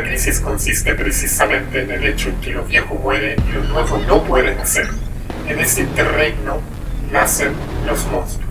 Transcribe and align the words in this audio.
La 0.00 0.06
crisis 0.06 0.40
consiste 0.40 0.94
precisamente 0.94 1.82
en 1.82 1.90
el 1.90 2.02
hecho 2.06 2.30
en 2.30 2.40
que 2.40 2.52
los 2.52 2.66
viejos 2.66 2.98
mueren 3.00 3.36
y 3.46 3.52
los 3.52 3.68
nuevos 3.68 4.06
no 4.06 4.24
pueden 4.24 4.58
hacer. 4.58 4.88
En 5.46 5.58
ese 5.60 5.82
interregno 5.82 6.58
nacen 7.12 7.52
los 7.86 8.06
monstruos. 8.06 8.48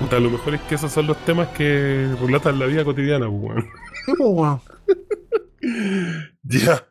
Puta, 0.00 0.18
lo 0.18 0.30
mejor 0.30 0.56
es 0.56 0.60
que 0.62 0.74
esos 0.74 0.90
son 0.90 1.06
los 1.06 1.16
temas 1.18 1.46
que 1.50 2.08
relatan 2.20 2.58
la 2.58 2.66
vida 2.66 2.84
cotidiana, 2.84 3.28
pues, 3.28 3.64
weón. 4.18 4.60
Ya. 6.42 6.88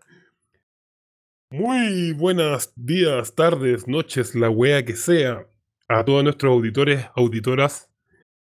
Muy 1.51 2.13
buenos 2.13 2.71
días, 2.77 3.35
tardes, 3.35 3.85
noches, 3.87 4.33
la 4.33 4.49
wea 4.49 4.85
que 4.85 4.95
sea, 4.95 5.45
a 5.89 6.05
todos 6.05 6.23
nuestros 6.23 6.53
auditores, 6.53 7.05
auditoras, 7.15 7.89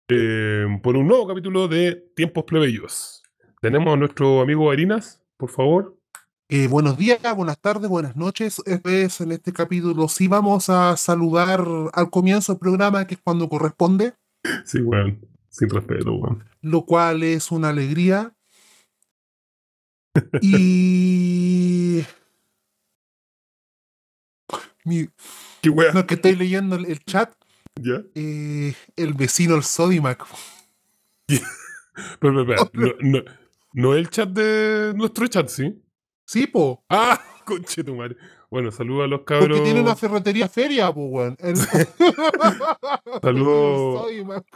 eh, 0.10 0.68
por 0.84 0.96
un 0.96 1.08
nuevo 1.08 1.28
capítulo 1.28 1.68
de 1.68 1.96
Tiempos 2.16 2.44
Plebeyos. 2.44 3.24
Tenemos 3.62 3.92
a 3.92 3.98
nuestro 3.98 4.42
amigo 4.42 4.70
Harinas, 4.70 5.24
por 5.38 5.50
favor. 5.50 5.98
Eh, 6.50 6.68
buenos 6.68 6.98
días, 6.98 7.20
buenas 7.36 7.60
tardes, 7.60 7.90
buenas 7.90 8.16
noches. 8.16 8.62
Vez 8.84 9.22
en 9.22 9.32
este 9.32 9.52
capítulo 9.54 10.08
sí 10.08 10.28
vamos 10.28 10.70
a 10.70 10.96
saludar 10.98 11.66
al 11.94 12.10
comienzo 12.12 12.54
del 12.54 12.60
programa, 12.60 13.08
que 13.08 13.16
es 13.16 13.22
cuando 13.24 13.50
corresponde, 13.50 14.14
Sí, 14.66 14.82
weón. 14.82 15.26
Sin 15.50 15.70
respeto, 15.70 16.14
weón. 16.14 16.44
lo 16.62 16.86
cual 16.86 17.24
es 17.24 17.52
una 17.52 17.70
alegría. 17.70 18.34
Y. 20.42 22.04
Mi- 24.84 25.08
¿Qué 25.62 25.70
wea? 25.70 25.94
no 25.94 26.06
que 26.08 26.16
estoy 26.16 26.36
leyendo 26.36 26.76
el, 26.76 27.00
chat. 27.06 27.34
¿Ya? 27.76 28.02
eh, 28.16 28.74
el 28.96 29.14
vecino, 29.14 29.56
el 29.56 29.64
Sodimac. 29.64 30.26
Pero, 31.28 32.46
pero, 32.46 32.70
pero, 32.74 32.96
no, 33.02 33.20
no, 33.20 33.24
no 33.74 33.96
el 33.96 34.10
chat 34.10 34.30
de 34.30 34.94
nuestro 34.96 35.28
chat, 35.28 35.48
¿sí? 35.48 35.82
Sí, 36.26 36.48
po. 36.48 36.84
Ah, 36.90 37.22
conche 37.46 37.84
tu 37.84 37.96
madre. 37.96 38.18
Bueno, 38.50 38.72
saludos 38.72 39.06
a 39.06 39.08
los 39.08 39.22
cabros. 39.22 39.48
Porque 39.48 39.64
tiene 39.64 39.80
una 39.82 39.96
ferretería 39.96 40.50
feria, 40.50 40.92
po, 40.92 41.06
weón. 41.06 41.38
El- 41.40 41.56
Saludos. 43.22 44.08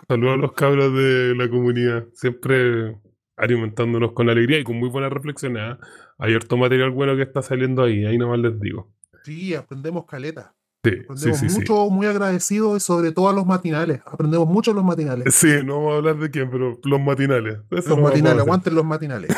Saludos 0.07 0.33
a 0.33 0.37
los 0.37 0.51
cabros 0.53 0.93
de 0.93 1.33
la 1.35 1.49
comunidad. 1.49 2.05
Siempre 2.13 2.97
alimentándonos 3.37 4.13
con 4.13 4.29
alegría 4.29 4.59
y 4.59 4.63
con 4.63 4.77
muy 4.77 4.89
buenas 4.89 5.11
reflexiones. 5.11 5.61
¿ah? 5.63 5.79
Hay 6.17 6.33
harto 6.33 6.57
material 6.57 6.91
bueno 6.91 7.15
que 7.15 7.23
está 7.23 7.41
saliendo 7.41 7.83
ahí. 7.83 8.05
Ahí 8.05 8.17
nomás 8.17 8.39
les 8.39 8.59
digo. 8.59 8.91
Sí, 9.23 9.53
aprendemos 9.55 10.05
caleta. 10.05 10.53
Sí, 10.83 10.91
Aprendemos 11.03 11.39
sí. 11.39 11.49
sí. 11.49 11.59
mucho, 11.59 11.89
muy 11.89 12.05
agradecidos 12.05 12.77
y 12.77 12.79
sobre 12.79 13.11
todo 13.11 13.27
a 13.29 13.33
los 13.33 13.45
matinales. 13.47 14.01
Aprendemos 14.05 14.47
mucho 14.47 14.69
a 14.69 14.73
los 14.75 14.83
matinales. 14.83 15.33
Sí, 15.33 15.47
no 15.65 15.77
vamos 15.77 15.93
a 15.93 15.97
hablar 15.97 16.17
de 16.17 16.29
quién, 16.29 16.51
pero 16.51 16.79
los 16.83 17.01
matinales. 17.01 17.57
Eso 17.71 17.89
Los 17.89 17.97
no 17.97 18.03
matinales, 18.03 18.39
aguanten 18.41 18.75
los 18.75 18.85
matinales. 18.85 19.31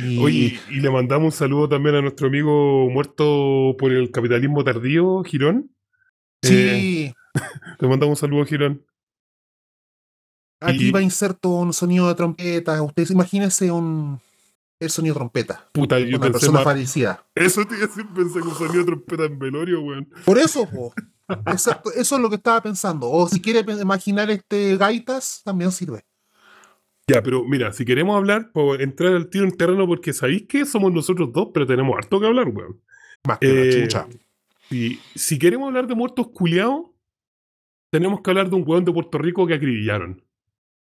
Y- 0.00 0.18
Oye, 0.22 0.58
y 0.70 0.80
le 0.80 0.90
mandamos 0.90 1.24
un 1.26 1.32
saludo 1.32 1.70
también 1.70 1.94
a 1.94 2.02
nuestro 2.02 2.26
amigo 2.28 2.90
muerto 2.90 3.76
por 3.78 3.92
el 3.92 4.10
capitalismo 4.10 4.62
tardío, 4.62 5.22
Girón. 5.24 5.70
Eh, 6.42 6.46
Sí, 6.46 7.14
le 7.80 7.88
mandamos 7.88 8.18
un 8.22 8.28
saludo, 8.28 8.44
Girón. 8.44 8.84
Aquí 10.64 10.88
y- 10.88 10.90
va 10.90 11.02
inserto 11.02 11.48
un 11.50 11.72
sonido 11.72 12.08
de 12.08 12.14
trompeta. 12.14 12.80
Ustedes 12.82 13.10
imagínense 13.10 13.70
un 13.70 14.20
el 14.80 14.90
sonido 14.90 15.14
de 15.14 15.18
trompeta. 15.20 15.68
Puta, 15.72 15.98
yo 15.98 16.08
Una 16.08 16.18
pensé 16.18 16.32
persona 16.32 16.52
más. 16.58 16.64
fallecida. 16.64 17.24
Eso 17.34 17.64
decir, 17.64 18.06
pensé 18.14 18.40
que 18.40 18.48
un 18.48 18.54
sonido 18.54 18.78
de 18.80 18.84
trompeta 18.84 19.24
en 19.24 19.38
velorio, 19.38 19.80
weón. 19.80 20.08
Por 20.24 20.38
eso, 20.38 20.68
po. 20.68 20.92
Exacto, 21.46 21.90
eso 21.94 22.16
es 22.16 22.20
lo 22.20 22.28
que 22.28 22.36
estaba 22.36 22.60
pensando. 22.62 23.08
O 23.10 23.26
si 23.28 23.40
quiere 23.40 23.60
imaginar 23.80 24.30
este 24.30 24.76
gaitas, 24.76 25.40
también 25.44 25.72
sirve. 25.72 26.04
Ya, 27.06 27.22
pero 27.22 27.44
mira, 27.44 27.72
si 27.72 27.84
queremos 27.84 28.16
hablar, 28.16 28.50
entrar 28.78 29.14
al 29.14 29.28
tiro 29.28 29.44
en 29.44 29.56
terreno, 29.56 29.86
porque 29.86 30.12
sabéis 30.12 30.46
que 30.48 30.64
somos 30.66 30.92
nosotros 30.92 31.32
dos, 31.32 31.48
pero 31.54 31.66
tenemos 31.66 31.94
harto 31.96 32.18
que 32.20 32.26
hablar, 32.26 32.48
weón. 32.48 32.80
Más 33.26 33.38
que 33.38 33.46
la 33.46 33.60
Eh, 33.62 33.82
chucha. 33.82 34.06
Si, 34.68 34.98
si 35.14 35.38
queremos 35.38 35.68
hablar 35.68 35.86
de 35.86 35.94
muertos 35.94 36.28
culiados, 36.28 36.86
tenemos 37.90 38.20
que 38.22 38.30
hablar 38.30 38.50
de 38.50 38.56
un 38.56 38.64
weón 38.66 38.84
de 38.84 38.92
Puerto 38.92 39.18
Rico 39.18 39.46
que 39.46 39.54
acribillaron. 39.54 40.22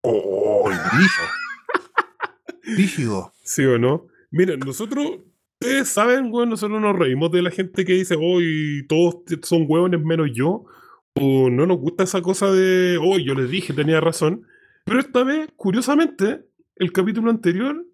¡Oh, 0.10 0.70
rígido! 0.94 1.28
Rígido. 2.64 3.34
¿Sí 3.44 3.66
o 3.66 3.78
no? 3.78 4.08
Miren, 4.32 4.60
nosotros, 4.60 5.06
ustedes 5.60 5.90
saben, 5.90 6.32
weón, 6.32 6.50
nosotros 6.50 6.82
nos 6.82 6.98
reímos 6.98 7.30
de 7.32 7.42
la 7.42 7.52
gente 7.52 7.84
que 7.84 7.94
dice, 7.94 8.16
hoy 8.20 8.86
todos 8.88 9.18
son 9.44 9.66
hueones 9.68 10.02
menos 10.02 10.30
yo, 10.34 10.66
o 11.16 11.50
no 11.50 11.66
nos 11.66 11.78
gusta 11.78 12.04
esa 12.04 12.22
cosa 12.22 12.52
de, 12.52 12.98
hoy 12.98 13.26
yo 13.26 13.34
les 13.34 13.50
dije, 13.50 13.74
tenía 13.74 14.00
razón. 14.00 14.48
Pero 14.86 15.00
esta 15.00 15.24
vez, 15.24 15.50
curiosamente, 15.58 16.46
el 16.76 16.92
capítulo 16.94 17.30
anterior, 17.30 17.86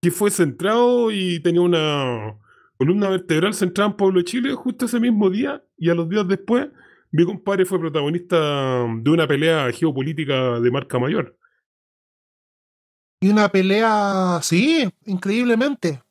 que 0.00 0.10
fue 0.10 0.30
centrado 0.30 1.10
y 1.10 1.40
tenía 1.40 1.60
una 1.60 2.34
columna 2.78 3.10
vertebral 3.10 3.52
centrada 3.52 3.90
en 3.90 3.96
Pueblo 3.96 4.20
de 4.20 4.24
Chile, 4.24 4.54
justo 4.54 4.86
ese 4.86 5.00
mismo 5.00 5.28
día, 5.28 5.62
y 5.76 5.90
a 5.90 5.94
los 5.94 6.08
días 6.08 6.26
después, 6.28 6.68
mi 7.10 7.24
compadre 7.24 7.66
fue 7.66 7.78
protagonista 7.78 8.86
de 9.00 9.10
una 9.10 9.26
pelea 9.26 9.70
geopolítica 9.72 10.60
de 10.60 10.70
marca 10.70 10.98
mayor. 10.98 11.37
Y 13.20 13.28
una 13.28 13.48
pelea, 13.48 14.40
sí, 14.42 14.88
increíblemente. 15.06 16.02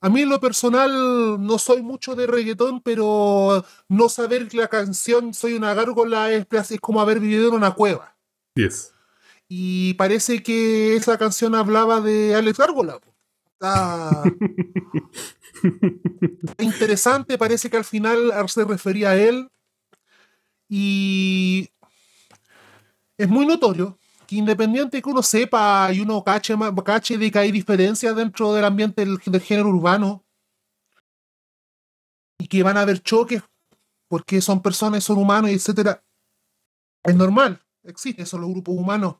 A 0.00 0.08
mí 0.08 0.22
en 0.22 0.28
lo 0.28 0.40
personal 0.40 1.44
no 1.44 1.58
soy 1.58 1.82
mucho 1.82 2.14
de 2.14 2.26
reggaetón, 2.26 2.80
pero 2.80 3.64
no 3.88 4.08
saber 4.08 4.54
la 4.54 4.68
canción 4.68 5.34
Soy 5.34 5.54
una 5.54 5.74
gárgola 5.74 6.32
es, 6.32 6.46
es 6.70 6.80
como 6.80 7.00
haber 7.00 7.18
vivido 7.18 7.48
en 7.48 7.54
una 7.54 7.74
cueva. 7.74 8.16
10. 8.54 8.94
Y 9.48 9.94
parece 9.94 10.42
que 10.42 10.96
esa 10.96 11.18
canción 11.18 11.54
hablaba 11.54 12.00
de 12.00 12.34
Alex 12.34 12.58
Gárgola. 12.58 13.00
está 13.54 14.22
interesante, 16.58 17.38
parece 17.38 17.70
que 17.70 17.76
al 17.76 17.84
final 17.84 18.32
se 18.48 18.64
refería 18.64 19.10
a 19.10 19.16
él. 19.16 19.48
Y 20.68 21.70
es 23.16 23.28
muy 23.28 23.46
notorio 23.46 23.98
que 24.26 24.36
independiente 24.36 25.00
que 25.00 25.08
uno 25.08 25.22
sepa 25.22 25.90
y 25.92 26.00
uno 26.00 26.22
cache, 26.22 26.54
cache 26.84 27.18
de 27.18 27.30
que 27.30 27.38
hay 27.38 27.52
diferencias 27.52 28.14
dentro 28.14 28.52
del 28.52 28.64
ambiente 28.64 29.04
del, 29.04 29.18
del 29.24 29.40
género 29.40 29.68
urbano 29.68 30.24
y 32.38 32.48
que 32.48 32.62
van 32.62 32.76
a 32.76 32.82
haber 32.82 33.02
choques 33.02 33.42
porque 34.08 34.40
son 34.40 34.62
personas, 34.62 35.04
son 35.04 35.18
humanos, 35.18 35.50
etcétera, 35.50 36.04
es 37.02 37.14
normal, 37.14 37.60
existe 37.84 38.22
eso 38.22 38.36
en 38.36 38.42
los 38.42 38.50
grupos 38.50 38.76
humanos. 38.76 39.16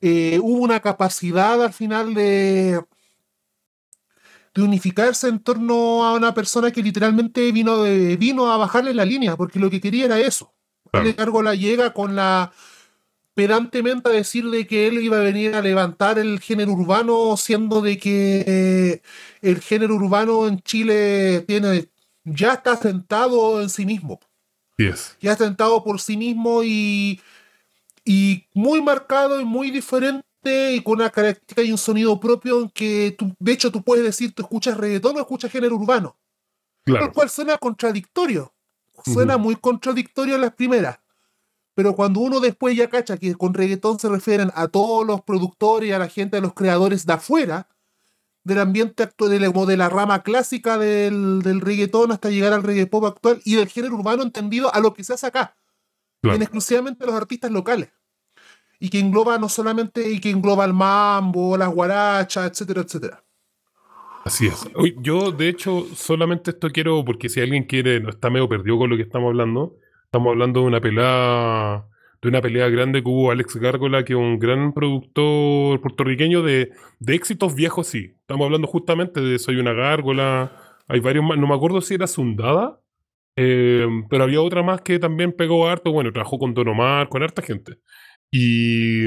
Eh, 0.00 0.38
hubo 0.42 0.62
una 0.62 0.80
capacidad 0.80 1.62
al 1.62 1.72
final 1.72 2.12
de, 2.12 2.82
de 4.54 4.62
unificarse 4.62 5.28
en 5.28 5.38
torno 5.40 6.04
a 6.04 6.14
una 6.14 6.34
persona 6.34 6.70
que 6.70 6.82
literalmente 6.82 7.52
vino, 7.52 7.82
de, 7.82 8.16
vino 8.16 8.50
a 8.50 8.56
bajarle 8.56 8.94
la 8.94 9.04
línea, 9.04 9.36
porque 9.36 9.60
lo 9.60 9.70
que 9.70 9.80
quería 9.80 10.06
era 10.06 10.18
eso. 10.18 10.54
Claro. 10.90 11.06
Ale 11.06 11.12
Gárgola 11.14 11.54
llega 11.54 11.94
con 11.94 12.16
la 12.16 12.52
pedantemente 13.34 14.08
a 14.08 14.12
decirle 14.12 14.66
que 14.66 14.86
él 14.86 15.02
iba 15.02 15.16
a 15.18 15.20
venir 15.22 15.54
a 15.54 15.62
levantar 15.62 16.18
el 16.18 16.40
género 16.40 16.72
urbano, 16.72 17.36
siendo 17.36 17.80
de 17.80 17.98
que 17.98 18.44
eh, 18.46 19.02
el 19.40 19.60
género 19.60 19.94
urbano 19.96 20.46
en 20.46 20.60
Chile 20.60 21.40
tiene 21.46 21.88
ya 22.24 22.52
está 22.54 22.76
sentado 22.76 23.60
en 23.62 23.68
sí 23.70 23.84
mismo, 23.86 24.20
10. 24.78 25.16
ya 25.20 25.32
está 25.32 25.44
sentado 25.44 25.82
por 25.82 26.00
sí 26.00 26.16
mismo 26.16 26.62
y, 26.62 27.20
y 28.04 28.46
muy 28.54 28.80
marcado 28.82 29.40
y 29.40 29.44
muy 29.44 29.70
diferente 29.70 30.24
y 30.74 30.80
con 30.82 30.94
una 31.00 31.10
característica 31.10 31.62
y 31.62 31.72
un 31.72 31.78
sonido 31.78 32.18
propio 32.20 32.60
en 32.62 32.70
que 32.70 33.14
tú, 33.18 33.34
de 33.38 33.52
hecho 33.52 33.70
tú 33.72 33.82
puedes 33.82 34.04
decir 34.04 34.32
tú 34.34 34.42
escuchas 34.42 34.76
reggaetón 34.76 35.16
o 35.16 35.20
escuchas 35.20 35.50
género 35.50 35.76
urbano, 35.76 36.16
Claro. 36.84 37.06
lo 37.06 37.12
cual 37.12 37.30
suena 37.30 37.56
contradictorio, 37.58 38.52
suena 39.04 39.36
muy 39.36 39.54
contradictorio 39.56 40.34
en 40.34 40.40
las 40.42 40.52
primeras. 40.54 40.98
Pero 41.74 41.94
cuando 41.94 42.20
uno 42.20 42.40
después 42.40 42.76
ya 42.76 42.88
cacha 42.88 43.16
que 43.16 43.34
con 43.34 43.54
reggaetón 43.54 43.98
se 43.98 44.08
refieren 44.08 44.50
a 44.54 44.68
todos 44.68 45.06
los 45.06 45.22
productores 45.22 45.88
y 45.88 45.92
a 45.92 45.98
la 45.98 46.08
gente, 46.08 46.36
a 46.36 46.40
los 46.40 46.52
creadores 46.52 47.06
de 47.06 47.12
afuera, 47.14 47.68
del 48.44 48.58
ambiente 48.58 49.04
actual, 49.04 49.30
de 49.30 49.40
la, 49.40 49.46
como 49.46 49.66
de 49.66 49.76
la 49.76 49.88
rama 49.88 50.22
clásica 50.22 50.76
del, 50.76 51.42
del 51.42 51.60
reggaetón 51.60 52.12
hasta 52.12 52.28
llegar 52.28 52.52
al 52.52 52.62
reggae 52.62 52.86
pop 52.86 53.04
actual 53.04 53.40
y 53.44 53.54
del 53.54 53.68
género 53.68 53.94
urbano 53.94 54.22
entendido 54.22 54.74
a 54.74 54.80
lo 54.80 54.92
que 54.92 55.04
se 55.04 55.14
hace 55.14 55.26
acá, 55.26 55.54
Claro. 56.20 56.36
en 56.36 56.42
exclusivamente 56.42 57.02
a 57.04 57.06
los 57.06 57.16
artistas 57.16 57.50
locales. 57.50 57.88
Y 58.78 58.90
que 58.90 58.98
engloba 58.98 59.38
no 59.38 59.48
solamente, 59.48 60.10
y 60.10 60.20
que 60.20 60.30
engloba 60.30 60.64
el 60.64 60.72
mambo, 60.72 61.56
las 61.56 61.68
guarachas, 61.72 62.50
etcétera, 62.50 62.82
etcétera. 62.82 63.24
Así 64.24 64.46
es. 64.46 64.64
Yo, 64.98 65.32
de 65.32 65.48
hecho, 65.48 65.86
solamente 65.94 66.50
esto 66.52 66.68
quiero, 66.70 67.04
porque 67.04 67.28
si 67.28 67.40
alguien 67.40 67.64
quiere, 67.64 67.98
no 68.00 68.10
está 68.10 68.30
medio 68.30 68.48
perdido 68.48 68.78
con 68.78 68.90
lo 68.90 68.96
que 68.96 69.02
estamos 69.02 69.28
hablando, 69.28 69.76
estamos 70.12 70.32
hablando 70.32 70.60
de 70.60 70.66
una 70.66 70.80
pelada 70.82 71.88
de 72.20 72.28
una 72.28 72.42
pelea 72.42 72.68
grande 72.68 73.02
que 73.02 73.08
hubo 73.08 73.30
Alex 73.30 73.56
Gárgola, 73.56 74.04
que 74.04 74.12
es 74.12 74.18
un 74.18 74.38
gran 74.38 74.74
productor 74.74 75.80
puertorriqueño 75.80 76.42
de, 76.42 76.70
de 77.00 77.14
éxitos 77.14 77.54
viejos, 77.54 77.86
sí. 77.86 78.14
Estamos 78.20 78.44
hablando 78.44 78.68
justamente 78.68 79.22
de 79.22 79.38
Soy 79.38 79.56
una 79.56 79.72
Gárgola, 79.72 80.52
hay 80.86 81.00
varios 81.00 81.24
más, 81.24 81.38
no 81.38 81.46
me 81.46 81.54
acuerdo 81.54 81.80
si 81.80 81.94
era 81.94 82.06
Sundada, 82.06 82.78
eh, 83.36 83.88
pero 84.10 84.24
había 84.24 84.42
otra 84.42 84.62
más 84.62 84.82
que 84.82 84.98
también 84.98 85.32
pegó 85.32 85.66
harto, 85.66 85.90
bueno, 85.90 86.12
trabajó 86.12 86.38
con 86.38 86.52
Don 86.52 86.68
Omar, 86.68 87.08
con 87.08 87.22
harta 87.22 87.40
gente. 87.40 87.78
Y, 88.30 89.06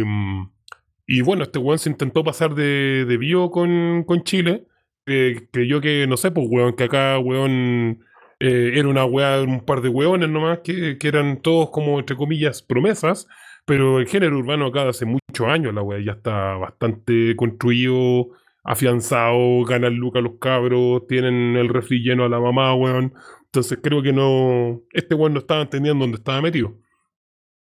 y 1.05 1.21
bueno, 1.21 1.43
este 1.43 1.59
weón 1.59 1.77
se 1.77 1.91
intentó 1.91 2.23
pasar 2.23 2.55
de, 2.55 3.05
de 3.05 3.17
bio 3.17 3.51
con, 3.51 4.03
con 4.05 4.23
Chile, 4.23 4.65
eh, 5.05 5.47
creyó 5.51 5.79
que, 5.79 6.07
no 6.07 6.17
sé, 6.17 6.31
pues 6.31 6.47
weón, 6.49 6.75
que 6.75 6.85
acá 6.85 7.19
weón 7.19 7.99
eh, 8.39 8.73
era 8.75 8.87
una 8.87 9.05
weá, 9.05 9.41
un 9.41 9.65
par 9.65 9.81
de 9.81 9.89
weones 9.89 10.29
nomás, 10.29 10.59
que, 10.59 10.97
que 10.97 11.07
eran 11.07 11.41
todos 11.41 11.69
como, 11.71 11.99
entre 11.99 12.15
comillas, 12.15 12.61
promesas, 12.61 13.27
pero 13.65 13.99
el 13.99 14.07
género 14.07 14.37
urbano 14.37 14.67
acá 14.67 14.87
hace 14.87 15.05
muchos 15.05 15.47
años 15.47 15.73
la 15.73 15.81
weá 15.81 15.99
ya 16.03 16.13
está 16.13 16.55
bastante 16.55 17.35
construido, 17.35 18.31
afianzado, 18.63 19.63
ganan 19.63 19.95
lucas 19.95 20.23
los 20.23 20.39
cabros, 20.39 21.07
tienen 21.07 21.55
el 21.55 21.69
refri 21.69 21.99
lleno 21.99 22.25
a 22.25 22.29
la 22.29 22.39
mamá, 22.39 22.73
weón. 22.75 23.13
Entonces 23.45 23.79
creo 23.81 24.01
que 24.01 24.11
no, 24.11 24.81
este 24.91 25.15
weón 25.15 25.33
no 25.33 25.39
estaba 25.39 25.61
entendiendo 25.61 26.03
dónde 26.03 26.17
estaba 26.17 26.41
metido. 26.41 26.77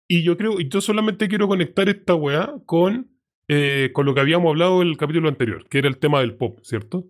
Y 0.09 0.23
yo 0.23 0.37
creo, 0.37 0.61
y 0.61 0.69
yo 0.69 0.81
solamente 0.81 1.29
quiero 1.29 1.47
conectar 1.47 1.89
esta 1.89 2.15
weá 2.15 2.55
con, 2.67 3.11
eh, 3.49 3.91
con 3.93 4.07
lo 4.07 4.15
que 4.15 4.21
habíamos 4.21 4.51
hablado 4.51 4.83
en 4.83 4.89
el 4.89 4.97
capítulo 4.97 5.29
anterior, 5.29 5.67
que 5.69 5.79
era 5.79 5.89
el 5.89 5.99
tema 5.99 6.21
del 6.21 6.37
pop, 6.37 6.59
¿cierto? 6.63 7.07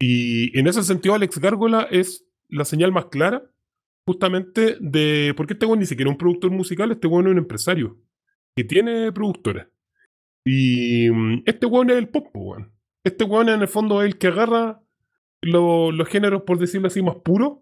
Y 0.00 0.56
en 0.58 0.68
ese 0.68 0.82
sentido, 0.82 1.14
Alex 1.14 1.38
Gárgola 1.38 1.88
es 1.90 2.27
la 2.48 2.64
señal 2.64 2.92
más 2.92 3.06
clara, 3.06 3.42
justamente, 4.06 4.76
de. 4.80 5.34
Porque 5.36 5.54
este 5.54 5.66
weón 5.66 5.78
ni 5.80 5.86
siquiera 5.86 6.10
es 6.10 6.14
un 6.14 6.18
productor 6.18 6.50
musical, 6.50 6.90
este 6.92 7.06
weón 7.06 7.26
es 7.26 7.32
un 7.32 7.38
empresario 7.38 7.98
que 8.56 8.64
tiene 8.64 9.12
productora. 9.12 9.70
Y 10.44 11.10
mm, 11.10 11.42
este 11.46 11.66
weón 11.66 11.90
es 11.90 11.96
el 11.96 12.08
pop, 12.08 12.26
po, 12.32 12.40
weón. 12.40 12.72
Este 13.04 13.24
weón 13.24 13.48
en 13.48 13.60
el 13.60 13.68
fondo 13.68 14.02
es 14.02 14.08
el 14.08 14.18
que 14.18 14.28
agarra 14.28 14.80
lo- 15.42 15.92
los 15.92 16.08
géneros, 16.08 16.42
por 16.42 16.58
decirlo 16.58 16.88
así, 16.88 17.02
más 17.02 17.16
puros. 17.24 17.58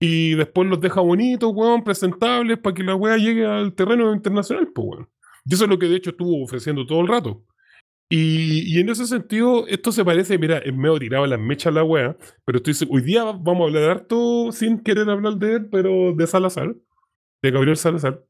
Y 0.00 0.34
después 0.34 0.68
los 0.68 0.80
deja 0.80 1.00
bonitos, 1.00 1.52
weón, 1.54 1.84
presentables, 1.84 2.58
para 2.58 2.74
que 2.74 2.82
la 2.82 2.96
weá 2.96 3.16
llegue 3.18 3.46
al 3.46 3.74
terreno 3.74 4.12
internacional, 4.14 4.68
pues, 4.74 4.86
weón. 4.88 5.08
Y 5.44 5.54
eso 5.54 5.64
es 5.64 5.70
lo 5.70 5.78
que 5.78 5.86
de 5.88 5.96
hecho 5.96 6.10
estuvo 6.10 6.42
ofreciendo 6.42 6.86
todo 6.86 7.00
el 7.02 7.08
rato. 7.08 7.44
Y, 8.14 8.76
y 8.76 8.78
en 8.78 8.90
ese 8.90 9.06
sentido, 9.06 9.66
esto 9.68 9.90
se 9.90 10.04
parece, 10.04 10.36
mira, 10.36 10.58
es 10.58 10.76
medio 10.76 10.98
tirado 10.98 11.26
las 11.26 11.40
mechas 11.40 11.72
la 11.72 11.82
wea, 11.82 12.14
pero 12.44 12.58
estoy 12.58 12.74
hoy 12.90 13.00
día 13.00 13.24
vamos 13.24 13.62
a 13.62 13.64
hablar 13.64 13.88
harto 13.88 14.52
sin 14.52 14.80
querer 14.80 15.08
hablar 15.08 15.36
de 15.36 15.54
él, 15.54 15.68
pero 15.70 16.12
de 16.14 16.26
Salazar, 16.26 16.74
de 17.40 17.50
Gabriel 17.50 17.78
Salazar. 17.78 18.22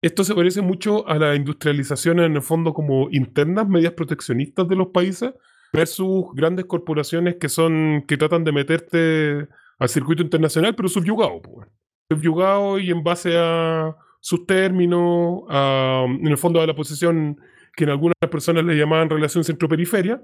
Esto 0.00 0.22
se 0.22 0.36
parece 0.36 0.62
mucho 0.62 1.08
a 1.08 1.18
la 1.18 1.34
industrialización 1.34 2.20
en 2.20 2.36
el 2.36 2.42
fondo 2.42 2.72
como 2.72 3.08
internas, 3.10 3.68
medias 3.68 3.94
proteccionistas 3.94 4.68
de 4.68 4.76
los 4.76 4.90
países, 4.90 5.32
versus 5.72 6.26
grandes 6.34 6.66
corporaciones 6.66 7.34
que 7.34 7.48
son, 7.48 8.04
que 8.06 8.16
tratan 8.16 8.44
de 8.44 8.52
meterte 8.52 9.48
al 9.80 9.88
circuito 9.88 10.22
internacional, 10.22 10.76
pero 10.76 10.88
subyugado, 10.88 11.42
pues. 11.42 11.68
Subyugado 12.08 12.78
y 12.78 12.92
en 12.92 13.02
base 13.02 13.36
a 13.36 13.96
sus 14.20 14.46
términos, 14.46 15.42
a, 15.48 16.04
en 16.06 16.28
el 16.28 16.38
fondo 16.38 16.60
a 16.60 16.66
la 16.68 16.76
posición 16.76 17.36
que 17.76 17.84
en 17.84 17.90
algunas 17.90 18.16
personas 18.30 18.64
le 18.64 18.76
llamaban 18.76 19.10
relación 19.10 19.44
centro-periferia. 19.44 20.22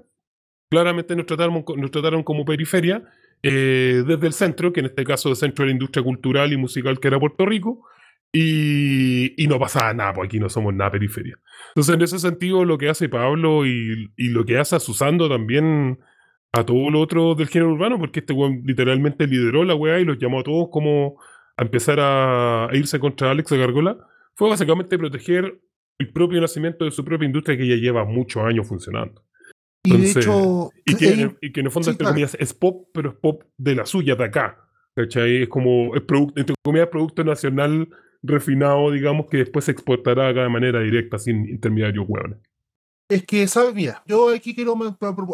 Claramente 0.69 1.15
nos 1.15 1.25
trataron, 1.25 1.65
nos 1.77 1.91
trataron 1.91 2.23
como 2.23 2.45
periferia 2.45 3.03
eh, 3.43 4.03
desde 4.07 4.27
el 4.27 4.33
centro, 4.33 4.71
que 4.71 4.79
en 4.79 4.85
este 4.87 5.03
caso 5.03 5.29
el 5.29 5.35
centro 5.35 5.63
de 5.63 5.67
la 5.67 5.73
industria 5.73 6.03
cultural 6.03 6.53
y 6.53 6.57
musical 6.57 6.99
que 6.99 7.07
era 7.09 7.19
Puerto 7.19 7.45
Rico, 7.45 7.85
y, 8.33 9.43
y 9.43 9.47
no 9.47 9.59
pasaba 9.59 9.93
nada, 9.93 10.13
pues 10.13 10.27
aquí 10.27 10.39
no 10.39 10.47
somos 10.47 10.73
nada 10.73 10.91
periferia. 10.91 11.37
Entonces, 11.69 11.95
en 11.95 12.01
ese 12.01 12.19
sentido, 12.19 12.63
lo 12.63 12.77
que 12.77 12.87
hace 12.87 13.09
Pablo 13.09 13.65
y, 13.65 14.13
y 14.15 14.29
lo 14.29 14.45
que 14.45 14.57
hace 14.57 14.79
Susando 14.79 15.27
también 15.27 15.99
a 16.53 16.65
todo 16.65 16.89
lo 16.89 17.01
otro 17.01 17.35
del 17.35 17.47
género 17.47 17.73
urbano, 17.73 17.99
porque 17.99 18.21
este 18.21 18.33
weón 18.33 18.61
literalmente 18.65 19.27
lideró 19.27 19.65
la 19.65 19.75
weá 19.75 19.99
y 19.99 20.05
los 20.05 20.17
llamó 20.17 20.39
a 20.39 20.43
todos 20.43 20.69
como 20.71 21.19
a 21.57 21.63
empezar 21.63 21.99
a, 21.99 22.69
a 22.69 22.75
irse 22.75 22.99
contra 22.99 23.31
Alex 23.31 23.49
de 23.49 23.57
Gargola, 23.57 23.97
fue 24.35 24.49
básicamente 24.49 24.97
proteger 24.97 25.59
el 25.99 26.11
propio 26.11 26.41
nacimiento 26.41 26.85
de 26.85 26.91
su 26.91 27.03
propia 27.05 27.25
industria 27.25 27.57
que 27.57 27.67
ya 27.67 27.75
lleva 27.75 28.05
muchos 28.05 28.43
años 28.43 28.67
funcionando. 28.67 29.23
Y 29.83 29.97
de 29.97 30.11
hecho, 30.11 30.69
Y 30.85 30.95
que, 30.95 31.05
es 31.07 31.17
en- 31.19 31.37
y 31.41 31.51
que 31.51 31.59
en 31.61 31.65
el 31.67 31.71
fondo, 31.71 31.85
sí, 31.85 31.91
entre 31.91 32.07
comillas, 32.07 32.37
es 32.39 32.53
pop, 32.53 32.87
pero 32.93 33.09
es 33.09 33.15
pop 33.15 33.43
de 33.57 33.75
la 33.75 33.85
suya, 33.85 34.15
de 34.15 34.25
acá. 34.25 34.57
¿Cachai? 34.95 35.43
Es 35.43 35.49
como, 35.49 35.95
es 35.95 36.01
producto, 36.01 36.39
entre 36.39 36.53
comillas, 36.63 36.89
producto 36.89 37.23
nacional 37.23 37.87
refinado, 38.21 38.91
digamos, 38.91 39.27
que 39.27 39.37
después 39.37 39.65
se 39.65 39.71
exportará 39.71 40.27
acá 40.27 40.43
de 40.43 40.49
manera 40.49 40.81
directa, 40.81 41.17
sin 41.17 41.47
intermediarios 41.49 42.05
hueones. 42.07 42.39
Es 43.09 43.25
que, 43.25 43.47
¿sabes? 43.47 43.73
Mira, 43.73 44.03
yo 44.05 44.29
aquí 44.29 44.53
quiero 44.53 44.77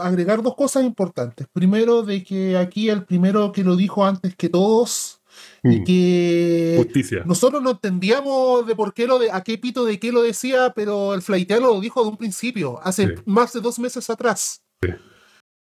agregar 0.01 0.41
dos 0.41 0.55
cosas 0.55 0.83
importantes. 0.83 1.47
Primero, 1.51 2.03
de 2.03 2.23
que 2.23 2.55
aquí 2.57 2.89
el 2.89 3.03
primero 3.03 3.51
que 3.51 3.63
lo 3.63 3.75
dijo 3.75 4.05
antes 4.05 4.35
que 4.35 4.49
todos, 4.49 5.16
y 5.63 5.79
Mm, 5.79 5.83
que 5.85 6.73
Justicia. 6.77 7.23
nosotros 7.25 7.61
no 7.61 7.71
entendíamos 7.71 8.65
de 8.67 8.75
por 8.75 8.93
qué 8.93 9.07
lo 9.07 9.19
de, 9.19 9.31
a 9.31 9.41
qué 9.41 9.57
pito 9.57 9.85
de 9.85 9.99
qué 9.99 10.11
lo 10.11 10.21
decía, 10.21 10.73
pero 10.75 11.13
el 11.13 11.21
flaiteano 11.21 11.67
lo 11.67 11.79
dijo 11.81 12.03
de 12.03 12.09
un 12.09 12.17
principio, 12.17 12.79
hace 12.83 13.07
Sí. 13.07 13.13
más 13.25 13.53
de 13.53 13.61
dos 13.61 13.79
meses 13.79 14.09
atrás. 14.09 14.61
Sí. 14.81 14.89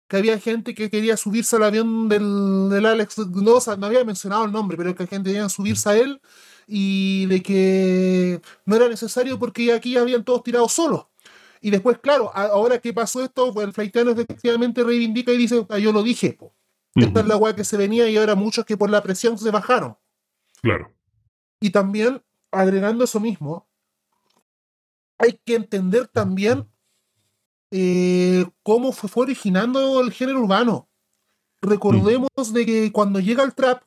Que 0.10 0.18
había 0.18 0.40
gente 0.40 0.74
que 0.74 0.90
quería 0.90 1.18
subirse 1.18 1.56
al 1.58 1.64
avión 1.64 2.08
del, 2.10 2.70
del 2.70 2.86
Alex, 2.86 3.18
no, 3.18 3.60
no 3.78 3.86
había 3.86 4.04
mencionado 4.06 4.46
el 4.46 4.52
nombre, 4.52 4.78
pero 4.78 4.96
que 4.96 5.06
gente 5.08 5.30
quería 5.32 5.50
subirse 5.50 5.90
a 5.90 5.98
él 5.98 6.22
y 6.66 7.26
de 7.28 7.42
que 7.42 8.42
no 8.66 8.76
era 8.76 8.88
necesario 8.90 9.38
porque 9.40 9.72
aquí 9.74 9.98
habían 9.98 10.24
todos 10.24 10.44
tirado 10.44 10.68
solos. 10.70 11.06
Y 11.62 11.72
después, 11.72 11.98
claro, 11.98 12.32
ahora 12.36 12.80
que 12.80 12.94
pasó 12.94 13.24
esto, 13.24 13.54
pues 13.54 13.66
el 13.68 13.74
flaitano 13.74 14.12
efectivamente 14.12 14.84
reivindica 14.84 15.32
y 15.34 15.38
dice, 15.38 15.66
"Ah, 15.70 15.80
yo 15.80 15.92
lo 15.92 16.04
dije, 16.04 16.34
po. 16.34 16.54
Esta 16.96 17.20
es 17.20 17.26
la 17.28 17.38
weá 17.38 17.56
que 17.56 17.64
se 17.64 17.78
venía 17.78 18.10
y 18.10 18.18
ahora 18.18 18.36
muchos 18.36 18.66
que 18.66 18.78
por 18.78 18.90
la 18.90 19.04
presión 19.04 19.38
se 19.38 19.52
bajaron. 19.52 19.98
Claro. 20.62 20.92
Y 21.60 21.70
también, 21.70 22.24
agregando 22.52 23.04
eso 23.04 23.20
mismo, 23.20 23.68
hay 25.20 25.40
que 25.46 25.56
entender 25.56 26.08
también 26.08 26.68
eh, 27.72 28.46
cómo 28.64 28.92
fue, 28.92 29.10
fue 29.10 29.24
originando 29.24 30.02
el 30.02 30.12
género 30.12 30.42
urbano. 30.42 30.90
Recordemos 31.62 32.30
de 32.54 32.66
que 32.66 32.92
cuando 32.92 33.20
llega 33.20 33.44
el 33.44 33.54
trap, 33.56 33.84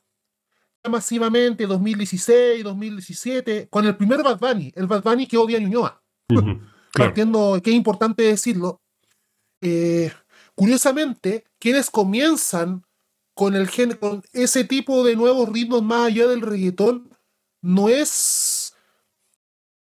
masivamente, 0.88 1.66
2016, 1.66 2.64
2017, 2.64 3.68
con 3.68 3.86
el 3.86 3.96
primer 3.96 4.22
Bad 4.22 4.38
Bunny, 4.38 4.72
el 4.74 4.86
Bad 4.86 5.02
Bunny 5.02 5.26
que 5.26 5.36
odia 5.36 5.58
a 5.58 5.60
Ñuñoa, 5.60 6.02
Claro. 6.28 6.60
partiendo, 6.92 7.60
que 7.62 7.70
es 7.70 7.76
importante 7.76 8.22
decirlo, 8.22 8.80
eh, 9.60 10.12
curiosamente, 10.54 11.44
quienes 11.58 11.90
comienzan 11.90 12.84
con, 13.40 13.54
el 13.56 13.68
gen- 13.70 13.96
con 13.96 14.22
ese 14.34 14.64
tipo 14.64 15.02
de 15.02 15.16
nuevos 15.16 15.48
ritmos 15.48 15.82
más 15.82 16.08
allá 16.08 16.26
del 16.26 16.42
reggaetón, 16.42 17.08
no 17.62 17.88
es. 17.88 18.74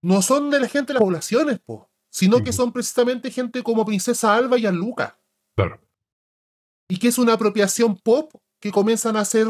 No 0.04 0.22
son 0.22 0.52
de 0.52 0.60
la 0.60 0.68
gente 0.70 0.94
de 0.94 1.00
las 1.00 1.02
poblaciones, 1.02 1.58
po, 1.66 1.90
sino 2.12 2.44
que 2.44 2.54
son 2.54 2.72
precisamente 2.72 3.32
gente 3.32 3.64
como 3.64 3.84
Princesa 3.84 4.36
Alba 4.36 4.60
y 4.60 4.68
Aluca. 4.68 5.20
Claro. 5.56 5.82
Y 6.88 7.00
que 7.00 7.08
es 7.08 7.18
una 7.18 7.34
apropiación 7.34 7.96
pop 7.98 8.32
que 8.60 8.72
comienzan 8.72 9.18
a 9.18 9.22
hacer 9.22 9.48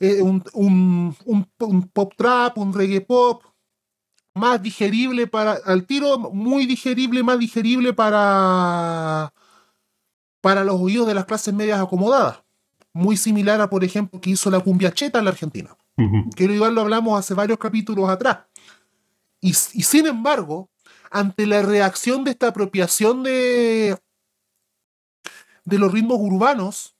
eh, 0.00 0.22
un, 0.22 0.42
un- 0.54 1.14
un- 1.26 1.50
un 1.58 1.88
pop 1.88 2.14
trap, 2.16 2.56
un 2.56 2.72
reggae 2.72 3.02
pop, 3.02 3.42
más 4.34 4.62
digerible 4.62 5.26
para. 5.26 5.52
Al 5.66 5.84
tiro, 5.84 6.18
muy 6.18 6.64
digerible, 6.64 7.22
más 7.22 7.38
digerible 7.38 7.92
para. 7.92 9.34
para 10.40 10.64
los 10.64 10.80
oídos 10.80 11.06
de 11.06 11.12
las 11.14 11.26
clases 11.26 11.52
medias 11.52 11.78
acomodadas. 11.78 12.42
Muy 12.94 13.16
similar 13.16 13.60
a, 13.60 13.70
por 13.70 13.84
ejemplo, 13.84 14.20
que 14.20 14.30
hizo 14.30 14.50
la 14.50 14.60
cumbia 14.60 14.92
cheta 14.92 15.18
en 15.18 15.24
la 15.24 15.30
Argentina 15.30 15.76
Ujú, 15.96 16.30
que 16.34 16.46
lo 16.46 16.54
igual 16.54 16.74
lo 16.74 16.80
hablamos 16.82 17.18
hace 17.18 17.34
varios 17.34 17.58
capítulos 17.58 18.08
atrás. 18.08 18.38
Y, 19.40 19.50
y 19.50 19.82
sin 19.82 20.06
embargo, 20.06 20.70
ante 21.10 21.46
la 21.46 21.62
reacción 21.62 22.24
de 22.24 22.30
esta 22.30 22.48
apropiación 22.48 23.22
de, 23.22 23.98
de 25.64 25.78
los 25.78 25.92
ritmos 25.92 26.18
urbanos 26.20 26.96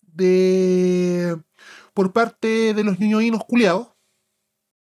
de, 0.00 1.36
por 1.92 2.12
parte 2.12 2.74
de 2.74 2.84
los 2.84 2.98
ñoñoínos 2.98 3.44
culiados, 3.44 3.88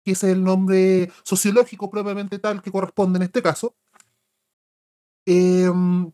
que 0.04 0.12
es 0.12 0.24
el 0.24 0.42
nombre 0.42 1.10
sociológico 1.22 1.90
propiamente 1.90 2.38
tal 2.38 2.62
que 2.62 2.70
corresponde 2.70 3.18
en 3.18 3.24
este 3.24 3.42
caso, 3.42 3.74
em, 5.26 6.10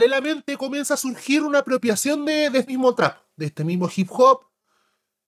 de 0.00 0.08
la 0.08 0.20
mente 0.20 0.56
comienza 0.56 0.94
a 0.94 0.96
surgir 0.96 1.42
una 1.42 1.60
apropiación 1.60 2.24
de, 2.24 2.50
de 2.50 2.58
este 2.58 2.72
mismo 2.72 2.94
trap, 2.94 3.18
de 3.36 3.46
este 3.46 3.62
mismo 3.62 3.88
hip 3.94 4.08
hop, 4.10 4.40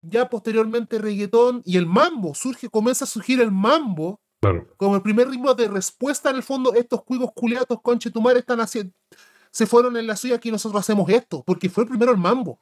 ya 0.02 0.28
posteriormente 0.28 0.98
reggaetón 0.98 1.62
y 1.64 1.76
el 1.76 1.86
mambo, 1.86 2.34
surge, 2.34 2.68
comienza 2.68 3.04
a 3.04 3.08
surgir 3.08 3.40
el 3.40 3.50
mambo 3.50 4.20
Claro. 4.40 4.66
como 4.78 4.96
el 4.96 5.02
primer 5.02 5.28
ritmo 5.28 5.52
de 5.52 5.68
respuesta 5.68 6.30
en 6.30 6.36
el 6.36 6.42
fondo, 6.42 6.72
estos 6.72 7.02
cuicos 7.04 7.30
culiatos 7.34 7.78
conche 7.82 8.10
tu 8.10 8.22
madre 8.22 8.38
están 8.38 8.60
haciendo, 8.60 8.94
se 9.50 9.66
fueron 9.66 9.96
en 9.98 10.06
la 10.06 10.16
suya 10.16 10.38
que 10.38 10.50
nosotros 10.50 10.80
hacemos 10.80 11.08
esto, 11.10 11.42
porque 11.44 11.68
fue 11.68 11.84
primero 11.84 12.12
el 12.12 12.16
mambo. 12.16 12.60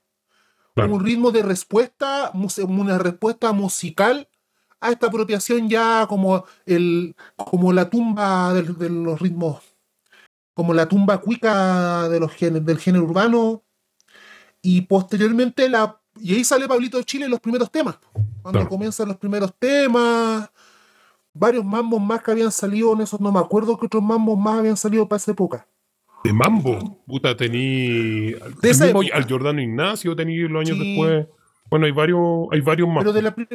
Claro. 0.75 0.95
Un 0.95 1.05
ritmo 1.05 1.31
de 1.31 1.43
respuesta, 1.43 2.33
una 2.67 2.99
respuesta 2.99 3.53
musical 3.53 4.29
a 4.81 4.91
esta 4.91 5.07
apropiación 5.07 5.69
ya 5.69 6.07
como, 6.09 6.45
el, 6.67 7.15
como 7.37 7.73
la 7.73 7.91
tumba 7.91 8.53
de, 8.55 8.63
de 8.63 8.91
los 8.91 9.21
ritmos, 9.21 9.63
como 10.59 10.75
la 10.75 10.89
tumba 10.89 11.19
cuica 11.19 12.09
de 12.09 12.19
los 12.19 12.33
del 12.41 12.79
género 12.79 13.05
urbano. 13.05 13.63
Y 14.61 14.81
posteriormente 14.83 15.69
la. 15.69 16.01
Y 16.21 16.35
ahí 16.35 16.43
sale 16.43 16.67
Pablito 16.67 17.01
Chile 17.05 17.27
en 17.27 17.31
los 17.31 17.39
primeros 17.39 17.71
temas. 17.71 17.97
Cuando 18.43 18.59
Claro. 18.59 18.69
comienzan 18.69 19.07
los 19.07 19.17
primeros 19.19 19.55
temas. 19.57 20.51
Varios 21.33 21.65
mambos 21.65 22.01
más 22.01 22.21
que 22.25 22.33
habían 22.33 22.51
salido 22.51 22.93
en 22.93 23.03
esos, 23.03 23.21
no 23.21 23.31
me 23.31 23.39
acuerdo 23.39 23.79
qué 23.79 23.87
otros 23.87 24.03
mambos 24.03 24.37
más 24.37 24.59
habían 24.59 24.77
salido 24.77 25.09
para 25.09 25.19
esa 25.19 25.31
época. 25.31 25.69
De 26.25 26.33
Mambo. 26.33 27.01
Puta, 27.07 27.37
tení. 27.37 28.33
De 28.33 28.39
el 28.63 28.71
esa 28.71 28.87
mismo- 28.87 29.03
al 29.13 29.27
Giordano 29.29 29.63
Ignacio 29.63 30.17
tení 30.17 30.37
los 30.39 30.61
años 30.67 30.77
Sí. 30.77 30.89
después. 30.97 31.27
Bueno, 31.71 31.87
hay 31.87 31.93
varios, 31.93 32.49
hay 32.51 32.61
varios 32.63 32.89
más. 32.89 32.99
Pero 33.05 33.13
de 33.13 33.23
la 33.23 33.33
pre- 33.33 33.47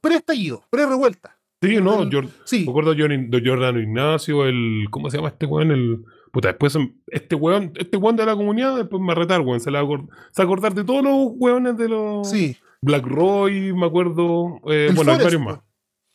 pre-estallido, 0.00 0.64
pre-revuelta. 0.70 1.38
Sí, 1.62 1.76
no, 1.80 2.02
Gior- 2.10 2.28
Sí, 2.44 2.64
me 2.64 2.70
acuerdo 2.70 2.94
de 2.94 3.06
de 3.28 3.40
Giordano 3.40 3.78
Ignacio, 3.80 4.44
el. 4.44 4.86
¿Cómo 4.90 5.08
se 5.08 5.18
llama 5.18 5.28
este 5.28 5.46
weón? 5.46 5.70
El. 5.70 6.04
Puta, 6.32 6.48
después 6.48 6.76
este 7.06 7.34
weón, 7.34 7.72
este 7.76 7.96
weón 7.96 8.16
de 8.16 8.26
la 8.26 8.36
comunidad, 8.36 8.76
después 8.76 9.00
me 9.00 9.06
va 9.08 9.12
a 9.12 9.16
retar, 9.16 9.40
weón. 9.40 9.60
Se 9.60 9.70
le 9.70 9.78
va 9.80 9.84
a 9.84 9.86
acor- 9.88 10.08
se 10.32 10.42
va 10.42 10.44
a 10.44 10.46
acordar 10.46 10.74
de 10.74 10.84
todos 10.84 11.02
los 11.02 11.14
weones 11.36 11.76
de 11.76 11.88
los. 11.88 12.28
sí. 12.30 12.56
Black 12.80 13.04
Roy, 13.06 13.72
me 13.72 13.86
acuerdo. 13.86 14.60
eh, 14.70 14.90
bueno, 14.94 15.10
hay 15.12 15.18
varios 15.24 15.42
más. 15.42 15.58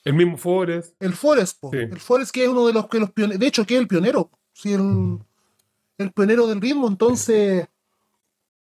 El 0.05 0.13
mismo 0.13 0.37
Forest. 0.37 0.95
El 1.01 1.11
Forest, 1.13 1.59
po. 1.59 1.71
Sí. 1.71 1.77
el 1.77 1.99
Forest 1.99 2.31
que 2.33 2.43
es 2.43 2.49
uno 2.49 2.65
de 2.67 2.71
los 2.73 2.87
que 2.87 2.99
los 2.99 3.11
pioneros, 3.11 3.39
de 3.39 3.47
hecho 3.47 3.65
que 3.65 3.75
es 3.75 3.81
el 3.81 3.87
pionero, 3.89 4.29
sí, 4.53 4.71
el, 4.73 5.19
el 5.97 6.11
pionero 6.13 6.47
del 6.47 6.61
ritmo, 6.61 6.87
entonces 6.87 7.67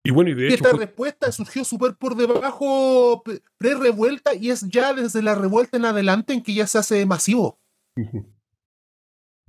Y 0.04 0.12
bueno, 0.12 0.32
y 0.32 0.34
de 0.34 0.48
hecho. 0.48 0.56
esta 0.56 0.74
respuesta 0.74 1.32
surgió 1.32 1.64
súper 1.64 1.96
por 1.96 2.16
debajo, 2.16 3.22
pre- 3.24 3.42
pre-revuelta, 3.58 4.34
y 4.36 4.50
es 4.52 4.68
ya 4.70 4.94
desde 4.94 5.22
la 5.22 5.36
revuelta 5.36 5.78
en 5.78 5.86
adelante 5.86 6.34
en 6.34 6.44
que 6.44 6.54
ya 6.54 6.68
se 6.68 6.78
hace 6.80 7.06
masivo. 7.06 7.58
Ujú. 7.96 8.26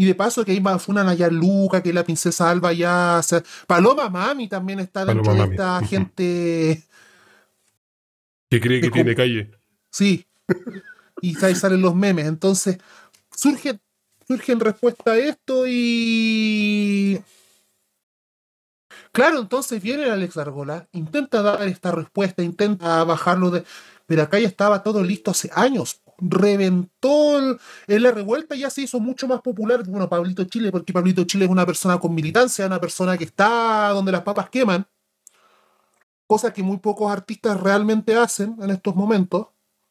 Y 0.00 0.06
de 0.06 0.14
paso 0.14 0.44
que 0.44 0.52
ahí 0.52 0.60
va- 0.60 0.78
funan 0.78 1.08
allá 1.08 1.28
Luca, 1.28 1.82
que 1.82 1.92
la 1.92 2.04
princesa 2.04 2.48
Alba 2.48 2.72
ya... 2.72 3.20
Paloma 3.66 4.08
Mami 4.08 4.48
también 4.48 4.78
está 4.78 5.04
dentro 5.04 5.24
Paloma 5.24 5.46
de 5.46 5.50
esta 5.50 5.84
gente... 5.84 6.84
que 8.48 8.60
cree 8.60 8.80
que 8.80 8.90
tiene 8.90 9.14
calle. 9.14 9.50
Sí. 9.90 10.24
Y 11.20 11.44
ahí 11.44 11.54
salen 11.54 11.82
los 11.82 11.96
memes. 11.96 12.26
Entonces, 12.26 12.78
surge, 13.34 13.80
surge 14.26 14.52
en 14.52 14.60
respuesta 14.60 15.10
a 15.10 15.18
esto 15.18 15.64
y. 15.66 17.20
Claro, 19.10 19.40
entonces 19.40 19.82
viene 19.82 20.04
el 20.04 20.12
Alex 20.12 20.36
Argola, 20.36 20.86
intenta 20.92 21.42
dar 21.42 21.66
esta 21.66 21.90
respuesta, 21.90 22.42
intenta 22.42 23.02
bajarlo 23.04 23.50
de. 23.50 23.64
Pero 24.06 24.22
acá 24.22 24.38
ya 24.38 24.46
estaba 24.46 24.82
todo 24.82 25.02
listo 25.02 25.32
hace 25.32 25.50
años. 25.54 26.00
Reventó 26.20 27.38
el- 27.38 27.58
en 27.86 28.02
la 28.02 28.10
revuelta, 28.10 28.54
ya 28.56 28.70
se 28.70 28.82
hizo 28.82 28.98
mucho 29.00 29.28
más 29.28 29.40
popular. 29.40 29.84
Bueno, 29.86 30.08
Pablito 30.08 30.44
Chile, 30.44 30.72
porque 30.72 30.92
Pablito 30.92 31.24
Chile 31.24 31.44
es 31.44 31.50
una 31.50 31.64
persona 31.64 31.98
con 31.98 32.14
militancia, 32.14 32.66
una 32.66 32.80
persona 32.80 33.16
que 33.16 33.24
está 33.24 33.90
donde 33.90 34.12
las 34.12 34.22
papas 34.22 34.50
queman. 34.50 34.86
Cosa 36.26 36.52
que 36.52 36.62
muy 36.62 36.78
pocos 36.78 37.10
artistas 37.10 37.58
realmente 37.60 38.14
hacen 38.16 38.56
en 38.60 38.70
estos 38.70 38.94
momentos 38.94 39.46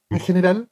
en 0.10 0.20
general. 0.20 0.70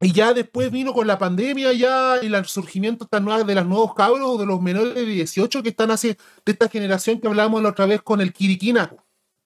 Y 0.00 0.12
ya 0.12 0.32
después 0.32 0.70
vino 0.70 0.92
con 0.94 1.06
la 1.06 1.18
pandemia 1.18 1.72
ya 1.72 2.22
y 2.22 2.26
el 2.32 2.44
surgimiento 2.46 3.08
de 3.10 3.54
los 3.54 3.66
nuevos 3.66 3.94
cabros, 3.94 4.38
de 4.38 4.46
los 4.46 4.60
menores 4.62 4.94
de 4.94 5.04
18 5.04 5.62
que 5.62 5.70
están 5.70 5.90
así, 5.90 6.16
de 6.46 6.52
esta 6.52 6.68
generación 6.68 7.20
que 7.20 7.26
hablábamos 7.26 7.62
la 7.62 7.70
otra 7.70 7.86
vez 7.86 8.00
con 8.02 8.20
el 8.20 8.32
Kirikina. 8.32 8.88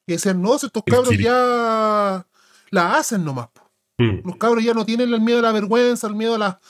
Que 0.06 0.14
decían, 0.14 0.42
no, 0.42 0.54
estos 0.56 0.82
cabros 0.84 1.08
ya 1.24 2.26
la 2.70 2.96
hacen 2.96 3.24
nomás. 3.24 3.48
po. 3.48 3.61
Mm. 3.98 4.26
Los 4.26 4.36
cabros 4.36 4.64
ya 4.64 4.74
no 4.74 4.84
tienen 4.84 5.12
el 5.12 5.20
miedo 5.20 5.38
a 5.38 5.42
la 5.42 5.52
vergüenza, 5.52 6.06
el 6.06 6.14
miedo 6.14 6.34
a 6.34 6.38
la, 6.38 6.60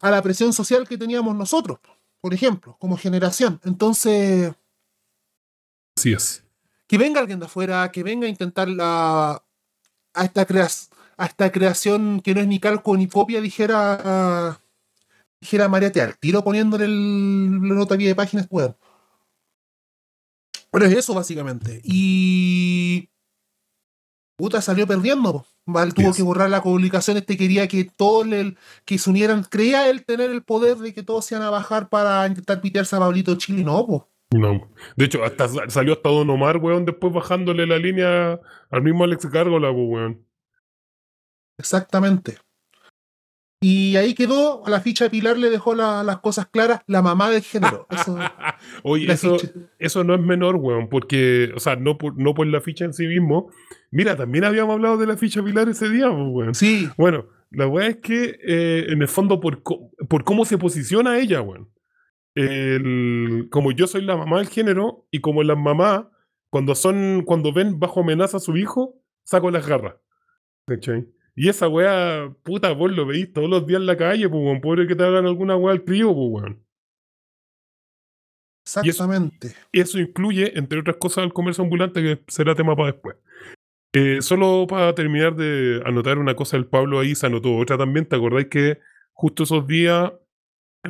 a 0.00 0.10
la 0.10 0.22
presión 0.22 0.52
social 0.52 0.88
que 0.88 0.98
teníamos 0.98 1.34
nosotros, 1.36 1.78
por 2.20 2.34
ejemplo, 2.34 2.76
como 2.78 2.96
generación. 2.96 3.60
Entonces, 3.64 4.52
Así 5.96 6.12
es. 6.12 6.44
que 6.86 6.98
venga 6.98 7.20
alguien 7.20 7.38
de 7.38 7.46
afuera, 7.46 7.90
que 7.92 8.02
venga 8.02 8.26
a 8.26 8.30
intentar 8.30 8.68
la, 8.68 9.42
a, 10.14 10.24
esta 10.24 10.46
a 11.16 11.26
esta 11.26 11.52
creación 11.52 12.20
que 12.20 12.34
no 12.34 12.40
es 12.40 12.46
ni 12.46 12.58
calco 12.58 12.96
ni 12.96 13.06
copia, 13.06 13.40
dijera, 13.40 14.58
dijera 15.40 15.68
Mariate 15.68 16.00
al 16.02 16.18
tiro 16.18 16.42
poniéndole 16.42 16.86
el, 16.86 17.52
la 17.68 17.74
nota 17.74 17.96
de 17.96 18.14
páginas 18.14 18.48
web. 18.50 18.76
Pero 20.70 20.86
es 20.86 20.92
eso 20.92 21.14
básicamente. 21.14 21.80
Y 21.84 23.08
puta 24.36 24.60
salió 24.60 24.86
perdiendo. 24.86 25.32
po. 25.32 25.46
Val 25.66 25.94
tuvo 25.94 26.08
Yes. 26.08 26.16
que 26.16 26.22
borrar 26.22 26.50
la 26.50 26.62
publicación. 26.62 27.16
Este 27.16 27.36
quería 27.38 27.66
que 27.68 27.84
todos 27.84 28.26
le- 28.26 28.56
que 28.84 28.98
se 28.98 29.08
unieran. 29.10 29.44
Creía 29.44 29.88
él 29.88 30.04
tener 30.04 30.30
el 30.30 30.42
poder 30.42 30.76
de 30.76 30.92
que 30.92 31.02
todos 31.02 31.24
se 31.24 31.34
iban 31.34 31.46
a 31.46 31.50
bajar 31.50 31.88
para 31.88 32.26
intentar 32.26 32.60
pitearse 32.60 32.94
a 32.96 32.98
Pablito 32.98 33.34
Chile. 33.36 33.64
No, 33.64 33.86
po. 33.86 34.08
No. 34.32 34.68
De 34.96 35.04
hecho, 35.06 35.22
hasta 35.24 35.48
sa- 35.48 35.70
salió 35.70 35.92
hasta 35.94 36.08
Don 36.08 36.28
Omar, 36.28 36.56
weón, 36.58 36.84
después 36.84 37.12
bajándole 37.14 37.66
la 37.66 37.78
línea 37.78 38.38
al 38.70 38.82
mismo 38.82 39.04
Alex 39.04 39.24
Gárgola, 39.30 39.70
weón. 39.70 40.26
Exactamente. 41.58 42.38
Y 43.66 43.96
ahí 43.96 44.12
quedó, 44.14 44.66
a 44.66 44.68
la 44.68 44.80
ficha 44.80 45.04
de 45.04 45.10
Pilar 45.10 45.38
le 45.38 45.48
dejó 45.48 45.74
la- 45.74 46.02
las 46.04 46.18
cosas 46.18 46.48
claras, 46.48 46.82
la 46.86 47.00
mamá 47.00 47.30
del 47.30 47.40
género. 47.42 47.86
Eso, 47.90 48.18
Oye, 48.82 49.10
eso, 49.78 50.04
no 50.04 50.14
es 50.14 50.20
menor, 50.20 50.56
weón, 50.56 50.88
porque, 50.90 51.50
o 51.56 51.60
sea, 51.60 51.74
no 51.76 51.96
por, 51.96 52.14
no 52.20 52.34
por 52.34 52.46
la 52.46 52.60
ficha 52.60 52.84
en 52.84 52.92
sí 52.92 53.06
mismo. 53.06 53.50
Mira, 53.90 54.16
también 54.16 54.44
habíamos 54.44 54.74
hablado 54.74 54.98
de 54.98 55.06
la 55.06 55.16
ficha 55.16 55.42
Pilar 55.42 55.68
ese 55.70 55.88
día, 55.88 56.10
pues, 56.10 56.26
weón. 56.30 56.54
Sí, 56.54 56.90
Bueno, 56.98 57.26
la 57.50 57.66
weá 57.66 57.86
es 57.86 57.96
que, 57.98 58.38
eh, 58.46 58.84
en 58.88 59.00
el 59.00 59.08
fondo, 59.08 59.40
por, 59.40 59.62
por 59.62 60.24
cómo 60.24 60.44
se 60.44 60.58
posiciona 60.58 61.18
ella, 61.18 61.40
weón. 61.40 61.70
El- 62.34 63.48
como 63.50 63.72
yo 63.72 63.86
soy 63.86 64.02
la 64.02 64.16
mamá 64.16 64.38
del 64.38 64.48
género, 64.48 65.06
y 65.10 65.20
como 65.20 65.42
las 65.42 65.56
mamás, 65.56 66.04
cuando 66.50 66.74
son, 66.74 67.22
cuando 67.24 67.52
ven 67.52 67.78
bajo 67.78 68.00
amenaza 68.00 68.36
a 68.36 68.40
su 68.40 68.56
hijo, 68.56 68.96
saco 69.24 69.50
las 69.50 69.66
garras. 69.66 69.94
¿Cachai? 70.66 71.06
Y 71.36 71.48
esa 71.48 71.66
weá, 71.68 72.32
puta, 72.44 72.72
vos 72.72 72.92
lo 72.92 73.06
veis 73.06 73.32
todos 73.32 73.50
los 73.50 73.66
días 73.66 73.80
en 73.80 73.86
la 73.86 73.96
calle, 73.96 74.28
pues, 74.28 74.42
weón. 74.42 74.60
Pobre 74.60 74.86
que 74.86 74.94
te 74.94 75.02
hagan 75.04 75.26
alguna 75.26 75.56
weá 75.56 75.72
al 75.72 75.84
crío, 75.84 76.14
pues, 76.14 76.28
weón. 76.30 76.64
exactamente. 78.82 79.54
Eso 79.72 79.98
incluye, 79.98 80.56
entre 80.58 80.80
otras 80.80 80.96
cosas, 80.96 81.24
el 81.24 81.32
comercio 81.32 81.64
ambulante, 81.64 82.02
que 82.02 82.22
será 82.28 82.54
tema 82.54 82.74
para 82.76 82.92
después. 82.92 83.16
Eh, 83.92 84.22
solo 84.22 84.66
para 84.68 84.94
terminar 84.94 85.36
de 85.36 85.80
anotar 85.84 86.18
una 86.18 86.34
cosa 86.34 86.56
del 86.56 86.66
Pablo 86.66 86.98
ahí, 87.00 87.14
se 87.14 87.26
anotó 87.26 87.56
otra 87.56 87.78
también. 87.78 88.06
¿Te 88.06 88.16
acordáis 88.16 88.48
que 88.48 88.78
justo 89.12 89.44
esos 89.44 89.66
días 89.66 90.12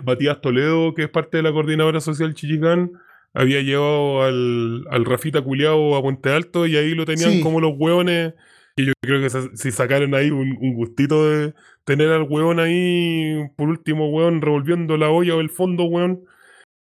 Matías 0.05 0.41
Toledo, 0.41 0.95
que 0.95 1.05
es 1.05 1.09
parte 1.11 1.37
de 1.37 1.43
la 1.43 1.53
coordinadora 1.53 2.01
social 2.01 2.35
Chichicán, 2.35 2.93
había 3.35 3.61
llevado 3.61 4.23
al, 4.23 4.85
al 4.91 5.05
Rafita 5.05 5.43
Culeado 5.43 5.97
a 5.97 6.03
Puente 6.03 6.31
Alto 6.31 6.67
y 6.67 6.77
ahí 6.77 6.95
lo 6.95 7.05
tenían 7.05 7.33
Sí. 7.33 7.41
como 7.43 7.61
los 7.61 7.73
hueones. 7.77 8.35
Y 8.77 8.87
yo 8.87 8.93
creo 9.01 9.21
que 9.21 9.31
si 9.57 9.71
sacaron 9.71 10.15
ahí 10.15 10.31
un, 10.31 10.57
un 10.61 10.75
gustito 10.75 11.29
de 11.29 11.55
tener 11.85 12.09
al 12.11 12.25
hueón 12.29 12.59
ahí, 12.59 13.49
por 13.57 13.69
último, 13.69 14.11
hueón, 14.11 14.43
revolviendo 14.43 14.97
la 14.97 15.11
olla 15.11 15.37
o 15.37 15.41
el 15.41 15.51
fondo, 15.51 15.85
hueón. 15.85 16.25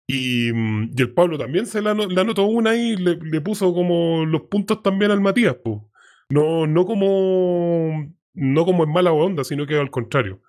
Y, 0.08 0.52
mm, 0.52 0.92
y 0.96 1.02
el 1.02 1.14
Pablo 1.14 1.38
también 1.38 1.66
se 1.66 1.82
la, 1.82 1.94
le 1.94 2.20
anotó 2.20 2.44
una 2.44 2.70
ahí 2.70 2.92
y 2.92 2.96
le, 2.96 3.16
le 3.16 3.40
puso 3.40 3.72
como 3.74 4.24
los 4.26 4.42
puntos 4.42 4.82
también 4.82 5.10
al 5.10 5.20
Matías, 5.20 5.56
pues. 5.64 5.80
No, 6.30 6.66
no 6.66 6.86
como 6.86 8.06
no 8.34 8.64
como 8.64 8.84
en 8.84 8.92
mala 8.92 9.12
onda, 9.12 9.44
sino 9.44 9.66
que 9.66 9.76
al 9.78 9.90
contrario. 9.90 10.40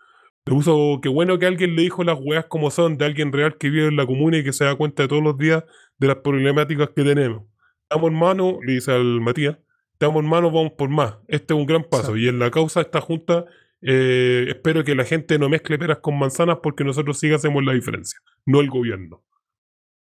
Le 0.46 0.54
puso 0.54 1.00
que 1.02 1.10
bueno 1.10 1.40
que 1.40 1.46
alguien 1.48 1.76
le 1.76 1.84
dijo 1.84 2.04
las 2.04 2.18
weas 2.20 2.46
como 2.48 2.72
son, 2.72 2.98
de 2.98 3.06
alguien 3.06 3.32
real 3.32 3.58
que 3.58 3.70
vive 3.70 3.88
en 3.88 3.98
la 3.98 4.06
comuna 4.08 4.38
y 4.38 4.44
que 4.44 4.54
se 4.54 4.66
da 4.66 4.76
cuenta 4.76 5.04
de 5.04 5.10
todos 5.10 5.24
los 5.24 5.38
días 5.38 5.64
de 5.98 6.08
las 6.08 6.18
problemáticas 6.18 6.90
que 6.96 7.04
tenemos. 7.04 7.44
Estamos 7.84 8.12
hermanos, 8.12 8.56
le 8.66 8.74
dice 8.74 8.92
al 8.94 9.22
Matías, 9.22 9.58
estamos 10.02 10.24
hermanos, 10.24 10.52
vamos 10.52 10.72
por 10.76 10.90
más. 10.90 11.14
Este 11.28 11.54
es 11.54 11.60
un 11.60 11.68
gran 11.68 11.84
paso. 11.84 12.16
Sí. 12.16 12.22
Y 12.22 12.28
en 12.28 12.40
la 12.40 12.50
causa 12.50 12.80
de 12.80 12.86
esta 12.86 13.02
junta, 13.02 13.46
eh, 13.84 14.46
espero 14.50 14.84
que 14.84 14.96
la 14.96 15.06
gente 15.06 15.38
no 15.38 15.48
mezcle 15.48 15.78
peras 15.78 16.00
con 16.00 16.18
manzanas 16.18 16.58
porque 16.64 16.84
nosotros 16.84 17.20
sí 17.20 17.32
hacemos 17.32 17.64
la 17.64 17.74
diferencia, 17.74 18.20
no 18.48 18.62
el 18.62 18.70
gobierno. 18.72 19.24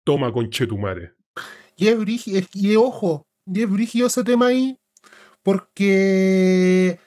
Toma, 0.06 0.32
conchetumare. 0.32 1.16
Y 1.76 1.88
es 1.88 2.00
brígido, 2.00 2.42
y 2.54 2.76
ojo, 2.78 3.28
y 3.46 3.62
es 3.62 3.70
brígido 3.70 4.08
ese 4.08 4.24
tema 4.24 4.48
ahí, 4.48 4.78
porque 5.44 6.98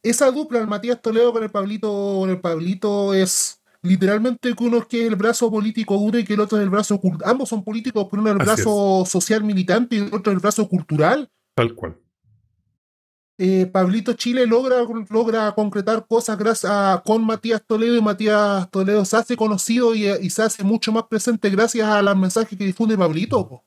esa 0.00 0.30
dupla, 0.30 0.60
el 0.60 0.68
Matías 0.68 1.02
Toledo 1.02 1.32
con 1.32 1.42
el 1.42 1.50
Pablito, 1.50 2.18
con 2.20 2.30
el 2.30 2.40
Pablito 2.40 3.12
es 3.12 3.60
literalmente 3.82 4.54
que 4.54 4.64
uno 4.64 4.78
es 4.78 4.86
que 4.86 5.04
el 5.04 5.16
brazo 5.16 5.50
político 5.50 5.96
duro 5.96 6.16
y 6.16 6.24
que 6.24 6.34
el 6.34 6.40
otro 6.40 6.58
es 6.58 6.64
el 6.64 6.70
brazo 6.70 7.00
cult- 7.00 7.22
ambos 7.24 7.48
son 7.48 7.64
políticos, 7.64 8.06
pero 8.08 8.22
uno 8.22 8.30
es 8.30 8.36
el 8.36 8.42
Así 8.42 8.62
brazo 8.62 9.04
social 9.04 9.42
militante 9.42 9.96
y 9.96 9.98
el 9.98 10.14
otro 10.14 10.30
es 10.32 10.36
el 10.36 10.40
brazo 10.40 10.68
cultural. 10.68 11.28
Tal 11.58 11.74
cual. 11.74 11.96
Eh, 13.36 13.66
Pablito 13.66 14.12
Chile 14.12 14.46
logra, 14.46 14.76
logra 15.10 15.50
concretar 15.56 16.06
cosas 16.06 16.38
gracias 16.38 16.70
a- 16.70 17.02
con 17.04 17.26
Matías 17.26 17.66
Toledo 17.66 17.96
y 17.96 18.00
Matías 18.00 18.70
Toledo 18.70 19.04
se 19.04 19.16
hace 19.16 19.36
conocido 19.36 19.92
y, 19.92 20.06
y 20.06 20.30
se 20.30 20.42
hace 20.42 20.62
mucho 20.62 20.92
más 20.92 21.08
presente 21.10 21.50
gracias 21.50 21.88
a 21.88 22.00
los 22.00 22.16
mensajes 22.16 22.56
que 22.56 22.64
difunde 22.64 22.96
Pablito. 22.96 23.48
po. 23.48 23.64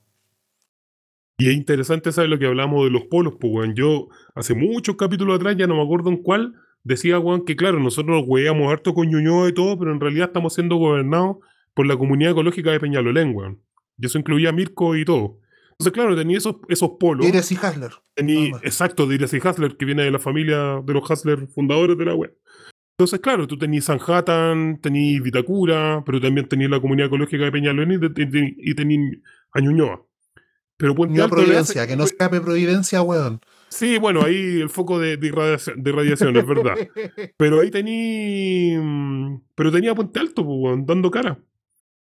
Y 1.37 1.49
es 1.49 1.53
interesante 1.53 2.13
saber 2.13 2.29
lo 2.29 2.39
que 2.39 2.45
hablamos 2.45 2.85
de 2.85 2.91
los 2.91 3.03
polos, 3.09 3.33
pues, 3.37 3.51
weón. 3.51 3.75
Yo, 3.75 4.07
hace 4.35 4.53
muchos 4.53 4.95
capítulos 4.95 5.35
atrás, 5.35 5.57
ya 5.57 5.67
no 5.67 5.75
me 5.75 5.83
acuerdo 5.83 6.11
en 6.11 6.23
cuál, 6.23 6.53
decía, 6.85 7.19
weón, 7.19 7.43
que 7.43 7.57
claro, 7.57 7.77
nosotros 7.81 8.21
nos 8.21 8.23
hueíamos 8.25 8.71
harto 8.71 8.93
con 8.93 9.09
Ñuñoa 9.09 9.49
y 9.49 9.53
todo, 9.53 9.77
pero 9.77 9.91
en 9.91 9.99
realidad 9.99 10.27
estamos 10.27 10.53
siendo 10.53 10.77
gobernados 10.77 11.39
por 11.73 11.85
la 11.87 11.97
comunidad 11.97 12.31
ecológica 12.31 12.71
de 12.71 12.79
Peñalolén, 12.79 13.35
weón. 13.35 13.61
Y 13.97 14.05
eso 14.05 14.17
incluía 14.17 14.47
a 14.47 14.53
Mirko 14.53 14.95
y 14.95 15.03
todo. 15.03 15.40
Entonces, 15.81 15.93
claro, 15.93 16.15
tenía 16.15 16.37
esos, 16.37 16.57
esos 16.69 16.91
polos. 16.99 17.25
Eres 17.25 17.51
y 17.51 17.55
Hasler. 17.55 17.91
Tení- 18.15 18.55
exacto, 18.63 19.07
de 19.07 19.15
Iris 19.15 19.33
y 19.33 19.39
Hasler, 19.43 19.75
que 19.77 19.85
viene 19.85 20.03
de 20.03 20.11
la 20.11 20.19
familia 20.19 20.81
de 20.83 20.93
los 20.93 21.09
Hasler 21.09 21.47
fundadores 21.47 21.97
de 21.97 22.05
la 22.05 22.13
web. 22.15 22.35
Entonces, 22.97 23.19
claro, 23.19 23.47
tú 23.47 23.57
tenías 23.57 23.85
Sanhattan, 23.85 24.79
tenías 24.79 25.23
Vitacura, 25.23 26.03
pero 26.05 26.21
también 26.21 26.47
tenías 26.47 26.69
la 26.69 26.79
comunidad 26.79 27.07
ecológica 27.07 27.45
de 27.45 27.51
Peñalolén 27.51 27.93
y, 27.93 27.99
te- 28.13 28.25
te- 28.27 28.55
y 28.57 28.75
tenías 28.75 29.17
a 29.53 29.59
Ñuñoa. 29.59 30.03
Pero 30.77 30.93
Puente 30.95 31.21
Alto 31.21 31.35
Providencia, 31.35 31.81
hace- 31.81 31.91
que 31.91 31.97
no 31.97 32.03
escape 32.03 32.41
Providencia, 32.41 33.01
weón. 33.01 33.39
Sí, 33.69 33.97
bueno, 33.97 34.21
ahí 34.23 34.59
el 34.61 34.69
foco 34.69 34.99
de, 34.99 35.17
de 35.17 35.27
irradiación, 35.27 35.81
de 35.81 35.89
irradiación, 35.89 36.35
es 36.37 36.45
verdad. 36.45 36.75
Pero 37.37 37.61
ahí 37.61 37.71
tenía. 37.71 38.81
Pero 39.55 39.71
tenía 39.71 39.95
Puente 39.95 40.19
Alto, 40.19 40.43
pues, 40.45 40.57
weón, 40.59 40.85
dando 40.85 41.09
cara. 41.11 41.39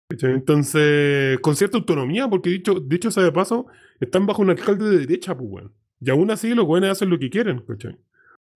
Entonces, 0.09 1.39
con 1.41 1.55
cierta 1.55 1.77
autonomía, 1.77 2.27
porque 2.29 2.49
dicho, 2.49 2.75
dicho 2.79 3.11
sea 3.11 3.23
de 3.23 3.31
paso, 3.31 3.67
están 3.99 4.25
bajo 4.25 4.41
un 4.41 4.49
alcalde 4.49 4.89
de 4.89 4.99
derecha, 4.99 5.35
pues, 5.37 5.49
weón. 5.51 5.73
Y 5.99 6.09
aún 6.09 6.31
así 6.31 6.53
los 6.53 6.65
weones 6.65 6.91
hacen 6.91 7.09
lo 7.09 7.19
que 7.19 7.29
quieren, 7.29 7.59
¿cachai? 7.67 7.97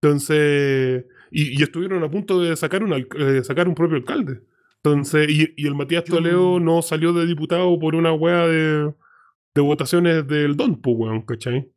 Entonces. 0.00 1.04
Y, 1.30 1.58
y 1.58 1.62
estuvieron 1.62 2.02
a 2.04 2.10
punto 2.10 2.40
de 2.40 2.54
sacar 2.56 2.82
un, 2.84 2.92
al- 2.92 3.08
eh, 3.18 3.42
sacar 3.44 3.68
un 3.68 3.74
propio 3.74 3.96
alcalde. 3.96 4.42
Entonces, 4.82 5.28
y, 5.30 5.54
y 5.56 5.66
el 5.66 5.74
Matías 5.74 6.04
Toledo 6.04 6.58
no 6.60 6.82
salió 6.82 7.12
de 7.12 7.24
diputado 7.26 7.78
por 7.78 7.94
una 7.94 8.12
wea 8.12 8.46
de, 8.46 8.92
de 9.54 9.60
votaciones 9.60 10.26
del 10.26 10.56
Don, 10.56 10.80
pues, 10.80 10.96
weón, 10.98 11.22
¿cachai? 11.22 11.70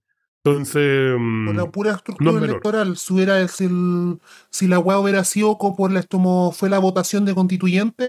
Entonces. 0.43 1.15
mm, 1.17 1.45
Por 1.47 1.55
la 1.55 1.71
pura 1.71 1.91
no 1.91 1.95
estructura 1.97 2.31
es 2.37 2.43
electoral, 2.43 2.97
si, 2.97 3.13
hubiera, 3.13 3.47
si, 3.47 3.65
el- 3.65 4.19
si 4.49 4.67
la 4.67 4.79
weá 4.79 4.99
hubiera 4.99 5.23
sido 5.23 5.57
co- 5.57 5.75
por 5.75 5.91
la, 5.91 6.03
como 6.03 6.51
fue 6.51 6.69
la 6.69 6.79
votación 6.79 7.25
de 7.25 7.33
constituyente, 7.35 8.07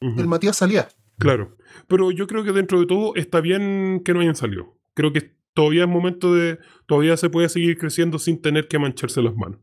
el 0.00 0.26
Matías 0.26 0.56
salía. 0.56 0.88
Claro, 1.18 1.56
pero 1.86 2.10
yo 2.10 2.26
creo 2.26 2.44
que 2.44 2.52
dentro 2.52 2.80
de 2.80 2.86
todo 2.86 3.14
está 3.14 3.40
bien 3.40 4.00
que 4.04 4.14
no 4.14 4.20
hayan 4.20 4.36
salido. 4.36 4.78
Creo 4.94 5.12
que 5.12 5.36
todavía 5.52 5.82
es 5.82 5.88
momento 5.88 6.34
de, 6.34 6.58
todavía 6.86 7.16
se 7.16 7.28
puede 7.28 7.48
seguir 7.48 7.76
creciendo 7.78 8.18
sin 8.18 8.40
tener 8.40 8.68
que 8.68 8.78
mancharse 8.78 9.20
las 9.22 9.34
manos. 9.36 9.60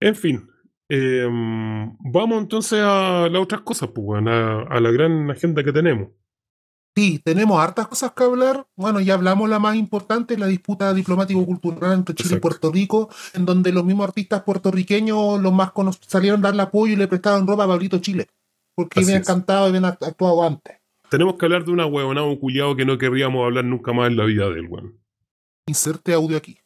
En 0.00 0.14
fin, 0.14 0.48
em, 0.88 1.96
vamos 2.00 2.40
entonces 2.42 2.80
a 2.82 3.28
las 3.30 3.42
otras 3.42 3.62
cosas, 3.62 3.90
pues, 3.94 4.24
a, 4.26 4.62
a 4.62 4.80
la 4.80 4.90
gran 4.90 5.30
agenda 5.30 5.62
que 5.64 5.72
tenemos. 5.72 6.08
Sí, 6.94 7.20
tenemos 7.24 7.58
hartas 7.58 7.88
cosas 7.88 8.12
que 8.12 8.22
hablar. 8.22 8.66
Bueno, 8.76 9.00
ya 9.00 9.14
hablamos 9.14 9.48
la 9.48 9.58
más 9.58 9.76
importante, 9.76 10.36
la 10.36 10.46
disputa 10.46 10.92
diplomático-cultural 10.92 11.94
entre 11.94 12.14
Chile 12.14 12.36
y. 12.36 12.40
Puerto 12.40 12.70
Rico, 12.70 13.08
en 13.32 13.46
donde 13.46 13.72
los 13.72 13.82
mismos 13.84 14.08
artistas 14.08 14.42
puertorriqueños, 14.42 15.40
los 15.40 15.52
más 15.54 15.72
cono- 15.72 15.92
salieron 16.06 16.40
a 16.40 16.48
darle 16.48 16.62
apoyo 16.62 16.92
y 16.92 16.96
le 16.96 17.08
prestaron 17.08 17.46
ropa 17.46 17.64
a 17.64 17.68
Pablito 17.68 17.98
Chile, 17.98 18.26
porque 18.74 19.00
Así 19.00 19.10
habían 19.10 19.22
es. 19.22 19.26
cantado 19.26 19.68
y 19.68 19.72
act- 19.78 20.06
actuado 20.06 20.42
antes. 20.42 20.78
Tenemos 21.10 21.36
que 21.36 21.44
hablar 21.46 21.64
de 21.64 21.72
una 21.72 21.86
huevonada 21.86 22.26
culiado 22.38 22.74
que 22.74 22.84
no 22.84 22.96
querríamos 22.96 23.44
hablar 23.44 23.64
nunca 23.64 23.92
más 23.92 24.08
en 24.08 24.16
la 24.16 24.24
vida 24.24 24.48
del 24.48 24.66
weón. 24.66 24.98
Inserte 25.66 26.14
audio 26.14 26.36
aquí. 26.36 26.58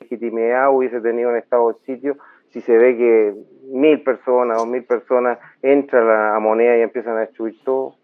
legitimidad 0.00 0.74
hubiese 0.74 1.00
tenido 1.00 1.30
un 1.30 1.36
estado 1.36 1.72
de 1.72 1.78
sitio 1.86 2.16
si 2.50 2.60
se 2.60 2.76
ve 2.76 2.96
que 2.96 3.34
mil 3.72 4.02
personas 4.02 4.60
o 4.60 4.66
mil 4.66 4.84
personas 4.84 5.38
entran 5.62 6.06
a 6.08 6.32
la 6.34 6.38
moneda 6.40 6.76
y 6.76 6.82
empiezan 6.82 7.16
a 7.16 7.20
destruir 7.20 7.58
todo. 7.64 7.96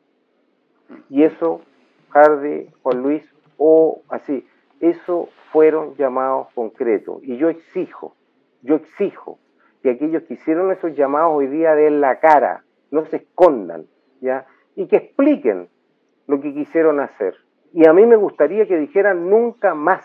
Y 1.10 1.22
eso, 1.24 1.60
Hardy, 2.10 2.68
Juan 2.82 3.02
Luis, 3.02 3.22
o 3.58 4.02
así, 4.08 4.46
eso 4.80 5.28
fueron 5.52 5.96
llamados 5.96 6.48
concretos. 6.54 7.22
Y 7.24 7.36
yo 7.36 7.50
exijo, 7.50 8.16
yo 8.62 8.76
exijo 8.76 9.38
que 9.82 9.90
aquellos 9.90 10.22
que 10.24 10.34
hicieron 10.34 10.72
esos 10.72 10.94
llamados 10.96 11.32
hoy 11.34 11.46
día 11.46 11.74
den 11.74 12.00
la 12.00 12.20
cara, 12.20 12.64
no 12.90 13.04
se 13.06 13.16
escondan, 13.16 13.86
¿ya? 14.20 14.46
Y 14.74 14.86
que 14.86 14.96
expliquen 14.96 15.68
lo 16.26 16.40
que 16.40 16.54
quisieron 16.54 17.00
hacer. 17.00 17.34
Y 17.72 17.86
a 17.86 17.92
mí 17.92 18.06
me 18.06 18.16
gustaría 18.16 18.66
que 18.66 18.76
dijeran 18.78 19.28
nunca 19.28 19.74
más, 19.74 20.04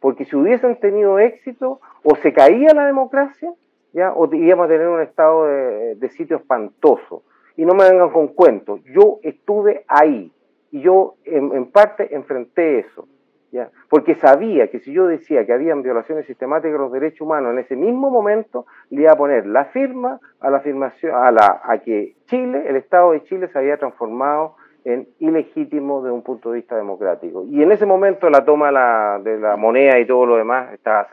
porque 0.00 0.24
si 0.24 0.36
hubiesen 0.36 0.76
tenido 0.76 1.18
éxito, 1.18 1.80
o 2.02 2.16
se 2.16 2.32
caía 2.32 2.74
la 2.74 2.86
democracia, 2.86 3.52
¿ya? 3.92 4.12
o 4.12 4.32
íbamos 4.34 4.66
a 4.66 4.68
tener 4.68 4.88
un 4.88 5.00
estado 5.00 5.46
de, 5.46 6.08
sitio 6.10 6.36
espantoso. 6.36 7.22
Y 7.56 7.64
no 7.64 7.74
me 7.74 7.88
vengan 7.88 8.10
con 8.10 8.28
cuentos, 8.28 8.80
yo 8.84 9.18
estuve 9.22 9.84
ahí, 9.88 10.32
y 10.70 10.80
yo 10.80 11.14
en 11.24 11.66
parte 11.70 12.14
enfrenté 12.14 12.80
eso. 12.80 13.08
¿Ya? 13.52 13.70
Porque 13.88 14.14
sabía 14.16 14.68
que 14.70 14.80
si 14.80 14.92
yo 14.92 15.06
decía 15.06 15.46
que 15.46 15.52
habían 15.52 15.82
violaciones 15.82 16.26
sistemáticas 16.26 16.72
de 16.72 16.78
los 16.78 16.92
derechos 16.92 17.22
humanos 17.22 17.52
en 17.52 17.58
ese 17.60 17.76
mismo 17.76 18.10
momento, 18.10 18.66
le 18.90 19.02
iba 19.02 19.12
a 19.12 19.16
poner 19.16 19.46
la 19.46 19.66
firma 19.66 20.20
a 20.40 20.50
la 20.50 20.58
afirmación, 20.58 21.14
a, 21.14 21.30
la, 21.30 21.60
a 21.64 21.78
que 21.78 22.16
Chile, 22.26 22.64
el 22.68 22.76
Estado 22.76 23.12
de 23.12 23.22
Chile 23.24 23.48
se 23.52 23.58
había 23.58 23.76
transformado 23.76 24.56
en 24.84 25.08
ilegítimo 25.18 26.00
desde 26.02 26.14
un 26.14 26.22
punto 26.22 26.50
de 26.52 26.56
vista 26.58 26.76
democrático. 26.76 27.44
Y 27.50 27.62
en 27.62 27.72
ese 27.72 27.86
momento 27.86 28.30
la 28.30 28.44
toma 28.44 28.70
la- 28.70 29.20
de 29.22 29.38
la 29.38 29.56
moneda 29.56 29.98
y 29.98 30.06
todo 30.06 30.26
lo 30.26 30.36
demás 30.36 30.72
estaba. 30.72 31.08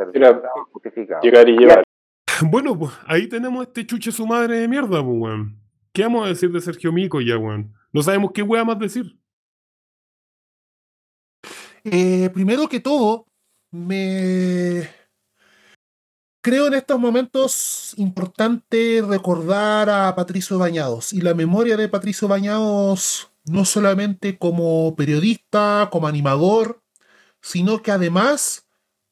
Llegar 1.22 1.50
y 1.50 1.58
llevar. 1.58 1.84
Bueno, 2.50 2.78
pues 2.78 2.91
ahí 3.08 3.30
tenemos 3.30 3.65
este 3.67 3.86
chuche 3.86 4.12
su 4.12 4.28
madre 4.28 4.58
de 4.60 4.67
mierda, 4.67 5.02
pues, 5.04 5.17
weón. 5.17 5.56
¿Qué 5.93 6.04
vamos 6.04 6.26
a 6.26 6.30
decir 6.30 6.52
de 6.52 6.60
Sergio 6.60 6.91
Mico 6.91 7.22
ya, 7.22 7.38
weón? 7.38 7.72
No 7.93 8.02
sabemos 8.02 8.32
qué 8.34 8.41
weá 8.41 8.65
más 8.65 8.78
decir. 8.80 9.06
Eh, 11.86 12.30
primero 12.34 12.69
que 12.69 12.80
todo, 12.80 13.26
me 13.72 14.89
creo 16.41 16.67
en 16.67 16.76
estos 16.76 17.00
momentos 17.00 17.93
importante 17.98 19.04
recordar 19.06 19.89
a 19.89 20.15
Patricio 20.15 20.58
Bañados 20.58 21.12
y 21.12 21.22
la 21.22 21.34
memoria 21.34 21.76
de 21.76 21.89
Patricio 21.89 22.28
Bañados 22.28 23.32
no 23.46 23.65
solamente 23.65 24.38
como 24.38 24.96
periodista, 24.96 25.89
como 25.91 26.08
animador, 26.08 26.82
sino 27.41 27.82
que 27.82 27.91
además 27.91 28.65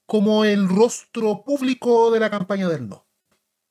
como 0.05 0.45
el 0.45 0.69
rostro 0.69 1.43
público 1.43 2.11
de 2.11 2.19
la 2.19 2.29
campaña 2.29 2.69
del 2.69 2.87
no. 2.87 3.05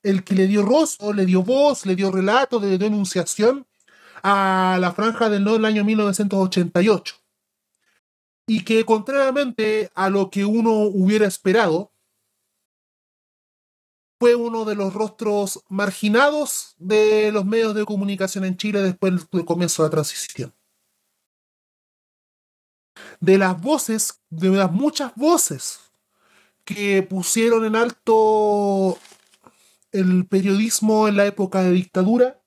El 0.03 0.25
que 0.25 0.35
le 0.35 0.47
dio 0.47 0.63
rostro, 0.63 1.13
le 1.13 1.27
dio 1.27 1.43
voz, 1.43 1.87
le 1.87 1.97
dio 1.97 2.11
relato, 2.11 2.61
le 2.61 2.79
dio 2.79 2.87
enunciación 2.87 3.67
a 4.23 4.79
la 4.81 4.93
franja 4.93 5.31
del 5.31 5.45
no 5.45 5.55
del 5.55 5.65
año 5.65 5.85
1988 5.85 7.20
y 8.53 8.65
que 8.65 8.85
contrariamente 8.85 9.93
a 9.95 10.11
lo 10.11 10.29
que 10.29 10.45
uno 10.45 10.73
hubiera 10.73 11.25
esperado, 11.25 11.93
fue 14.19 14.35
uno 14.35 14.65
de 14.65 14.75
los 14.75 14.93
rostros 14.93 15.63
marginados 15.69 16.75
de 16.77 17.31
los 17.31 17.45
medios 17.45 17.77
de 17.77 17.85
comunicación 17.85 18.45
en 18.45 18.57
Chile 18.57 18.83
después 18.83 19.31
del 19.31 19.45
comienzo 19.45 19.85
de 19.85 19.87
la 19.87 19.91
transición. 19.91 20.53
De 23.21 23.39
las 23.39 23.61
voces, 23.61 24.21
de 24.31 24.49
las 24.49 24.73
muchas 24.73 25.15
voces 25.15 25.79
que 26.65 27.05
pusieron 27.05 27.65
en 27.65 27.77
alto 27.77 28.99
el 29.93 30.27
periodismo 30.27 31.07
en 31.07 31.19
la 31.19 31.27
época 31.27 31.63
de 31.63 31.71
dictadura 31.71 32.43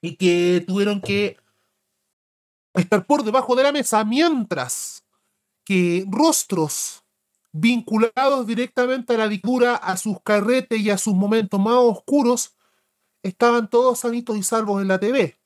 y 0.00 0.16
que 0.16 0.64
tuvieron 0.66 1.00
que 1.00 1.36
estar 2.74 3.06
por 3.06 3.24
debajo 3.24 3.54
de 3.56 3.62
la 3.62 3.72
mesa, 3.72 4.04
mientras 4.04 5.04
que 5.64 6.04
rostros 6.10 7.04
vinculados 7.52 8.46
directamente 8.46 9.14
a 9.14 9.18
la 9.18 9.28
dictadura, 9.28 9.76
a 9.76 9.96
sus 9.96 10.20
carretes 10.22 10.80
y 10.80 10.90
a 10.90 10.98
sus 10.98 11.14
momentos 11.14 11.60
más 11.60 11.74
oscuros, 11.74 12.56
estaban 13.22 13.70
todos 13.70 14.00
sanitos 14.00 14.36
y 14.36 14.42
salvos 14.42 14.82
en 14.82 14.88
la 14.88 14.98
TV. 14.98 15.38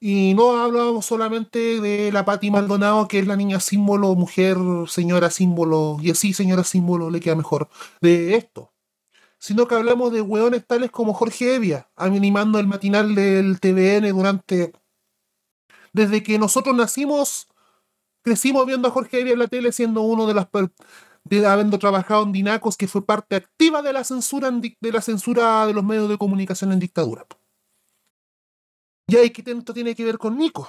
Y 0.00 0.34
no 0.34 0.62
hablábamos 0.62 1.06
solamente 1.06 1.80
de 1.80 2.12
la 2.12 2.24
Patti 2.24 2.50
Maldonado, 2.50 3.08
que 3.08 3.18
es 3.18 3.26
la 3.26 3.34
niña 3.34 3.58
símbolo, 3.58 4.14
mujer, 4.14 4.56
señora 4.86 5.30
símbolo, 5.30 5.96
y 6.00 6.12
así 6.12 6.32
señora 6.32 6.62
símbolo 6.62 7.10
le 7.10 7.18
queda 7.20 7.34
mejor, 7.34 7.68
de 8.00 8.36
esto. 8.36 8.72
Sino 9.38 9.66
que 9.66 9.74
hablamos 9.74 10.12
de 10.12 10.20
hueones 10.20 10.66
tales 10.66 10.90
como 10.90 11.14
Jorge 11.14 11.56
Evia, 11.56 11.90
animando 11.96 12.58
el 12.60 12.66
matinal 12.68 13.14
del 13.14 13.58
TVN 13.58 14.10
durante 14.10 14.72
desde 15.98 16.22
que 16.22 16.38
nosotros 16.38 16.76
nacimos, 16.76 17.48
crecimos 18.22 18.64
viendo 18.66 18.88
a 18.88 18.90
Jorge 18.92 19.20
Evia 19.20 19.32
en 19.32 19.40
la 19.40 19.48
tele, 19.48 19.72
siendo 19.72 20.02
uno 20.02 20.26
de 20.26 20.34
las 20.34 20.46
de 21.24 21.46
habiendo 21.46 21.78
trabajado 21.78 22.22
en 22.22 22.32
Dinacos, 22.32 22.76
que 22.76 22.88
fue 22.88 23.04
parte 23.04 23.36
activa 23.36 23.82
de 23.82 23.92
la 23.92 24.04
censura 24.04 24.48
en 24.48 24.60
de 24.60 24.92
la 24.92 25.02
censura 25.02 25.66
de 25.66 25.74
los 25.74 25.84
medios 25.84 26.08
de 26.08 26.16
comunicación 26.16 26.72
en 26.72 26.78
dictadura. 26.78 27.26
Y 29.08 29.16
ahí 29.16 29.30
que 29.30 29.42
tanto 29.42 29.74
tiene 29.74 29.94
que 29.94 30.04
ver 30.04 30.18
con 30.18 30.36
Mico. 30.36 30.68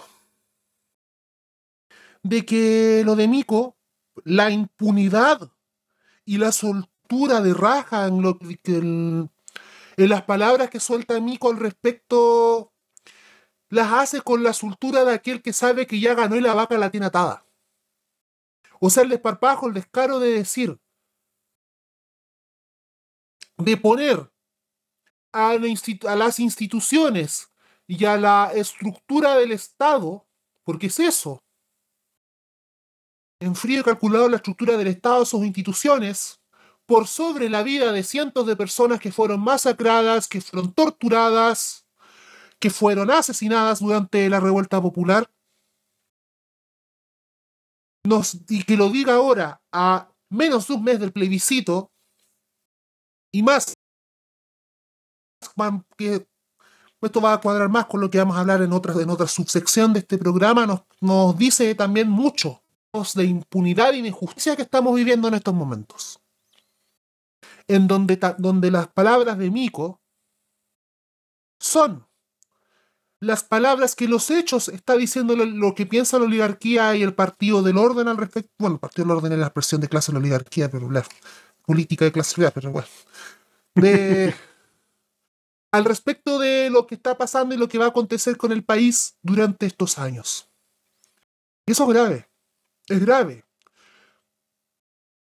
De 2.23 2.45
que 2.45 3.03
lo 3.05 3.15
de 3.15 3.27
Mico, 3.27 3.77
la 4.25 4.49
impunidad 4.49 5.51
y 6.25 6.37
la 6.37 6.51
soltura 6.51 7.41
de 7.41 7.53
raja 7.53 8.07
en, 8.07 8.21
lo 8.21 8.37
el- 8.41 9.29
en 9.97 10.09
las 10.09 10.23
palabras 10.23 10.69
que 10.69 10.79
suelta 10.79 11.19
Mico 11.19 11.49
al 11.49 11.57
respecto 11.57 12.68
las 13.69 13.91
hace 13.93 14.21
con 14.21 14.43
la 14.43 14.53
soltura 14.53 15.05
de 15.05 15.13
aquel 15.13 15.41
que 15.41 15.53
sabe 15.53 15.87
que 15.87 15.99
ya 15.99 16.15
ganó 16.15 16.35
y 16.35 16.41
la 16.41 16.53
vaca 16.53 16.77
la 16.77 16.91
tiene 16.91 17.05
atada. 17.05 17.45
O 18.79 18.89
sea, 18.89 19.03
el 19.03 19.09
desparpajo, 19.09 19.67
el 19.67 19.73
descaro 19.73 20.19
de 20.19 20.31
decir 20.31 20.79
de 23.59 23.75
poner 23.75 24.31
a, 25.33 25.55
las 26.15 26.39
instituciones 26.39 27.51
y 27.87 28.05
a 28.05 28.17
la 28.17 28.51
estructura 28.53 29.35
del 29.35 29.51
Estado, 29.51 30.25
porque 30.63 30.87
es 30.87 30.99
eso, 30.99 31.43
en 33.41 33.55
frío 33.55 33.83
calculado 33.83 34.29
la 34.29 34.37
estructura 34.37 34.77
del 34.77 34.87
Estado, 34.87 35.25
sus 35.25 35.45
instituciones, 35.45 36.41
por 36.85 37.07
sobre 37.07 37.49
la 37.49 37.61
vida 37.61 37.91
de 37.91 38.03
cientos 38.03 38.47
de 38.47 38.55
personas 38.55 38.99
que 38.99 39.11
fueron 39.11 39.41
masacradas, 39.41 40.27
que 40.27 40.41
fueron 40.41 40.73
torturadas, 40.73 41.85
que 42.59 42.69
fueron 42.69 43.09
asesinadas 43.11 43.79
durante 43.79 44.29
la 44.29 44.39
revuelta 44.39 44.81
popular. 44.81 45.31
Y 48.49 48.63
que 48.63 48.75
lo 48.75 48.89
diga 48.89 49.15
ahora, 49.15 49.61
a 49.71 50.11
menos 50.29 50.67
de 50.67 50.73
un 50.73 50.83
mes 50.83 50.99
del 50.99 51.11
plebiscito, 51.11 51.91
y 53.31 53.43
más, 53.43 53.73
que 55.95 56.27
esto 57.01 57.21
va 57.21 57.33
a 57.33 57.41
cuadrar 57.41 57.69
más 57.69 57.85
con 57.85 58.01
lo 58.01 58.09
que 58.09 58.17
vamos 58.17 58.35
a 58.35 58.39
hablar 58.39 58.61
en 58.61 58.73
otra, 58.73 58.93
en 58.93 59.09
otra 59.09 59.27
subsección 59.27 59.93
de 59.93 59.99
este 59.99 60.17
programa, 60.17 60.65
nos, 60.65 60.81
nos 61.01 61.37
dice 61.37 61.75
también 61.75 62.09
mucho 62.09 62.63
de 63.15 63.23
impunidad 63.23 63.93
y 63.93 64.01
de 64.01 64.07
injusticia 64.09 64.55
que 64.55 64.63
estamos 64.63 64.95
viviendo 64.95 65.27
en 65.27 65.35
estos 65.35 65.53
momentos. 65.53 66.19
En 67.67 67.87
donde, 67.87 68.19
donde 68.37 68.71
las 68.71 68.87
palabras 68.87 69.37
de 69.37 69.51
Mico 69.51 70.01
son 71.59 72.08
las 73.19 73.43
palabras 73.43 73.95
que 73.95 74.07
los 74.07 74.29
hechos 74.31 74.69
está 74.69 74.95
diciendo 74.95 75.35
lo, 75.35 75.75
que 75.75 75.85
piensa 75.85 76.17
la 76.19 76.25
oligarquía 76.25 76.95
y 76.95 77.03
el 77.03 77.13
partido 77.13 77.61
del 77.61 77.77
orden 77.77 78.07
al 78.07 78.17
respecto. 78.17 78.51
Bueno, 78.57 78.75
el 78.75 78.79
partido 78.79 79.07
del 79.07 79.17
orden 79.17 79.33
es 79.33 79.39
la 79.39 79.47
expresión 79.47 79.81
de 79.81 79.89
clase 79.89 80.11
de 80.11 80.13
la 80.13 80.19
oligarquía, 80.19 80.69
pero 80.69 80.89
la 80.89 81.03
política 81.65 82.05
de 82.05 82.11
clase 82.11 82.51
pero 82.51 82.71
bueno. 82.71 82.87
De, 83.75 84.33
al 85.71 85.85
respecto 85.85 86.39
de 86.39 86.69
lo 86.69 86.87
que 86.87 86.95
está 86.95 87.17
pasando 87.17 87.53
y 87.53 87.57
lo 87.57 87.67
que 87.67 87.77
va 87.77 87.85
a 87.85 87.89
acontecer 87.89 88.37
con 88.37 88.51
el 88.51 88.63
país 88.63 89.15
durante 89.21 89.65
estos 89.65 89.99
años. 89.99 90.47
eso 91.65 91.83
es 91.83 91.89
grave 91.89 92.29
es 92.89 92.99
grave 92.99 93.45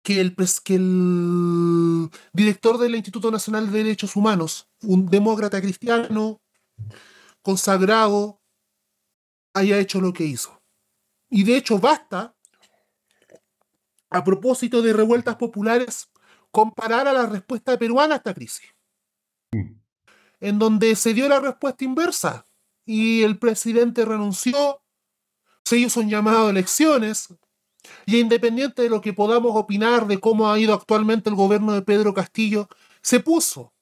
que 0.04 0.22
el, 0.22 0.36
que 0.64 0.76
el 0.76 2.10
director 2.32 2.78
del 2.78 2.96
Instituto 2.96 3.32
Nacional 3.32 3.72
de 3.72 3.80
Derechos 3.80 4.16
Humanos, 4.16 4.68
un 4.84 5.08
demócrata 5.08 5.60
cristiano 5.60 6.40
consagrado, 7.46 8.42
haya 9.54 9.78
hecho 9.78 10.02
lo 10.02 10.12
que 10.14 10.24
hizo. 10.24 10.64
Y 11.30 11.44
de 11.44 11.58
hecho 11.58 11.78
basta, 11.78 12.36
a 14.10 14.24
propósito 14.24 14.82
de 14.82 14.94
revueltas 14.94 15.36
populares, 15.36 16.10
comparar 16.50 17.08
a 17.08 17.14
la 17.14 17.28
respuesta 17.28 17.78
peruana 17.78 18.16
a 18.16 18.18
esta 18.18 18.34
crisis, 18.34 18.68
mm. 19.52 19.74
en 20.40 20.58
donde 20.58 20.96
se 20.96 21.14
dio 21.14 21.30
la 21.30 21.40
respuesta 21.40 21.86
inversa 21.86 22.48
y 22.84 23.22
el 23.22 23.38
presidente 23.38 24.06
renunció, 24.06 24.82
se 25.64 25.78
hizo 25.78 26.00
un 26.00 26.10
llamado 26.10 26.48
a 26.48 26.50
elecciones, 26.50 27.28
y 28.08 28.18
independiente 28.18 28.82
de 28.82 28.90
lo 28.90 29.02
que 29.02 29.14
podamos 29.14 29.52
opinar 29.56 30.08
de 30.08 30.20
cómo 30.20 30.50
ha 30.50 30.58
ido 30.58 30.74
actualmente 30.74 31.30
el 31.30 31.36
gobierno 31.36 31.74
de 31.74 31.84
Pedro 31.84 32.16
Castillo, 32.16 32.68
se 33.04 33.20
puso 33.20 33.75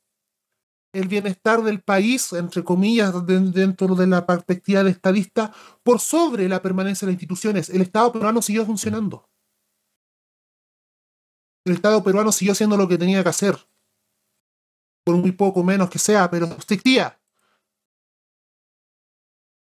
el 0.94 1.08
bienestar 1.08 1.64
del 1.64 1.82
país, 1.82 2.32
entre 2.34 2.64
comillas, 2.64 3.26
dentro 3.26 3.96
de 3.96 4.08
la 4.08 4.26
perspectiva 4.26 4.84
de 4.84 4.92
estadista, 4.92 5.52
por 5.84 6.00
sobre 6.00 6.48
la 6.48 6.62
permanencia 6.62 7.06
de 7.06 7.12
las 7.12 7.22
instituciones. 7.22 7.70
El 7.70 7.82
Estado 7.82 8.12
peruano 8.14 8.42
siguió 8.42 8.66
funcionando. 8.66 9.28
El 11.66 11.74
Estado 11.74 12.04
peruano 12.04 12.32
siguió 12.32 12.52
haciendo 12.52 12.78
lo 12.78 12.88
que 12.88 12.98
tenía 12.98 13.24
que 13.24 13.30
hacer. 13.30 13.58
Por 15.04 15.18
muy 15.18 15.32
poco 15.32 15.64
menos 15.64 15.90
que 15.90 16.00
sea, 16.00 16.30
pero 16.30 16.46
existía. 16.46 17.20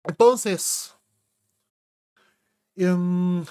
Entonces, 0.03 0.95
em, 2.75 3.45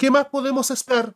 ¿Qué 0.00 0.10
más 0.10 0.26
podemos 0.28 0.70
esperar? 0.70 1.14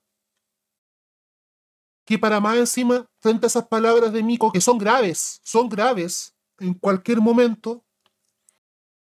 Que 2.05 2.19
para 2.19 2.41
más 2.41 2.57
encima, 2.57 3.07
frente 3.21 3.47
a 3.47 3.49
esas 3.49 3.67
palabras 3.67 4.13
de 4.13 4.23
Mico, 4.23 4.53
que 4.53 4.61
son 4.61 4.79
graves, 4.79 5.41
son 5.43 5.69
graves, 5.69 6.35
en 6.59 6.75
cualquier 6.75 7.21
momento, 7.21 7.85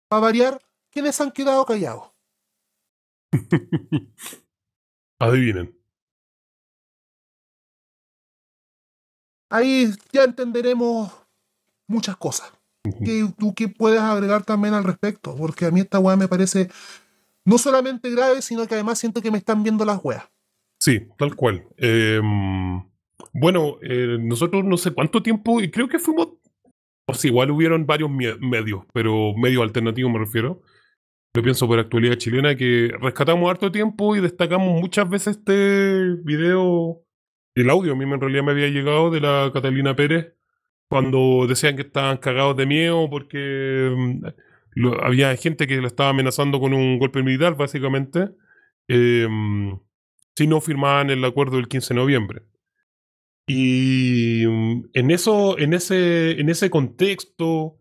para 0.08 0.22
variar, 0.22 0.60
¿quiénes 0.90 1.20
han 1.20 1.30
quedado 1.30 1.64
callados? 1.64 2.10
Adivinen. 5.18 5.76
Ahí 9.50 9.90
ya 10.12 10.24
entenderemos 10.24 11.12
muchas 11.86 12.16
cosas. 12.16 12.52
que 13.04 13.28
tú 13.36 13.54
qué 13.54 13.68
puedes 13.68 14.00
agregar 14.00 14.44
también 14.44 14.74
al 14.74 14.84
respecto, 14.84 15.36
porque 15.36 15.66
a 15.66 15.70
mí 15.70 15.80
esta 15.80 15.98
weá 15.98 16.16
me 16.16 16.28
parece 16.28 16.70
no 17.44 17.58
solamente 17.58 18.10
grave, 18.10 18.40
sino 18.42 18.66
que 18.66 18.74
además 18.74 18.98
siento 18.98 19.20
que 19.20 19.30
me 19.30 19.38
están 19.38 19.62
viendo 19.62 19.84
las 19.84 20.00
weas. 20.02 20.24
Sí, 20.80 21.08
tal 21.18 21.34
cual. 21.34 21.66
Em, 21.76 22.82
bueno, 23.32 23.78
eh, 23.82 24.18
nosotros 24.20 24.64
no 24.64 24.76
sé 24.76 24.92
cuánto 24.92 25.22
tiempo, 25.22 25.60
y 25.60 25.70
creo 25.70 25.88
que 25.88 25.98
fuimos, 25.98 26.28
sea, 27.12 27.28
igual 27.30 27.50
hubieron 27.50 27.86
varios 27.86 28.10
medios, 28.10 28.84
pero 28.92 29.34
medios 29.36 29.62
alternativos 29.62 30.12
me 30.12 30.18
refiero. 30.18 30.62
Yo 31.34 31.42
pienso 31.42 31.66
por 31.68 31.78
actualidad 31.78 32.16
chilena 32.16 32.56
que 32.56 32.92
rescatamos 33.00 33.50
harto 33.50 33.70
tiempo 33.72 34.16
y 34.16 34.20
destacamos 34.20 34.80
muchas 34.80 35.08
veces 35.08 35.38
este 35.38 36.16
video, 36.24 37.02
el 37.54 37.70
audio 37.70 37.92
a 37.92 37.96
mí 37.96 38.04
en 38.04 38.20
realidad 38.20 38.44
me 38.44 38.52
había 38.52 38.68
llegado 38.68 39.10
de 39.10 39.20
la 39.20 39.50
Catalina 39.52 39.94
Pérez, 39.96 40.34
cuando 40.88 41.46
decían 41.48 41.76
que 41.76 41.82
estaban 41.82 42.16
cagados 42.18 42.56
de 42.56 42.66
miedo 42.66 43.08
porque 43.10 43.88
em, 43.88 44.22
había 45.02 45.36
gente 45.36 45.66
que 45.66 45.76
lo 45.80 45.86
estaba 45.86 46.10
amenazando 46.10 46.60
con 46.60 46.74
un 46.74 46.98
golpe 46.98 47.22
militar, 47.22 47.56
básicamente, 47.56 48.30
em, 48.88 49.78
si 50.38 50.46
no 50.46 50.60
firmaban 50.60 51.10
el 51.10 51.24
acuerdo 51.24 51.56
del 51.56 51.66
15 51.66 51.94
de 51.94 52.00
noviembre. 52.00 52.42
Y 53.48 54.44
mm, 54.46 54.90
en, 54.92 55.10
eso, 55.10 55.58
en, 55.58 55.74
ese, 55.74 56.40
en 56.40 56.48
ese 56.48 56.70
contexto, 56.70 57.76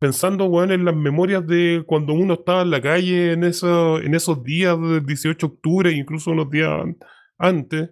pensando 0.00 0.64
en 0.64 0.84
las 0.84 0.96
memorias 0.96 1.46
de 1.46 1.84
cuando 1.86 2.12
uno 2.14 2.34
estaba 2.34 2.62
en 2.62 2.70
la 2.70 2.80
calle 2.80 3.32
en, 3.32 3.44
eso, 3.44 4.00
en 4.00 4.14
esos 4.16 4.42
días 4.42 4.76
del 4.80 5.06
18 5.06 5.46
de 5.46 5.52
octubre, 5.52 5.92
incluso 5.92 6.32
unos 6.32 6.50
días 6.50 6.72
antes, 7.38 7.90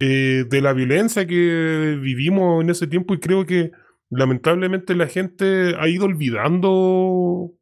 eh, 0.00 0.44
de 0.48 0.60
la 0.60 0.72
violencia 0.72 1.24
que 1.24 1.96
vivimos 2.02 2.64
en 2.64 2.70
ese 2.70 2.88
tiempo 2.88 3.14
y 3.14 3.20
creo 3.20 3.46
que 3.46 3.70
lamentablemente 4.10 4.96
la 4.96 5.06
gente 5.06 5.76
ha 5.78 5.88
ido 5.88 6.06
olvidando 6.06 7.52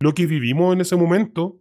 lo 0.00 0.12
que 0.12 0.26
vivimos 0.26 0.74
en 0.74 0.82
ese 0.82 0.96
momento, 0.96 1.60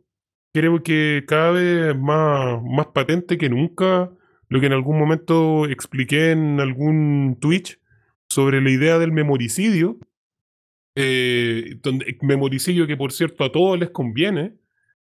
creo 0.55 0.81
que 0.83 1.25
cada 1.27 1.51
vez 1.51 1.97
más, 1.97 2.63
más 2.63 2.87
patente 2.87 3.37
que 3.37 3.49
nunca 3.49 4.09
lo 4.47 4.61
que 4.61 4.67
en 4.67 4.71
algún 4.71 4.97
momento 4.97 5.65
expliqué 5.65 6.31
en 6.31 6.61
algún 6.61 7.37
Twitch 7.41 7.77
sobre 8.29 8.61
la 8.61 8.69
idea 8.69 8.97
del 8.97 9.11
memoricidio, 9.11 9.99
eh, 10.95 11.77
donde, 11.83 12.17
memoricidio 12.21 12.87
que 12.87 12.95
por 12.95 13.11
cierto 13.11 13.43
a 13.43 13.51
todos 13.51 13.77
les 13.77 13.89
conviene, 13.89 14.55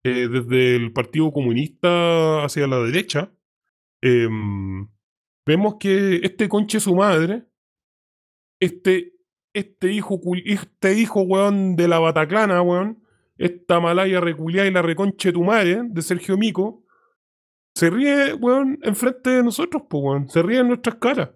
eh, 0.03 0.27
desde 0.27 0.75
el 0.75 0.93
Partido 0.93 1.33
Comunista 1.33 2.45
hacia 2.45 2.67
la 2.67 2.79
derecha, 2.81 3.31
em, 4.01 4.87
vemos 5.47 5.77
que 5.79 6.17
este 6.17 6.47
conche 6.47 6.79
su 6.79 6.95
madre, 6.95 7.45
este, 8.59 9.13
este 9.53 9.93
hijo, 9.93 10.21
este 10.45 10.93
hijo, 10.93 11.21
weón, 11.23 11.75
de 11.75 11.87
la 11.87 11.97
Bataclana, 11.97 12.61
weón, 12.61 12.98
esta 13.39 13.79
malaya 13.79 14.19
reculiada 14.19 14.67
y 14.67 14.71
la 14.71 14.81
reconche 14.81 15.31
tu 15.31 15.45
de 15.45 16.01
Sergio 16.01 16.37
Mico, 16.37 16.83
se 17.73 17.89
ríe, 17.89 18.33
weón, 18.33 18.77
enfrente 18.83 19.29
de 19.29 19.43
nosotros, 19.43 19.83
pues, 19.89 20.03
weón. 20.03 20.29
Se 20.29 20.41
ríe 20.41 20.59
en 20.59 20.67
nuestras 20.67 20.95
caras. 20.95 21.29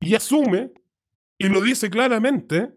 Y 0.00 0.14
asume, 0.14 0.70
y 1.36 1.48
lo 1.48 1.60
dice 1.60 1.90
claramente, 1.90 2.72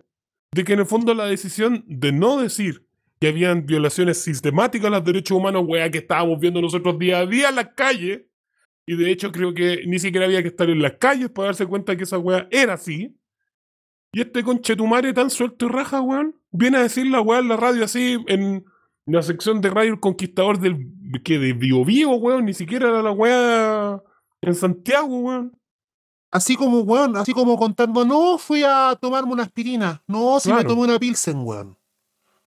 de 0.52 0.64
que 0.64 0.74
en 0.74 0.80
el 0.80 0.88
fondo 0.88 1.14
la 1.14 1.26
decisión 1.26 1.84
de 1.86 2.12
no 2.12 2.42
decir 2.42 2.88
que 3.20 3.28
habían 3.28 3.68
violaciones 3.68 4.20
sistemáticas 4.24 4.88
a 4.88 4.96
los 4.96 5.04
derechos 5.04 5.38
humanos, 5.38 5.66
weón, 5.68 5.92
que 5.92 6.00
estábamos 6.00 6.40
viendo 6.40 6.60
nosotros 6.60 6.98
día 6.98 7.20
a 7.20 7.28
día 7.28 7.50
en 7.50 7.56
las 7.56 7.70
calles, 7.76 8.22
y 8.88 8.96
de 8.96 9.12
hecho 9.12 9.32
creo 9.32 9.54
que 9.54 9.84
ni 9.86 10.00
siquiera 10.00 10.26
había 10.26 10.42
que 10.42 10.48
estar 10.48 10.68
en 10.68 10.82
las 10.82 10.94
calles 10.94 11.30
para 11.30 11.50
darse 11.50 11.68
cuenta 11.68 11.96
que 11.96 12.04
esa 12.04 12.18
weá 12.18 12.48
era 12.50 12.74
así. 12.74 13.16
Y 14.12 14.22
este 14.22 14.42
conchetumare 14.42 15.14
tan 15.14 15.30
suelto 15.30 15.68
y 15.68 15.70
raja, 15.70 16.02
weón, 16.02 16.39
viene 16.52 16.78
a 16.78 16.84
decir 16.84 17.08
la 17.08 17.22
weá 17.22 17.40
en 17.40 17.48
la 17.48 17.58
radio 17.58 17.84
así, 17.84 18.18
en 18.28 18.66
la 19.06 19.22
sección 19.22 19.62
de 19.62 19.70
radio 19.70 19.94
El 19.94 20.00
Conquistador 20.00 20.60
del 20.60 20.92
que 21.24 21.40
de 21.40 21.54
Bio 21.54 21.84
Bio, 21.84 22.12
weón, 22.12 22.46
ni 22.46 22.54
siquiera 22.54 22.90
era 22.90 23.02
la 23.02 23.12
weá 23.12 24.02
en 24.42 24.56
Santiago, 24.56 25.08
weón. 25.20 25.58
Así 26.32 26.56
como, 26.56 26.82
weón, 26.82 27.18
así 27.18 27.34
como 27.34 27.58
contando, 27.58 28.06
no, 28.06 28.38
fui 28.38 28.64
a 28.64 28.96
tomarme 29.02 29.34
una 29.34 29.44
aspirina, 29.44 30.04
no, 30.06 30.40
si 30.40 30.54
me 30.54 30.64
tomé 30.64 30.84
una 30.84 31.00
Pilsen, 31.00 31.40
weón. 31.40 31.78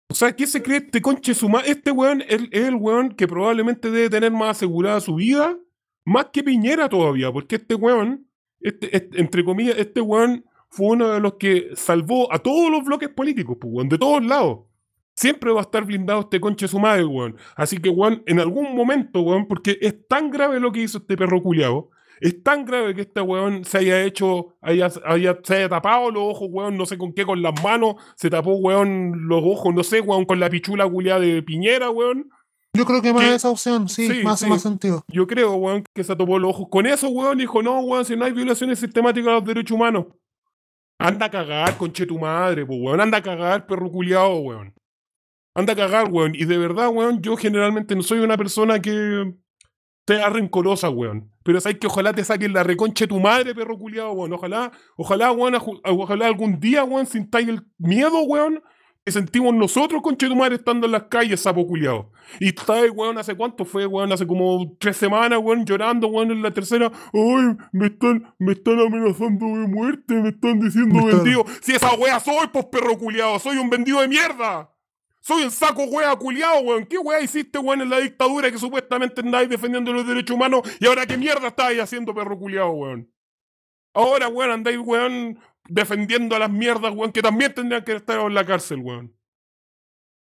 O 0.10 0.14
sea, 0.14 0.36
¿qué 0.36 0.48
se 0.48 0.62
cree 0.64 0.78
este 0.78 1.02
conche 1.02 1.34
suma? 1.34 1.62
Este 1.62 1.92
weón 1.92 2.22
es, 2.22 2.44
es 2.52 2.68
el 2.68 2.76
weón 2.76 3.10
que 3.10 3.28
probablemente 3.28 3.92
debe 3.92 4.10
tener 4.10 4.32
más 4.32 4.58
asegurada 4.58 5.02
su 5.02 5.16
vida, 5.16 5.58
más 6.06 6.28
que 6.32 6.44
Piñera 6.44 6.88
todavía, 6.88 7.34
porque 7.34 7.56
este 7.56 7.76
weón 7.76 8.28
este, 8.62 8.96
este- 8.96 9.20
entre 9.22 9.44
comillas, 9.44 9.78
este 9.78 10.02
weón 10.02 10.46
fue 10.76 10.88
uno 10.88 11.08
de 11.10 11.20
los 11.22 11.36
que 11.36 11.70
salvó 11.76 12.32
a 12.34 12.40
todos 12.40 12.70
los 12.70 12.84
bloques 12.84 13.08
políticos, 13.10 13.58
pues, 13.60 13.74
weón, 13.74 13.88
de 13.90 13.98
todos 13.98 14.24
lados. 14.26 14.60
Siempre 15.16 15.50
va 15.54 15.60
a 15.60 15.64
estar 15.64 15.86
blindado 15.86 16.20
este 16.20 16.42
conche 16.42 16.68
su 16.68 16.78
madre, 16.80 17.06
weón. 17.06 17.38
Así 17.56 17.78
que, 17.78 17.90
weón, 17.90 18.22
en 18.26 18.40
algún 18.42 18.76
momento, 18.76 19.22
weón, 19.22 19.48
porque 19.48 19.78
es 19.80 20.06
tan 20.10 20.30
grave 20.30 20.60
lo 20.60 20.74
que 20.74 20.82
hizo 20.82 20.98
este 20.98 21.16
perro 21.16 21.42
culiado, 21.42 21.90
es 22.20 22.44
tan 22.44 22.66
grave 22.66 22.94
que 22.94 23.02
este 23.02 23.22
weón 23.22 23.64
se 23.64 23.78
haya 23.78 24.04
hecho, 24.04 24.56
haya, 24.62 24.90
haya- 25.06 25.40
se 25.44 25.56
haya 25.56 25.70
tapado 25.70 26.12
los 26.12 26.24
ojos, 26.24 26.50
weón, 26.52 26.76
no 26.78 26.86
sé 26.86 26.98
con 26.98 27.14
qué, 27.14 27.26
con 27.26 27.42
las 27.42 27.54
manos, 27.64 27.96
se 28.18 28.30
tapó, 28.30 28.56
weón, 28.56 29.28
los 29.30 29.42
ojos, 29.46 29.74
no 29.74 29.84
sé, 29.84 30.02
weón, 30.02 30.26
con 30.26 30.40
la 30.42 30.50
pichula 30.50 30.86
culiada 30.90 31.22
de 31.22 31.42
Piñera, 31.42 31.90
weón. 31.90 32.30
Yo 32.74 32.84
creo 32.84 33.02
que 33.02 33.14
más 33.14 33.24
¿Qué? 33.24 33.36
esa 33.36 33.50
opción, 33.50 33.88
sí, 33.88 34.08
Sí, 34.10 34.22
más, 34.24 34.42
sí. 34.42 34.48
más 34.48 34.62
sentido. 34.62 35.06
Yo 35.08 35.26
creo, 35.28 35.54
weón, 35.56 35.84
que 35.94 36.04
se 36.04 36.14
topó 36.14 36.38
los 36.40 36.50
ojos 36.50 36.68
con 36.70 36.86
eso, 36.86 37.08
weón, 37.08 37.38
dijo, 37.38 37.64
no, 37.64 37.80
weón, 37.80 38.04
si 38.04 38.18
no 38.18 38.26
hay 38.26 38.34
violaciones 38.34 38.80
sistemáticas 38.80 39.30
a 39.30 39.34
los 39.36 39.46
derechos 39.46 39.72
humanos. 39.76 40.08
Anda 40.98 41.26
a 41.26 41.30
cagar, 41.30 41.78
conche 41.78 42.06
tu 42.06 42.18
madre, 42.18 42.64
weón, 42.64 43.02
anda 43.02 43.18
a 43.18 43.22
cagar, 43.22 43.68
perro 43.68 43.92
culiado, 43.92 44.38
weón. 44.38 44.74
Anda 45.54 45.74
a 45.74 45.76
cagar, 45.76 46.10
weón. 46.12 46.36
Y 46.36 46.46
de 46.46 46.58
verdad, 46.58 46.90
weón, 46.90 47.22
yo 47.22 47.36
generalmente 47.38 47.96
no 47.96 48.02
soy 48.04 48.20
una 48.20 48.38
persona 48.38 48.82
que 48.82 49.34
sea 50.08 50.30
rencorosa, 50.30 50.90
weón. 50.90 51.32
Pero 51.44 51.60
sabes 51.60 51.80
que 51.80 51.88
ojalá 51.88 52.14
te 52.14 52.24
saquen 52.24 52.54
la 52.54 52.64
reconche 52.64 53.08
tu 53.08 53.20
madre, 53.20 53.54
perro 53.54 53.78
culiado, 53.78 54.12
weón. 54.14 54.34
Ojalá, 54.34 54.72
ojalá, 54.96 55.32
weón, 55.32 55.56
ojalá 55.84 56.28
algún 56.28 56.60
día, 56.60 56.84
weón, 56.84 57.06
sintáis 57.06 57.50
el 57.50 57.62
miedo, 57.78 58.22
weón, 58.24 58.62
que 59.06 59.12
sentimos 59.12 59.54
nosotros, 59.54 60.02
conche 60.02 60.28
tu 60.28 60.36
madre, 60.36 60.56
estando 60.56 60.88
en 60.88 60.92
las 60.92 61.04
calles, 61.04 61.40
sapo 61.40 61.68
culiado. 61.68 62.12
Y 62.40 62.48
estáis, 62.48 62.92
weón, 62.92 63.20
hace 63.20 63.36
cuánto 63.36 63.64
fue, 63.64 63.86
weón, 63.86 64.12
hace 64.12 64.26
como 64.26 64.76
tres 64.80 64.98
semanas, 64.98 65.38
weón, 65.40 65.64
llorando, 65.64 66.08
weón, 66.08 66.32
en 66.32 66.42
la 66.42 66.50
tercera. 66.50 66.92
Ay, 67.14 67.56
me 67.72 67.86
están, 67.86 68.34
me 68.40 68.54
están 68.54 68.80
amenazando 68.80 69.46
de 69.46 69.68
muerte, 69.68 70.16
me 70.16 70.30
están 70.30 70.60
diciendo 70.60 70.96
Me 70.96 71.14
vendido. 71.14 71.46
Si 71.62 71.74
esa 71.74 71.94
wea 71.94 72.20
soy, 72.20 72.48
pues 72.52 72.66
perro 72.66 72.98
culiado, 72.98 73.38
soy 73.38 73.58
un 73.58 73.70
vendido 73.70 74.02
de 74.02 74.08
mierda. 74.08 74.72
Soy 75.22 75.44
un 75.44 75.52
saco 75.52 75.84
wea 75.84 76.16
culiado, 76.16 76.62
weón. 76.62 76.88
¿Qué 76.88 76.98
wea 76.98 77.22
hiciste, 77.22 77.60
weón, 77.60 77.84
en 77.84 77.92
la 77.92 78.00
dictadura 78.00 78.50
que 78.50 78.58
supuestamente 78.58 79.22
andáis 79.22 79.48
defendiendo 79.48 79.94
los 79.94 80.08
derechos 80.08 80.36
humanos 80.36 80.62
y 80.80 80.88
ahora 80.88 81.06
qué 81.06 81.16
mierda 81.16 81.50
estáis 81.50 81.80
haciendo, 81.80 82.16
perro 82.16 82.40
culiado, 82.40 82.72
weón? 82.72 83.12
Ahora, 83.94 84.30
weón, 84.30 84.50
andáis, 84.50 84.80
weón, 84.80 85.40
defendiendo 85.68 86.36
a 86.36 86.40
las 86.40 86.52
mierdas, 86.52 86.94
weón, 86.94 87.12
que 87.12 87.22
también 87.22 87.54
tendrían 87.54 87.84
que 87.84 87.94
estar 87.94 88.20
en 88.20 88.34
la 88.34 88.46
cárcel, 88.46 88.80
weón. 88.80 89.16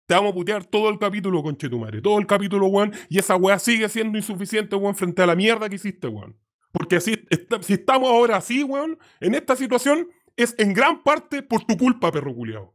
Te 0.06 0.14
vamos 0.14 0.32
a 0.32 0.34
putear 0.34 0.64
todo 0.64 0.88
el 0.90 0.98
capítulo, 0.98 1.42
conchetumare. 1.42 2.00
Todo 2.02 2.18
el 2.18 2.26
capítulo, 2.26 2.66
weón. 2.66 2.92
Y 3.08 3.18
esa 3.18 3.36
weá 3.36 3.58
sigue 3.58 3.88
siendo 3.88 4.18
insuficiente, 4.18 4.74
weón, 4.76 4.96
frente 4.96 5.22
a 5.22 5.26
la 5.26 5.36
mierda 5.36 5.68
que 5.68 5.76
hiciste, 5.76 6.08
weón. 6.08 6.36
Porque 6.72 6.96
esta- 6.96 7.62
si 7.62 7.72
estamos 7.74 8.08
ahora 8.10 8.36
así, 8.36 8.62
weón, 8.64 8.98
en 9.20 9.34
esta 9.34 9.54
situación, 9.56 10.08
es 10.36 10.54
en 10.58 10.72
gran 10.72 11.02
parte 11.02 11.42
por 11.42 11.64
tu 11.64 11.76
culpa, 11.76 12.10
perro 12.10 12.34
culiao. 12.34 12.74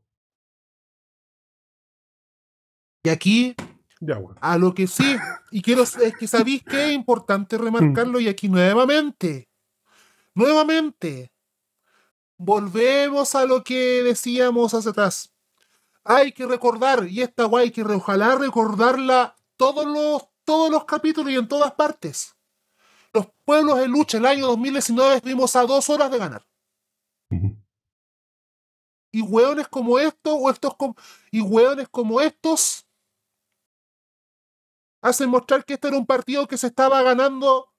Y 3.04 3.10
aquí, 3.10 3.56
Ya, 4.02 4.18
weón. 4.18 4.36
a 4.42 4.58
lo 4.58 4.74
que 4.74 4.88
sí, 4.88 5.16
y 5.52 5.62
quiero, 5.62 5.84
es 5.84 5.98
que 6.18 6.28
sabéis 6.28 6.64
que 6.64 6.86
es 6.90 6.94
importante 6.94 7.58
remarcarlo, 7.58 8.20
y 8.20 8.28
aquí 8.28 8.50
nuevamente, 8.50 9.50
nuevamente, 10.34 11.32
volvemos 12.38 13.36
a 13.36 13.46
lo 13.46 13.64
que 13.64 14.04
decíamos 14.04 14.74
hace 14.74 14.90
atrás. 14.90 15.34
Hay 16.04 16.32
que 16.32 16.46
recordar, 16.46 17.08
y 17.08 17.22
esta 17.22 17.46
guay 17.46 17.66
hay 17.66 17.72
que 17.72 17.82
ojalá 17.84 18.36
recordarla 18.36 19.36
todos 19.58 19.86
los, 19.86 20.28
todos 20.44 20.70
los 20.70 20.86
capítulos 20.86 21.32
y 21.32 21.36
en 21.36 21.48
todas 21.48 21.74
partes. 21.74 22.36
Los 23.14 23.28
pueblos 23.46 23.80
en 23.80 23.92
lucha, 23.92 24.18
el 24.18 24.26
año 24.26 24.48
2019 24.48 25.16
estuvimos 25.16 25.56
a 25.56 25.64
dos 25.66 25.90
horas 25.90 26.12
de 26.12 26.18
ganar. 26.18 26.46
Y 29.12 29.22
hueones 29.22 29.68
como 29.70 29.98
estos, 29.98 30.34
o 30.38 30.50
estos 30.50 30.76
com- 30.76 30.94
y 31.32 31.40
hueones 31.42 31.88
como 31.90 32.20
estos, 32.20 32.86
hacen 35.02 35.30
mostrar 35.30 35.64
que 35.64 35.76
este 35.76 35.88
era 35.88 35.98
un 35.98 36.06
partido 36.06 36.48
que 36.48 36.58
se 36.58 36.68
estaba 36.68 37.02
ganando 37.02 37.72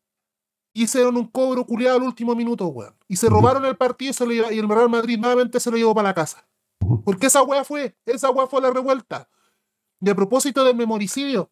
hicieron 0.83 1.17
un 1.17 1.27
cobro 1.27 1.65
culiado 1.65 1.97
al 1.97 2.03
último 2.03 2.35
minuto, 2.35 2.67
weón. 2.67 2.95
Y 3.09 3.17
se 3.17 3.29
robaron 3.29 3.65
el 3.65 3.77
partido 3.77 4.11
y, 4.11 4.15
se 4.15 4.25
lo 4.27 4.33
lleva- 4.33 4.53
y 4.53 4.59
el 4.59 4.69
Real 4.69 4.89
Madrid 4.89 5.19
nuevamente 5.19 5.61
se 5.61 5.71
lo 5.71 5.77
llevó 5.77 5.95
para 5.95 6.09
la 6.09 6.15
casa. 6.15 6.47
Porque 7.05 7.27
esa 7.27 7.43
weá 7.43 7.65
fue, 7.65 7.97
esa 8.05 8.31
weá 8.31 8.47
fue 8.47 8.61
la 8.61 8.71
revuelta. 8.71 9.29
Y 10.01 10.11
a 10.11 10.15
propósito 10.15 10.65
del 10.65 10.77
memoricidio, 10.77 11.51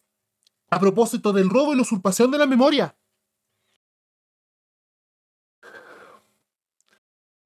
a 0.71 0.79
propósito 0.79 1.33
del 1.33 1.49
robo 1.49 1.73
y 1.73 1.77
la 1.77 1.83
usurpación 1.83 2.31
de 2.31 2.39
la 2.39 2.47
memoria, 2.47 2.97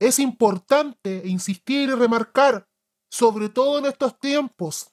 es 0.00 0.18
importante 0.18 1.22
insistir 1.24 1.88
y 1.88 1.94
remarcar, 1.94 2.68
sobre 3.10 3.48
todo 3.48 3.78
en 3.78 3.86
estos 3.86 4.18
tiempos 4.18 4.92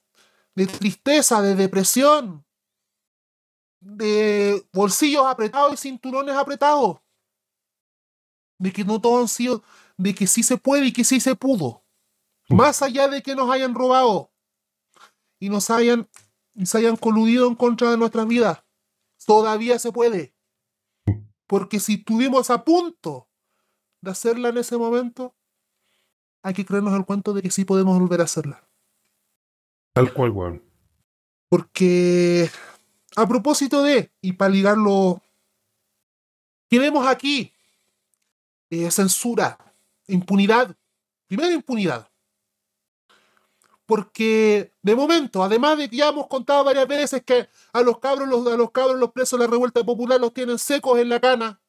de 0.56 0.68
tristeza, 0.68 1.42
de 1.42 1.56
depresión, 1.56 2.46
de 3.86 4.66
bolsillos 4.74 5.26
apretados 5.28 5.74
y 5.74 5.78
cinturones 5.78 6.36
apretados, 6.36 6.98
de 8.58 8.74
que 8.74 8.84
no 8.84 9.00
todos 9.00 9.22
han 9.22 9.28
sido, 9.28 9.64
de 9.96 10.16
que 10.16 10.26
sí 10.26 10.42
se 10.42 10.58
puede 10.58 10.88
y 10.88 10.94
que 10.94 11.04
sí 11.04 11.20
se 11.20 11.36
pudo, 11.36 11.84
más 12.50 12.82
allá 12.82 13.08
de 13.08 13.22
que 13.22 13.36
nos 13.36 13.50
hayan 13.52 13.76
robado 13.76 14.32
y 15.40 15.50
nos 15.50 15.70
hayan, 15.70 16.10
y 16.56 16.66
se 16.66 16.80
hayan 16.80 16.96
coludido 16.96 17.48
en 17.48 17.54
contra 17.54 17.92
de 17.92 17.98
nuestras 17.98 18.28
vidas, 18.28 18.64
todavía 19.24 19.78
se 19.78 19.92
puede. 19.92 20.36
Porque 21.46 21.80
si 21.80 21.96
estuvimos 21.96 22.50
a 22.50 22.64
punto 22.64 23.30
de 24.02 24.10
hacerla 24.10 24.50
en 24.50 24.58
ese 24.58 24.78
momento, 24.78 25.36
hay 26.42 26.56
que 26.56 26.66
creernos 26.66 26.96
el 26.96 27.06
cuento 27.06 27.34
de 27.34 27.44
que 27.44 27.52
sí 27.52 27.66
podemos 27.66 28.00
volver 28.00 28.22
a 28.22 28.24
hacerla. 28.24 28.68
Tal 29.94 30.12
cual, 30.12 30.32
weón. 30.32 30.64
Porque 31.50 32.50
a 33.16 33.28
propósito 33.28 33.82
de, 33.82 34.12
y 34.22 34.34
para 34.34 34.52
ligarlo, 34.52 35.22
¿qué 36.70 36.80
vemos 36.80 37.08
aquí? 37.08 37.54
Eh, 38.70 38.92
censura, 38.92 39.58
impunidad. 40.08 40.76
Primero 41.28 41.52
impunidad. 41.52 42.10
Porque 43.86 44.72
de 44.82 44.96
momento, 44.96 45.44
además 45.44 45.78
de 45.78 45.90
que 45.90 45.98
ya 45.98 46.10
hemos 46.10 46.28
contado 46.28 46.64
varias 46.64 46.88
veces 46.88 47.24
que 47.24 47.48
a 47.72 47.82
los 47.82 48.00
cabros, 48.00 48.28
los, 48.28 48.46
a 48.48 48.58
los 48.58 48.72
cabros, 48.72 49.00
los 49.00 49.12
presos 49.12 49.40
de 49.40 49.46
la 49.46 49.52
revuelta 49.52 49.84
popular 49.84 50.20
los 50.20 50.34
tienen 50.34 50.58
secos 50.58 51.00
en 51.00 51.10
la 51.10 51.20
cana. 51.20 51.62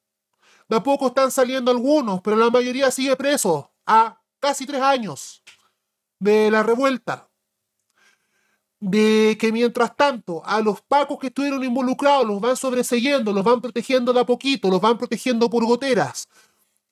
De 0.69 0.77
a 0.77 0.83
poco 0.83 1.09
están 1.09 1.31
saliendo 1.31 1.71
algunos, 1.71 2.21
pero 2.23 2.37
la 2.37 2.51
mayoría 2.51 2.91
sigue 2.91 3.15
preso 3.15 3.71
a 3.87 4.21
casi 4.41 4.67
tres 4.67 4.83
años 4.83 5.43
de 6.19 6.51
la 6.51 6.63
revuelta 6.63 7.26
de 8.81 9.37
que 9.41 9.53
mientras 9.53 9.97
tanto 9.97 10.45
a 10.45 10.61
los 10.61 10.83
pacos 10.83 11.19
que 11.19 11.29
estuvieron 11.29 11.65
involucrados 11.65 12.27
los 12.27 12.41
van 12.41 12.57
sobreseyendo, 12.57 13.33
los 13.33 13.45
van 13.45 13.61
protegiendo 13.61 14.13
de 14.13 14.21
a 14.21 14.27
poquito, 14.27 14.69
los 14.69 14.81
van 14.81 14.99
protegiendo 14.99 15.49
por 15.49 15.65
goteras 15.65 16.29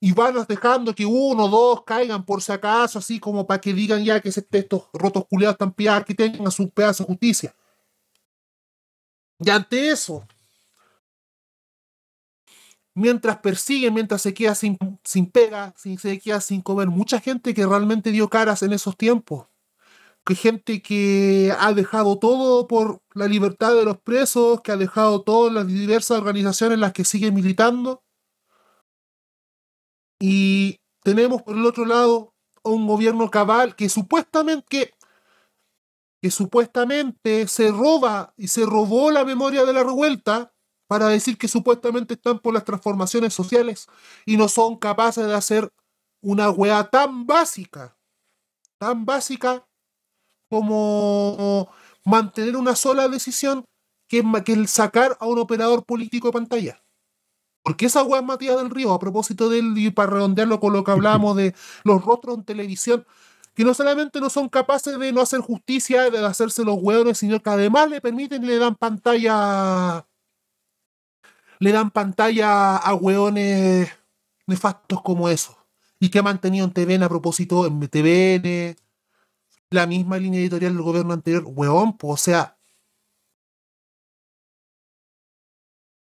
y 0.01 0.13
van 0.13 0.35
dejando 0.47 0.95
que 0.95 1.07
uno 1.07 1.45
o 1.45 1.49
dos 1.49 1.85
caigan 1.85 2.25
por 2.25 2.43
si 2.43 2.53
acaso, 2.53 2.99
así 2.99 3.19
como 3.19 3.47
para 3.47 3.61
que 3.61 3.73
digan 3.73 4.05
ya 4.05 4.21
que 4.21 4.29
estos 4.29 4.83
rotos 4.93 5.25
culiados 5.27 5.55
están 5.55 5.73
pillados, 5.73 6.05
que 6.05 6.15
tengan 6.15 6.51
su 6.51 6.69
pedazo 6.71 7.05
de 7.05 7.09
justicia. 7.09 7.55
Y 9.39 9.51
ante 9.51 9.89
eso, 9.89 10.27
mientras 12.95 13.39
persiguen, 13.39 13.95
mientras 13.95 14.23
se 14.23 14.35
queda 14.35 14.55
sin, 14.55 14.79
sin 15.05 15.31
pega, 15.31 15.75
sin, 15.77 15.99
se 15.99 16.19
queda 16.19 16.41
sin 16.41 16.61
comer, 16.61 16.89
mucha 16.89 17.21
gente 17.21 17.55
que 17.55 17.67
realmente 17.67 18.11
dio 18.11 18.29
caras 18.29 18.63
en 18.63 18.73
esos 18.73 18.97
tiempos 18.97 19.47
que 20.25 20.35
gente 20.35 20.81
que 20.83 21.55
ha 21.59 21.73
dejado 21.75 22.19
todo 22.19 22.67
por 22.67 23.03
la 23.15 23.27
libertad 23.27 23.75
de 23.75 23.85
los 23.85 23.99
presos, 23.99 24.63
que 24.63 24.73
ha 24.73 24.77
dejado 24.77 25.23
todas 25.23 25.53
las 25.53 25.67
diversas 25.67 26.19
organizaciones 26.19 26.75
en 26.77 26.81
las 26.81 26.93
que 26.93 27.05
sigue 27.05 27.31
militando. 27.31 28.03
Y 30.19 30.81
tenemos 31.03 31.43
por 31.43 31.57
el 31.57 31.67
otro 31.67 31.85
lado 31.85 32.35
a 32.65 32.71
un 32.71 32.87
gobierno 32.87 33.31
cabal 33.31 33.77
que 33.77 33.91
supuestamente 33.91 34.65
que, 34.69 34.95
que 36.23 36.31
supuestamente 36.31 37.47
se 37.47 37.71
roba 37.71 38.33
y 38.39 38.49
se 38.49 38.65
robó 38.65 39.11
la 39.11 39.25
memoria 39.27 39.67
de 39.67 39.75
la 39.75 39.85
revuelta 39.85 40.55
para 40.87 41.09
decir 41.09 41.37
que 41.37 41.49
supuestamente 41.49 42.15
están 42.15 42.39
por 42.39 42.55
las 42.55 42.65
transformaciones 42.65 43.35
sociales 43.35 43.89
y 44.25 44.39
no 44.39 44.49
son 44.49 44.77
capaces 44.79 45.27
de 45.27 45.35
hacer 45.35 45.71
una 46.23 46.49
weá 46.51 46.85
tan 46.85 47.27
básica, 47.27 47.99
tan 48.79 49.05
básica 49.05 49.67
como 50.55 51.69
mantener 52.05 52.57
una 52.57 52.77
sola 52.77 53.09
decisión 53.09 53.65
que 54.09 54.23
el 54.53 54.69
sacar 54.69 55.17
a 55.19 55.27
un 55.27 55.41
operador 55.41 55.85
político 55.85 56.29
de 56.29 56.33
pantalla. 56.33 56.85
Porque 57.65 57.87
esa 57.87 58.05
weá 58.05 58.21
es 58.21 58.27
Matías 58.27 58.57
del 58.57 58.71
Río, 58.71 58.93
a 58.93 59.01
propósito 59.01 59.49
de 59.49 59.59
él, 59.59 59.75
y 59.77 59.91
para 59.91 60.13
redondearlo 60.13 60.61
con 60.61 60.73
lo 60.73 60.85
que 60.85 60.93
hablábamos 60.93 61.37
de 61.37 61.57
los 61.83 62.05
rostros 62.05 62.37
en 62.37 62.45
televisión, 62.45 63.05
que 63.55 63.65
no 63.65 63.75
solamente 63.75 64.21
no 64.21 64.31
son 64.31 64.49
capaces 64.49 64.97
de 64.97 65.13
no 65.13 65.21
hacer 65.21 65.41
justicia, 65.41 66.09
de 66.09 66.25
hacerse 66.25 66.63
los 66.63 66.77
hueones, 66.81 67.19
sino 67.19 67.43
que 67.43 67.51
además 67.51 67.91
le 67.91 68.01
permiten 68.01 68.47
le 68.47 68.59
dan 68.59 68.77
pantalla. 68.77 70.07
Le 71.59 71.73
dan 71.73 71.91
pantalla 71.91 72.77
a 72.77 72.95
hueones 72.95 73.89
nefastos 74.47 75.03
como 75.03 75.29
esos. 75.29 75.57
Y 75.99 76.11
que 76.11 76.21
ha 76.21 76.23
mantenido 76.23 76.65
en 76.65 76.73
TVN 76.73 77.03
a 77.03 77.09
propósito, 77.09 77.67
en 77.67 77.81
TVN, 77.89 78.77
la 79.75 79.87
misma 79.87 80.19
línea 80.19 80.41
editorial 80.41 80.73
del 80.73 80.83
gobierno 80.83 81.13
anterior, 81.13 81.45
weón, 81.47 81.97
pues, 81.97 82.13
o 82.13 82.17
sea, 82.17 82.55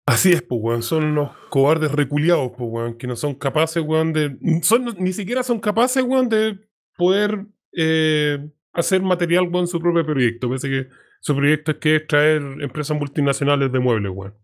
Así 0.07 0.33
es, 0.33 0.42
pues, 0.42 0.61
weón. 0.62 0.83
Son 0.83 1.05
unos 1.05 1.31
cobardes 1.48 1.92
reculiados, 1.92 2.53
pues, 2.57 2.68
weón, 2.70 2.94
que 2.98 3.07
no 3.07 3.16
son 3.16 3.35
capaces, 3.35 3.83
weón, 3.83 4.12
de. 4.12 4.37
Son, 4.62 4.85
ni 4.98 5.12
siquiera 5.12 5.42
son 5.42 5.61
capaces, 5.61 6.03
weón, 6.03 6.29
de 6.29 6.59
poder 6.96 7.46
eh, 7.72 8.51
hacer 8.72 9.03
material, 9.03 9.44
weón, 9.44 9.64
en 9.64 9.68
su 9.68 9.81
propio 9.81 10.05
proyecto. 10.05 10.48
Parece 10.48 10.68
que 10.68 10.88
su 11.20 11.37
proyecto 11.37 11.72
es 11.72 11.77
que 11.79 11.96
es 11.96 12.07
traer 12.07 12.42
empresas 12.61 12.98
multinacionales 12.98 13.70
de 13.70 13.79
muebles, 13.79 14.12
weón. 14.14 14.35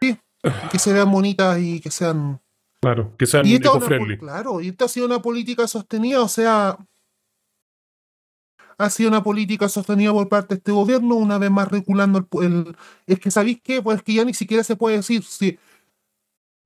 que 0.00 0.78
se 0.78 0.92
vean 0.92 1.10
bonitas 1.10 1.58
y 1.60 1.80
que 1.80 1.90
sean. 1.90 2.40
Claro, 2.80 3.14
que 3.18 3.26
sean 3.26 3.46
eco-friendly. 3.46 4.18
claro, 4.18 4.60
y 4.60 4.68
esta 4.68 4.84
ha 4.84 4.88
sido 4.88 5.06
una 5.06 5.20
política 5.20 5.66
sostenida, 5.66 6.20
o 6.22 6.28
sea, 6.28 6.76
ha 8.78 8.90
sido 8.90 9.08
una 9.08 9.22
política 9.22 9.68
sostenida 9.68 10.12
por 10.12 10.28
parte 10.28 10.54
de 10.54 10.58
este 10.58 10.72
gobierno, 10.72 11.14
una 11.14 11.38
vez 11.38 11.50
más 11.50 11.68
reculando 11.68 12.26
el... 12.40 12.42
el- 12.44 12.76
es 13.06 13.18
que, 13.20 13.30
¿sabéis 13.30 13.60
qué? 13.62 13.80
Pues 13.82 14.02
que 14.02 14.14
ya 14.14 14.24
ni 14.24 14.34
siquiera 14.34 14.62
se 14.64 14.76
puede 14.76 14.96
decir. 14.96 15.22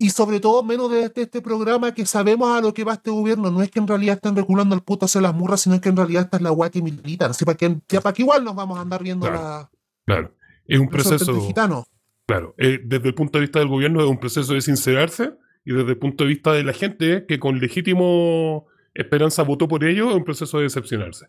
Y 0.03 0.09
sobre 0.11 0.40
todo, 0.40 0.62
menos 0.62 0.90
desde 0.90 1.23
este 1.23 1.42
programa, 1.42 1.92
que 1.92 2.07
sabemos 2.07 2.51
a 2.57 2.62
lo 2.62 2.73
que 2.73 2.85
va 2.85 2.94
este 2.94 3.11
gobierno, 3.11 3.51
no 3.51 3.62
es 3.62 3.70
que 3.70 3.79
en 3.81 3.87
realidad 3.87 4.14
estén 4.16 4.35
reculando 4.35 4.75
el 4.75 4.81
puto 4.81 5.05
hacia 5.05 5.20
las 5.20 5.35
murras, 5.35 5.61
sino 5.61 5.79
que 5.79 5.90
en 5.90 5.96
realidad 5.96 6.23
esta 6.25 6.38
es 6.38 6.42
la 6.42 6.51
guay 6.51 6.70
que 6.70 6.81
militan. 6.81 7.33
Así 7.33 7.44
para 7.44 7.57
que, 7.59 7.77
ya 7.88 8.01
para 8.01 8.14
que 8.14 8.23
igual 8.23 8.42
nos 8.42 8.55
vamos 8.55 8.79
a 8.79 8.81
andar 8.81 9.03
viendo 9.03 9.27
Claro. 9.27 9.42
la... 9.42 9.70
Claro. 10.07 10.35
Es 10.66 10.79
un 10.81 10.88
proceso. 10.88 11.38
gitanos. 11.46 11.85
Claro, 12.27 12.55
eh, 12.57 12.81
desde 12.83 13.09
el 13.09 13.14
punto 13.14 13.38
de 13.38 13.42
vista 13.42 13.59
del 13.59 13.68
gobierno 13.68 14.01
es 14.01 14.07
un 14.09 14.18
proceso 14.18 14.55
de 14.55 14.61
sincerarse 14.62 15.33
y 15.64 15.73
desde 15.75 15.90
el 15.90 15.99
punto 15.99 16.25
de 16.25 16.29
vista 16.29 16.53
de 16.53 16.64
la 16.64 16.73
gente 16.73 17.27
que 17.27 17.38
con 17.38 17.59
legítimo 17.59 18.66
esperanza 18.94 19.42
votó 19.42 19.68
por 19.68 19.85
ello 19.85 20.09
es 20.11 20.16
un 20.16 20.25
proceso 20.25 20.59
de 20.59 20.64
decepcionarse. 20.64 21.27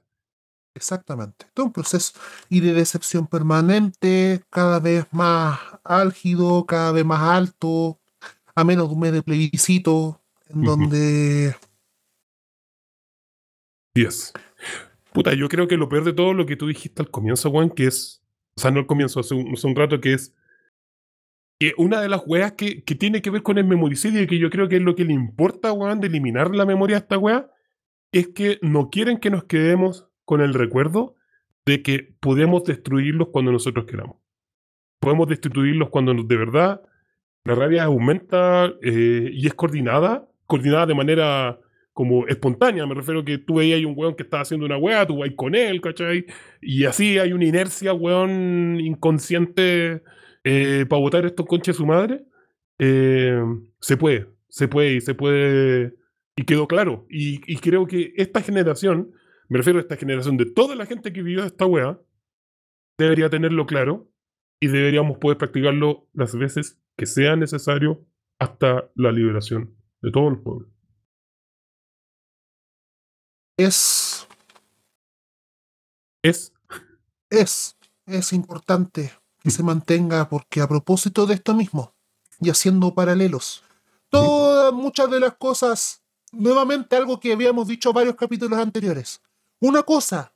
Exactamente. 0.73 1.45
Todo 1.53 1.67
un 1.67 1.73
proceso 1.73 2.13
y 2.49 2.61
de 2.61 2.73
decepción 2.73 3.27
permanente, 3.27 4.41
cada 4.49 4.79
vez 4.79 5.05
más 5.11 5.59
álgido, 5.83 6.65
cada 6.65 6.91
vez 6.91 7.05
más 7.05 7.21
alto, 7.21 7.99
a 8.55 8.63
menos 8.63 8.87
de 8.87 8.93
un 8.93 8.99
mes 8.99 9.11
de 9.11 9.21
plebiscito, 9.21 10.21
en 10.49 10.63
donde 10.63 11.55
10. 13.95 14.33
Puta, 15.13 15.33
yo 15.33 15.49
creo 15.49 15.67
que 15.67 15.77
lo 15.77 15.89
peor 15.89 16.05
de 16.05 16.13
todo 16.13 16.33
lo 16.33 16.45
que 16.45 16.55
tú 16.55 16.67
dijiste 16.67 17.01
al 17.01 17.11
comienzo, 17.11 17.51
Juan, 17.51 17.69
que 17.69 17.87
es. 17.87 18.23
O 18.55 18.61
sea, 18.61 18.71
no 18.71 18.79
al 18.79 18.87
comienzo, 18.87 19.19
hace 19.19 19.33
un, 19.33 19.53
hace 19.53 19.67
un 19.67 19.75
rato, 19.75 19.99
que 19.99 20.13
es. 20.13 20.33
Que 21.59 21.73
una 21.77 22.01
de 22.01 22.09
las 22.09 22.23
weas 22.25 22.53
que, 22.53 22.83
que 22.83 22.95
tiene 22.95 23.21
que 23.21 23.29
ver 23.29 23.43
con 23.43 23.57
el 23.57 23.65
memoricidio 23.65 24.21
y 24.21 24.27
que 24.27 24.39
yo 24.39 24.49
creo 24.49 24.67
que 24.67 24.77
es 24.77 24.81
lo 24.81 24.95
que 24.95 25.05
le 25.05 25.13
importa, 25.13 25.73
weón, 25.73 25.99
de 25.99 26.07
eliminar 26.07 26.55
la 26.55 26.65
memoria 26.65 26.97
a 26.97 26.99
esta 26.99 27.17
wea, 27.17 27.49
es 28.11 28.29
que 28.29 28.57
no 28.61 28.89
quieren 28.89 29.19
que 29.19 29.29
nos 29.29 29.43
quedemos 29.43 30.07
con 30.25 30.41
el 30.41 30.53
recuerdo 30.53 31.15
de 31.65 31.81
que 31.81 32.15
podemos 32.19 32.63
destruirlos 32.63 33.29
cuando 33.29 33.51
nosotros 33.51 33.85
queramos. 33.85 34.17
Podemos 34.99 35.27
destituirlos 35.27 35.89
cuando 35.89 36.13
de 36.13 36.37
verdad 36.37 36.81
la 37.43 37.55
rabia 37.55 37.85
aumenta 37.85 38.71
eh, 38.81 39.29
y 39.31 39.47
es 39.47 39.53
coordinada, 39.53 40.27
coordinada 40.45 40.85
de 40.85 40.95
manera 40.95 41.59
como 41.93 42.27
espontánea. 42.27 42.85
Me 42.85 42.95
refiero 42.95 43.25
que 43.25 43.37
tú 43.37 43.55
veías 43.55 43.83
un 43.83 43.93
weón 43.95 44.15
que 44.15 44.23
estaba 44.23 44.41
haciendo 44.41 44.65
una 44.65 44.77
weá, 44.77 45.05
tú 45.05 45.17
vas 45.17 45.29
con 45.35 45.55
él, 45.55 45.81
¿cachai? 45.81 46.25
Y 46.61 46.85
así 46.85 47.17
hay 47.17 47.33
una 47.33 47.45
inercia, 47.45 47.93
weón, 47.93 48.79
inconsciente 48.79 50.03
para 50.43 50.99
votar 50.99 51.25
estos 51.25 51.45
conches 51.45 51.75
su 51.75 51.85
madre. 51.85 52.23
Eh, 52.79 53.39
se 53.79 53.97
puede, 53.97 54.27
se 54.49 54.67
puede, 54.67 54.95
y 54.95 55.01
se 55.01 55.13
puede. 55.13 55.95
Y 56.35 56.43
quedó 56.43 56.67
claro. 56.67 57.05
Y 57.09 57.57
creo 57.57 57.85
que 57.85 58.13
esta 58.15 58.41
generación, 58.41 59.11
me 59.51 59.57
refiero 59.57 59.79
a 59.79 59.81
esta 59.81 59.97
generación 59.97 60.37
de 60.37 60.45
toda 60.45 60.75
la 60.75 60.85
gente 60.85 61.11
que 61.11 61.21
vivió 61.21 61.43
esta 61.43 61.65
weá, 61.65 61.99
debería 62.97 63.29
tenerlo 63.29 63.65
claro 63.65 64.09
y 64.61 64.67
deberíamos 64.67 65.17
poder 65.17 65.37
practicarlo 65.37 66.07
las 66.13 66.33
veces 66.33 66.79
que 66.95 67.05
sea 67.05 67.35
necesario 67.35 68.07
hasta 68.39 68.89
la 68.95 69.11
liberación 69.11 69.75
de 70.01 70.09
todos 70.09 70.31
los 70.31 70.41
pueblos. 70.41 70.69
es, 73.57 74.25
Es 76.23 76.53
es, 77.29 77.75
es 78.05 78.31
importante 78.31 79.11
que 79.43 79.51
se 79.51 79.63
mantenga, 79.63 80.29
porque 80.29 80.61
a 80.61 80.67
propósito 80.69 81.25
de 81.25 81.33
esto 81.33 81.53
mismo, 81.53 81.93
y 82.39 82.49
haciendo 82.51 82.95
paralelos, 82.95 83.63
todas, 84.07 84.71
muchas 84.71 85.11
de 85.11 85.19
las 85.19 85.35
cosas, 85.35 86.03
nuevamente 86.31 86.95
algo 86.95 87.19
que 87.19 87.33
habíamos 87.33 87.67
dicho 87.67 87.91
varios 87.91 88.15
capítulos 88.15 88.57
anteriores. 88.57 89.21
Una 89.61 89.83
cosa 89.83 90.33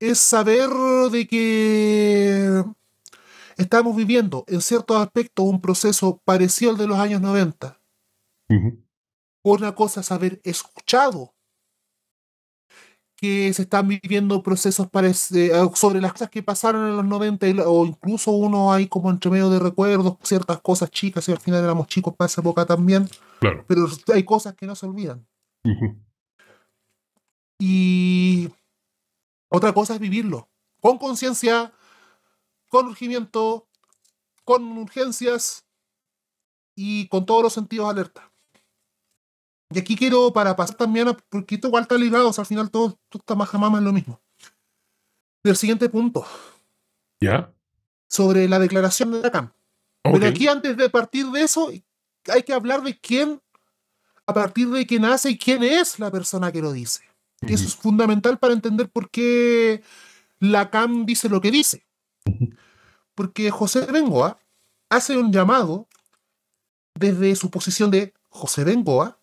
es 0.00 0.18
saber 0.18 0.68
de 1.12 1.26
que 1.28 2.64
estamos 3.56 3.94
viviendo 3.96 4.44
en 4.48 4.60
ciertos 4.60 4.96
aspectos 4.96 5.44
un 5.46 5.60
proceso 5.60 6.20
parecido 6.24 6.72
al 6.72 6.76
de 6.76 6.86
los 6.88 6.98
años 6.98 7.20
90. 7.20 7.80
Ujú. 8.50 8.82
Una 9.44 9.74
cosa 9.74 10.00
es 10.00 10.10
haber 10.10 10.40
escuchado 10.42 11.32
que 13.16 13.52
se 13.54 13.62
están 13.62 13.86
viviendo 13.86 14.42
procesos 14.42 14.88
eh, 15.32 15.52
sobre 15.74 16.00
las 16.00 16.12
cosas 16.12 16.28
que 16.30 16.42
pasaron 16.42 16.88
en 16.88 16.96
los 16.96 17.04
90 17.04 17.46
y 17.46 17.54
la- 17.54 17.68
o 17.68 17.86
incluso 17.86 18.32
uno 18.32 18.72
hay 18.72 18.88
como 18.88 19.08
entre 19.10 19.30
medio 19.30 19.48
de 19.48 19.60
recuerdos, 19.60 20.16
ciertas 20.24 20.60
cosas 20.60 20.90
chicas 20.90 21.28
y 21.28 21.32
al 21.32 21.38
final 21.38 21.62
éramos 21.62 21.86
chicos 21.86 22.14
para 22.16 22.26
esa 22.26 22.40
época 22.40 22.66
también, 22.66 23.08
Claro. 23.38 23.64
pero 23.68 23.86
hay 24.12 24.24
cosas 24.24 24.54
que 24.54 24.66
no 24.66 24.74
se 24.74 24.86
olvidan. 24.86 25.24
Ujú. 25.64 25.94
Y 27.66 28.50
otra 29.48 29.72
cosa 29.72 29.94
es 29.94 29.98
vivirlo, 29.98 30.50
con 30.82 30.98
conciencia, 30.98 31.72
con 32.68 32.88
urgimiento, 32.88 33.66
con 34.44 34.76
urgencias 34.76 35.64
y 36.76 37.08
con 37.08 37.24
todos 37.24 37.42
los 37.42 37.54
sentidos 37.54 37.88
alerta. 37.88 38.30
Y 39.70 39.78
aquí 39.78 39.96
quiero, 39.96 40.30
para 40.30 40.54
pasar 40.54 40.76
también, 40.76 41.08
a, 41.08 41.16
porque 41.30 41.54
esto 41.54 41.68
igual 41.68 41.84
está 41.84 41.96
ligado, 41.96 42.28
o 42.28 42.32
sea, 42.34 42.42
al 42.42 42.46
final 42.46 42.70
todo, 42.70 42.98
todo 43.08 43.20
está 43.20 43.34
más 43.34 43.48
jamás 43.48 43.72
es 43.72 43.80
lo 43.82 43.94
mismo. 43.94 44.20
Del 45.42 45.56
siguiente 45.56 45.88
punto, 45.88 46.26
¿Ya? 47.18 47.50
sobre 48.08 48.46
la 48.46 48.58
declaración 48.58 49.10
de 49.10 49.22
la 49.22 49.30
CAM. 49.30 49.54
Pero 50.02 50.26
aquí 50.26 50.48
antes 50.48 50.76
de 50.76 50.90
partir 50.90 51.28
de 51.28 51.40
eso, 51.40 51.70
hay 52.28 52.42
que 52.42 52.52
hablar 52.52 52.82
de 52.82 53.00
quién, 53.00 53.40
a 54.26 54.34
partir 54.34 54.68
de 54.68 54.86
quién 54.86 55.06
hace 55.06 55.30
y 55.30 55.38
quién 55.38 55.62
es 55.62 55.98
la 55.98 56.10
persona 56.10 56.52
que 56.52 56.60
lo 56.60 56.72
dice. 56.72 57.13
Y 57.48 57.54
eso 57.54 57.64
es 57.66 57.76
fundamental 57.76 58.38
para 58.38 58.54
entender 58.54 58.88
por 58.88 59.10
qué 59.10 59.82
la 60.38 60.70
CAM 60.70 61.06
dice 61.06 61.28
lo 61.28 61.40
que 61.40 61.50
dice. 61.50 61.86
Porque 63.14 63.50
José 63.50 63.86
Bengoa 63.90 64.38
hace 64.90 65.16
un 65.16 65.32
llamado 65.32 65.88
desde 66.94 67.34
su 67.36 67.50
posición 67.50 67.90
de 67.90 68.12
José 68.28 68.64
Bengoa, 68.64 69.18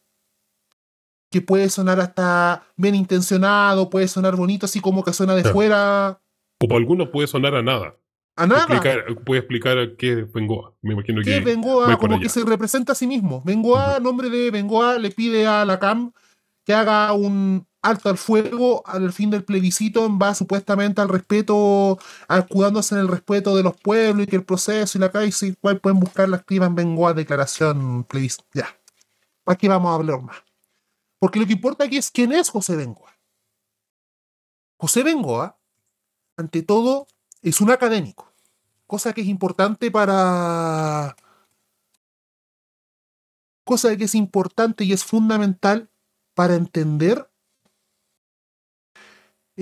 que 1.30 1.42
puede 1.42 1.70
sonar 1.70 2.00
hasta 2.00 2.64
bien 2.76 2.96
intencionado, 2.96 3.90
puede 3.90 4.08
sonar 4.08 4.36
bonito, 4.36 4.66
así 4.66 4.80
como 4.82 5.04
que 5.04 5.14
suena 5.14 5.34
de 5.36 5.42
Claro. 5.44 5.56
fuera 5.56 6.22
O 6.60 6.68
para 6.68 6.78
algunos 6.78 7.10
puede 7.10 7.28
sonar 7.28 7.56
a 7.56 7.62
nada. 7.62 7.96
a 8.36 8.48
nada. 8.48 8.62
Explicar, 8.62 9.06
puede 9.26 9.40
explicar 9.40 9.96
qué 9.98 10.20
es 10.22 10.32
Bengoa. 10.32 10.74
Me 10.82 10.94
imagino 10.94 11.22
que. 11.22 11.40
Bengoa 11.40 11.98
como 11.98 12.16
allá. 12.16 12.24
que 12.24 12.30
se 12.30 12.44
representa 12.44 12.92
a 12.92 12.96
sí 12.96 13.08
mismo. 13.08 13.42
Bengoa, 13.46 13.98
en 13.98 14.04
nombre 14.04 14.30
de 14.30 14.52
Bengoa, 14.52 14.98
le 14.98 15.12
pide 15.12 15.48
a 15.48 15.64
la 15.66 15.80
CAM 15.80 16.12
que 16.66 16.74
haga 16.74 17.12
un 17.14 17.66
alto 17.82 18.10
al 18.10 18.18
fuego 18.18 18.84
al 18.86 19.12
fin 19.12 19.30
del 19.30 19.44
plebiscito 19.44 20.06
en 20.06 20.20
base 20.20 20.40
supuestamente 20.40 21.02
al 21.02 21.10
respeto, 21.10 22.00
acudándose 22.28 22.96
en 22.96 23.02
el 23.02 23.08
respeto 23.08 23.56
de 23.56 23.64
los 23.64 23.76
pueblos 23.78 24.26
y 24.26 24.30
que 24.30 24.36
el 24.36 24.44
proceso 24.44 24.98
y 24.98 25.02
la 25.02 25.32
si 25.32 25.48
igual 25.48 25.80
pueden 25.80 26.00
buscarla, 26.00 26.38
escriban 26.38 26.76
Bengoa 26.76 27.14
declaración 27.14 28.04
plebiscito. 28.04 28.46
Ya. 28.54 28.68
¿Para 29.44 29.58
qué 29.58 29.68
vamos 29.68 29.92
a 29.92 29.96
hablar 29.96 30.22
más? 30.22 30.38
Porque 31.20 31.40
lo 31.40 31.46
que 31.46 31.54
importa 31.54 31.86
aquí 31.86 31.98
es 31.98 32.12
quién 32.12 32.32
es 32.32 32.50
José 32.50 32.76
Bengoa. 32.76 33.12
José 34.78 35.04
Bengoa, 35.04 35.58
ante 36.38 36.64
todo, 36.64 37.08
es 37.42 37.62
un 37.62 37.72
académico 37.72 38.32
cosa 38.92 39.14
que 39.14 39.22
es 39.22 39.28
importante 39.28 39.90
para... 39.90 41.16
Cosa 43.64 43.96
que 43.96 44.04
es 44.04 44.16
importante 44.16 44.84
y 44.84 44.92
es 44.92 45.06
fundamental 45.06 45.90
para 46.34 46.56
entender 46.56 47.31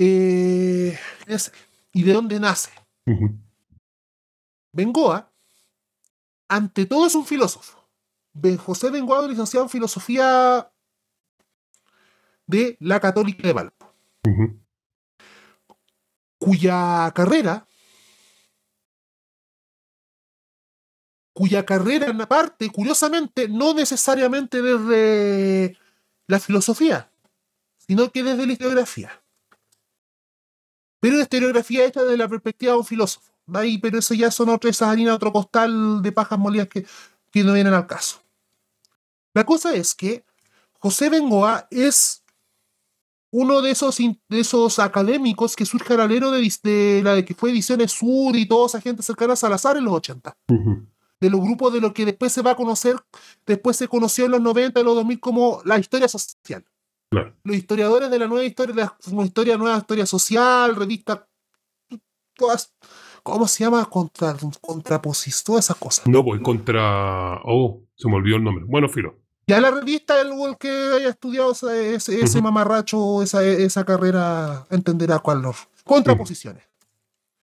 eh, 0.02 0.98
es- 1.26 1.52
y 1.92 2.02
de 2.04 2.12
dónde 2.14 2.40
nace. 2.40 2.70
Ujú. 3.06 3.36
Bengoa, 4.72 5.30
ante 6.48 6.86
todo, 6.86 7.06
es 7.06 7.14
un 7.14 7.26
filósofo. 7.26 7.78
Ben 8.32 8.56
José 8.56 8.90
Bengoa, 8.90 9.26
licenciado 9.28 9.64
en 9.66 9.70
filosofía 9.70 10.72
de 12.46 12.76
la 12.80 12.98
Católica 12.98 13.46
de 13.46 13.52
Valpo, 13.52 13.92
cuya 16.38 17.12
carrera 17.14 17.66
cuya 21.32 21.64
carrera 21.64 22.12
parte, 22.28 22.68
curiosamente, 22.70 23.48
no 23.48 23.72
necesariamente 23.72 24.60
desde 24.60 25.78
la 26.26 26.38
filosofía, 26.40 27.10
sino 27.78 28.10
que 28.10 28.22
desde 28.22 28.46
la 28.46 28.52
historiografía. 28.52 29.19
Pero 31.00 31.16
la 31.16 31.22
historiografía 31.22 31.84
hecha 31.84 32.02
desde 32.02 32.16
la 32.16 32.28
perspectiva 32.28 32.72
de 32.72 32.78
un 32.78 32.84
filósofo. 32.84 33.30
Ahí, 33.52 33.78
pero 33.78 33.98
eso 33.98 34.14
ya 34.14 34.30
son 34.30 34.50
otras 34.50 34.80
harinas, 34.82 35.16
otro 35.16 35.32
costal 35.32 36.02
de 36.02 36.12
pajas 36.12 36.38
molidas 36.38 36.68
que, 36.68 36.86
que 37.30 37.42
no 37.42 37.54
vienen 37.54 37.74
al 37.74 37.86
caso. 37.86 38.22
La 39.34 39.44
cosa 39.44 39.74
es 39.74 39.94
que 39.94 40.24
José 40.78 41.08
Bengoa 41.08 41.66
es 41.70 42.22
uno 43.32 43.60
de 43.62 43.70
esos, 43.70 43.96
de 43.98 44.40
esos 44.40 44.78
académicos 44.78 45.54
que 45.54 45.64
surge 45.64 45.94
al 45.94 46.00
alero 46.00 46.30
de, 46.30 46.52
de, 46.62 47.00
la 47.02 47.14
de 47.14 47.24
que 47.24 47.34
fue 47.34 47.50
Ediciones 47.50 47.92
Sur 47.92 48.36
y 48.36 48.46
toda 48.46 48.66
esa 48.66 48.80
gente 48.80 49.02
cercana 49.02 49.34
a 49.34 49.36
Salazar 49.36 49.76
en 49.76 49.84
los 49.84 49.94
80. 49.94 50.36
De 51.20 51.30
los 51.30 51.40
grupos 51.40 51.72
de 51.72 51.80
lo 51.80 51.92
que 51.92 52.06
después 52.06 52.32
se 52.32 52.42
va 52.42 52.52
a 52.52 52.56
conocer, 52.56 52.96
después 53.46 53.76
se 53.76 53.88
conoció 53.88 54.24
en 54.24 54.32
los 54.32 54.40
90 54.40 54.80
y 54.80 54.84
los 54.84 54.94
2000 54.94 55.20
como 55.20 55.60
la 55.64 55.78
historia 55.78 56.08
social. 56.08 56.64
Claro. 57.10 57.34
Los 57.42 57.56
historiadores 57.56 58.10
de 58.10 58.18
la 58.18 58.28
nueva 58.28 58.44
historia, 58.44 58.74
de 58.74 59.16
la 59.16 59.24
historia, 59.24 59.56
nueva 59.56 59.78
historia 59.78 60.06
social, 60.06 60.76
revista, 60.76 61.26
todas, 62.34 62.72
¿cómo 63.24 63.48
se 63.48 63.64
llama? 63.64 63.84
Contra, 63.86 64.36
contraposición, 64.60 65.44
todas 65.44 65.64
esas 65.64 65.76
cosas. 65.76 66.06
No, 66.06 66.24
pues 66.24 66.40
contra. 66.40 67.40
Oh, 67.44 67.82
se 67.96 68.08
me 68.08 68.14
olvidó 68.14 68.36
el 68.36 68.44
nombre. 68.44 68.64
Bueno, 68.66 68.88
Filo. 68.88 69.18
Ya 69.48 69.60
la 69.60 69.72
revista, 69.72 70.20
el, 70.20 70.28
el 70.28 70.56
que 70.56 70.68
haya 70.68 71.08
estudiado 71.08 71.50
ese, 71.50 72.40
mamarracho, 72.40 73.20
esa, 73.20 73.42
esa 73.42 73.84
carrera, 73.84 74.64
entenderá 74.70 75.18
cuál 75.18 75.42
no. 75.42 75.52
Contraposiciones. 75.82 76.62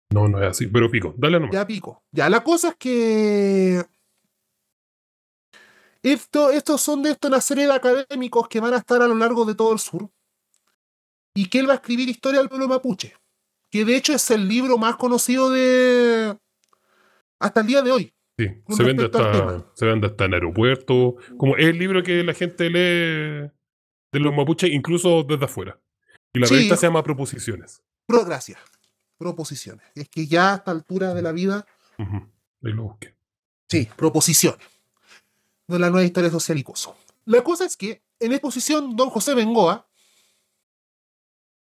No, 0.10 0.28
no 0.28 0.42
es 0.42 0.50
así, 0.50 0.68
pero 0.68 0.92
pico, 0.92 1.14
dale 1.18 1.40
nomás. 1.40 1.54
Ya 1.54 1.66
pico. 1.66 2.04
Ya, 2.12 2.30
la 2.30 2.44
cosa 2.44 2.70
es 2.70 2.76
que. 2.76 3.86
Esto, 6.06 6.52
estos 6.52 6.82
son 6.82 7.02
de 7.02 7.10
esto 7.12 7.28
una 7.28 7.42
serie 7.42 7.66
de 7.66 7.74
académicos 7.74 8.48
que 8.48 8.60
van 8.60 8.74
a 8.74 8.78
estar 8.78 9.02
a 9.02 9.08
lo 9.08 9.16
largo 9.16 9.44
de 9.44 9.56
todo 9.56 9.74
el 9.74 9.80
sur. 9.80 10.10
Y 11.36 11.50
que 11.50 11.60
él 11.60 11.68
va 11.68 11.74
a 11.74 11.76
escribir 11.78 12.08
Historia 12.08 12.40
del 12.40 12.48
pueblo 12.50 12.68
mapuche. 12.68 13.16
Que 13.72 13.84
de 13.84 13.96
hecho 13.96 14.14
es 14.14 14.30
el 14.32 14.48
libro 14.48 14.78
más 14.78 14.96
conocido 14.98 15.50
de. 15.50 16.38
hasta 17.40 17.62
el 17.62 17.68
día 17.68 17.82
de 17.82 17.92
hoy. 17.92 18.14
Sí, 18.38 18.48
se 18.70 18.84
vende, 18.84 19.06
hasta, 19.06 19.66
se 19.74 19.86
vende 19.86 20.08
hasta 20.08 20.26
en 20.26 20.34
aeropuertos. 20.36 21.16
Como 21.38 21.58
es 21.58 21.66
el 21.68 21.80
libro 21.80 22.04
que 22.04 22.24
la 22.24 22.34
gente 22.34 22.70
lee 22.70 23.50
de 24.12 24.20
los 24.20 24.34
mapuches, 24.36 24.70
incluso 24.72 25.24
desde 25.24 25.46
afuera. 25.46 25.80
Y 26.34 26.40
la 26.40 26.48
Sí. 26.48 26.54
revista 26.54 26.76
se 26.78 26.86
llama 26.86 27.02
Proposiciones. 27.04 27.82
Pro, 28.06 28.24
gracias. 28.26 28.60
Proposiciones. 29.18 29.86
Es 29.96 30.08
que 30.10 30.28
ya 30.28 30.54
a 30.54 30.56
esta 30.58 30.72
altura 30.72 31.14
de 31.14 31.22
la 31.22 31.32
vida. 31.32 31.66
Ahí 31.98 32.72
lo 32.74 32.84
busqué. 32.84 33.16
Sí, 33.70 33.90
proposiciones. 33.96 34.60
De 35.68 35.80
la 35.80 35.90
nueva 35.90 36.06
historia 36.06 36.30
social 36.30 36.58
y 36.58 36.64
coso. 36.64 36.96
La 37.26 37.44
cosa 37.44 37.66
es 37.66 37.76
que 37.76 38.04
en 38.20 38.32
exposición, 38.32 38.96
don 38.96 39.10
José 39.10 39.34
Bengoa, 39.34 39.88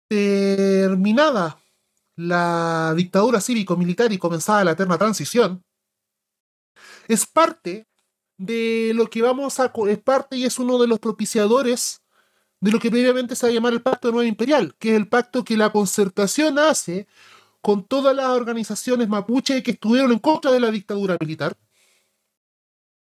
terminada 0.07 1.61
la 2.15 2.93
dictadura 2.95 3.41
cívico-militar 3.41 4.11
y 4.11 4.17
comenzada 4.17 4.63
la 4.63 4.71
eterna 4.71 4.97
transición, 4.97 5.63
es 7.07 7.25
parte 7.25 7.87
de 8.37 8.91
lo 8.93 9.09
que 9.09 9.21
vamos 9.21 9.59
a. 9.59 9.71
es 9.87 9.99
parte 9.99 10.37
y 10.37 10.45
es 10.45 10.59
uno 10.59 10.77
de 10.77 10.87
los 10.87 10.99
propiciadores 10.99 12.01
de 12.59 12.71
lo 12.71 12.79
que 12.79 12.89
previamente 12.89 13.35
se 13.35 13.45
va 13.45 13.51
a 13.51 13.53
llamar 13.53 13.73
el 13.73 13.81
Pacto 13.81 14.11
Nuevo 14.11 14.27
Imperial, 14.27 14.75
que 14.79 14.91
es 14.91 14.95
el 14.95 15.07
pacto 15.07 15.43
que 15.43 15.57
la 15.57 15.71
concertación 15.71 16.57
hace 16.57 17.07
con 17.61 17.85
todas 17.85 18.15
las 18.15 18.27
organizaciones 18.27 19.07
mapuche 19.07 19.63
que 19.63 19.71
estuvieron 19.71 20.11
en 20.11 20.19
contra 20.19 20.51
de 20.51 20.59
la 20.59 20.71
dictadura 20.71 21.17
militar 21.19 21.57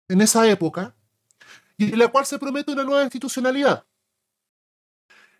en 0.09 0.21
esa 0.21 0.47
época, 0.49 0.95
y 1.77 1.93
en 1.93 1.99
la 1.99 2.09
cual 2.09 2.25
se 2.25 2.37
promete 2.37 2.71
una 2.71 2.83
nueva 2.83 3.03
institucionalidad. 3.03 3.85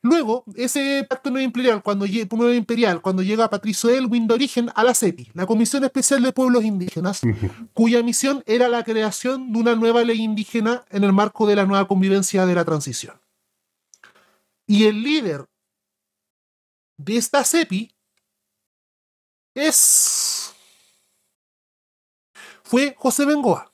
Luego, 0.01 0.45
ese 0.55 1.05
pacto 1.09 1.29
nuevo 1.29 1.43
imperial, 1.43 1.83
cuando, 1.83 2.05
nuevo 2.07 2.53
imperial, 2.53 3.01
cuando 3.01 3.21
llega 3.21 3.49
Patricio 3.49 3.89
Elwin 3.89 4.27
de 4.27 4.33
origen 4.33 4.71
a 4.73 4.85
la 4.85 4.93
CEPI, 4.93 5.31
la 5.33 5.45
Comisión 5.45 5.83
Especial 5.83 6.23
de 6.23 6.31
Pueblos 6.31 6.63
Indígenas, 6.63 7.19
cuya 7.73 8.01
misión 8.01 8.41
era 8.45 8.69
la 8.69 8.85
creación 8.85 9.51
de 9.51 9.59
una 9.59 9.75
nueva 9.75 10.03
ley 10.03 10.21
indígena 10.21 10.85
en 10.89 11.03
el 11.03 11.11
marco 11.11 11.45
de 11.45 11.57
la 11.57 11.65
nueva 11.65 11.85
convivencia 11.85 12.45
de 12.45 12.55
la 12.55 12.63
transición. 12.63 13.19
Y 14.65 14.85
el 14.85 15.03
líder 15.03 15.49
de 16.97 17.17
esta 17.17 17.43
CEPI 17.43 17.93
es 19.53 20.53
fue 22.63 22.95
José 22.97 23.25
Bengoa. 23.25 23.68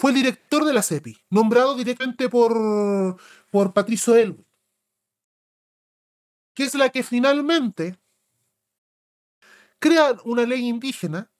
Fue 0.00 0.12
el 0.12 0.16
director 0.16 0.64
de 0.64 0.72
la 0.72 0.82
CEPI, 0.82 1.18
nombrado 1.28 1.74
directamente 1.74 2.30
por, 2.30 3.20
por 3.50 3.74
Patricio 3.74 4.16
Elwin, 4.16 4.46
que 6.54 6.64
es 6.64 6.74
la 6.74 6.88
que 6.88 7.02
finalmente 7.02 8.00
crea 9.78 10.16
una 10.24 10.44
ley 10.46 10.66
indígena. 10.66 11.30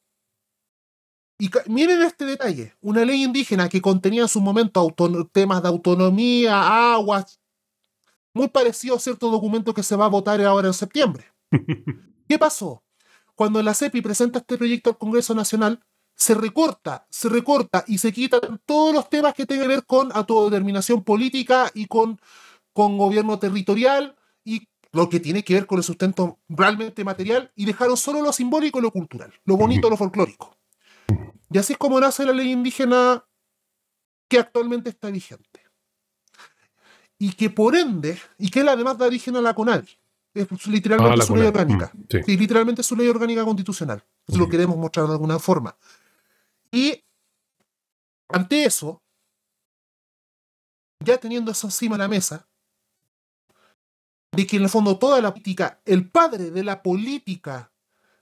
Y 1.38 1.48
miren 1.68 2.02
este 2.02 2.26
detalle, 2.26 2.76
una 2.82 3.02
ley 3.06 3.24
indígena 3.24 3.70
que 3.70 3.80
contenía 3.80 4.20
en 4.20 4.28
su 4.28 4.42
momento 4.42 4.94
temas 5.32 5.62
de 5.62 5.68
autonomía, 5.68 6.92
aguas, 6.92 7.40
muy 8.34 8.48
parecido 8.48 8.96
a 8.96 9.00
cierto 9.00 9.30
documento 9.30 9.72
que 9.72 9.82
se 9.82 9.96
va 9.96 10.04
a 10.04 10.10
votar 10.10 10.38
ahora 10.42 10.68
en 10.68 10.74
septiembre. 10.74 11.32
¿Qué 12.28 12.38
pasó? 12.38 12.84
Cuando 13.34 13.62
la 13.62 13.72
CEPI 13.72 14.02
presenta 14.02 14.40
este 14.40 14.58
proyecto 14.58 14.90
al 14.90 14.98
Congreso 14.98 15.34
Nacional, 15.34 15.82
se 16.20 16.34
recorta, 16.34 17.06
se 17.08 17.30
recorta 17.30 17.82
y 17.86 17.96
se 17.96 18.12
quitan 18.12 18.60
todos 18.66 18.92
los 18.92 19.08
temas 19.08 19.32
que 19.32 19.46
tengan 19.46 19.64
que 19.64 19.76
ver 19.76 19.86
con 19.86 20.12
autodeterminación 20.12 21.02
política 21.02 21.70
y 21.72 21.86
con, 21.86 22.20
con 22.74 22.98
gobierno 22.98 23.38
territorial 23.38 24.14
y 24.44 24.68
lo 24.92 25.08
que 25.08 25.18
tiene 25.18 25.42
que 25.42 25.54
ver 25.54 25.66
con 25.66 25.78
el 25.78 25.82
sustento 25.82 26.38
realmente 26.46 27.04
material 27.04 27.50
y 27.56 27.64
dejaron 27.64 27.96
solo 27.96 28.20
lo 28.20 28.34
simbólico 28.34 28.78
y 28.78 28.82
lo 28.82 28.90
cultural, 28.90 29.32
lo 29.46 29.56
bonito, 29.56 29.88
lo 29.88 29.96
folclórico. 29.96 30.54
Y 31.50 31.56
así 31.56 31.72
es 31.72 31.78
como 31.78 31.98
nace 31.98 32.26
la 32.26 32.34
ley 32.34 32.52
indígena 32.52 33.24
que 34.28 34.38
actualmente 34.38 34.90
está 34.90 35.08
vigente. 35.10 35.62
Y 37.18 37.32
que 37.32 37.48
por 37.48 37.74
ende, 37.74 38.18
y 38.36 38.50
que 38.50 38.60
él 38.60 38.68
además 38.68 38.98
da 38.98 39.06
origen 39.06 39.36
a 39.36 39.40
la 39.40 39.54
CONADI. 39.54 39.88
Es 40.34 40.66
literalmente 40.66 41.22
Ah, 41.22 41.24
su 41.26 41.34
ley 41.34 41.46
orgánica. 41.46 41.90
Mm, 41.94 42.02
sí. 42.10 42.22
Sí, 42.24 42.36
literalmente 42.36 42.82
es 42.82 42.86
su 42.86 42.94
ley 42.94 43.08
orgánica 43.08 43.42
constitucional. 43.42 44.04
Lo 44.28 44.42
Ujú. 44.42 44.50
queremos 44.50 44.76
mostrar 44.76 45.06
de 45.06 45.12
alguna 45.12 45.38
forma. 45.38 45.74
Y 46.72 47.04
ante 48.28 48.64
eso, 48.64 49.02
ya 51.04 51.18
teniendo 51.18 51.50
eso 51.50 51.66
encima 51.66 51.96
de 51.96 52.02
la 52.02 52.08
mesa, 52.08 52.48
de 54.32 54.46
que 54.46 54.56
en 54.56 54.62
el 54.62 54.68
fondo 54.68 54.98
toda 54.98 55.20
la 55.20 55.32
política, 55.32 55.80
el 55.84 56.08
padre 56.10 56.50
de 56.50 56.62
la 56.62 56.82
política 56.82 57.72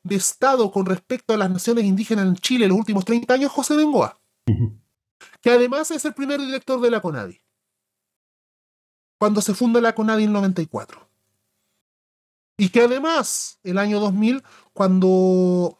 de 0.02 0.16
Estado 0.16 0.70
con 0.70 0.86
respecto 0.86 1.34
a 1.34 1.36
las 1.36 1.50
naciones 1.50 1.84
indígenas 1.84 2.26
en 2.26 2.36
Chile 2.36 2.64
en 2.64 2.70
los 2.70 2.78
últimos 2.78 3.04
30 3.04 3.34
años, 3.34 3.52
José 3.52 3.76
Bengoa, 3.76 4.20
que 5.42 5.50
además 5.50 5.90
es 5.90 6.04
el 6.04 6.14
primer 6.14 6.40
director 6.40 6.80
de 6.80 6.90
la 6.90 7.00
CONADI, 7.00 7.42
cuando 9.18 9.42
se 9.42 9.54
funda 9.54 9.80
la 9.80 9.94
CONADI 9.94 10.24
en 10.24 10.32
94. 10.32 11.06
Y 12.60 12.70
que 12.70 12.82
además, 12.82 13.60
el 13.62 13.78
año 13.78 14.00
2000, 14.00 14.42
cuando 14.72 15.78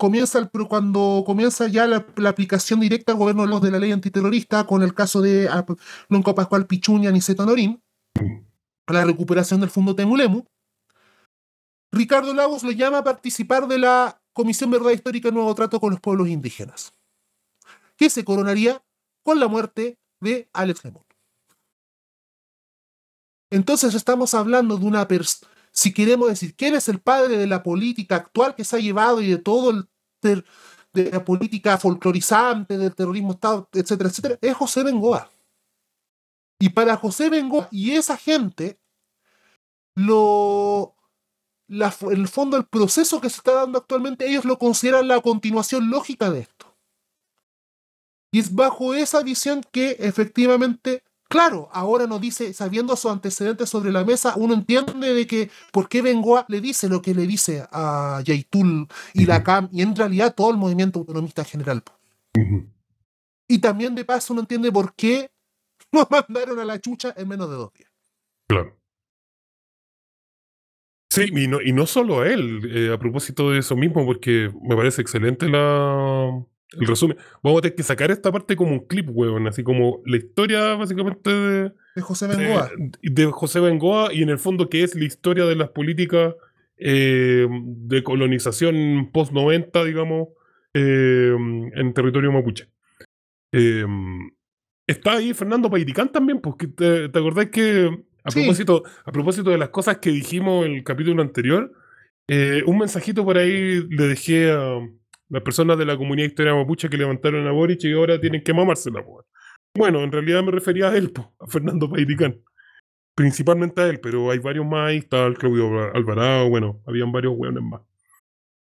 comienza, 0.00 0.38
el, 0.38 0.48
cuando 0.66 1.22
comienza 1.26 1.68
ya 1.68 1.86
la, 1.86 2.06
aplicación 2.26 2.80
directa 2.80 3.12
al 3.12 3.18
gobierno 3.18 3.42
de 3.42 3.48
los 3.48 3.60
de 3.60 3.70
la 3.70 3.78
ley 3.78 3.92
antiterrorista 3.92 4.64
con 4.64 4.82
el 4.82 4.94
caso 4.94 5.20
de 5.20 5.46
ah, 5.48 5.64
Lonco 6.08 6.34
Pascual 6.34 6.66
Pichuña 6.66 7.10
y 7.10 7.34
Norín, 7.34 7.82
la 8.88 9.04
recuperación 9.04 9.60
del 9.60 9.68
Fondo 9.68 9.94
Temulemu, 9.94 10.44
Ricardo 11.92 12.32
Lagos 12.32 12.62
lo 12.62 12.70
llama 12.70 12.98
a 12.98 13.04
participar 13.04 13.68
de 13.68 13.78
la 13.78 14.22
Comisión 14.32 14.70
Verdad 14.70 14.92
Histórica 14.92 15.30
Nuevo 15.30 15.54
Trato 15.54 15.78
con 15.78 15.90
los 15.90 16.00
Pueblos 16.00 16.28
Indígenas, 16.28 16.94
que 17.96 18.08
se 18.08 18.24
coronaría 18.24 18.82
con 19.22 19.38
la 19.38 19.48
muerte 19.48 19.98
de 20.20 20.48
Alex 20.54 20.82
Lemon. 20.82 21.04
Entonces 23.50 23.94
estamos 23.94 24.32
hablando 24.32 24.78
de 24.78 24.86
una 24.86 25.06
persona, 25.06 25.52
si 25.72 25.92
queremos 25.92 26.28
decir, 26.28 26.54
¿quién 26.56 26.74
es 26.74 26.88
el 26.88 27.00
padre 27.00 27.36
de 27.36 27.46
la 27.46 27.62
política 27.62 28.16
actual 28.16 28.54
que 28.54 28.64
se 28.64 28.76
ha 28.76 28.80
llevado 28.80 29.20
y 29.20 29.28
de 29.28 29.38
todo 29.38 29.70
el 29.70 29.89
de 30.22 31.10
la 31.10 31.24
política 31.24 31.78
folclorizante, 31.78 32.76
del 32.76 32.94
terrorismo 32.94 33.32
Estado, 33.32 33.68
etcétera, 33.72 34.08
etcétera? 34.10 34.38
Es 34.40 34.56
José 34.56 34.82
Bengoa. 34.82 35.30
Y 36.60 36.68
para 36.70 36.96
José 36.96 37.30
Bengoa 37.30 37.68
y 37.70 37.92
esa 37.92 38.16
gente, 38.16 38.78
lo, 39.94 40.94
la- 41.68 41.94
el 42.10 42.28
fondo 42.28 42.56
el 42.56 42.66
proceso 42.66 43.20
que 43.20 43.30
se 43.30 43.36
está 43.36 43.54
dando 43.54 43.78
actualmente, 43.78 44.28
ellos 44.28 44.44
lo 44.44 44.58
consideran 44.58 45.08
la 45.08 45.20
continuación 45.20 45.90
lógica 45.90 46.30
de 46.30 46.40
esto. 46.40 46.66
Y 48.32 48.38
es 48.38 48.54
bajo 48.54 48.94
esa 48.94 49.22
visión 49.22 49.62
que 49.72 49.96
efectivamente, 49.98 51.02
claro, 51.30 51.68
ahora 51.72 52.06
nos 52.08 52.20
dice, 52.20 52.52
sabiendo 52.52 52.96
sus 52.96 53.10
antecedentes 53.10 53.70
sobre 53.70 53.92
la 53.92 54.04
mesa, 54.04 54.34
uno 54.36 54.52
entiende 54.52 55.14
de 55.14 55.26
que 55.26 55.48
por 55.72 55.88
qué 55.88 56.02
Bengoa 56.02 56.44
le 56.48 56.60
dice 56.60 56.88
lo 56.88 57.00
que 57.00 57.14
le 57.14 57.26
dice 57.26 57.64
a 57.70 58.20
Yaitul 58.24 58.88
y 59.14 59.26
la 59.26 59.42
CAM 59.44 59.68
y 59.72 59.82
en 59.82 59.94
realidad 59.94 60.34
todo 60.34 60.50
el 60.50 60.56
movimiento 60.56 60.98
autonomista 60.98 61.42
en 61.42 61.48
general. 61.48 61.82
Y 63.48 63.58
también 63.60 63.94
de 63.94 64.04
paso 64.04 64.32
uno 64.32 64.42
entiende 64.42 64.72
por 64.72 64.92
qué 64.94 65.30
lo 65.92 66.06
mandaron 66.10 66.58
a 66.58 66.64
la 66.64 66.80
chucha 66.80 67.14
en 67.16 67.28
menos 67.28 67.48
de 67.48 67.56
dos 67.56 67.72
días. 67.72 67.90
Claro. 68.48 68.76
Sí, 71.12 71.26
y 71.32 71.48
no, 71.48 71.60
y 71.60 71.72
no 71.72 71.86
solo 71.86 72.20
a 72.20 72.28
él, 72.28 72.60
eh, 72.72 72.92
a 72.92 72.98
propósito 72.98 73.50
de 73.50 73.58
eso 73.58 73.76
mismo, 73.76 74.04
porque 74.04 74.52
me 74.62 74.76
parece 74.76 75.02
excelente 75.02 75.48
la, 75.48 76.44
el 76.78 76.86
resumen. 76.86 77.16
Vamos 77.42 77.58
a 77.58 77.62
tener 77.62 77.74
que 77.76 77.82
sacar 77.82 78.10
esta 78.10 78.30
parte 78.30 78.54
como 78.56 78.72
un 78.72 78.86
clip, 78.86 79.08
weón, 79.10 79.46
así 79.48 79.62
como 79.62 80.02
la 80.06 80.16
historia 80.16 80.74
básicamente 80.76 81.30
de, 81.30 81.72
De 81.96 82.02
José 82.02 82.26
Bengoa. 82.28 82.70
de 83.02 83.24
José 83.26 83.60
Bengoa 83.60 84.12
y 84.12 84.22
en 84.22 84.28
el 84.28 84.38
fondo 84.38 84.68
que 84.68 84.82
es 84.84 84.94
la 84.94 85.04
historia 85.04 85.46
de 85.46 85.56
las 85.56 85.70
políticas 85.70 86.34
eh, 86.78 87.46
de 87.50 88.02
colonización 88.02 89.10
post-90, 89.12 89.84
digamos, 89.84 90.28
eh, 90.74 91.34
en 91.74 91.92
territorio 91.92 92.32
mapuche. 92.32 92.68
Eh, 93.52 93.84
está 94.86 95.14
ahí 95.14 95.34
Fernando 95.34 95.70
Pairicán 95.70 96.10
también, 96.12 96.40
porque 96.40 96.68
te, 96.68 97.08
te 97.08 97.18
acordás 97.18 97.50
que 97.50 97.90
a, 98.22 98.30
Sí. 98.30 98.40
propósito, 98.40 98.82
a 99.04 99.12
propósito 99.12 99.50
de 99.50 99.58
las 99.58 99.70
cosas 99.70 99.98
que 99.98 100.10
dijimos 100.10 100.66
en 100.66 100.72
el 100.72 100.84
capítulo 100.84 101.22
anterior, 101.22 101.72
un 102.66 102.78
mensajito 102.78 103.24
por 103.24 103.38
ahí 103.38 103.82
le 103.88 104.06
dejé 104.06 104.52
a 104.52 104.78
las 105.30 105.42
personas 105.42 105.78
de 105.78 105.86
la 105.86 105.96
comunidad 105.96 106.28
historia 106.28 106.54
mapuche 106.54 106.88
que 106.90 106.96
levantaron 106.98 107.46
a 107.46 107.52
Boric 107.52 107.84
y 107.84 107.92
ahora 107.92 108.20
tienen 108.20 108.42
que 108.42 108.52
mamársela. 108.52 109.02
po. 109.04 109.24
Bueno, 109.76 110.02
en 110.02 110.12
realidad 110.12 110.42
me 110.42 110.50
refería 110.50 110.90
a 110.90 110.96
él, 110.96 111.12
a 111.38 111.46
Fernando 111.46 111.88
Pairicán. 111.88 112.40
Principalmente 113.16 113.80
a 113.80 113.88
él, 113.88 114.00
pero 114.00 114.30
hay 114.30 114.38
varios 114.38 114.66
más 114.66 114.88
ahí, 114.88 114.98
está 114.98 115.26
el 115.26 115.36
Claudio 115.36 115.92
Alvarado, 115.94 116.48
bueno, 116.48 116.82
habían 116.86 117.12
varios 117.12 117.34
hueones 117.36 117.62
más. 117.62 117.82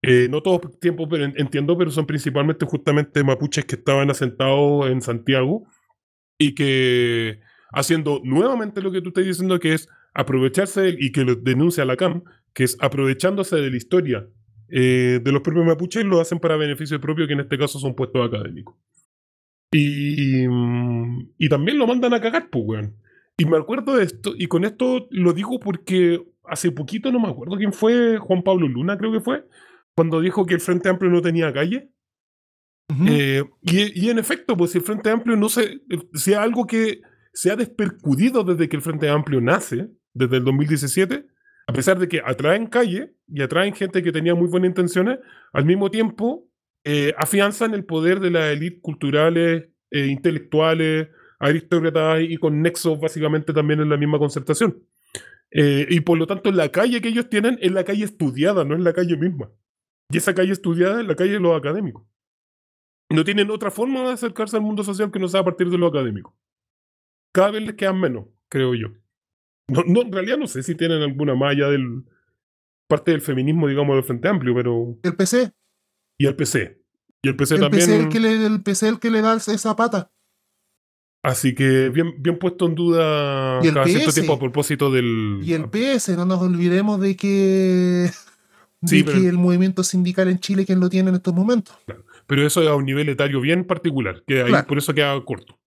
Eh, 0.03 0.28
no 0.30 0.41
todos 0.41 0.80
tiempo, 0.80 1.07
pero 1.07 1.26
en- 1.26 1.34
entiendo, 1.38 1.78
pero 1.78 1.91
son 1.91 2.05
principalmente 2.05 2.66
justamente 2.66 3.24
mapuches 3.24 3.66
que 3.66 3.76
estaban 3.76 4.09
asentados 4.09 4.89
en 4.89 5.01
Santiago 5.01 5.68
y 6.39 6.53
que 6.55 7.39
haciendo 7.72 8.20
nuevamente 8.24 8.82
lo 8.82 8.91
que 8.91 9.01
tú 9.01 9.09
estás 9.09 9.26
diciendo, 9.26 9.59
que 9.59 9.74
es 9.74 9.88
aprovecharse 10.14 10.95
y 10.99 11.12
que 11.12 11.24
lo 11.24 11.36
denuncia 11.36 11.86
la 11.86 11.95
CAM, 11.95 12.24
que 12.53 12.64
es 12.66 12.78
aprovechándose 12.82 13.55
de 13.57 13.70
la 13.70 13.78
historia 13.78 14.28
eh, 14.72 15.19
de 15.24 15.32
los 15.32 15.41
propios 15.41 15.65
mapuches, 15.65 16.05
lo 16.05 16.22
hacen 16.22 16.39
para 16.39 16.57
beneficio 16.57 16.99
propio, 16.99 17.28
que 17.28 17.34
en 17.34 17.41
este 17.41 17.57
caso 17.57 17.80
son 17.80 17.95
puestos 17.95 18.26
académicos. 18.26 18.76
Y, 19.74 20.45
y 21.38 21.49
también 21.49 21.78
lo 21.78 21.88
mandan 21.88 22.13
a 22.13 22.22
cagar, 22.22 22.49
pues, 22.49 22.63
weón. 22.65 22.95
Y 23.38 23.45
me 23.45 23.57
acuerdo 23.57 23.95
de 23.95 24.03
esto, 24.03 24.34
y 24.38 24.47
con 24.47 24.65
esto 24.65 25.07
lo 25.09 25.34
digo 25.34 25.59
porque 25.59 26.24
hace 26.45 26.72
poquito, 26.72 27.11
no 27.11 27.19
me 27.19 27.30
acuerdo 27.30 27.57
quién 27.57 27.74
fue, 27.74 28.17
Juan 28.17 28.43
Pablo 28.43 28.67
Luna 28.67 28.97
creo 28.97 29.11
que 29.11 29.22
fue, 29.22 29.45
cuando 29.95 30.22
dijo 30.22 30.45
que 30.45 30.53
el 30.53 30.59
Frente 30.59 30.89
Amplio 30.89 31.11
no 31.11 31.22
tenía 31.22 31.53
calle. 31.53 31.91
Eh, 33.07 33.41
y, 33.61 34.05
y 34.05 34.09
en 34.09 34.19
efecto, 34.19 34.57
pues 34.57 34.72
si 34.72 34.80
el 34.80 34.84
Frente 34.84 35.09
Amplio 35.09 35.38
no 35.38 35.47
se. 35.47 35.80
Si 36.13 36.34
algo 36.34 36.67
que 36.67 37.01
se 37.34 37.49
ha 37.49 37.55
despercudido 37.55 38.43
desde 38.43 38.67
que 38.67 38.76
el 38.76 38.82
Frente 38.82 39.09
Amplio 39.09 39.39
nace, 39.39 39.89
desde 40.13 40.38
el 40.38 40.43
2017, 40.43 41.26
a 41.68 41.74
pesar 41.74 41.99
de 41.99 42.07
que 42.07 42.22
atraen 42.26 42.68
calle 42.68 43.16
y 43.28 43.41
atraen 43.41 43.74
gente 43.74 44.03
que 44.03 44.12
tenía 44.12 44.36
muy 44.36 44.47
buenas 44.47 44.70
intenciones, 44.70 45.20
al 45.53 45.66
mismo 45.66 45.89
tiempo 45.89 46.47
eh, 46.84 47.14
afianzan 47.18 47.74
el 47.74 47.86
poder 47.86 48.20
de 48.20 48.32
las 48.32 48.51
élites 48.51 48.82
culturales, 48.82 49.70
eh, 49.91 50.07
intelectuales, 50.07 51.09
aristócratas 51.39 52.22
y 52.22 52.38
con 52.38 52.62
nexos 52.62 52.99
básicamente 52.99 53.53
también 53.53 53.80
en 53.82 53.89
la 53.89 53.97
misma 53.97 54.20
concertación. 54.20 54.84
Eh, 55.51 55.86
y 55.89 55.99
por 56.01 56.18
lo 56.18 56.28
tanto, 56.28 56.51
la 56.51 56.70
calle 56.70 57.01
que 57.01 57.09
ellos 57.09 57.30
tienen 57.30 57.57
es 57.62 57.72
la 57.72 57.84
calle 57.84 58.05
estudiada, 58.05 58.64
no 58.64 58.76
es 58.76 58.82
la 58.82 58.93
calle 58.93 59.18
misma. 59.18 59.51
Y 60.09 60.18
esa 60.18 60.34
calle 60.34 60.53
estudiada 60.53 61.01
es 61.01 61.07
la 61.07 61.16
calle 61.16 61.34
de 61.34 61.39
los 61.39 61.57
académicos. 61.57 62.05
No 63.09 63.24
tienen 63.26 63.51
otra 63.51 63.72
forma 63.72 64.01
de 64.03 64.14
acercarse 64.14 64.55
al 64.55 64.64
mundo 64.64 64.84
social 64.84 65.12
que 65.12 65.20
no 65.20 65.28
sea 65.28 65.41
a 65.41 65.45
partir 65.45 65.70
de 65.70 65.78
lo 65.78 65.88
académico. 65.88 66.38
Cada 67.34 67.51
vez 67.51 67.64
les 67.64 67.76
quedan 67.76 67.99
menos, 67.99 68.28
creo 68.47 68.74
yo. 68.74 68.88
No, 69.68 69.84
no, 69.86 70.01
en 70.01 70.12
realidad 70.12 70.38
no 70.38 70.47
sé 70.47 70.64
si 70.64 70.76
tienen 70.76 71.01
alguna 71.01 71.36
malla 71.36 71.70
del 71.70 72.03
parte 72.88 73.12
del 73.12 73.22
feminismo, 73.22 73.68
digamos, 73.68 73.95
del 73.95 74.03
Frente 74.03 74.28
Amplio, 74.28 74.53
pero. 74.55 74.97
El 75.03 75.16
PC. 75.16 75.51
Y 76.18 76.26
el 76.28 76.36
PC. 76.36 76.82
Y 77.24 77.30
el 77.30 77.36
PC 77.36 77.55
El 77.55 77.62
también. 77.62 77.86
PC, 77.86 77.99
el, 77.99 78.09
que 78.09 78.20
le, 78.20 78.45
el 78.45 78.62
PC 78.64 78.88
el 78.89 78.99
que 78.99 79.12
le 79.12 79.22
da 79.22 79.36
esa 79.36 79.76
pata. 79.76 80.12
Así 81.24 81.53
que 81.53 81.89
bien, 81.89 82.16
bien 82.18 82.39
puesto 82.39 82.66
en 82.66 82.74
duda 82.74 83.59
Y 83.64 83.68
el 83.68 83.74
cada 83.76 83.86
cierto 83.86 84.12
tiempo 84.12 84.34
a 84.34 84.39
propósito 84.39 84.91
del. 84.91 85.39
Y 85.43 85.53
el 85.53 85.70
PS, 85.70 86.09
no 86.18 86.26
nos 86.26 86.41
olvidemos 86.41 86.99
de 86.99 87.16
que, 87.16 87.28
de 88.82 88.88
Sí, 88.88 89.03
pero- 89.03 89.20
que 89.20 89.28
el 89.28 89.38
movimiento 89.38 89.84
sindical 89.84 90.28
en 90.30 90.39
Chile 90.39 90.66
quien 90.66 90.80
lo 90.80 90.89
tiene 90.89 91.09
en 91.09 91.16
estos 91.16 91.34
momentos. 91.34 91.76
Pero 92.28 92.45
eso 92.45 92.62
es 92.64 92.68
a 92.68 92.76
un 92.76 92.86
nivel 92.86 93.07
etario 93.09 93.39
bien 93.39 93.66
particular, 93.66 94.24
que 94.26 94.41
ahí 94.41 94.49
Claro. 94.49 94.68
por 94.68 94.78
eso 94.80 94.93
queda 94.95 95.24
corto. 95.24 95.59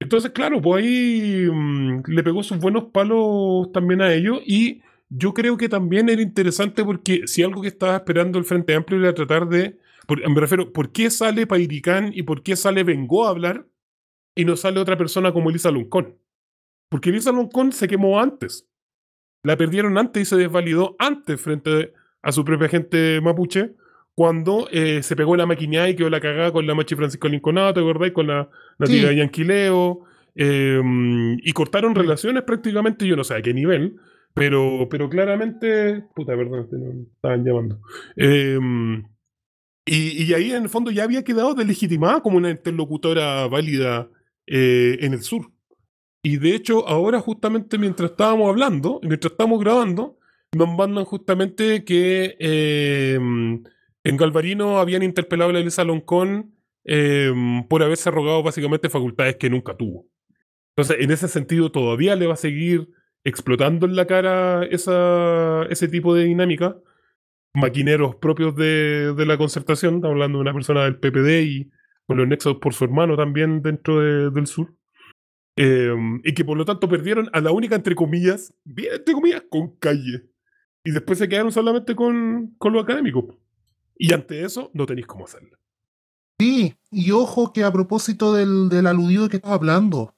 Entonces, 0.00 0.30
claro, 0.32 0.60
pues 0.62 0.82
ahí 0.82 1.46
mm, 1.52 2.02
le 2.06 2.22
pegó 2.22 2.42
sus 2.42 2.58
buenos 2.58 2.84
palos 2.84 3.70
también 3.72 4.00
a 4.00 4.12
ellos 4.12 4.40
y 4.46 4.82
yo 5.10 5.34
creo 5.34 5.56
que 5.56 5.68
también 5.68 6.08
era 6.08 6.22
interesante 6.22 6.84
porque 6.84 7.26
si 7.26 7.42
algo 7.42 7.60
que 7.60 7.68
estaba 7.68 7.96
esperando 7.96 8.38
el 8.38 8.44
Frente 8.44 8.74
Amplio 8.74 9.00
era 9.00 9.14
tratar 9.14 9.48
de, 9.48 9.78
me 10.08 10.40
refiero, 10.40 10.72
¿por 10.72 10.90
qué 10.90 11.10
sale 11.10 11.46
Pairicán 11.46 12.12
y 12.14 12.22
por 12.22 12.42
qué 12.42 12.56
sale 12.56 12.82
Vengó 12.82 13.26
a 13.26 13.30
hablar 13.30 13.66
y 14.34 14.44
no 14.44 14.56
sale 14.56 14.80
otra 14.80 14.96
persona 14.96 15.32
como 15.32 15.50
Elisa 15.50 15.70
Loncón? 15.70 16.16
Porque 16.88 17.10
Elisa 17.10 17.32
Loncón 17.32 17.72
se 17.72 17.86
quemó 17.86 18.20
antes. 18.20 18.68
La 19.42 19.56
perdieron 19.56 19.98
antes 19.98 20.22
y 20.22 20.24
se 20.24 20.36
desvalidó 20.36 20.96
antes 20.98 21.40
frente 21.40 21.92
a 22.22 22.32
su 22.32 22.44
propia 22.44 22.68
gente 22.68 23.20
mapuche 23.20 23.74
cuando 24.20 24.68
eh, 24.70 25.02
se 25.02 25.16
pegó 25.16 25.34
la 25.34 25.46
maquinada 25.46 25.88
y 25.88 25.96
quedó 25.96 26.10
la 26.10 26.20
cagada 26.20 26.52
con 26.52 26.66
la 26.66 26.74
Machi 26.74 26.94
Francisco 26.94 27.26
Linconado, 27.26 27.72
¿te 27.72 27.80
acordáis? 27.80 28.12
Con 28.12 28.26
la 28.26 28.50
nativa 28.78 29.08
Sí. 29.08 29.16
Yanquileo. 29.16 30.04
eh, 30.34 30.78
y 31.42 31.52
cortaron 31.52 31.94
relaciones 31.94 32.42
prácticamente, 32.42 33.06
yo 33.06 33.16
no 33.16 33.24
sé 33.24 33.32
a 33.34 33.40
qué 33.40 33.54
nivel, 33.54 33.96
pero, 34.34 34.86
pero 34.90 35.08
claramente. 35.08 36.04
Puta, 36.14 36.36
perdón, 36.36 36.68
estaban 37.14 37.44
llamando. 37.46 37.80
Eh, 38.16 38.58
y, 39.86 40.22
y 40.24 40.34
ahí 40.34 40.52
en 40.52 40.64
el 40.64 40.68
fondo 40.68 40.90
ya 40.90 41.04
había 41.04 41.24
quedado 41.24 41.54
deslegitimada 41.54 42.20
como 42.20 42.36
una 42.36 42.50
interlocutora 42.50 43.46
válida 43.48 44.10
eh, 44.46 44.98
en 45.00 45.14
el 45.14 45.22
sur. 45.22 45.50
Y 46.22 46.36
de 46.36 46.56
hecho, 46.56 46.86
ahora 46.86 47.20
justamente 47.20 47.78
mientras 47.78 48.10
estábamos 48.10 48.50
hablando, 48.50 49.00
mientras 49.02 49.32
estábamos 49.32 49.60
grabando, 49.60 50.18
nos 50.54 50.68
mandan 50.68 51.06
justamente 51.06 51.84
que 51.84 52.36
eh, 52.38 53.18
en 54.10 54.16
Galvarino 54.16 54.78
habían 54.78 55.02
interpelado 55.02 55.50
a 55.50 55.52
la 55.54 55.60
Elisa 55.60 55.84
Loncón 55.84 56.54
eh, 56.84 57.32
por 57.68 57.82
haberse 57.82 58.08
arrogado 58.08 58.42
básicamente 58.42 58.88
facultades 58.90 59.36
que 59.36 59.48
nunca 59.50 59.76
tuvo. 59.76 60.06
Entonces, 60.76 61.04
en 61.04 61.10
ese 61.10 61.28
sentido, 61.28 61.70
todavía 61.72 62.16
le 62.16 62.26
va 62.26 62.34
a 62.34 62.36
seguir 62.36 62.88
explotando 63.24 63.86
en 63.86 63.96
la 63.96 64.06
cara 64.06 64.64
esa, 64.64 65.64
ese 65.70 65.88
tipo 65.88 66.14
de 66.14 66.24
dinámica. 66.24 66.76
Maquineros 67.54 68.14
propios 68.16 68.54
de, 68.54 69.12
de 69.14 69.26
la 69.26 69.36
concertación, 69.36 70.04
hablando 70.04 70.38
de 70.38 70.42
una 70.42 70.54
persona 70.54 70.84
del 70.84 70.98
PPD 71.00 71.42
y 71.42 71.70
con 72.06 72.16
los 72.16 72.28
nexos 72.28 72.56
por 72.56 72.74
su 72.74 72.84
hermano 72.84 73.16
también 73.16 73.60
dentro 73.62 74.00
de- 74.00 74.30
del 74.30 74.46
sur. 74.46 74.74
Eh, 75.56 75.92
y 76.24 76.32
que 76.32 76.44
por 76.44 76.56
lo 76.56 76.64
tanto 76.64 76.88
perdieron 76.88 77.28
a 77.32 77.40
la 77.40 77.50
única, 77.50 77.74
entre 77.76 77.94
comillas, 77.94 78.54
bien 78.64 78.94
entre 78.94 79.14
comillas, 79.14 79.42
con 79.50 79.76
calle. 79.76 80.22
Y 80.84 80.92
después 80.92 81.18
se 81.18 81.28
quedaron 81.28 81.52
solamente 81.52 81.94
con, 81.94 82.54
con 82.56 82.72
lo 82.72 82.80
académico. 82.80 83.36
Y 84.00 84.14
ante 84.14 84.44
eso, 84.44 84.70
no 84.72 84.86
tenéis 84.86 85.06
cómo 85.06 85.26
hacerlo. 85.26 85.58
Sí, 86.40 86.74
y 86.90 87.10
ojo 87.10 87.52
que 87.52 87.64
a 87.64 87.70
propósito 87.70 88.32
del, 88.32 88.70
del 88.70 88.86
aludido 88.86 89.28
que 89.28 89.36
estaba 89.36 89.56
hablando, 89.56 90.14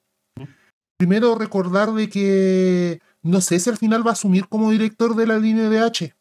primero 0.97 1.35
recordar 1.35 1.93
de 1.93 2.09
que 2.09 3.01
no 3.23 3.41
sé 3.41 3.59
si 3.59 3.71
al 3.71 3.77
final 3.77 4.07
va 4.07 4.11
a 4.11 4.13
asumir 4.13 4.47
como 4.47 4.71
director 4.71 5.17
de 5.17 5.27
la 5.27 5.37
línea 5.39 5.69
de 5.69 5.81
H. 5.81 6.15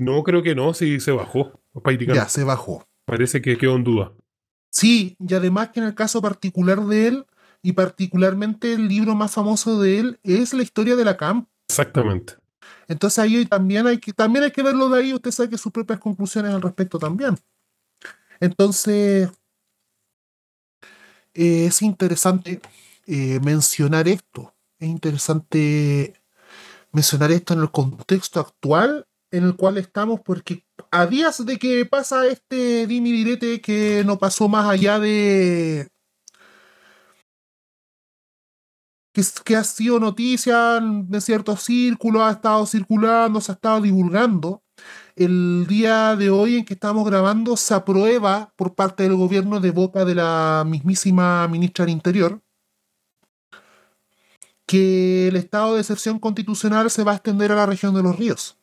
No, 0.00 0.22
creo 0.22 0.42
que 0.42 0.54
no, 0.54 0.72
si 0.72 1.00
se 1.00 1.12
bajó. 1.12 1.60
Ya, 2.14 2.28
se 2.28 2.44
bajó. 2.44 2.86
Parece 3.04 3.42
que 3.42 3.58
quedó 3.58 3.76
en 3.76 3.84
duda. 3.84 4.12
Sí, 4.70 5.16
y 5.18 5.34
además 5.34 5.68
que 5.68 5.80
en 5.80 5.86
el 5.86 5.94
caso 5.94 6.22
particular 6.22 6.80
de 6.86 7.08
él, 7.08 7.26
y 7.62 7.72
particularmente 7.72 8.72
el 8.72 8.88
libro 8.88 9.14
más 9.14 9.32
famoso 9.32 9.80
de 9.80 9.98
él, 9.98 10.20
es 10.22 10.54
la 10.54 10.62
historia 10.62 10.96
de 10.96 11.04
la 11.04 11.18
CAMP. 11.18 11.46
Exactamente. 11.68 12.34
Entonces 12.92 13.18
ahí 13.18 13.46
también 13.46 13.86
hay 13.86 13.98
que, 13.98 14.12
también 14.12 14.44
hay 14.44 14.50
que 14.50 14.62
verlo 14.62 14.88
de 14.88 15.00
ahí, 15.00 15.14
usted 15.14 15.30
saque 15.30 15.58
sus 15.58 15.72
propias 15.72 15.98
conclusiones 15.98 16.52
al 16.52 16.62
respecto 16.62 16.98
también. 16.98 17.36
Entonces, 18.40 19.30
es 21.34 21.82
interesante 21.82 22.60
eh, 23.06 23.40
mencionar 23.40 24.08
esto. 24.08 24.54
Es 24.78 24.88
interesante 24.88 26.14
mencionar 26.92 27.30
esto 27.30 27.54
en 27.54 27.60
el 27.60 27.70
contexto 27.70 28.40
actual 28.40 29.06
en 29.30 29.44
el 29.44 29.56
cual 29.56 29.78
estamos, 29.78 30.20
porque 30.20 30.66
a 30.90 31.06
días 31.06 31.44
de 31.44 31.58
que 31.58 31.86
pasa 31.86 32.26
este 32.26 32.86
Dimi 32.86 33.12
Direte 33.12 33.60
que 33.62 34.02
no 34.04 34.18
pasó 34.18 34.48
más 34.48 34.68
allá 34.68 34.98
de. 34.98 35.88
Que, 39.12 39.56
ha 39.56 39.64
sido 39.64 40.00
noticia 40.00 40.78
en 40.78 41.20
ciertos 41.20 41.62
círculos, 41.62 42.22
ha 42.22 42.30
estado 42.30 42.64
circulando, 42.66 43.40
se 43.40 43.52
ha 43.52 43.54
estado 43.54 43.80
divulgando. 43.82 44.62
el 45.16 45.66
día 45.68 46.16
de 46.16 46.30
hoy 46.30 46.56
en 46.56 46.64
que 46.64 46.74
estamos 46.74 47.04
grabando 47.04 47.56
se 47.56 47.74
aprueba 47.74 48.52
por 48.56 48.74
parte 48.74 49.02
del 49.02 49.14
gobierno 49.16 49.60
de 49.60 49.70
boca 49.70 50.04
de 50.04 50.14
la 50.14 50.64
mismísima 50.66 51.46
ministra 51.48 51.84
del 51.84 51.92
Interior 51.92 52.40
que 54.66 55.28
el 55.28 55.36
estado 55.36 55.74
de 55.74 55.80
excepción 55.80 56.18
constitucional 56.18 56.90
se 56.90 57.04
va 57.04 57.12
a 57.12 57.14
extender 57.16 57.52
a 57.52 57.56
la 57.56 57.66
región 57.66 57.94
de 57.94 58.02
los 58.02 58.16
ríos, 58.16 58.56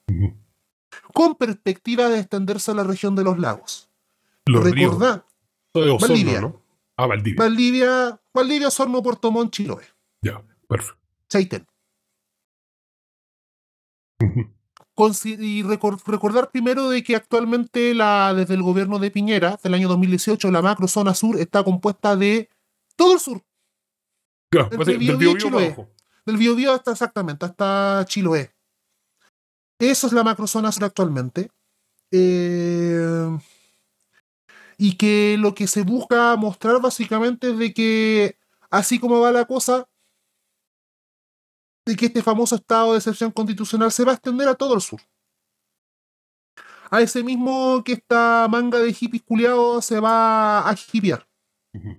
con 1.13 1.35
perspectiva 1.35 2.09
de 2.09 2.19
extenderse 2.19 2.71
a 2.71 2.73
la 2.73 2.83
región 2.83 3.15
de 3.15 3.23
los 3.23 3.37
lagos. 3.37 3.89
Los 4.45 4.63
ríos. 4.63 4.97
De 4.99 5.05
Osorno, 5.73 5.99
Valdivia. 5.99 6.41
¿no? 6.41 6.61
Ah, 6.97 7.05
Valdivia. 7.05 7.43
Valdivia, 7.43 8.21
Valdivia, 8.33 8.67
Osorno, 8.69 9.03
Puerto 9.03 9.31
Montt, 9.31 9.53
Chiloé, 9.53 9.85
ya, 10.21 10.41
perfecto. 10.67 10.99
Consi- 14.95 15.37
y 15.39 15.63
recor- 15.63 16.01
recordar 16.05 16.51
primero 16.51 16.89
de 16.89 17.03
que 17.03 17.15
actualmente 17.15 17.93
la, 17.93 18.33
desde 18.33 18.53
el 18.55 18.63
gobierno 18.63 18.99
de 18.99 19.11
Piñera, 19.11 19.57
del 19.63 19.73
año 19.73 19.87
2018, 19.87 20.51
la 20.51 20.61
macro 20.61 20.87
zona 20.89 21.13
sur 21.13 21.37
está 21.39 21.63
compuesta 21.63 22.15
de 22.17 22.49
todo 22.97 23.13
el 23.13 23.19
sur, 23.19 23.41
Ya, 24.53 24.69
pasa- 24.69 24.91
del 24.91 24.97
Biobío 24.99 25.37
Chiloé. 25.37 25.67
abajo. 25.67 25.89
del 26.25 26.37
Biobío 26.37 26.73
hasta 26.73 26.91
exactamente, 26.91 27.45
hasta 27.45 28.03
Chiloé. 28.07 28.51
Eso 29.79 30.07
es 30.07 30.13
la 30.13 30.23
macro 30.23 30.45
zona 30.47 30.71
sur 30.71 30.83
actualmente. 30.83 31.49
Eh, 32.11 33.37
y 34.77 34.95
que 34.97 35.37
lo 35.39 35.53
que 35.55 35.65
se 35.67 35.83
busca 35.83 36.35
mostrar 36.35 36.81
básicamente 36.81 37.51
es 37.51 37.57
de 37.57 37.73
que, 37.73 38.37
así 38.69 38.99
como 38.99 39.19
va 39.21 39.31
la 39.31 39.45
cosa, 39.45 39.87
de 41.85 41.95
que 41.95 42.05
este 42.07 42.21
famoso 42.21 42.55
estado 42.55 42.91
de 42.91 42.97
excepción 42.99 43.31
constitucional 43.31 43.91
se 43.91 44.03
va 44.03 44.11
a 44.11 44.15
extender 44.15 44.47
a 44.47 44.55
todo 44.55 44.75
el 44.75 44.81
sur. 44.81 44.99
A 46.91 47.01
ese 47.01 47.23
mismo 47.23 47.83
que 47.83 47.93
esta 47.93 48.47
manga 48.49 48.79
de 48.79 48.93
hippies 48.93 49.23
culiados 49.23 49.85
se 49.85 49.99
va 49.99 50.67
a 50.67 50.75
hipiar. 50.91 51.27
Ujú. 51.73 51.97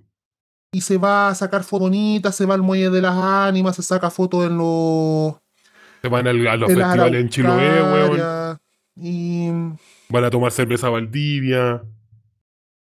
Y 0.73 0.81
se 0.81 0.97
va 0.97 1.29
a 1.29 1.35
sacar 1.35 1.63
fotos 1.63 1.87
bonitas, 1.89 2.35
se 2.35 2.45
va 2.45 2.55
al 2.55 2.61
muelle 2.61 2.89
de 2.89 3.01
las 3.01 3.15
ánimas, 3.15 3.75
se 3.75 3.83
saca 3.83 4.09
fotos 4.09 4.45
en 4.45 4.57
los, 4.57 5.35
Se 6.01 6.07
van 6.07 6.27
a 6.27 6.33
los 6.33 6.69
en 6.69 6.77
festivales 6.77 7.21
en 7.21 7.29
Chiloé, 7.29 7.81
weón. 7.83 8.57
Y 8.95 9.49
Van 10.09 10.23
a 10.25 10.29
tomar 10.29 10.51
cerveza 10.51 10.87
a 10.87 10.91
Valdivia. 10.91 11.81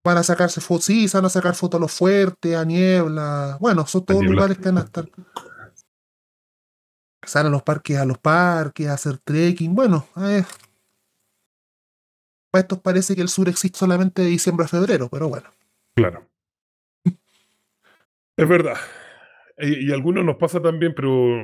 van 0.04 0.18
a 0.18 0.24
sacarse 0.24 0.62
fotos, 0.62 0.86
sí, 0.86 1.08
se 1.08 1.18
van 1.18 1.26
a 1.26 1.30
sacar 1.30 1.56
fotos 1.56 1.78
a 1.80 1.82
los 1.82 1.92
fuertes, 1.92 2.56
a 2.56 2.64
niebla. 2.66 3.58
Bueno, 3.60 3.86
son 3.88 4.06
todos 4.06 4.22
Niebla. 4.22 4.36
lugares 4.36 4.58
que 4.58 4.66
van 4.66 4.78
a 4.78 4.82
estar. 4.82 5.10
Salen 7.26 7.48
a 7.48 7.56
los 7.56 7.64
parques, 7.64 7.98
a 7.98 8.06
los 8.06 8.18
parques, 8.18 8.88
a 8.88 8.94
hacer 8.94 9.18
trekking. 9.18 9.74
Bueno, 9.74 10.08
eh, 10.18 10.44
para 12.52 12.62
estos 12.62 12.80
parece 12.80 13.16
que 13.16 13.22
el 13.22 13.28
sur 13.28 13.50
existe 13.50 13.78
solamente 13.78 14.22
de 14.22 14.30
diciembre 14.30 14.66
a 14.66 14.70
febrero, 14.70 15.10
pero 15.12 15.28
bueno. 15.30 15.50
Claro. 15.96 16.28
Es 18.38 18.50
verdad. 18.50 18.76
Y, 19.58 19.92
algunos 19.94 20.26
nos 20.26 20.36
pasa 20.36 20.62
también, 20.62 20.94
pero 20.94 21.42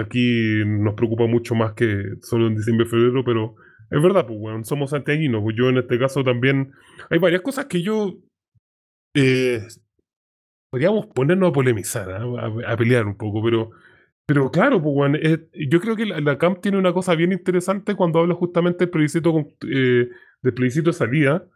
aquí 0.00 0.62
nos 0.64 0.94
preocupa 0.94 1.26
mucho 1.26 1.56
más 1.56 1.72
que 1.72 2.14
solo 2.22 2.46
en 2.46 2.54
diciembre 2.54 2.86
y 2.86 2.90
febrero, 2.90 3.24
pero 3.24 3.56
es 3.90 4.02
verdad, 4.02 4.24
pues, 4.26 4.38
weón, 4.40 4.64
somos 4.64 4.90
santiaguinos. 4.90 5.42
Pues 5.42 5.56
yo 5.56 5.68
en 5.68 5.78
este 5.78 5.98
caso 5.98 6.22
también. 6.22 6.72
Hay 7.10 7.18
varias 7.18 7.42
cosas 7.42 7.66
que 7.66 7.82
yo. 7.82 8.14
eh, 9.14 9.66
podríamos 10.70 11.06
ponernos 11.06 11.50
a 11.50 11.52
polemizar, 11.52 12.10
¿ah? 12.10 12.24
a, 12.66 12.72
a 12.72 12.76
pelear 12.76 13.06
un 13.06 13.16
poco, 13.16 13.42
pero. 13.42 13.70
Pero 14.28 14.50
claro, 14.50 14.82
pues, 14.82 14.94
weón, 14.94 15.16
es- 15.16 15.40
yo 15.70 15.80
creo 15.80 15.96
que 15.96 16.04
la, 16.04 16.20
la 16.20 16.36
CAMP 16.38 16.60
tiene 16.60 16.76
una 16.78 16.92
cosa 16.92 17.14
bien 17.14 17.32
interesante 17.32 17.94
cuando 17.94 18.18
habla 18.20 18.34
justamente 18.34 18.84
del 18.84 18.90
plebiscito, 18.90 19.34
eh, 19.66 20.08
del 20.42 20.54
plebiscito 20.54 20.90
de 20.90 20.94
salida. 20.94 21.46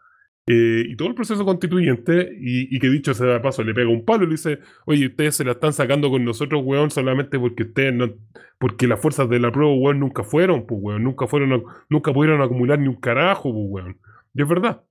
Eh, 0.46 0.84
y 0.88 0.96
todo 0.96 1.08
el 1.08 1.14
proceso 1.14 1.44
constituyente, 1.44 2.32
y, 2.40 2.74
y 2.74 2.80
que 2.80 2.88
dicho 2.88 3.14
sea 3.14 3.26
de 3.34 3.40
paso, 3.40 3.62
le 3.62 3.74
pega 3.74 3.88
un 3.90 4.04
palo 4.04 4.24
y 4.24 4.26
le 4.28 4.32
dice, 4.32 4.58
oye, 4.86 5.06
ustedes 5.06 5.36
se 5.36 5.44
la 5.44 5.52
están 5.52 5.72
sacando 5.72 6.10
con 6.10 6.24
nosotros, 6.24 6.62
weón, 6.64 6.90
solamente 6.90 7.38
porque 7.38 7.64
ustedes 7.64 7.94
no, 7.94 8.10
porque 8.58 8.88
las 8.88 9.00
fuerzas 9.00 9.28
de 9.28 9.38
la 9.38 9.52
prueba, 9.52 9.72
weón, 9.74 10.00
nunca 10.00 10.24
fueron, 10.24 10.66
pues, 10.66 10.80
weón, 10.82 11.04
nunca 11.04 11.26
fueron, 11.28 11.52
a- 11.52 11.62
nunca 11.90 12.12
pudieron 12.12 12.42
acumular 12.42 12.78
ni 12.78 12.88
un 12.88 12.96
carajo, 13.00 13.52
pues, 13.52 13.66
weón. 13.68 14.00
Y 14.34 14.42
es 14.42 14.48
verdad. 14.48 14.82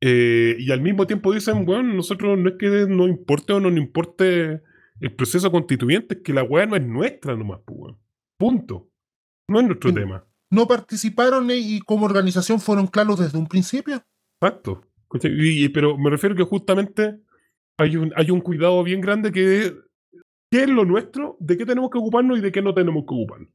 Eh, 0.00 0.56
y 0.58 0.70
al 0.72 0.80
mismo 0.80 1.06
tiempo 1.06 1.32
dicen, 1.32 1.64
weón, 1.68 1.96
nosotros 1.96 2.38
no 2.38 2.48
es 2.50 2.56
que 2.58 2.86
no 2.88 3.06
importe 3.08 3.52
o 3.52 3.60
no 3.60 3.70
nos 3.70 3.78
importe 3.80 4.62
el 5.02 5.14
proceso 5.14 5.50
constituyente, 5.50 6.14
es 6.14 6.20
que 6.22 6.32
la 6.32 6.44
weá 6.44 6.64
no 6.64 6.76
es 6.76 6.86
nuestra 6.86 7.36
nomás, 7.36 7.60
pues. 7.66 7.94
Punto. 8.38 8.88
No 9.48 9.60
es 9.60 9.66
nuestro 9.66 9.92
tema. 9.92 10.24
No 10.50 10.66
participaron 10.66 11.48
y 11.50 11.80
como 11.80 12.06
organización 12.06 12.60
fueron 12.60 12.86
claros 12.86 13.18
desde 13.18 13.36
un 13.38 13.46
principio. 13.48 14.02
Exacto. 14.40 14.82
Y- 15.24 15.68
pero 15.70 15.98
me 15.98 16.08
refiero 16.08 16.34
que 16.34 16.44
justamente 16.44 17.20
hay 17.78 17.96
un, 17.96 18.12
hay 18.16 18.30
un 18.30 18.40
cuidado 18.40 18.82
bien 18.84 19.00
grande 19.00 19.32
que 19.32 19.60
es 19.62 19.74
qué 20.50 20.62
es 20.62 20.68
lo 20.68 20.84
nuestro, 20.84 21.36
de 21.40 21.56
qué 21.56 21.66
tenemos 21.66 21.90
que 21.90 21.98
ocuparnos 21.98 22.38
y 22.38 22.40
de 22.40 22.52
qué 22.52 22.62
no 22.62 22.72
tenemos 22.74 23.02
que 23.02 23.14
ocuparnos. 23.14 23.48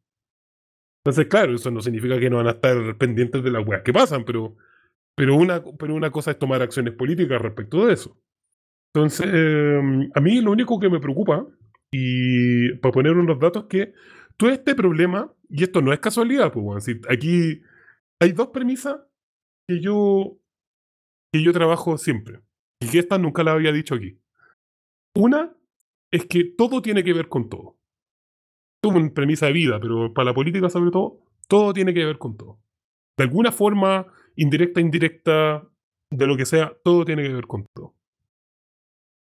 Entonces, 1.03 1.27
claro, 1.27 1.55
eso 1.55 1.71
no 1.71 1.81
significa 1.81 2.19
que 2.19 2.29
no 2.29 2.37
van 2.37 2.47
a 2.47 2.51
estar 2.51 2.97
pendientes 2.97 3.41
de 3.43 3.51
las 3.51 3.65
weas 3.65 3.83
que 3.83 3.93
pasan, 3.93 4.25
pero, 4.25 4.57
pero, 5.15 5.35
una, 5.35 5.63
pero 5.63 5.95
una 5.95 6.11
cosa 6.11 6.31
es 6.31 6.39
tomar 6.39 6.61
acciones 6.61 6.93
políticas 6.93 7.41
respecto 7.41 7.85
de 7.85 7.93
eso. 7.93 8.19
Entonces, 8.97 9.27
eh, 9.31 10.09
a 10.15 10.19
mí 10.19 10.41
lo 10.41 10.51
único 10.51 10.79
que 10.79 10.89
me 10.89 10.99
preocupa, 10.99 11.45
y 11.91 12.73
para 12.77 12.91
poner 12.91 13.13
unos 13.13 13.39
datos, 13.39 13.65
que 13.65 13.93
todo 14.37 14.49
este 14.49 14.73
problema, 14.73 15.31
y 15.49 15.63
esto 15.63 15.83
no 15.83 15.93
es 15.93 15.99
casualidad, 15.99 16.51
pues, 16.51 16.65
weón, 16.65 16.81
si 16.81 16.99
aquí 17.07 17.61
hay 18.19 18.31
dos 18.31 18.47
premisas 18.47 18.99
que 19.69 19.79
yo 19.79 20.39
que 21.31 21.43
yo 21.43 21.53
trabajo 21.53 21.99
siempre. 21.99 22.41
Y 22.81 22.89
que 22.89 22.97
esta 22.99 23.19
nunca 23.19 23.43
la 23.43 23.51
había 23.51 23.71
dicho 23.71 23.93
aquí. 23.93 24.19
Una 25.15 25.55
es 26.11 26.25
que 26.25 26.43
todo 26.57 26.81
tiene 26.81 27.03
que 27.03 27.13
ver 27.13 27.27
con 27.27 27.49
todo. 27.49 27.77
Es 28.83 28.91
una 28.91 29.13
premisa 29.13 29.45
de 29.45 29.53
vida, 29.53 29.79
pero 29.79 30.11
para 30.11 30.25
la 30.25 30.33
política 30.33 30.69
sobre 30.69 30.89
todo, 30.89 31.19
todo 31.47 31.71
tiene 31.73 31.93
que 31.93 32.03
ver 32.03 32.17
con 32.17 32.35
todo. 32.35 32.59
De 33.15 33.25
alguna 33.25 33.51
forma, 33.51 34.07
indirecta, 34.35 34.81
indirecta, 34.81 35.69
de 36.09 36.27
lo 36.27 36.35
que 36.35 36.45
sea, 36.45 36.75
todo 36.83 37.05
tiene 37.05 37.23
que 37.23 37.33
ver 37.33 37.45
con 37.45 37.65
todo. 37.75 37.96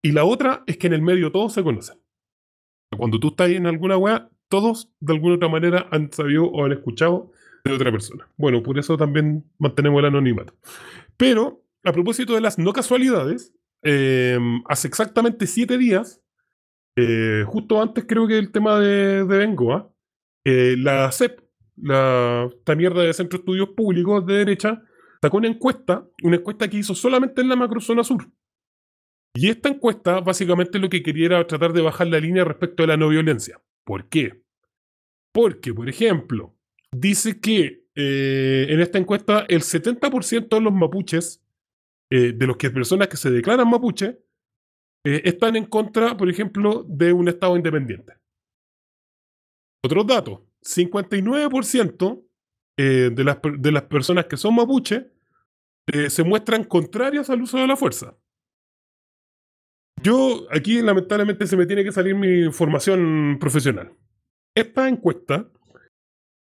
Y 0.05 0.13
la 0.13 0.27
otra 0.27 0.65
es 0.67 0.77
que 0.77 0.87
en 0.87 0.93
el 0.93 1.01
medio 1.01 1.33
todos 1.33 1.55
se 1.55 1.63
conocen. 1.65 1.97
Cuando 2.95 3.19
tú 3.19 3.29
estás 3.29 3.49
en 3.49 3.67
alguna 3.67 3.97
weá, 3.97 4.29
todos 4.51 4.93
de 5.01 5.15
alguna 5.15 5.37
otra 5.37 5.49
manera 5.49 5.89
han 5.91 6.13
sabido 6.13 6.45
o 6.45 6.63
han 6.63 6.73
escuchado 6.73 7.33
de 7.65 7.73
otra 7.73 7.91
persona. 7.91 8.29
Bueno, 8.37 8.63
por 8.63 8.79
eso 8.79 8.99
también 8.99 9.51
mantenemos 9.57 10.01
el 10.01 10.05
anonimato. 10.05 10.53
Pero, 11.17 11.65
a 11.85 11.93
propósito 11.93 12.35
de 12.35 12.43
las 12.43 12.59
no 12.59 12.75
casualidades, 12.75 13.55
eh, 13.83 14.39
hace 14.69 14.89
exactamente 14.89 15.47
siete 15.47 15.79
días, 15.79 16.21
eh, 16.97 17.45
justo 17.47 17.81
antes 17.81 18.05
creo 18.07 18.29
que 18.29 18.37
el 18.37 18.53
tema 18.53 18.79
de, 18.79 19.25
de 19.25 19.39
Bengoa, 19.39 19.91
eh, 20.45 20.77
la 20.77 21.11
CEP, 21.13 21.41
la, 21.77 22.51
esta 22.55 22.75
mierda 22.75 23.01
de 23.01 23.15
Centro 23.15 23.39
de 23.39 23.41
Estudios 23.41 23.71
Públicos 23.71 24.27
de 24.27 24.35
derecha, 24.35 24.83
sacó 25.23 25.39
una 25.39 25.49
encuesta, 25.49 26.07
una 26.23 26.37
encuesta 26.37 26.69
que 26.69 26.77
hizo 26.77 26.95
solamente 26.95 27.41
en 27.41 27.49
la 27.49 27.57
macrozona 27.57 28.05
sur. 28.05 28.29
Y 29.35 29.49
esta 29.49 29.69
encuesta 29.69 30.21
básicamente 30.21 30.79
lo 30.79 30.89
que 30.89 31.03
quería 31.03 31.27
era 31.27 31.47
tratar 31.47 31.73
de 31.73 31.83
bajar 31.83 32.07
la 32.07 32.21
línea 32.21 32.45
respecto 32.45 32.85
a 32.85 32.87
la 32.87 32.97
no 32.97 33.09
violencia. 33.09 33.61
¿Por 33.85 34.09
qué? 34.09 34.45
Porque, 35.33 35.75
por 35.75 35.89
ejemplo, 35.89 36.55
dice 36.93 37.41
que 37.41 37.85
eh, 37.97 38.67
en 38.69 38.81
esta 38.81 38.99
encuesta 38.99 39.45
el 39.49 39.63
70% 39.63 40.49
de 40.49 40.61
los 40.61 40.73
mapuches, 40.73 41.45
eh, 42.11 42.33
de 42.33 42.55
que 42.57 42.71
personas 42.71 43.09
que 43.09 43.17
se 43.17 43.31
declaran 43.31 43.69
mapuche, 43.69 44.21
eh, 45.05 45.23
están 45.25 45.57
en 45.57 45.67
contra, 45.67 46.17
por 46.17 46.31
ejemplo, 46.31 46.85
de 46.89 47.13
un 47.13 47.29
Estado 47.29 47.57
independiente. 47.57 48.15
Otros 49.85 50.07
datos, 50.07 50.41
59% 50.63 52.25
eh, 52.77 53.11
de, 53.13 53.25
las, 53.25 53.39
de 53.59 53.73
las 53.73 53.83
personas 53.83 54.27
que 54.27 54.37
son 54.37 54.55
mapuche 54.55 55.11
se 56.09 56.25
muestran 56.25 56.65
contrarias 56.65 57.29
al 57.29 57.43
uso 57.43 57.59
de 57.59 57.67
la 57.67 57.77
fuerza. 57.77 58.17
Yo, 60.05 60.47
aquí 60.51 60.83
lamentablemente 60.83 61.47
se 61.47 61.57
me 61.57 61.65
tiene 61.65 61.83
que 61.83 61.91
salir 61.91 62.15
mi 62.15 62.53
formación 62.53 63.39
profesional. 63.41 63.91
Esta 64.55 64.87
encuesta, 64.87 65.49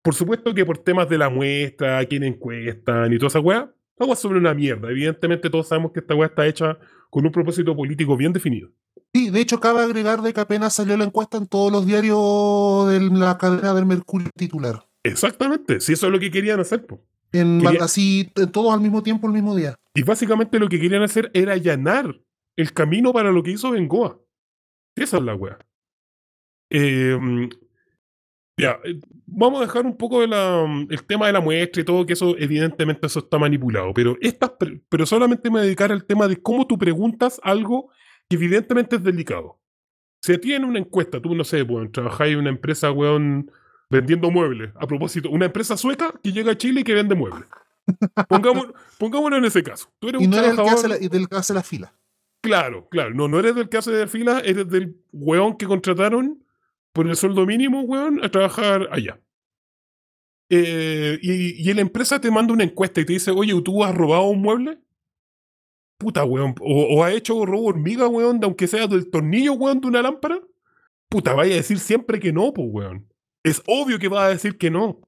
por 0.03 0.13
supuesto 0.13 0.53
que 0.53 0.65
por 0.65 0.77
temas 0.77 1.09
de 1.09 1.17
la 1.17 1.29
muestra, 1.29 2.05
quién 2.05 2.23
encuestan 2.23 3.11
y 3.11 3.17
toda 3.17 3.29
esa 3.29 3.39
weá, 3.39 3.73
agua 3.99 4.15
sobre 4.15 4.37
una 4.37 4.53
mierda. 4.53 4.91
Evidentemente 4.91 5.49
todos 5.49 5.67
sabemos 5.67 5.91
que 5.91 5.99
esta 5.99 6.13
weá 6.13 6.27
está 6.27 6.45
hecha 6.45 6.77
con 7.09 7.25
un 7.25 7.31
propósito 7.31 7.75
político 7.75 8.15
bien 8.15 8.31
definido. 8.33 8.69
Sí, 9.13 9.31
de 9.31 9.41
hecho, 9.41 9.59
cabe 9.59 9.81
agregar 9.81 10.21
de 10.21 10.31
que 10.31 10.39
apenas 10.39 10.75
salió 10.75 10.95
la 10.95 11.05
encuesta 11.05 11.37
en 11.37 11.47
todos 11.47 11.71
los 11.71 11.87
diarios 11.87 12.87
de 12.87 12.99
la 13.17 13.39
cadena 13.39 13.73
del 13.73 13.87
Mercurio 13.87 14.29
titular. 14.37 14.87
Exactamente, 15.03 15.79
si 15.81 15.93
eso 15.93 16.05
es 16.05 16.11
lo 16.11 16.19
que 16.19 16.29
querían 16.29 16.59
hacer. 16.59 16.85
po. 16.85 17.01
En, 17.31 17.59
Quería- 17.61 17.83
Así, 17.83 18.31
todos 18.53 18.71
al 18.71 18.81
mismo 18.81 19.01
tiempo, 19.01 19.25
el 19.25 19.33
mismo 19.33 19.55
día. 19.55 19.75
Y 19.95 20.03
básicamente 20.03 20.59
lo 20.59 20.69
que 20.69 20.79
querían 20.79 21.01
hacer 21.01 21.31
era 21.33 21.53
allanar 21.53 22.19
el 22.61 22.73
camino 22.73 23.13
para 23.13 23.31
lo 23.31 23.41
que 23.43 23.51
hizo 23.51 23.71
Bengoa. 23.71 24.19
Esa 24.95 25.17
es 25.17 25.23
la 25.23 25.35
weá. 25.35 25.57
Eh, 26.69 27.17
Ya, 28.57 28.77
eh, 28.83 28.99
vamos 29.25 29.61
a 29.61 29.65
dejar 29.65 29.85
un 29.85 29.95
poco 29.95 30.19
de 30.19 30.27
la, 30.27 30.65
mm, 30.67 30.87
el 30.89 31.05
tema 31.05 31.27
de 31.27 31.31
la 31.33 31.39
muestra 31.39 31.81
y 31.81 31.85
todo, 31.85 32.05
que 32.05 32.11
eso 32.13 32.35
evidentemente 32.37 33.07
eso 33.07 33.19
está 33.19 33.39
manipulado, 33.39 33.93
pero, 33.93 34.17
estas, 34.19 34.51
pero 34.89 35.05
solamente 35.05 35.49
me 35.49 35.53
voy 35.53 35.59
a 35.61 35.63
dedicar 35.63 35.93
al 35.93 36.03
tema 36.03 36.27
de 36.27 36.41
cómo 36.41 36.67
tú 36.67 36.77
preguntas 36.77 37.39
algo 37.43 37.89
que 38.27 38.35
evidentemente 38.35 38.97
es 38.97 39.03
delicado. 39.03 39.61
Si 40.21 40.33
a 40.33 40.41
ti 40.41 40.53
en 40.53 40.65
una 40.65 40.79
encuesta, 40.79 41.21
tú 41.21 41.33
no 41.35 41.45
sé, 41.45 41.61
weón, 41.61 41.89
trabajáis 41.93 42.33
en 42.33 42.39
una 42.39 42.49
empresa, 42.49 42.91
weón, 42.91 43.49
vendiendo 43.89 44.29
muebles. 44.29 44.73
A 44.75 44.85
propósito, 44.85 45.29
una 45.29 45.45
empresa 45.45 45.77
sueca 45.77 46.13
que 46.21 46.33
llega 46.33 46.51
a 46.51 46.57
Chile 46.57 46.81
y 46.81 46.83
que 46.83 46.93
vende 46.93 47.15
muebles. 47.15 47.45
Pongámonos 48.99 49.39
en 49.39 49.45
ese 49.45 49.63
caso. 49.63 49.89
Tú 49.99 50.09
eres 50.09 50.21
Y 50.21 50.25
un 50.25 50.31
no 50.31 50.37
eres 50.37 50.49
el 50.51 50.57
que 50.57 50.63
trabajador. 50.63 50.91
hace 50.91 51.01
la, 51.03 51.09
del 51.09 51.29
que 51.29 51.35
hace 51.37 51.53
la 51.53 51.63
fila. 51.63 51.93
Claro, 52.41 52.87
claro. 52.89 53.13
No, 53.13 53.27
no 53.27 53.39
eres 53.39 53.55
del 53.55 53.69
que 53.69 53.77
hace 53.77 53.91
de 53.91 54.07
fila, 54.07 54.39
eres 54.39 54.67
del 54.69 54.95
weón 55.11 55.57
que 55.57 55.65
contrataron 55.65 56.43
por 56.93 57.07
el 57.07 57.15
sueldo 57.15 57.45
mínimo, 57.45 57.81
weón, 57.81 58.23
a 58.23 58.29
trabajar 58.29 58.87
allá. 58.91 59.19
Eh, 60.49 61.19
y, 61.21 61.69
y 61.69 61.73
la 61.73 61.81
empresa 61.81 62.19
te 62.19 62.31
manda 62.31 62.53
una 62.53 62.63
encuesta 62.63 63.01
y 63.01 63.05
te 63.05 63.13
dice, 63.13 63.31
oye, 63.31 63.53
¿tú 63.61 63.83
has 63.83 63.93
robado 63.93 64.23
un 64.29 64.41
mueble? 64.41 64.79
Puta, 65.97 66.23
weón. 66.23 66.55
O, 66.61 66.95
o 66.95 67.03
has 67.03 67.13
hecho 67.13 67.45
robo 67.45 67.65
hormiga, 67.65 68.07
weón, 68.07 68.39
de 68.39 68.45
aunque 68.45 68.67
sea 68.67 68.87
del 68.87 69.09
tornillo, 69.09 69.53
weón, 69.53 69.81
de 69.81 69.87
una 69.87 70.01
lámpara. 70.01 70.39
Puta, 71.09 71.33
vaya 71.33 71.53
a 71.53 71.57
decir 71.57 71.79
siempre 71.79 72.19
que 72.19 72.31
no, 72.31 72.53
pues, 72.53 72.67
weón. 72.71 73.07
Es 73.43 73.61
obvio 73.67 73.99
que 73.99 74.07
vas 74.07 74.23
a 74.23 74.29
decir 74.29 74.57
que 74.57 74.71
no. 74.71 75.01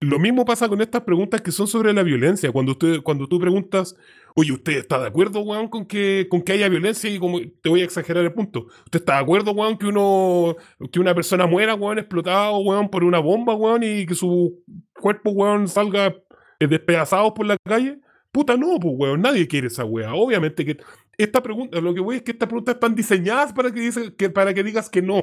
Lo 0.00 0.18
mismo 0.18 0.44
pasa 0.44 0.68
con 0.68 0.80
estas 0.80 1.02
preguntas 1.02 1.40
que 1.40 1.52
son 1.52 1.68
sobre 1.68 1.92
la 1.92 2.02
violencia. 2.02 2.50
Cuando, 2.50 2.76
cuando 3.04 3.28
tú 3.28 3.38
preguntas, 3.38 3.96
oye, 4.34 4.52
¿usted 4.52 4.74
está 4.78 4.98
de 5.00 5.08
acuerdo, 5.08 5.40
weón, 5.40 5.68
con 5.68 5.86
que, 5.86 6.26
con 6.30 6.42
que 6.42 6.52
haya 6.52 6.68
violencia? 6.68 7.10
Y 7.10 7.18
como 7.18 7.40
te 7.40 7.68
voy 7.68 7.82
a 7.82 7.84
exagerar 7.84 8.24
el 8.24 8.32
punto. 8.32 8.66
¿Usted 8.84 9.00
está 9.00 9.14
de 9.14 9.20
acuerdo, 9.20 9.52
weón, 9.52 9.76
que 9.78 9.86
uno 9.86 10.56
que 10.90 11.00
una 11.00 11.14
persona 11.14 11.46
muera, 11.46 11.74
weón, 11.74 11.98
explotado, 11.98 12.58
weón, 12.58 12.88
por 12.88 13.04
una 13.04 13.18
bomba, 13.18 13.54
weón, 13.54 13.82
y 13.82 14.06
que 14.06 14.14
su 14.14 14.62
cuerpo, 15.00 15.30
weón, 15.30 15.68
salga 15.68 16.14
eh, 16.60 16.66
despedazado 16.66 17.34
por 17.34 17.46
la 17.46 17.56
calle? 17.64 18.00
Puta, 18.30 18.56
no, 18.56 18.78
pues, 18.80 18.94
weón, 18.96 19.20
nadie 19.20 19.46
quiere 19.46 19.66
esa 19.66 19.84
weá. 19.84 20.14
Obviamente 20.14 20.64
que 20.64 20.78
esta 21.18 21.42
pregunta, 21.42 21.80
lo 21.80 21.92
que 21.94 22.00
voy 22.00 22.16
es 22.16 22.22
que 22.22 22.30
estas 22.32 22.48
preguntas 22.48 22.74
están 22.76 22.94
diseñadas 22.94 23.52
para 23.52 23.70
que, 23.70 23.80
dice- 23.80 24.14
que, 24.16 24.30
para 24.30 24.54
que 24.54 24.62
digas 24.62 24.88
que 24.88 25.02
no. 25.02 25.22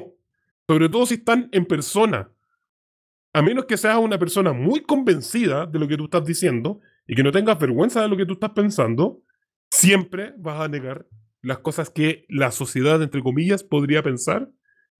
Sobre 0.68 0.88
todo 0.88 1.04
si 1.06 1.14
están 1.14 1.48
en 1.52 1.66
persona. 1.66 2.30
A 3.32 3.42
menos 3.42 3.64
que 3.66 3.76
seas 3.76 3.98
una 3.98 4.18
persona 4.18 4.52
muy 4.52 4.82
convencida 4.82 5.66
de 5.66 5.78
lo 5.78 5.86
que 5.88 5.96
tú 5.96 6.04
estás 6.04 6.24
diciendo 6.24 6.80
y 7.10 7.16
que 7.16 7.24
no 7.24 7.32
tengas 7.32 7.58
vergüenza 7.58 8.00
de 8.00 8.08
lo 8.08 8.16
que 8.16 8.24
tú 8.24 8.34
estás 8.34 8.52
pensando, 8.52 9.24
siempre 9.68 10.32
vas 10.38 10.60
a 10.60 10.68
negar 10.68 11.08
las 11.42 11.58
cosas 11.58 11.90
que 11.90 12.24
la 12.28 12.52
sociedad, 12.52 13.02
entre 13.02 13.20
comillas, 13.20 13.64
podría 13.64 14.00
pensar 14.00 14.48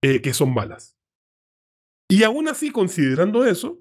eh, 0.02 0.20
que 0.20 0.34
son 0.34 0.52
malas. 0.52 0.98
Y 2.08 2.24
aún 2.24 2.48
así, 2.48 2.72
considerando 2.72 3.46
eso, 3.46 3.78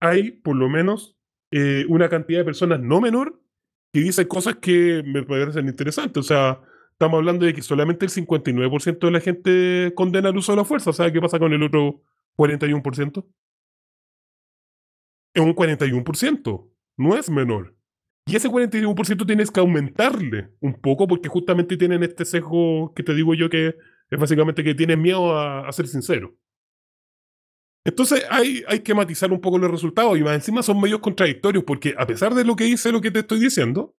hay 0.00 0.32
por 0.32 0.54
lo 0.54 0.68
menos 0.68 1.16
eh, 1.50 1.86
una 1.88 2.10
cantidad 2.10 2.40
de 2.40 2.44
personas 2.44 2.80
no 2.80 3.00
menor 3.00 3.42
que 3.90 4.00
dicen 4.00 4.28
cosas 4.28 4.56
que 4.56 5.02
me 5.06 5.22
parecen 5.22 5.66
interesantes. 5.66 6.20
O 6.20 6.22
sea, 6.22 6.60
estamos 6.92 7.16
hablando 7.16 7.46
de 7.46 7.54
que 7.54 7.62
solamente 7.62 8.04
el 8.04 8.10
59% 8.10 8.98
de 8.98 9.10
la 9.10 9.20
gente 9.20 9.94
condena 9.94 10.28
el 10.28 10.36
uso 10.36 10.52
de 10.52 10.56
la 10.56 10.66
fuerza. 10.66 10.90
O 10.90 10.92
sea, 10.92 11.10
¿qué 11.10 11.22
pasa 11.22 11.38
con 11.38 11.54
el 11.54 11.62
otro 11.62 12.02
41%? 12.36 13.24
Es 15.32 15.42
un 15.42 15.54
41%, 15.54 16.70
no 17.00 17.16
es 17.16 17.30
menor. 17.30 17.74
Y 18.26 18.36
ese 18.36 18.48
41% 18.48 19.26
tienes 19.26 19.50
que 19.50 19.60
aumentarle 19.60 20.50
un 20.60 20.74
poco 20.74 21.08
porque 21.08 21.28
justamente 21.28 21.76
tienen 21.76 22.02
este 22.02 22.24
sesgo 22.24 22.92
que 22.94 23.02
te 23.02 23.14
digo 23.14 23.34
yo 23.34 23.48
que 23.48 23.74
es 24.10 24.18
básicamente 24.18 24.62
que 24.62 24.74
tienen 24.74 25.00
miedo 25.00 25.36
a, 25.36 25.70
ser 25.72 25.88
sincero. 25.88 26.36
Entonces 27.84 28.24
hay, 28.30 28.62
hay 28.68 28.80
que 28.80 28.94
matizar 28.94 29.32
un 29.32 29.40
poco 29.40 29.58
los 29.58 29.70
resultados 29.70 30.18
y 30.18 30.22
más 30.22 30.34
encima 30.34 30.62
son 30.62 30.80
medios 30.80 31.00
contradictorios 31.00 31.64
porque 31.64 31.94
a 31.96 32.06
pesar 32.06 32.34
de 32.34 32.44
lo 32.44 32.54
que 32.54 32.64
dice 32.64 32.92
lo 32.92 33.00
que 33.00 33.10
te 33.10 33.20
estoy 33.20 33.40
diciendo, 33.40 33.96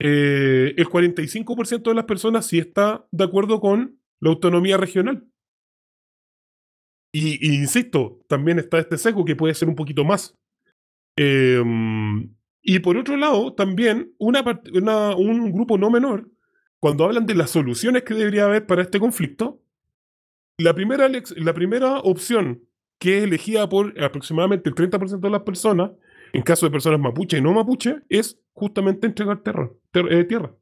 eh, 0.00 0.74
el 0.76 0.86
45% 0.86 1.82
de 1.82 1.94
las 1.94 2.04
personas 2.04 2.46
sí 2.46 2.58
está 2.58 3.06
de 3.10 3.24
acuerdo 3.24 3.60
con 3.60 4.00
la 4.20 4.30
autonomía 4.30 4.76
regional. 4.76 5.26
Y, 7.12 7.54
insisto, 7.54 8.20
también 8.28 8.58
está 8.58 8.78
este 8.78 8.96
sesgo 8.96 9.24
que 9.24 9.34
puede 9.34 9.54
ser 9.54 9.68
un 9.68 9.74
poquito 9.74 10.04
más. 10.04 10.38
Eh, 11.16 11.62
y 12.70 12.80
por 12.80 12.96
otro 12.98 13.16
lado, 13.16 13.54
también 13.54 14.12
una 14.18 14.42
una- 14.74 15.16
un 15.16 15.52
grupo 15.52 15.78
no 15.78 15.90
menor, 15.90 16.28
cuando 16.80 17.04
hablan 17.04 17.24
de 17.26 17.34
las 17.34 17.50
soluciones 17.50 18.02
que 18.02 18.14
debería 18.14 18.44
haber 18.44 18.66
para 18.66 18.82
este 18.82 19.00
conflicto, 19.00 19.62
la 20.58 20.74
primera, 20.74 21.08
la 21.08 21.54
primera 21.54 21.98
opción 22.00 22.62
que 23.00 23.18
es 23.18 23.24
elegida 23.24 23.68
por 23.68 23.94
aproximadamente 24.02 24.68
el 24.68 24.74
30% 24.74 25.28
de 25.28 25.30
las 25.30 25.42
personas, 25.42 25.92
en 26.32 26.42
caso 26.42 26.66
de 26.66 26.72
personas 26.72 26.98
mapuche 27.00 27.38
y 27.38 27.40
no 27.40 27.52
mapuche, 27.52 28.02
es 28.08 28.38
justamente 28.52 29.06
entregar 29.06 29.40
ter- 29.42 30.12
eh, 30.12 30.24
tierra. 30.24 30.52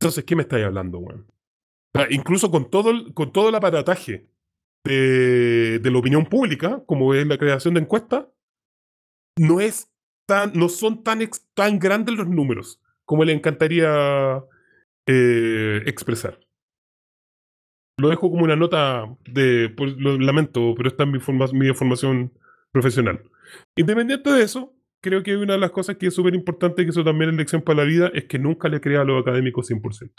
Entonces, 0.00 0.24
¿qué 0.24 0.34
me 0.34 0.42
estáis 0.42 0.64
hablando, 0.66 0.98
weón? 0.98 1.26
Incluso 2.10 2.50
con 2.50 2.68
todo, 2.70 2.90
el, 2.90 3.14
con 3.14 3.32
todo 3.32 3.48
el 3.50 3.54
aparataje 3.54 4.26
de, 4.84 5.78
de 5.78 5.90
la 5.90 5.98
opinión 5.98 6.24
pública, 6.26 6.82
como 6.86 7.14
es 7.14 7.24
la 7.26 7.38
creación 7.38 7.74
de 7.74 7.80
encuestas, 7.80 8.26
no 9.38 9.60
es 9.60 9.91
no 10.54 10.68
son 10.68 11.02
tan, 11.02 11.20
tan 11.54 11.78
grandes 11.78 12.16
los 12.16 12.28
números 12.28 12.80
como 13.04 13.24
le 13.24 13.32
encantaría 13.32 14.42
eh, 15.06 15.82
expresar. 15.86 16.40
Lo 17.98 18.08
dejo 18.08 18.30
como 18.30 18.44
una 18.44 18.56
nota 18.56 19.04
de, 19.26 19.74
lo 19.98 20.18
lamento, 20.18 20.74
pero 20.76 20.88
esta 20.88 21.04
es 21.04 21.52
mi 21.52 21.72
formación 21.74 22.32
profesional. 22.72 23.22
Independiente 23.76 24.30
de 24.30 24.42
eso, 24.42 24.74
creo 25.02 25.22
que 25.22 25.36
una 25.36 25.54
de 25.54 25.58
las 25.58 25.72
cosas 25.72 25.96
que 25.96 26.06
es 26.06 26.14
súper 26.14 26.34
importante, 26.34 26.84
que 26.84 26.90
eso 26.90 27.04
también 27.04 27.30
es 27.30 27.36
lección 27.36 27.62
para 27.62 27.80
la 27.80 27.84
vida, 27.84 28.10
es 28.14 28.24
que 28.24 28.38
nunca 28.38 28.68
le 28.68 28.80
crea 28.80 29.02
a 29.02 29.04
los 29.04 29.20
académicos 29.20 29.70
100%. 29.70 30.10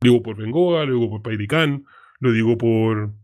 Lo 0.00 0.10
digo 0.10 0.22
por 0.22 0.36
Bengoa, 0.36 0.84
lo 0.84 0.94
digo 0.94 1.10
por 1.10 1.22
Pairicán, 1.22 1.84
lo 2.20 2.32
digo 2.32 2.56
por, 2.56 3.14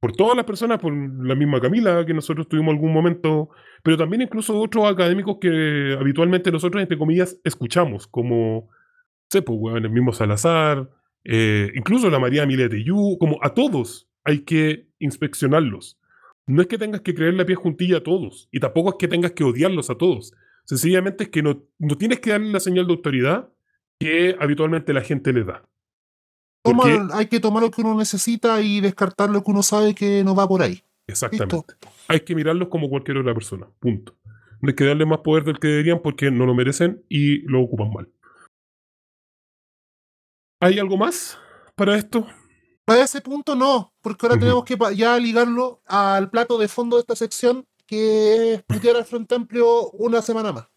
por 0.00 0.12
todas 0.12 0.36
las 0.36 0.44
personas, 0.44 0.78
por 0.78 0.92
la 0.92 1.34
misma 1.34 1.60
Camila 1.60 2.06
que 2.06 2.14
nosotros 2.14 2.48
tuvimos 2.48 2.72
algún 2.72 2.92
momento, 2.92 3.50
pero 3.82 3.96
también 3.96 4.22
incluso 4.22 4.58
otros 4.58 4.86
académicos 4.86 5.38
que 5.40 5.96
habitualmente 5.98 6.52
nosotros, 6.52 6.80
entre 6.80 6.98
comillas, 6.98 7.40
escuchamos, 7.44 8.06
como, 8.06 8.68
sé, 9.28 9.42
pues, 9.42 9.58
weón, 9.60 9.84
el 9.84 9.90
mismo 9.90 10.12
Salazar, 10.12 10.88
eh, 11.24 11.70
incluso 11.74 12.10
la 12.10 12.20
María 12.20 12.46
Milete 12.46 12.82
Yu, 12.84 13.16
como 13.18 13.38
a 13.42 13.54
todos 13.54 14.08
hay 14.24 14.40
que 14.40 14.88
inspeccionarlos. 14.98 15.98
No 16.46 16.62
es 16.62 16.68
que 16.68 16.78
tengas 16.78 17.00
que 17.00 17.14
creerle 17.14 17.42
a 17.42 17.46
pie 17.46 17.56
juntilla 17.56 17.98
a 17.98 18.02
todos, 18.02 18.48
y 18.52 18.60
tampoco 18.60 18.90
es 18.90 18.96
que 18.98 19.08
tengas 19.08 19.32
que 19.32 19.44
odiarlos 19.44 19.90
a 19.90 19.96
todos. 19.96 20.32
Sencillamente 20.64 21.24
es 21.24 21.30
que 21.30 21.42
no, 21.42 21.64
no 21.78 21.96
tienes 21.98 22.20
que 22.20 22.30
darle 22.30 22.52
la 22.52 22.60
señal 22.60 22.86
de 22.86 22.92
autoridad 22.92 23.48
que 23.98 24.36
habitualmente 24.38 24.92
la 24.92 25.00
gente 25.00 25.32
le 25.32 25.44
da. 25.44 25.68
Toma- 26.62 27.08
hay 27.14 27.26
que 27.26 27.40
tomar 27.40 27.62
lo 27.62 27.70
que 27.70 27.80
uno 27.80 27.94
necesita 27.94 28.60
y 28.60 28.80
descartar 28.80 29.30
lo 29.30 29.42
que 29.42 29.50
uno 29.50 29.62
sabe 29.62 29.94
que 29.94 30.22
no 30.24 30.34
va 30.34 30.46
por 30.46 30.62
ahí. 30.62 30.82
Exactamente. 31.06 31.74
Hay 32.08 32.20
que 32.20 32.34
mirarlos 32.34 32.68
como 32.68 32.88
cualquier 32.88 33.18
otra 33.18 33.32
persona. 33.32 33.66
Punto. 33.78 34.16
No 34.60 34.68
hay 34.68 34.74
que 34.74 34.84
darle 34.84 35.06
más 35.06 35.20
poder 35.20 35.44
del 35.44 35.58
que 35.58 35.68
deberían 35.68 36.02
porque 36.02 36.30
no 36.30 36.44
lo 36.44 36.54
merecen 36.54 37.04
y 37.08 37.38
lo 37.42 37.62
ocupan 37.62 37.90
mal. 37.92 38.08
¿Hay 40.60 40.78
algo 40.78 40.96
más 40.96 41.38
para 41.76 41.96
esto? 41.96 42.26
Para 42.84 43.02
ese 43.04 43.20
punto 43.20 43.54
no, 43.54 43.92
porque 44.00 44.26
ahora 44.26 44.38
tenemos 44.40 44.64
que 44.64 44.76
ya 44.96 45.18
ligarlo 45.18 45.82
al 45.86 46.30
plato 46.30 46.58
de 46.58 46.68
fondo 46.68 46.96
de 46.96 47.00
esta 47.02 47.14
sección, 47.14 47.66
que 47.86 48.54
es 48.54 48.62
putear 48.62 48.96
al 48.96 49.04
Frente 49.04 49.34
Amplio 49.34 49.90
una 49.90 50.22
semana 50.22 50.52
más. 50.52 50.68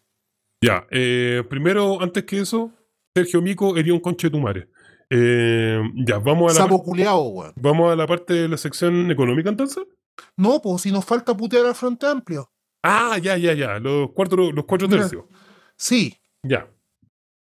Ya, 0.62 0.86
eh, 0.90 1.42
primero, 1.48 2.00
antes 2.00 2.24
que 2.24 2.40
eso, 2.40 2.70
Sergio 3.16 3.42
Mico 3.42 3.76
hería 3.76 3.94
un 3.94 4.00
conche 4.00 4.28
de 4.28 4.30
tu 4.30 4.38
madre. 4.38 4.68
Eh, 5.14 5.78
ya, 6.06 6.18
vamos 6.18 6.52
a, 6.52 6.54
la, 6.58 6.64
Sapo 6.64 6.82
culeado, 6.82 7.22
weón. 7.24 7.52
vamos 7.56 7.92
a 7.92 7.96
la 7.96 8.06
parte 8.06 8.32
de 8.32 8.48
la 8.48 8.56
sección 8.56 9.10
económica 9.10 9.50
entonces. 9.50 9.84
No, 10.38 10.60
pues 10.62 10.82
si 10.82 10.90
nos 10.90 11.04
falta 11.04 11.36
putear 11.36 11.66
al 11.66 11.74
Frente 11.74 12.06
Amplio. 12.06 12.50
Ah, 12.82 13.18
ya, 13.18 13.36
ya, 13.36 13.52
ya. 13.52 13.78
Los 13.78 14.10
cuatro, 14.14 14.50
los 14.50 14.64
cuatro 14.64 14.88
Mira. 14.88 15.02
tercios. 15.02 15.24
Sí. 15.76 16.14
Ya. 16.42 16.66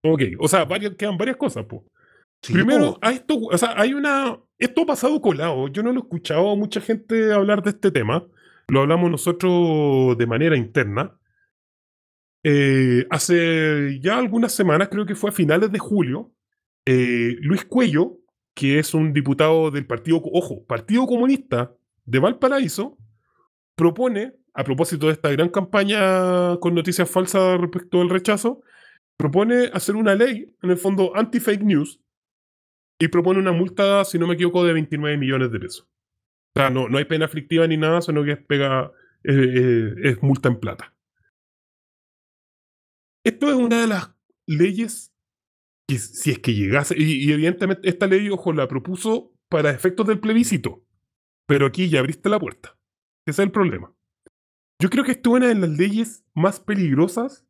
Ok. 0.04 0.22
O 0.40 0.48
sea, 0.48 0.66
varias, 0.66 0.96
quedan 0.96 1.18
varias 1.18 1.38
cosas, 1.38 1.66
pues. 1.70 1.84
sí, 2.42 2.54
Primero, 2.54 2.94
po. 2.94 3.00
a 3.02 3.12
esto, 3.12 3.38
o 3.38 3.58
sea, 3.58 3.74
hay 3.80 3.94
una. 3.94 4.40
Esto 4.58 4.82
ha 4.82 4.86
pasado 4.88 5.22
colado. 5.22 5.68
Yo 5.68 5.84
no 5.84 5.92
lo 5.92 6.00
he 6.00 6.04
escuchado 6.04 6.50
a 6.52 6.56
mucha 6.56 6.82
gente 6.82 7.32
hablar 7.32 7.62
de 7.62 7.70
este 7.72 7.92
tema. 7.92 8.26
Lo 8.70 8.82
hablamos 8.82 9.12
nosotros 9.12 10.18
de 10.18 10.26
manera 10.26 10.58
interna. 10.58 11.16
Eh, 12.44 13.06
hace 13.12 14.00
ya 14.02 14.18
algunas 14.18 14.52
semanas, 14.52 14.90
creo 14.90 15.06
que 15.06 15.14
fue 15.16 15.30
a 15.30 15.34
finales 15.34 15.72
de 15.72 15.78
julio, 15.80 16.32
eh, 16.86 17.36
Luis 17.42 17.66
Cuello, 17.66 18.20
que 18.54 18.80
es 18.80 18.94
un 18.94 19.14
diputado 19.14 19.72
del 19.72 19.86
Partido, 19.86 20.22
ojo, 20.24 20.66
Partido 20.66 21.06
Comunista 21.06 21.74
de 22.06 22.20
Valparaíso, 22.20 22.98
propone, 23.76 24.34
a 24.54 24.64
propósito 24.64 25.08
de 25.08 25.14
esta 25.14 25.30
gran 25.30 25.50
campaña 25.50 26.58
con 26.60 26.76
noticias 26.76 27.10
falsas 27.10 27.60
respecto 27.60 28.02
al 28.02 28.10
rechazo, 28.10 28.62
propone 29.18 29.70
hacer 29.74 29.96
una 29.96 30.16
ley, 30.16 30.56
en 30.62 30.72
el 30.72 30.78
fondo 30.78 31.16
anti-fake 31.16 31.64
news, 31.64 32.02
y 33.00 33.08
propone 33.08 33.40
una 33.40 33.52
multa, 33.52 34.04
si 34.06 34.20
no 34.20 34.28
me 34.28 34.36
equivoco, 34.36 34.64
de 34.64 34.74
29 34.74 35.18
millones 35.18 35.52
de 35.52 35.60
pesos. 35.60 35.88
O 36.56 36.60
sea, 36.60 36.70
no, 36.70 36.90
no 36.90 36.98
hay 36.98 37.06
pena 37.06 37.26
aflictiva 37.26 37.66
ni 37.66 37.78
nada, 37.78 38.02
sino 38.02 38.24
que 38.24 38.34
es 38.34 38.40
pega, 38.40 38.92
es 39.24 40.22
multa 40.22 40.50
en 40.50 40.60
plata. 40.60 40.94
Esto 43.24 43.50
es 43.50 43.56
una 43.56 43.82
de 43.82 43.88
las 43.88 44.12
leyes 44.48 45.12
si 45.98 46.32
es 46.32 46.40
que 46.40 46.54
llegase, 46.54 46.96
y, 46.98 47.32
evidentemente 47.32 47.88
esta 47.88 48.08
ley, 48.08 48.30
ojo, 48.30 48.54
la 48.54 48.68
propuso 48.68 49.34
para 49.50 49.72
efectos 49.72 50.08
del 50.08 50.20
plebiscito, 50.20 50.84
pero 51.46 51.66
aquí 51.66 51.90
ya 51.90 52.00
abriste 52.00 52.30
la 52.30 52.40
puerta. 52.40 52.78
Ese 53.26 53.42
es 53.42 53.46
el 53.46 53.52
problema. 53.52 53.94
Yo 54.80 54.90
creo 54.90 55.04
que 55.04 55.12
esto 55.12 55.32
es 55.32 55.36
una 55.38 55.48
de 55.48 55.56
las 55.56 55.70
leyes 55.70 56.26
más 56.34 56.60
peligrosas 56.60 57.46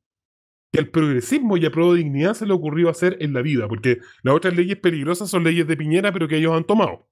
que 0.72 0.80
al 0.80 0.89
progresismo 0.89 1.58
y 1.58 1.66
a 1.66 1.72
Pro 1.72 1.94
Dignidad 1.94 2.34
se 2.34 2.46
le 2.46 2.54
ocurrió 2.54 2.89
hacer 2.89 3.18
en 3.20 3.34
la 3.34 3.42
vida, 3.42 3.68
porque 3.68 4.00
las 4.24 4.36
otras 4.36 4.56
leyes 4.56 4.78
peligrosas 4.78 5.30
son 5.30 5.44
leyes 5.44 5.68
de 5.68 5.78
Piñera, 5.78 6.12
pero 6.12 6.28
que 6.28 6.38
ellos 6.38 6.54
han 6.54 6.64
tomado. 6.64 7.08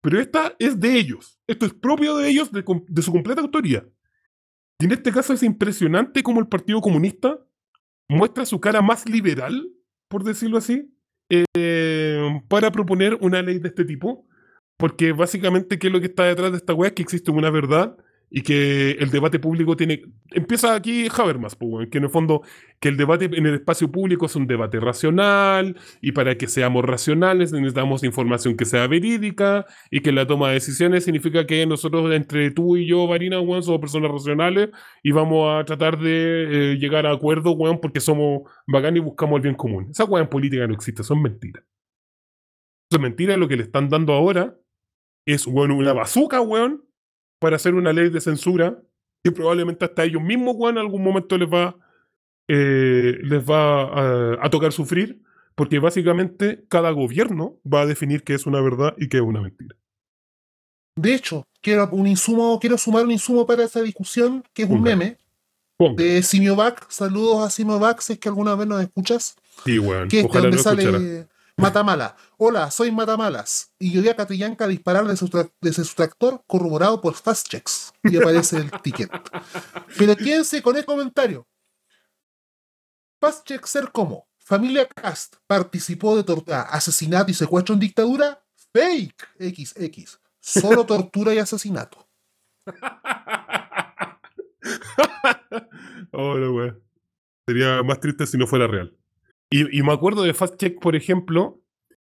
Pero 0.00 0.20
esta 0.20 0.54
es 0.58 0.80
de 0.80 0.96
ellos. 0.96 1.40
Esto 1.46 1.66
es 1.66 1.74
propio 1.74 2.16
de 2.16 2.28
ellos, 2.28 2.50
de, 2.52 2.64
de 2.88 3.02
su 3.02 3.12
completa 3.12 3.40
autoría. 3.40 3.86
Y 4.78 4.86
en 4.86 4.92
este 4.92 5.12
caso 5.12 5.34
es 5.34 5.42
impresionante 5.42 6.22
cómo 6.22 6.40
el 6.40 6.48
Partido 6.48 6.80
Comunista 6.80 7.38
muestra 8.08 8.46
su 8.46 8.60
cara 8.60 8.80
más 8.80 9.08
liberal, 9.08 9.70
por 10.10 10.24
decirlo 10.24 10.58
así, 10.58 10.92
eh, 11.30 12.42
para 12.48 12.72
proponer 12.72 13.16
una 13.20 13.40
ley 13.40 13.60
de 13.60 13.68
este 13.68 13.84
tipo. 13.84 14.26
Porque 14.76 15.12
básicamente, 15.12 15.78
¿qué 15.78 15.86
es 15.86 15.92
lo 15.92 16.00
que 16.00 16.06
está 16.06 16.24
detrás 16.24 16.50
de 16.50 16.56
esta 16.56 16.74
weá? 16.74 16.88
Es 16.88 16.94
que 16.94 17.02
existe 17.02 17.30
una 17.30 17.50
verdad 17.50 17.96
y 18.30 18.42
que 18.42 18.92
el 18.92 19.10
debate 19.10 19.40
público 19.40 19.76
tiene. 19.76 20.02
Empieza 20.30 20.74
aquí 20.74 21.08
Habermas, 21.14 21.56
pues, 21.56 21.72
weón, 21.72 21.90
que 21.90 21.98
en 21.98 22.04
el 22.04 22.10
fondo, 22.10 22.42
que 22.78 22.88
el 22.88 22.96
debate 22.96 23.24
en 23.24 23.46
el 23.46 23.54
espacio 23.54 23.90
público 23.90 24.26
es 24.26 24.36
un 24.36 24.46
debate 24.46 24.78
racional 24.78 25.76
y 26.00 26.12
para 26.12 26.38
que 26.38 26.46
seamos 26.46 26.84
racionales 26.84 27.52
necesitamos 27.52 28.04
información 28.04 28.56
que 28.56 28.64
sea 28.64 28.86
verídica 28.86 29.66
y 29.90 30.00
que 30.00 30.12
la 30.12 30.26
toma 30.26 30.48
de 30.48 30.54
decisiones 30.54 31.04
significa 31.04 31.46
que 31.46 31.66
nosotros, 31.66 32.12
entre 32.14 32.52
tú 32.52 32.76
y 32.76 32.86
yo, 32.86 33.06
Varina, 33.08 33.40
weón, 33.40 33.64
somos 33.64 33.80
personas 33.80 34.12
racionales 34.12 34.70
y 35.02 35.10
vamos 35.10 35.48
a 35.50 35.64
tratar 35.64 35.98
de 35.98 36.72
eh, 36.72 36.76
llegar 36.78 37.06
a 37.06 37.12
acuerdos, 37.12 37.54
weón, 37.58 37.80
porque 37.80 38.00
somos 38.00 38.42
bacán 38.66 38.96
y 38.96 39.00
buscamos 39.00 39.36
el 39.36 39.42
bien 39.42 39.54
común. 39.56 39.88
Esa 39.90 40.04
weá 40.04 40.22
en 40.22 40.28
política 40.28 40.66
no 40.68 40.74
existe, 40.74 41.02
son 41.02 41.20
mentiras. 41.20 41.64
Eso 42.90 42.98
es 42.98 43.00
mentira, 43.00 43.36
lo 43.36 43.48
que 43.48 43.56
le 43.56 43.62
están 43.64 43.88
dando 43.88 44.12
ahora 44.12 44.56
es, 45.26 45.46
weón, 45.46 45.72
una 45.72 45.92
bazooka, 45.92 46.40
weón, 46.40 46.84
para 47.40 47.56
hacer 47.56 47.74
una 47.74 47.92
ley 47.92 48.10
de 48.10 48.20
censura 48.20 48.80
que 49.24 49.32
probablemente 49.32 49.84
hasta 49.84 50.04
ellos 50.04 50.22
mismos, 50.22 50.54
weón, 50.56 50.76
en 50.76 50.82
algún 50.82 51.02
momento 51.02 51.36
les 51.36 51.48
va, 51.48 51.76
eh, 52.48 53.18
les 53.22 53.42
va 53.44 53.82
a, 53.82 54.46
a 54.46 54.50
tocar 54.50 54.72
sufrir, 54.72 55.20
porque 55.56 55.78
básicamente 55.78 56.64
cada 56.68 56.90
gobierno 56.90 57.58
va 57.70 57.82
a 57.82 57.86
definir 57.86 58.22
qué 58.22 58.34
es 58.34 58.46
una 58.46 58.60
verdad 58.60 58.94
y 58.96 59.08
qué 59.08 59.16
es 59.18 59.22
una 59.22 59.42
mentira. 59.42 59.76
De 60.96 61.14
hecho, 61.14 61.46
quiero 61.60 61.88
un 61.92 62.06
insumo, 62.06 62.58
quiero 62.60 62.78
sumar 62.78 63.04
un 63.04 63.10
insumo 63.10 63.46
para 63.46 63.64
esa 63.64 63.82
discusión, 63.82 64.44
que 64.52 64.62
es 64.62 64.70
un 64.70 64.78
Ponga. 64.78 64.96
meme 64.96 65.18
Ponga. 65.76 66.02
de 66.02 66.22
Simiovac. 66.22 66.90
Saludos 66.90 67.46
a 67.46 67.50
Simiovac, 67.50 68.00
si 68.00 68.14
es 68.14 68.18
que 68.18 68.28
alguna 68.28 68.54
vez 68.54 68.66
nos 68.66 68.82
escuchas. 68.82 69.36
Sí, 69.64 69.78
weón. 69.78 70.08
Que 70.08 70.20
es 70.20 70.24
Ojalá 70.26 70.42
donde 70.42 70.56
no 70.56 70.62
sale. 70.62 71.26
Matamala. 71.60 72.16
Hola, 72.38 72.70
soy 72.70 72.90
Matamalas. 72.90 73.74
Y 73.78 73.92
yo 73.92 74.00
vi 74.00 74.08
a 74.08 74.16
Catrillanca 74.16 74.66
disparar 74.66 75.06
desde 75.06 75.84
su, 75.84 75.94
tractor 75.94 76.42
corroborado 76.46 77.02
por 77.02 77.12
Fast 77.14 77.48
Checks. 77.48 77.92
Y 78.02 78.16
aparece 78.16 78.56
el 78.56 78.70
ticket. 78.80 79.10
Pero 79.98 80.16
quédense 80.16 80.62
con 80.62 80.78
el 80.78 80.86
comentario. 80.86 81.46
Fast 83.20 83.46
Check 83.46 83.66
ser 83.66 83.92
como 83.92 84.26
Familia 84.38 84.88
Cast 84.88 85.36
participó 85.46 86.16
de 86.16 86.24
tortura, 86.24 86.62
asesinato 86.62 87.30
y 87.30 87.34
secuestro 87.34 87.74
en 87.74 87.80
dictadura. 87.80 88.42
Fake 88.72 89.28
XX. 89.38 90.18
Solo 90.40 90.86
tortura 90.86 91.34
y 91.34 91.38
asesinato. 91.38 92.08
oh, 96.12 96.36
no, 96.36 96.54
weón. 96.54 96.82
Sería 97.46 97.82
más 97.82 98.00
triste 98.00 98.26
si 98.26 98.38
no 98.38 98.46
fuera 98.46 98.66
real. 98.66 98.96
Y, 99.50 99.78
y 99.78 99.82
me 99.82 99.92
acuerdo 99.92 100.22
de 100.22 100.32
Fast 100.34 100.56
Check, 100.58 100.80
por 100.80 100.94
ejemplo. 100.96 101.60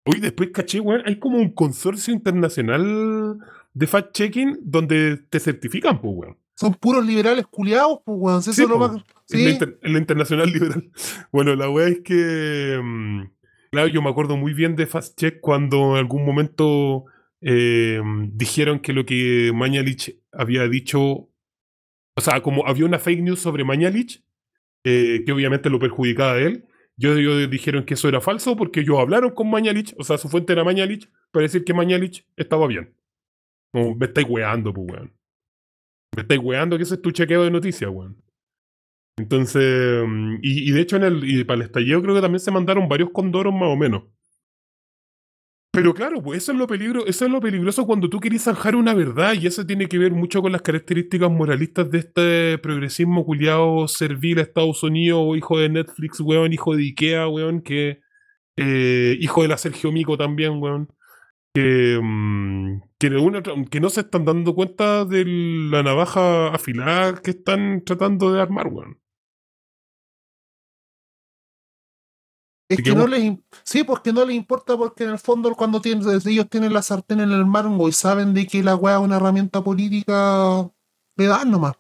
Hoy 0.06 0.20
después 0.20 0.50
caché, 0.52 0.80
weón, 0.80 1.02
hay 1.06 1.18
como 1.20 1.38
un 1.38 1.52
consorcio 1.54 2.14
internacional 2.14 3.38
de 3.74 3.88
fact 3.88 4.12
checking 4.14 4.58
donde 4.62 5.18
te 5.30 5.40
certifican, 5.40 6.02
pues, 6.02 6.14
weón. 6.16 6.38
Son 6.56 6.74
puros 6.76 7.06
liberales 7.06 7.48
culiados, 7.48 8.00
pues, 8.06 8.18
weón. 8.20 8.40
Eso 8.40 8.54
Sí, 8.54 8.62
lo 8.64 8.78
po. 8.78 8.80
más. 8.80 9.04
Sí. 9.26 9.44
la 9.44 9.50
inter- 9.52 9.80
en 9.82 9.94
la 9.94 10.00
internacional 10.00 10.52
liberal. 10.52 10.92
Bueno, 11.32 11.56
la 11.56 11.70
weá 11.70 11.88
es 11.88 12.02
que. 12.02 12.80
mm, 12.84 13.22
claro, 13.72 13.88
yo 13.88 14.02
me 14.02 14.10
acuerdo 14.10 14.36
muy 14.38 14.54
bien 14.54 14.76
de 14.76 14.86
Fast 14.88 15.18
Check 15.20 15.40
cuando 15.42 15.92
en 15.94 15.98
algún 15.98 16.26
momento 16.26 17.06
eh, 17.42 18.02
dijeron 18.34 18.80
que 18.80 18.94
lo 18.94 19.06
que 19.06 19.52
Mañalich 19.54 20.18
había 20.32 20.68
dicho. 20.68 21.30
O 22.16 22.22
sea, 22.22 22.42
como 22.42 22.68
había 22.68 22.86
una 22.86 23.00
fake 23.00 23.22
news 23.22 23.40
sobre 23.40 23.64
Mañalich, 23.64 24.24
eh, 24.84 25.24
que 25.26 25.32
obviamente 25.32 25.70
lo 25.70 25.80
perjudicaba 25.80 26.34
a 26.34 26.40
él. 26.40 26.66
Yo, 26.96 27.16
dijeron 27.48 27.86
que 27.86 27.96
eso 27.96 28.08
era 28.08 28.22
falso 28.22 28.56
porque 28.56 28.82
ellos 28.82 29.00
hablaron 29.00 29.32
con 29.32 29.50
Mañalich, 29.50 29.96
o 29.98 30.04
sea, 30.04 30.18
su 30.18 30.30
fuente 30.30 30.54
era 30.54 30.64
Mañalich, 30.64 31.10
para 31.32 31.44
decir 31.44 31.64
que 31.64 31.74
Mañalich 31.74 32.28
estaba 32.36 32.68
bien. 32.68 32.96
Me 33.74 34.06
estáis 34.06 34.28
weando, 34.30 34.72
pues, 34.74 34.88
weón. 34.92 35.14
Me 36.16 36.22
estáis 36.22 36.40
weando 36.40 36.78
que 36.78 36.84
ese 36.84 36.96
es 36.96 37.02
tu 37.02 37.12
chequeo 37.12 37.44
de 37.44 37.52
noticias, 37.52 37.90
weón. 37.90 38.22
Entonces, 39.18 40.04
mm, 40.08 40.36
y, 40.42 40.70
y 40.70 40.72
de 40.72 40.82
hecho 40.82 40.98
en 40.98 41.04
el, 41.04 41.24
y 41.24 41.44
para 41.44 41.62
el 41.62 41.66
estallido 41.68 42.02
creo 42.02 42.16
que 42.16 42.22
también 42.22 42.40
se 42.40 42.52
mandaron 42.52 42.88
varios 42.88 43.10
condoros 43.12 43.54
más 43.54 43.70
o 43.70 43.76
menos. 43.76 44.04
Pero 45.76 45.96
claro, 45.96 46.22
pues 46.22 46.44
eso 46.44 46.52
es 46.52 46.58
lo 46.60 46.68
peligro, 46.68 47.08
eso 47.08 47.26
es 47.26 47.32
lo 47.32 47.42
peligroso 47.42 47.88
cuando 47.88 48.08
tú 48.08 48.20
querés 48.20 48.44
zanjar 48.44 48.76
una 48.76 48.94
verdad, 48.94 49.34
y 49.34 49.48
eso 49.48 49.66
tiene 49.66 49.88
que 49.88 49.98
ver 49.98 50.12
mucho 50.12 50.40
con 50.44 50.52
las 50.52 50.62
características 50.62 51.32
moralistas 51.32 51.90
de 51.90 51.98
este 51.98 52.58
progresismo 52.60 53.26
culiado 53.26 53.88
servil 53.88 54.38
a 54.38 54.44
Estados 54.44 54.84
Unidos, 54.84 55.36
hijo 55.36 55.58
de 55.58 55.70
Netflix, 55.70 56.20
weón, 56.20 56.54
hijo 56.54 56.76
de 56.76 56.84
Ikea, 56.84 57.28
weón, 57.28 57.62
que 57.64 58.02
eh, 58.58 59.18
hijo 59.20 59.42
de 59.42 59.48
la 59.48 59.58
Sergio 59.58 59.92
Mico 59.92 60.16
también, 60.18 60.62
weón. 60.62 60.90
Que, 61.56 62.00
mm, 62.02 62.82
que, 63.00 63.10
que 63.72 63.80
no 63.80 63.90
se 63.90 64.02
están 64.02 64.26
dando 64.26 64.56
cuenta 64.56 65.06
de 65.06 65.26
la 65.26 65.84
navaja 65.84 66.50
afilada 66.50 67.22
que 67.22 67.32
están 67.32 67.84
tratando 67.86 68.32
de 68.34 68.42
armar, 68.42 68.68
weón. 68.68 69.00
Es 72.70 72.78
que 72.78 72.84
que 72.84 72.96
no 72.96 73.08
les 73.08 73.38
sí, 73.64 73.84
porque 73.84 74.14
no 74.14 74.26
les 74.26 74.36
importa 74.36 74.78
porque 74.78 75.04
en 75.04 75.12
el 75.12 75.20
fondo 75.20 75.54
cuando 75.54 75.82
tienen, 75.82 76.08
ellos 76.26 76.50
tienen 76.50 76.74
la 76.74 76.82
sartén 76.82 77.20
en 77.20 77.32
el 77.32 77.46
mango 77.46 77.90
y 77.90 77.92
saben 77.92 78.34
de 78.34 78.48
que 78.48 78.64
la 78.64 78.76
weá 78.76 78.96
es 78.96 79.02
una 79.02 79.18
herramienta 79.18 79.64
política, 79.64 80.70
le 81.18 81.26
dan 81.26 81.52
nomás, 81.52 81.74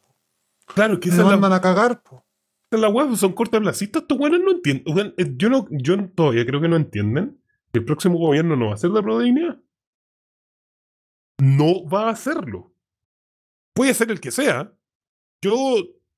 Claro, 0.75 0.99
que 0.99 1.09
se 1.09 1.17
la, 1.17 1.23
mandan 1.25 1.53
a 1.53 1.61
cagar, 1.61 2.01
po. 2.03 2.23
la 2.71 2.89
weá, 2.89 3.07
pues, 3.07 3.19
son 3.19 3.33
cortoplacistas, 3.33 4.01
estos 4.03 4.19
weones 4.19 4.41
no 4.41 4.51
entienden. 4.51 5.13
eh, 5.17 5.33
yo, 5.37 5.49
no, 5.49 5.67
yo 5.71 6.09
todavía 6.09 6.45
creo 6.45 6.59
que 6.61 6.67
no 6.67 6.75
entienden 6.75 7.39
que 7.71 7.79
el 7.79 7.85
próximo 7.85 8.17
gobierno 8.17 8.55
no 8.55 8.67
va 8.67 8.73
a 8.73 8.77
ser 8.77 8.91
de 8.91 9.01
prodignidad. 9.01 9.59
No 11.39 11.85
va 11.87 12.07
a 12.07 12.11
hacerlo. 12.11 12.73
Puede 13.73 13.93
ser 13.93 14.11
el 14.11 14.19
que 14.19 14.31
sea. 14.31 14.71
Yo 15.41 15.75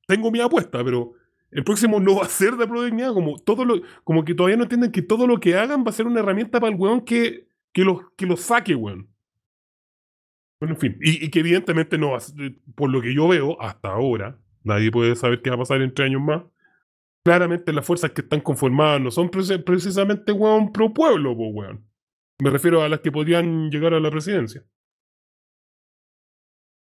tengo 0.07 0.31
mi 0.31 0.39
apuesta, 0.41 0.83
pero 0.83 1.13
el 1.55 1.63
próximo 1.63 1.99
no 1.99 2.17
va 2.17 2.25
a 2.25 2.29
ser 2.29 2.55
de 2.57 2.67
prodignidad. 2.67 3.13
Como, 3.13 3.39
todo 3.39 3.63
lo, 3.65 3.81
como 4.03 4.25
que 4.25 4.35
todavía 4.35 4.57
no 4.57 4.63
entienden 4.63 4.91
que 4.91 5.01
todo 5.01 5.25
lo 5.25 5.39
que 5.39 5.55
hagan 5.55 5.83
va 5.85 5.89
a 5.89 5.93
ser 5.93 6.05
una 6.05 6.19
herramienta 6.19 6.59
para 6.59 6.73
el 6.73 6.79
weón 6.79 7.01
que, 7.01 7.47
que 7.73 7.83
los 7.83 8.01
que 8.17 8.25
los 8.25 8.41
saque, 8.41 8.75
weón. 8.75 9.09
Bueno, 10.59 10.75
en 10.75 10.79
fin. 10.79 10.97
Y, 11.01 11.29
que 11.29 11.39
evidentemente 11.39 11.97
no 11.97 12.11
va 12.11 12.17
a 12.17 12.19
ser- 12.19 12.59
por 12.75 12.89
lo 12.89 13.01
que 13.01 13.13
yo 13.13 13.27
veo 13.27 13.59
hasta 13.61 13.89
ahora, 13.89 14.37
nadie 14.63 14.91
puede 14.91 15.15
saber 15.15 15.41
qué 15.41 15.49
va 15.49 15.55
a 15.55 15.59
pasar 15.59 15.81
en 15.81 15.93
tres 15.93 16.07
años 16.09 16.21
más. 16.21 16.43
Claramente 17.25 17.73
las 17.73 17.85
fuerzas 17.85 18.11
que 18.11 18.21
están 18.21 18.41
conformadas 18.41 19.01
no 19.01 19.09
son 19.11 19.29
preci- 19.31 19.63
precisamente, 19.63 20.31
weón, 20.31 20.71
pro 20.71 20.93
pueblo, 20.93 21.35
po, 21.35 21.47
weón. 21.47 21.85
Me 22.41 22.49
refiero 22.49 22.81
a 22.83 22.89
las 22.89 22.99
que 22.99 23.11
podrían 23.11 23.69
llegar 23.69 23.93
a 23.93 23.99
la 23.99 24.11
presidencia. 24.11 24.63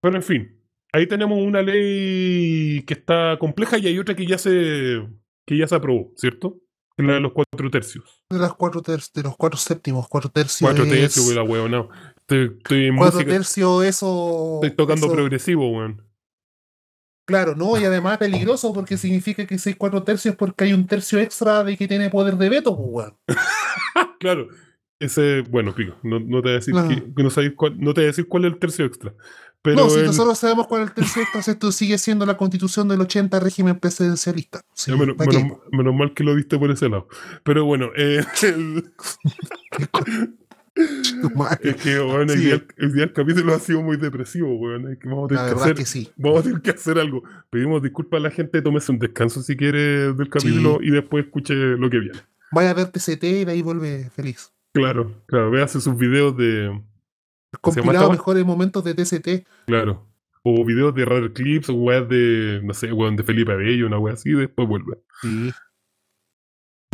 Pero 0.02 0.16
en 0.18 0.24
fin, 0.24 0.59
ahí 0.92 1.08
tenemos 1.08 1.38
una 1.40 1.62
ley 1.62 2.84
que 2.84 2.94
está 2.94 3.38
compleja 3.40 3.78
y 3.78 3.88
hay 3.88 4.00
otra 4.00 4.16
que 4.16 4.26
ya 4.26 4.38
se, 4.38 5.08
que 5.46 5.58
ya 5.58 5.68
se 5.68 5.76
aprobó, 5.76 6.12
¿cierto? 6.16 6.60
La 6.98 7.14
de 7.14 7.20
los 7.22 7.32
cuatro 7.32 7.70
tercios. 7.72 8.24
De, 8.30 8.38
las 8.40 8.54
cuatro 8.54 8.82
tercios, 8.82 9.14
de 9.14 9.24
los 9.24 9.38
cuatro 9.38 9.58
séptimos, 9.58 10.08
cuatro 10.10 10.30
tercios. 10.30 10.70
Cuatro 10.70 10.86
tercios, 10.86 11.34
la 11.34 11.44
weón, 11.44 11.72
no. 11.72 11.90
Estoy, 12.18 12.58
estoy 12.58 12.86
en 12.88 12.98
Cuatro 12.98 13.20
música, 13.20 13.32
tercios, 13.32 13.86
eso. 13.86 14.60
estoy 14.62 14.76
tocando 14.76 15.06
eso- 15.06 15.16
progresivo, 15.16 15.70
weón. 15.72 16.04
Claro, 17.26 17.56
¿no? 17.56 17.80
Y 17.80 17.84
además 17.86 18.18
peligroso 18.18 18.74
porque 18.74 18.98
significa 18.98 19.46
que 19.48 19.58
seis 19.58 19.76
cuatro 19.78 20.04
tercios 20.04 20.36
porque 20.36 20.66
hay 20.66 20.74
un 20.74 20.88
tercio 20.88 21.20
extra 21.20 21.64
de 21.64 21.78
que 21.78 21.88
tiene 21.88 22.10
poder 22.10 22.36
de 22.36 22.50
veto, 22.50 22.76
pues, 22.76 22.90
weón. 22.90 23.18
Claro. 24.20 24.50
Ese, 25.00 25.44
bueno, 25.50 25.74
pico, 25.74 25.96
no, 26.04 26.20
no 26.20 26.42
te 26.42 26.50
voy 26.50 26.52
a 26.52 26.56
decir, 26.56 26.74
No. 26.74 26.86
que- 26.86 27.14
que 27.16 27.24
no, 27.24 27.30
sabéis 27.30 27.54
cuál, 27.56 27.80
no 27.80 27.94
te 27.94 28.02
voy 28.02 28.06
a 28.06 28.08
decir 28.08 28.28
cuál 28.28 28.44
es 28.44 28.52
el 28.52 28.60
tercio 28.60 28.84
extra. 28.84 29.14
Pero 29.62 29.76
no, 29.76 29.90
si 29.90 30.00
el- 30.00 30.06
nosotros 30.06 30.38
sabemos 30.40 30.68
cuál 30.68 30.84
es 30.84 30.92
el 30.98 31.42
si 31.44 31.52
esto 31.52 31.72
sigue 31.72 31.98
siendo 31.98 32.26
la 32.26 32.38
constitución 32.38 32.88
del 32.88 33.02
80 33.02 33.40
régimen 33.40 33.78
presidencialista. 33.80 34.62
Sí, 34.74 34.92
menos, 34.94 35.16
¿pa' 35.18 35.26
qué, 35.28 35.38
menos- 35.44 35.58
menos 35.72 35.94
mal 35.96 36.14
que 36.14 36.24
lo 36.24 36.34
viste 36.36 36.58
por 36.58 36.72
ese 36.72 36.88
lado. 36.88 37.08
Pero 37.44 37.66
bueno, 37.66 37.90
eh, 37.98 38.24
el- 38.44 38.92
Es 41.62 41.76
que, 41.78 41.94
el, 41.96 42.28
día, 42.40 42.64
el 42.78 42.94
día 42.94 43.02
del 43.06 43.14
capítulo 43.14 43.54
ha 43.54 43.60
sido 43.60 43.82
muy 43.82 43.98
depresivo, 43.98 44.56
weón. 44.56 44.92
Es 44.94 45.00
que 45.00 45.10
vamos 45.10 45.26
a 45.26 45.28
tener 45.28 45.44
que 45.44 45.50
verdad 45.50 45.64
hacer, 45.64 45.76
que 45.76 45.86
sí. 45.86 46.10
vamos 46.16 46.40
a 46.40 46.44
tener 46.44 46.62
que 46.62 46.72
hacer 46.72 46.98
algo. 47.00 47.24
Pedimos 47.50 47.82
disculpas 47.84 48.20
a 48.20 48.24
la 48.24 48.32
gente, 48.32 48.62
tómese 48.62 48.92
un 48.92 49.00
descanso 49.00 49.42
si 49.42 49.58
quiere 49.58 50.14
del 50.14 50.30
capítulo 50.30 50.80
y 50.82 50.92
después 50.92 51.26
escuche 51.26 51.54
lo 51.54 51.90
que 51.90 52.00
viene. 52.00 52.20
Vaya 52.52 52.72
a 52.72 52.74
ver 52.74 52.88
TCT 52.92 53.24
y 53.24 53.46
de 53.46 53.52
ahí 53.52 53.62
vuelve 53.62 54.10
feliz. 54.16 54.54
Claro, 54.74 55.22
claro, 55.26 55.52
véase 55.52 55.82
sus 55.82 55.98
videos 55.98 56.38
de. 56.38 56.82
¿Se 57.52 57.58
llama 57.58 57.70
esta 57.70 57.82
Compilado 57.82 58.12
mejores 58.12 58.46
momentos 58.46 58.84
de 58.84 58.94
TCT. 58.94 59.48
Claro. 59.66 60.08
O 60.44 60.64
videos 60.64 60.94
de 60.96 61.06
Rare 61.06 61.34
Clips 61.34 61.70
o 61.70 61.74
weas 61.74 62.08
de. 62.08 62.62
No 62.64 62.74
sé, 62.74 62.94
weón, 62.94 63.16
de 63.16 63.24
Felipe 63.24 63.52
Abello, 63.52 63.88
una 63.88 64.00
wea 64.00 64.14
así, 64.14 64.30
y 64.30 64.34
después 64.34 64.68
vuelve. 64.68 65.02
Sí. 65.22 65.52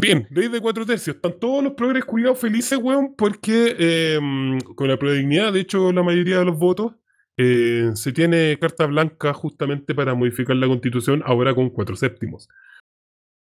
Bien, 0.01 0.27
ley 0.31 0.49
de 0.49 0.61
cuatro 0.61 0.85
tercios. 0.85 1.15
Están 1.15 1.39
todos 1.39 1.63
los 1.63 1.73
progres 1.73 2.05
cuidados 2.05 2.39
felices, 2.39 2.77
weón, 2.81 3.15
porque 3.15 3.75
eh, 3.77 4.19
con 4.75 4.87
la 4.87 4.97
prodignidad, 4.97 5.53
de 5.53 5.61
hecho, 5.61 5.91
la 5.91 6.03
mayoría 6.03 6.39
de 6.39 6.45
los 6.45 6.57
votos, 6.57 6.95
eh, 7.37 7.91
se 7.95 8.11
tiene 8.13 8.57
carta 8.59 8.85
blanca 8.85 9.33
justamente 9.33 9.93
para 9.93 10.13
modificar 10.13 10.55
la 10.55 10.67
constitución, 10.67 11.21
ahora 11.25 11.53
con 11.53 11.69
cuatro 11.69 11.95
séptimos. 11.95 12.49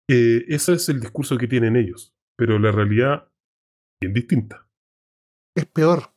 Eh, 0.09 0.45
ese 0.47 0.73
es 0.73 0.89
el 0.89 0.99
discurso 0.99 1.37
que 1.37 1.47
tienen 1.47 1.75
ellos, 1.75 2.13
pero 2.37 2.59
la 2.59 2.71
realidad 2.71 3.27
es 3.27 3.99
bien 4.01 4.13
distinta. 4.13 4.67
Es 5.55 5.65
peor. 5.65 6.14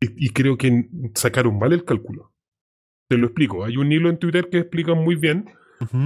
Y, 0.00 0.26
y 0.26 0.30
creo 0.30 0.56
que 0.56 0.88
sacaron 1.14 1.58
mal 1.58 1.72
el 1.72 1.84
cálculo. 1.84 2.32
Te 3.08 3.18
lo 3.18 3.26
explico. 3.26 3.64
Hay 3.64 3.76
un 3.76 3.90
hilo 3.92 4.08
en 4.08 4.18
Twitter 4.18 4.48
que 4.48 4.58
explica 4.58 4.94
muy 4.94 5.16
bien 5.16 5.50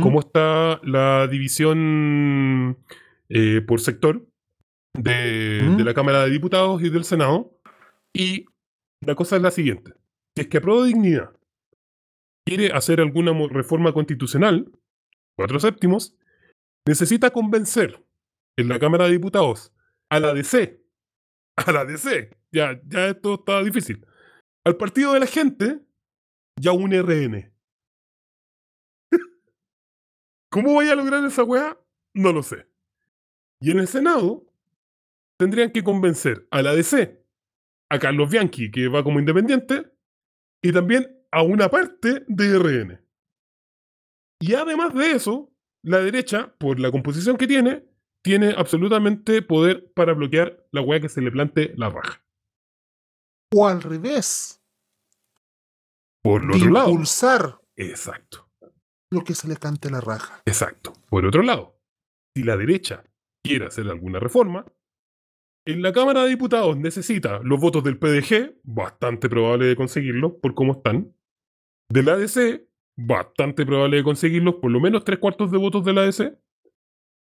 cómo 0.00 0.20
está 0.20 0.80
la 0.84 1.26
división 1.26 2.78
eh, 3.28 3.60
por 3.60 3.80
sector 3.80 4.24
de, 4.94 5.62
¿Mm? 5.64 5.76
de 5.76 5.84
la 5.84 5.94
Cámara 5.94 6.24
de 6.24 6.30
Diputados 6.30 6.82
y 6.82 6.90
del 6.90 7.04
Senado. 7.04 7.58
Y 8.12 8.46
la 9.00 9.14
cosa 9.14 9.36
es 9.36 9.42
la 9.42 9.50
siguiente. 9.50 9.92
Si 10.34 10.42
es 10.42 10.48
que 10.48 10.58
Apruebo 10.58 10.84
Dignidad 10.84 11.32
quiere 12.46 12.72
hacer 12.72 13.00
alguna 13.00 13.32
reforma 13.48 13.92
constitucional, 13.92 14.70
cuatro 15.36 15.58
séptimos, 15.58 16.16
necesita 16.86 17.30
convencer 17.30 18.02
en 18.56 18.68
la 18.68 18.78
Cámara 18.78 19.06
de 19.06 19.12
Diputados 19.12 19.72
a 20.10 20.20
la 20.20 20.32
DC, 20.32 20.80
a 21.56 21.72
la 21.72 21.84
DC, 21.84 22.30
ya, 22.54 22.80
ya 22.86 23.08
esto 23.08 23.34
está 23.34 23.62
difícil, 23.62 24.06
al 24.64 24.76
Partido 24.76 25.12
de 25.12 25.20
la 25.20 25.26
Gente 25.26 25.80
y 26.56 26.68
a 26.68 26.72
un 26.72 26.92
RN. 26.92 27.52
¿Cómo 30.50 30.72
voy 30.72 30.88
a 30.88 30.94
lograr 30.94 31.24
esa 31.24 31.42
weá? 31.42 31.76
No 32.14 32.32
lo 32.32 32.42
sé. 32.42 32.66
Y 33.60 33.72
en 33.72 33.80
el 33.80 33.88
Senado 33.88 34.46
tendrían 35.36 35.72
que 35.72 35.82
convencer 35.82 36.46
a 36.50 36.62
la 36.62 36.74
DC, 36.74 37.20
a 37.90 37.98
Carlos 37.98 38.30
Bianchi, 38.30 38.70
que 38.70 38.88
va 38.88 39.02
como 39.02 39.18
independiente, 39.18 39.90
y 40.62 40.72
también 40.72 41.18
a 41.32 41.42
una 41.42 41.68
parte 41.68 42.24
de 42.28 42.58
RN. 42.58 43.00
Y 44.40 44.54
además 44.54 44.94
de 44.94 45.10
eso, 45.10 45.52
la 45.82 45.98
derecha, 45.98 46.54
por 46.58 46.78
la 46.78 46.92
composición 46.92 47.36
que 47.36 47.48
tiene, 47.48 47.84
tiene 48.22 48.54
absolutamente 48.56 49.42
poder 49.42 49.92
para 49.92 50.14
bloquear 50.14 50.64
la 50.70 50.82
weá 50.82 51.00
que 51.00 51.08
se 51.08 51.20
le 51.20 51.32
plante 51.32 51.74
la 51.76 51.90
raja. 51.90 52.23
O 53.56 53.68
al 53.68 53.82
revés. 53.82 54.60
Por 56.22 56.42
el 56.42 56.50
otro 56.52 56.70
lado. 56.70 56.88
impulsar 56.90 57.60
Exacto. 57.76 58.50
lo 59.10 59.22
que 59.22 59.34
se 59.34 59.46
le 59.46 59.56
cante 59.56 59.90
la 59.90 60.00
raja. 60.00 60.42
Exacto. 60.46 60.92
Por 61.08 61.24
otro 61.26 61.42
lado, 61.42 61.78
si 62.34 62.42
la 62.42 62.56
derecha 62.56 63.04
quiere 63.44 63.66
hacer 63.66 63.88
alguna 63.88 64.18
reforma, 64.18 64.64
en 65.66 65.82
la 65.82 65.92
Cámara 65.92 66.22
de 66.22 66.30
Diputados 66.30 66.76
necesita 66.76 67.40
los 67.42 67.60
votos 67.60 67.84
del 67.84 67.98
PDG, 67.98 68.60
bastante 68.64 69.28
probable 69.28 69.66
de 69.66 69.76
conseguirlos 69.76 70.32
por 70.42 70.54
cómo 70.54 70.72
están. 70.72 71.14
Del 71.90 72.08
ADC, 72.08 72.66
bastante 72.96 73.64
probable 73.64 73.98
de 73.98 74.04
conseguirlos, 74.04 74.56
por 74.56 74.70
lo 74.70 74.80
menos 74.80 75.04
tres 75.04 75.18
cuartos 75.18 75.50
de 75.50 75.58
votos 75.58 75.84
del 75.84 75.98
ADC. 75.98 76.38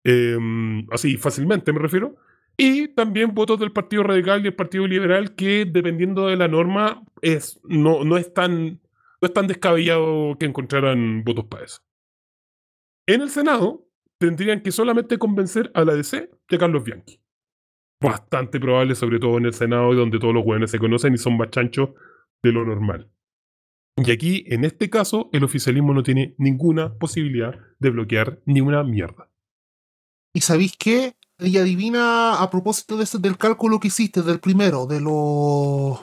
Em, 0.05 0.87
así, 0.91 1.17
fácilmente 1.17 1.73
me 1.73 1.79
refiero. 1.79 2.17
Y 2.65 2.87
también 2.87 3.35
votos 3.35 3.59
del 3.59 3.73
Partido 3.73 4.05
Radical 4.05 4.45
y 4.45 4.47
el 4.47 4.55
Partido 4.55 4.87
Liberal, 4.87 5.35
que 5.35 5.65
dependiendo 5.65 6.29
de 6.29 6.37
la 6.37 6.47
norma, 6.47 7.03
es, 7.21 7.61
no, 7.65 8.05
no, 8.05 8.17
es 8.17 8.33
tan, 8.33 8.81
no 9.21 9.27
es 9.27 9.33
tan 9.33 9.49
descabellado 9.49 10.37
que 10.39 10.47
encontraran 10.47 11.25
votos 11.25 11.47
para 11.47 11.65
eso. 11.65 11.83
En 13.09 13.21
el 13.21 13.31
Senado 13.31 13.89
tendrían 14.17 14.61
que 14.61 14.71
solamente 14.71 15.19
convencer 15.19 15.73
a 15.75 15.85
la 15.85 15.95
DC 15.95 16.31
a 16.51 16.57
Carlos 16.57 16.85
Bianchi. 16.85 17.19
Bastante 18.01 18.61
probable, 18.61 18.95
sobre 18.95 19.19
todo 19.19 19.39
en 19.39 19.47
el 19.47 19.55
Senado, 19.55 19.93
donde 19.95 20.21
todos 20.21 20.33
los 20.33 20.47
hueones 20.47 20.71
se 20.71 20.79
conocen 20.79 21.15
y 21.15 21.19
son 21.19 21.37
más 21.37 21.51
chanchos 21.51 21.89
de 22.45 22.53
lo 22.53 22.65
normal. 22.65 23.11
Y 23.97 24.09
aquí, 24.13 24.45
en 24.47 24.65
este 24.65 24.89
caso, 24.89 25.31
el 25.33 25.43
oficialismo 25.43 25.95
no 25.95 26.05
tiene 26.05 26.37
ninguna 26.39 26.95
posibilidad 26.95 27.59
de 27.81 27.91
bloquear 27.91 28.41
ni 28.47 28.61
una 28.61 28.85
mierda. 28.85 29.33
¿Y 30.33 30.43
sabéis 30.43 30.77
qué? 30.79 31.17
Y 31.45 31.57
adivina 31.59 32.41
a 32.41 32.51
propósito 32.51 32.97
de 32.97 33.05
ese- 33.05 33.19
del 33.19 33.37
cálculo 33.39 33.81
que 33.81 33.89
hiciste 33.89 34.23
del 34.23 34.41
primero, 34.41 34.87
de 34.87 35.01
los... 35.01 35.99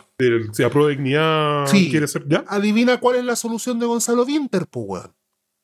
Si 0.55 0.63
aprueba 0.63 0.89
dignidad, 0.89 1.65
Sí. 1.67 1.89
quiere 1.89 2.07
ser 2.07 2.27
ya. 2.27 2.43
Adivina 2.47 2.99
cuál 2.99 3.17
es 3.17 3.25
la 3.25 3.35
solución 3.35 3.79
de 3.79 3.85
Gonzalo 3.85 4.23
Winter, 4.23 4.67
pues. 4.67 5.03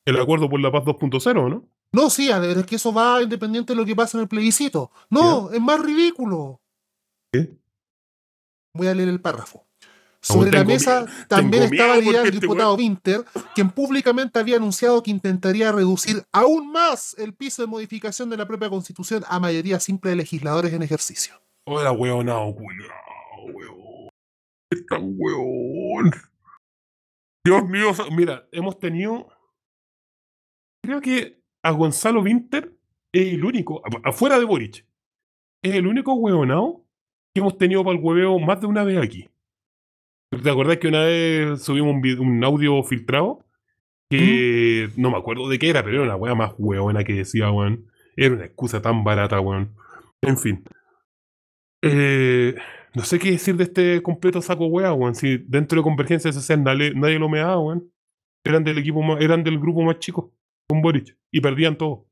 El 0.06 0.18
acuerdo 0.20 0.48
por 0.48 0.60
la 0.60 0.70
paz 0.72 0.84
2.0, 0.84 1.48
¿no? 1.50 1.68
No, 1.92 2.10
sí, 2.10 2.28
ver, 2.28 2.58
es 2.58 2.66
que 2.66 2.76
eso 2.76 2.92
va 2.92 3.22
independiente 3.22 3.72
de 3.72 3.76
lo 3.76 3.84
que 3.86 3.94
pasa 3.96 4.16
en 4.18 4.22
el 4.22 4.28
plebiscito. 4.28 4.90
No, 5.10 5.50
es 5.50 5.60
más 5.60 5.80
ridículo. 5.80 6.60
¿Qué? 7.32 7.56
Voy 8.74 8.86
a 8.88 8.94
leer 8.94 9.08
el 9.08 9.20
párrafo. 9.20 9.66
Sobre 10.26 10.50
la 10.50 10.64
mesa 10.64 11.06
también 11.28 11.62
estaba 11.62 11.94
porque 11.94 12.10
del 12.10 12.26
este 12.26 12.40
diputado 12.40 12.74
Winter, 12.74 13.24
quien 13.54 13.70
públicamente 13.70 14.40
había 14.40 14.56
anunciado 14.56 15.00
que 15.00 15.12
intentaría 15.12 15.70
reducir 15.70 16.24
aún 16.32 16.72
más 16.72 17.14
el 17.16 17.32
piso 17.32 17.62
de 17.62 17.68
modificación 17.68 18.28
de 18.28 18.36
la 18.36 18.44
propia 18.44 18.68
constitución 18.68 19.22
a 19.28 19.38
mayoría 19.38 19.78
simple 19.78 20.10
de 20.10 20.16
legisladores 20.16 20.72
en 20.72 20.82
ejercicio. 20.82 21.40
Hola, 21.64 21.92
weonado, 21.92 22.52
culiao, 22.56 22.92
weón. 23.54 24.08
Es 24.72 24.84
tan 24.86 25.14
weón. 25.16 26.10
Dios 27.44 27.64
mío, 27.68 27.92
mira, 28.10 28.48
hemos 28.50 28.80
tenido. 28.80 29.28
Creo 30.82 31.00
que 31.00 31.40
a 31.62 31.70
Gonzalo 31.70 32.22
Winter 32.22 32.76
es 33.12 33.34
el 33.34 33.44
único, 33.44 33.80
afuera 34.02 34.40
de 34.40 34.44
Boric, 34.44 34.84
es 35.62 35.74
el 35.76 35.86
único 35.86 36.14
weonado 36.14 36.84
que 37.32 37.40
hemos 37.40 37.56
tenido 37.56 37.84
para 37.84 37.96
el 37.96 38.02
hueveo 38.02 38.40
más 38.40 38.60
de 38.60 38.66
una 38.66 38.82
vez 38.82 38.98
aquí. 38.98 39.28
¿Te 40.42 40.50
acordás 40.50 40.78
que 40.78 40.88
una 40.88 41.04
vez 41.04 41.62
subimos 41.62 41.94
un, 42.18 42.44
audio 42.44 42.82
filtrado? 42.82 43.44
Que 44.08 44.88
no 44.96 45.10
me 45.10 45.16
acuerdo 45.16 45.48
de 45.48 45.58
qué 45.58 45.70
era, 45.70 45.82
pero 45.82 45.96
era 45.96 46.04
una 46.04 46.16
wea 46.16 46.34
más 46.34 46.54
hueona 46.58 47.04
que 47.04 47.14
decía, 47.14 47.50
weón. 47.50 47.86
Era 48.16 48.34
una 48.34 48.44
excusa 48.44 48.80
tan 48.80 49.04
barata, 49.04 49.40
weón. 49.40 49.74
En 50.22 50.38
fin. 50.38 50.64
Eh, 51.82 52.54
no 52.94 53.04
sé 53.04 53.18
qué 53.18 53.32
decir 53.32 53.56
de 53.56 53.64
este 53.64 54.02
completo 54.02 54.40
saco 54.40 54.66
wea, 54.66 54.92
weón. 54.92 55.14
Si 55.14 55.38
dentro 55.38 55.78
de 55.78 55.82
Convergencia 55.82 56.32
Social 56.32 56.62
nadie, 56.62 56.92
nadie 56.94 57.18
lo 57.18 57.28
me 57.28 57.38
daba, 57.38 57.58
weón. 57.58 57.92
Eran 58.44 58.64
del 58.64 58.78
equipo 58.78 59.02
más- 59.02 59.20
eran 59.20 59.42
del 59.42 59.58
grupo 59.58 59.82
más 59.82 59.98
chico, 59.98 60.32
con 60.68 60.80
Boric. 60.82 61.16
Y 61.32 61.40
perdían 61.40 61.76
todo. 61.76 62.06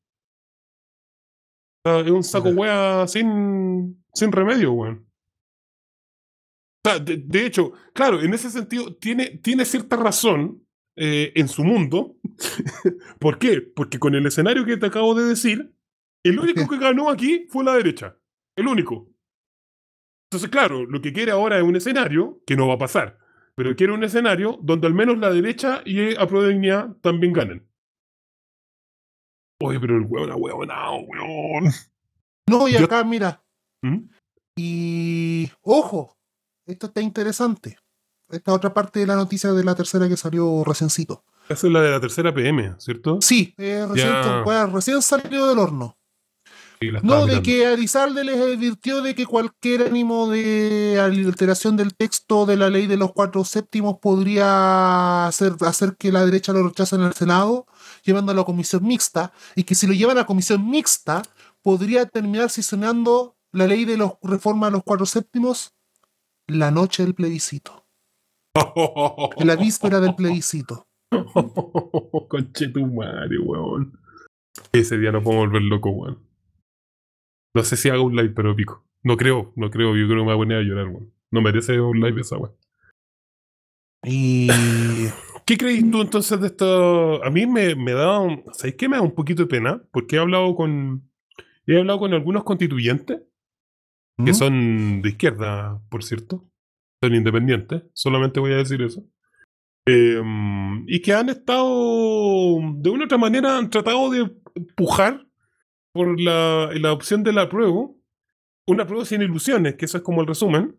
O 1.87 1.91
sea, 1.91 2.01
es 2.01 2.11
un 2.11 2.25
saco 2.25 2.49
wea 2.51 3.07
sin, 3.07 4.05
sin 4.13 4.33
remedio, 4.33 4.73
weón. 4.73 5.07
Sea, 6.85 6.99
de, 6.99 7.17
de 7.17 7.47
hecho, 7.47 7.73
claro, 7.95 8.21
en 8.21 8.35
ese 8.35 8.51
sentido, 8.51 8.95
tiene, 8.97 9.39
tiene 9.39 9.65
cierta 9.65 9.97
razón 9.97 10.67
eh, 10.97 11.33
en 11.35 11.49
su 11.49 11.65
mundo. 11.65 12.17
¿Por 13.19 13.39
qué? 13.39 13.61
Porque 13.63 13.99
con 13.99 14.15
el 14.15 14.27
escenario 14.27 14.65
que 14.67 14.77
te 14.77 14.87
acabo 14.87 15.15
de 15.15 15.25
decir, 15.25 15.75
el 16.25 16.37
¿Por 16.37 16.45
único 16.45 16.69
que 16.69 16.79
ganó 16.79 17.09
aquí 17.11 17.47
fue 17.49 17.65
la 17.65 17.75
derecha. 17.75 18.19
El 18.57 18.69
único. 18.69 19.09
Entonces, 20.31 20.51
claro, 20.51 20.85
lo 20.85 21.01
que 21.01 21.13
quiere 21.13 21.33
ahora 21.33 21.57
es 21.59 21.63
un 21.63 21.77
escenario 21.77 22.43
que 22.47 22.57
no 22.57 22.69
va 22.69 22.75
a 22.75 22.79
pasar. 22.79 23.19
Pero 23.57 23.77
quiere 23.77 23.93
un 23.93 24.03
escenario 24.03 24.59
donde 24.63 24.87
al 24.87 24.95
menos 24.95 25.19
la 25.19 25.31
derecha 25.31 25.83
y 25.85 26.17
a 26.17 26.27
Dignidad 26.27 26.97
también 27.01 27.33
ganen. 27.33 27.69
Oye, 29.63 29.79
pero 29.79 29.97
el 29.97 30.05
hueón 30.07 30.31
a 30.33 30.37
hueonao, 30.37 31.01
weón. 31.03 31.71
No, 32.49 32.69
y 32.69 32.73
Yo- 32.73 32.85
acá, 32.85 33.05
mira, 33.05 33.43
¿Mm? 33.83 34.09
y 34.59 35.51
ojo, 35.63 36.19
esto 36.67 36.87
está 36.87 37.01
interesante. 37.01 37.79
Esta 38.31 38.53
otra 38.53 38.73
parte 38.73 39.01
de 39.01 39.07
la 39.07 39.17
noticia 39.17 39.53
de 39.53 39.65
la 39.65 39.75
tercera 39.75 40.09
que 40.09 40.17
salió 40.17 40.65
reciéncito. 40.65 41.25
Esa 41.49 41.67
es 41.67 41.73
la 41.73 41.83
de 41.83 41.91
la 41.91 42.01
tercera 42.01 42.33
PM, 42.33 42.75
¿cierto? 42.79 43.19
Sí, 43.21 43.55
eh, 43.59 43.87
recién, 43.89 44.13
pues, 44.45 45.05
salió 45.05 45.47
del 45.49 45.59
horno. 45.59 45.99
Sí, 46.81 46.89
No, 47.03 47.27
de 47.27 47.43
que 47.43 47.67
Arizalde 47.67 48.25
les 48.25 48.41
advirtió 48.41 49.03
de 49.03 49.15
que 49.15 49.27
cualquier 49.27 49.83
ánimo 49.83 50.29
de 50.29 50.99
alteración 51.01 51.77
del 51.77 51.95
texto 51.95 52.47
de 52.47 52.57
la 52.57 52.71
ley 52.71 52.87
de 52.87 52.97
los 52.97 53.13
cuatro 53.13 53.45
séptimos 53.45 53.99
podría 54.01 55.27
hacer, 55.27 55.55
hacer 55.61 55.97
que 55.97 56.11
la 56.11 56.25
derecha 56.25 56.53
lo 56.53 56.67
rechace 56.67 56.97
en 56.97 57.03
el 57.03 57.13
Senado, 57.13 57.67
llevándolo 58.05 58.41
a 58.41 58.47
comisión 58.47 58.85
mixta, 58.85 59.33
y 59.55 59.65
que 59.65 59.75
si 59.75 59.87
lo 59.87 59.93
llevan 59.93 60.19
a 60.19 60.27
comisión 60.27 60.69
mixta, 60.69 61.23
podría 61.63 62.07
terminar 62.07 62.51
sesionando 62.51 63.37
la 63.53 63.67
ley 63.67 63.85
de 63.85 63.97
los 63.97 64.13
reforma 64.23 64.67
de 64.67 64.73
los 64.73 64.83
cuatro 64.83 65.07
séptimos, 65.07 65.75
la 66.49 66.71
noche 66.71 67.05
del 67.05 67.15
plebiscito, 67.15 67.87
la 69.39 69.57
víspera 69.57 70.01
del 70.01 70.15
plebiscito. 70.15 70.87
Conche 72.29 72.69
tu 72.69 72.87
madre, 72.87 73.39
weón. 73.39 73.99
Ese 74.73 74.99
día 74.99 75.13
no 75.13 75.23
puedo 75.23 75.39
volver 75.39 75.63
loco, 75.63 75.91
weón. 75.91 76.19
No 77.55 77.63
sé 77.63 77.77
si 77.77 77.89
hago 77.89 78.05
un 78.05 78.17
live, 78.17 78.31
pero 78.31 78.57
pico. 78.57 78.85
No 79.03 79.17
creo, 79.17 79.53
no 79.57 79.71
creo. 79.71 79.97
Yo 79.97 80.07
creo 80.07 80.09
que 80.09 80.15
me 80.17 80.23
voy 80.25 80.35
a 80.35 80.37
poner 80.37 80.59
a 80.59 80.63
llorar, 80.63 80.89
weón. 80.89 81.13
No 81.31 81.41
merece 81.41 81.81
un 81.81 82.01
live 82.01 82.21
esa 82.21 82.37
weón. 82.37 82.57
Y 84.05 84.49
¿Qué 85.47 85.59
crees 85.59 85.91
tú 85.91 86.01
entonces 86.01 86.41
de 86.41 86.47
esto? 86.47 87.23
A 87.23 87.31
mí 87.31 87.47
me, 87.47 87.75
me 87.75 87.93
da, 87.93 88.19
un, 88.19 88.45
¿sabes 88.53 88.77
qué? 88.77 88.89
Me 88.89 88.97
da 88.97 89.03
un 89.03 89.15
poquito 89.15 89.43
de 89.43 89.49
pena 89.49 89.83
porque 89.93 90.17
he 90.17 90.19
hablado 90.19 90.55
con, 90.55 91.11
he 91.67 91.79
hablado 91.79 91.99
con 91.99 92.15
algunos 92.15 92.45
constituyentes 92.45 93.21
que 94.25 94.35
son 94.35 95.03
de 95.03 95.09
izquierda, 95.09 95.81
por 95.89 96.05
cierto, 96.05 96.49
son 97.03 97.15
independientes, 97.15 97.83
solamente 97.93 98.41
voy 98.41 98.53
a 98.53 98.57
decir 98.59 98.83
eso. 98.83 99.05
Eh, 99.87 100.23
y 100.87 101.03
que 101.03 101.13
han 101.13 101.29
estado, 101.29 102.59
de 102.77 102.91
una 102.91 103.03
u 103.03 103.05
otra 103.05 103.19
manera, 103.19 103.59
han 103.59 103.71
tratado 103.71 104.11
de 104.11 104.31
empujar 104.55 105.27
por 105.93 106.21
la, 106.21 106.71
la 106.75 106.93
opción 106.93 107.23
del 107.23 107.39
apruebo, 107.39 108.01
un 108.67 108.81
apruebo 108.81 109.05
sin 109.05 109.23
ilusiones, 109.23 109.75
que 109.75 109.85
eso 109.85 109.99
es 109.99 110.05
como 110.05 110.21
el 110.21 110.27
resumen. 110.27 110.77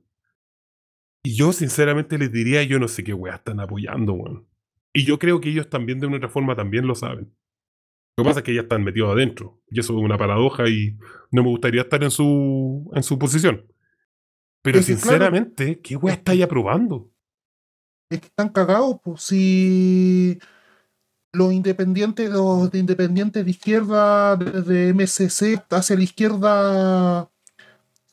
Y 1.24 1.36
yo, 1.36 1.54
sinceramente, 1.54 2.18
les 2.18 2.32
diría, 2.32 2.64
yo 2.64 2.80
no 2.80 2.88
sé 2.88 3.04
qué 3.04 3.14
weá 3.14 3.36
están 3.36 3.60
apoyando, 3.60 4.14
weón. 4.14 4.48
Y 4.94 5.06
yo 5.06 5.20
creo 5.20 5.42
que 5.42 5.50
ellos 5.50 5.70
también, 5.70 6.00
de 6.00 6.08
una 6.08 6.18
otra 6.18 6.30
forma, 6.30 6.56
también 6.56 6.88
lo 6.88 6.96
saben. 6.96 7.36
Lo 8.18 8.24
que 8.24 8.30
pasa 8.30 8.40
es 8.40 8.46
que 8.46 8.54
ya 8.56 8.62
están 8.62 8.84
metidos 8.84 9.12
adentro. 9.12 9.60
Y 9.70 9.80
eso 9.80 9.94
es 9.98 10.00
una 10.04 10.18
paradoja 10.18 10.70
y 10.70 10.98
no 11.32 11.44
me 11.44 11.50
gustaría 11.50 11.82
estar 11.82 12.02
en 12.04 12.12
su, 12.12 12.90
en 12.96 13.04
su 13.04 13.20
posición. 13.20 13.66
Pero 14.62 14.80
Es 14.80 14.86
que, 14.86 14.94
claro, 14.94 15.02
sinceramente, 15.10 15.80
¿qué 15.82 15.96
weá 15.98 16.14
estáis 16.16 16.44
aprobando? 16.44 17.10
es 18.10 18.20
que 18.22 18.28
están 18.28 18.50
cagados, 18.50 18.98
pues 19.04 19.24
si 19.24 20.40
los 21.34 21.52
independientes, 21.52 22.30
los 22.30 22.70
de 22.72 22.78
independientes 22.80 23.44
de 23.44 23.52
izquierda, 23.52 24.36
desde 24.38 24.90
MSC 24.94 25.62
hacia 25.72 25.96
la 25.98 26.04
izquierda, 26.04 27.30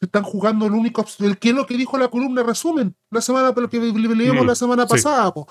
se 0.00 0.07
están 0.07 0.22
jugando 0.24 0.66
el 0.66 0.72
único, 0.72 1.05
el 1.20 1.38
que 1.38 1.50
es 1.50 1.55
lo 1.55 1.66
que 1.66 1.76
dijo 1.76 1.96
la 1.98 2.09
columna 2.09 2.42
resumen 2.42 2.96
la 3.11 3.20
semana, 3.20 3.55
pero 3.55 3.68
que 3.68 3.78
le- 3.78 3.92
le- 3.92 4.16
leímos 4.16 4.44
Mm, 4.44 4.48
la 4.48 4.55
semana 4.57 4.82
sí. 4.84 4.88
pasada, 4.88 5.32
po. 5.32 5.46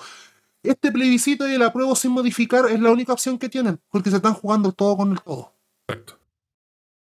Este 0.62 0.92
plebiscito 0.92 1.48
y 1.48 1.54
el 1.54 1.62
apruebo 1.62 1.96
sin 1.96 2.12
modificar 2.12 2.66
es 2.70 2.80
la 2.80 2.90
única 2.90 3.12
opción 3.12 3.38
que 3.38 3.48
tienen, 3.48 3.80
porque 3.90 4.10
se 4.10 4.16
están 4.16 4.34
jugando 4.34 4.68
el 4.68 4.74
todo 4.74 4.96
con 4.96 5.12
el 5.12 5.20
todo. 5.20 5.54
Exacto. 5.88 6.18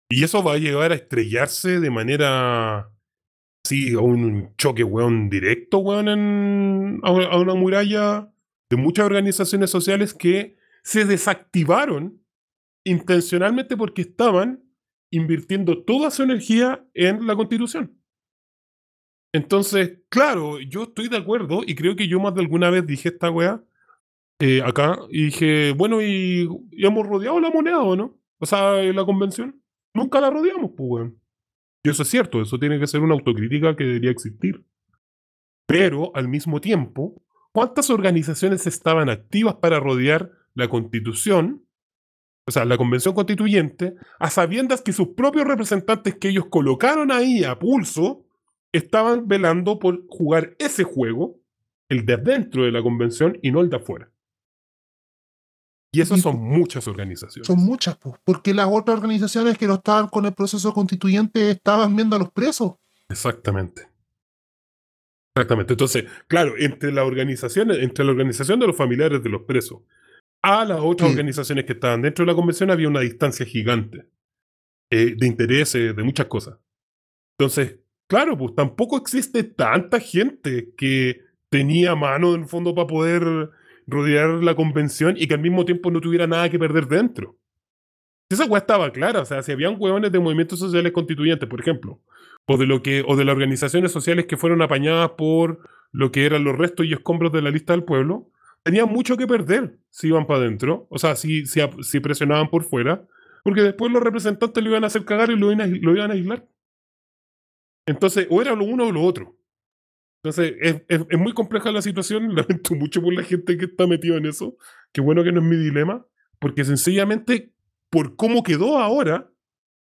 Y 0.09 0.23
eso 0.23 0.43
va 0.43 0.53
a 0.53 0.57
llegar 0.57 0.91
a 0.91 0.95
estrellarse 0.95 1.79
de 1.79 1.89
manera. 1.89 2.89
Sí, 3.65 3.93
a 3.93 3.99
un 3.99 4.53
choque, 4.57 4.83
weón, 4.83 5.29
directo, 5.29 5.79
weón, 5.79 6.09
en, 6.09 6.99
a, 7.03 7.09
a 7.09 7.39
una 7.39 7.55
muralla 7.55 8.29
de 8.69 8.77
muchas 8.77 9.05
organizaciones 9.05 9.69
sociales 9.69 10.13
que 10.13 10.57
se 10.83 11.05
desactivaron 11.05 12.21
intencionalmente 12.85 13.77
porque 13.77 14.01
estaban 14.01 14.63
invirtiendo 15.11 15.83
toda 15.83 16.11
su 16.11 16.23
energía 16.23 16.85
en 16.93 17.25
la 17.25 17.35
constitución. 17.35 17.97
Entonces, 19.33 19.99
claro, 20.09 20.59
yo 20.59 20.83
estoy 20.83 21.09
de 21.09 21.17
acuerdo 21.17 21.61
y 21.65 21.75
creo 21.75 21.95
que 21.95 22.07
yo 22.07 22.19
más 22.19 22.35
de 22.35 22.41
alguna 22.41 22.69
vez 22.69 22.85
dije 22.85 23.09
esta 23.09 23.31
weá 23.31 23.63
eh, 24.39 24.61
acá 24.63 24.99
y 25.09 25.25
dije, 25.25 25.71
bueno, 25.73 26.01
y, 26.01 26.47
y 26.71 26.85
hemos 26.85 27.07
rodeado 27.07 27.39
la 27.39 27.49
moneda, 27.49 27.81
¿o 27.81 27.95
no? 27.95 28.17
O 28.39 28.45
sea, 28.45 28.79
eh, 28.81 28.93
la 28.93 29.05
convención. 29.05 29.59
Nunca 29.93 30.21
la 30.21 30.29
rodeamos, 30.29 30.71
pues, 30.77 30.89
weón. 30.89 31.19
Y 31.83 31.89
eso 31.89 32.03
es 32.03 32.09
cierto, 32.09 32.41
eso 32.41 32.59
tiene 32.59 32.79
que 32.79 32.87
ser 32.87 33.01
una 33.01 33.13
autocrítica 33.13 33.75
que 33.75 33.83
debería 33.83 34.11
existir. 34.11 34.63
Pero, 35.67 36.15
al 36.15 36.27
mismo 36.27 36.61
tiempo, 36.61 37.21
¿cuántas 37.51 37.89
organizaciones 37.89 38.67
estaban 38.67 39.09
activas 39.09 39.55
para 39.55 39.79
rodear 39.79 40.31
la 40.55 40.67
constitución, 40.67 41.65
o 42.45 42.51
sea, 42.51 42.65
la 42.65 42.77
convención 42.77 43.15
constituyente, 43.15 43.95
a 44.19 44.29
sabiendas 44.29 44.81
que 44.81 44.93
sus 44.93 45.09
propios 45.09 45.45
representantes 45.45 46.15
que 46.15 46.29
ellos 46.29 46.45
colocaron 46.49 47.11
ahí 47.11 47.43
a 47.43 47.57
pulso, 47.57 48.22
estaban 48.73 49.27
velando 49.27 49.79
por 49.79 50.05
jugar 50.07 50.55
ese 50.59 50.83
juego, 50.83 51.39
el 51.89 52.05
de 52.05 52.13
adentro 52.13 52.63
de 52.63 52.71
la 52.71 52.81
convención 52.81 53.37
y 53.41 53.51
no 53.51 53.61
el 53.61 53.69
de 53.69 53.77
afuera? 53.77 54.11
Y 55.95 56.01
esas 56.01 56.21
son 56.21 56.41
muchas 56.41 56.87
organizaciones. 56.87 57.45
Son 57.45 57.59
muchas, 57.59 57.95
pues, 57.97 58.15
porque 58.23 58.53
las 58.53 58.67
otras 58.67 58.97
organizaciones 58.97 59.59
que 59.59 59.67
no 59.67 59.75
estaban 59.75 60.07
con 60.07 60.25
el 60.25 60.33
proceso 60.33 60.73
constituyente 60.73 61.51
estaban 61.51 61.95
viendo 61.95 62.15
a 62.15 62.19
los 62.19 62.31
presos. 62.31 62.73
Exactamente. 63.09 63.87
Exactamente. 65.35 65.73
Entonces, 65.73 66.05
claro, 66.27 66.53
entre 66.57 66.91
la 66.91 67.05
organización, 67.05 67.71
entre 67.71 68.05
la 68.05 68.11
organización 68.11 68.59
de 68.59 68.67
los 68.67 68.75
familiares 68.75 69.21
de 69.21 69.29
los 69.29 69.43
presos 69.43 69.81
a 70.43 70.65
las 70.65 70.79
otras 70.81 71.09
Sí. 71.09 71.13
organizaciones 71.13 71.65
que 71.65 71.73
estaban 71.73 72.01
dentro 72.01 72.25
de 72.25 72.31
la 72.31 72.35
convención 72.35 72.69
había 72.69 72.87
una 72.87 72.99
distancia 72.99 73.45
gigante 73.45 74.07
eh, 74.91 75.15
de 75.17 75.25
intereses, 75.27 75.95
de 75.95 76.03
muchas 76.03 76.27
cosas. 76.27 76.59
Entonces, 77.39 77.79
claro, 78.13 78.37
pues 78.37 78.53
tampoco 78.53 78.95
existe 78.95 79.43
tanta 79.43 79.99
gente 79.99 80.71
que 80.77 81.21
tenía 81.49 81.95
mano 81.95 82.35
en 82.35 82.41
el 82.41 82.47
fondo 82.47 82.75
para 82.75 82.85
poder 82.85 83.49
rodear 83.87 84.43
la 84.43 84.53
convención 84.53 85.15
y 85.17 85.25
que 85.25 85.33
al 85.33 85.39
mismo 85.39 85.65
tiempo 85.65 85.89
no 85.89 85.99
tuviera 85.99 86.27
nada 86.27 86.47
que 86.47 86.59
perder 86.59 86.87
dentro. 86.87 87.35
Esa 88.29 88.45
weá 88.45 88.59
estaba 88.59 88.91
clara, 88.91 89.21
o 89.21 89.25
sea, 89.25 89.41
si 89.41 89.51
habían 89.51 89.77
hueones 89.79 90.11
de 90.11 90.19
movimientos 90.19 90.59
sociales 90.59 90.91
constituyentes, 90.91 91.49
por 91.49 91.59
ejemplo, 91.59 92.01
o 92.45 92.55
de 92.55 92.67
lo 92.67 92.83
que, 92.83 93.03
o 93.07 93.15
de 93.15 93.25
las 93.25 93.33
organizaciones 93.33 93.91
sociales 93.91 94.27
que 94.27 94.37
fueron 94.37 94.61
apañadas 94.61 95.09
por 95.17 95.67
lo 95.91 96.11
que 96.11 96.27
eran 96.27 96.43
los 96.43 96.55
restos 96.55 96.85
y 96.85 96.93
escombros 96.93 97.31
de 97.31 97.41
la 97.41 97.49
lista 97.49 97.73
del 97.73 97.83
pueblo, 97.83 98.29
tenían 98.61 98.89
mucho 98.89 99.17
que 99.17 99.25
perder 99.25 99.79
si 99.89 100.09
iban 100.09 100.27
para 100.27 100.41
adentro, 100.41 100.85
o 100.91 100.99
sea, 100.99 101.15
si, 101.15 101.47
si, 101.47 101.99
presionaban 101.99 102.51
por 102.51 102.63
fuera, 102.63 103.07
porque 103.43 103.63
después 103.63 103.91
los 103.91 104.03
representantes 104.03 104.63
lo 104.63 104.69
iban 104.69 104.83
a 104.83 104.87
hacer 104.87 105.03
cagar 105.03 105.31
y 105.31 105.35
lo 105.35 105.51
lo 105.51 105.95
iban 105.95 106.11
a 106.11 106.13
aislar. 106.13 106.45
Entonces, 107.85 108.27
o 108.29 108.41
era 108.41 108.55
lo 108.55 108.65
uno 108.65 108.87
o 108.87 108.91
lo 108.91 109.01
otro. 109.03 109.37
Entonces, 110.23 110.55
es, 110.61 110.81
es- 110.87 111.05
es 111.09 111.19
muy 111.19 111.33
compleja 111.33 111.71
la 111.71 111.81
situación, 111.81 112.29
lamento 112.35 112.75
mucho 112.75 113.01
por 113.01 113.13
la 113.13 113.23
gente 113.23 113.57
que 113.57 113.65
está 113.65 113.87
metida 113.87 114.17
en 114.17 114.25
eso, 114.25 114.57
qué 114.91 115.01
bueno 115.01 115.23
que 115.23 115.31
no 115.31 115.41
es 115.41 115.45
mi 115.47 115.57
dilema, 115.57 116.05
porque 116.39 116.63
sencillamente, 116.63 117.53
por 117.89 118.15
cómo 118.15 118.43
quedó 118.43 118.79
ahora, 118.79 119.29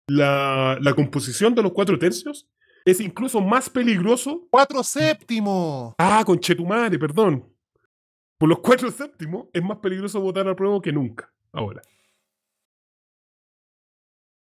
la, 0.08 0.78
la 0.82 0.94
composición 0.94 1.54
de 1.56 1.62
los 1.62 1.74
cuatro 1.74 2.00
tercios 2.00 2.48
es 2.86 3.00
incluso 3.02 3.42
más 3.42 3.70
peligroso. 3.70 4.48
Cuatro 4.50 4.82
séptimos. 4.84 5.94
Ah, 6.00 6.24
con 6.26 6.40
Chetumare, 6.40 6.98
perdón. 6.98 7.46
Por 8.40 8.50
los 8.50 8.60
cuatro 8.60 8.90
séptimos 8.90 9.48
es 9.54 9.62
más 9.62 9.78
peligroso 9.80 10.20
votar 10.22 10.48
a 10.48 10.56
prueba 10.56 10.82
que 10.82 10.92
nunca, 10.94 11.32
ahora. 11.52 11.82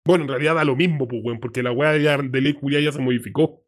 Bueno, 0.08 0.24
en 0.24 0.30
realidad 0.30 0.56
da 0.56 0.64
lo 0.64 0.76
mismo, 0.76 1.08
pues, 1.08 1.22
weón, 1.24 1.40
porque 1.40 1.62
la 1.62 1.72
weá 1.72 1.98
ya 1.98 2.18
de 2.18 2.42
ley 2.42 2.54
culia 2.54 2.80
ya 2.80 2.92
se 2.92 3.00
modificó. 3.00 3.62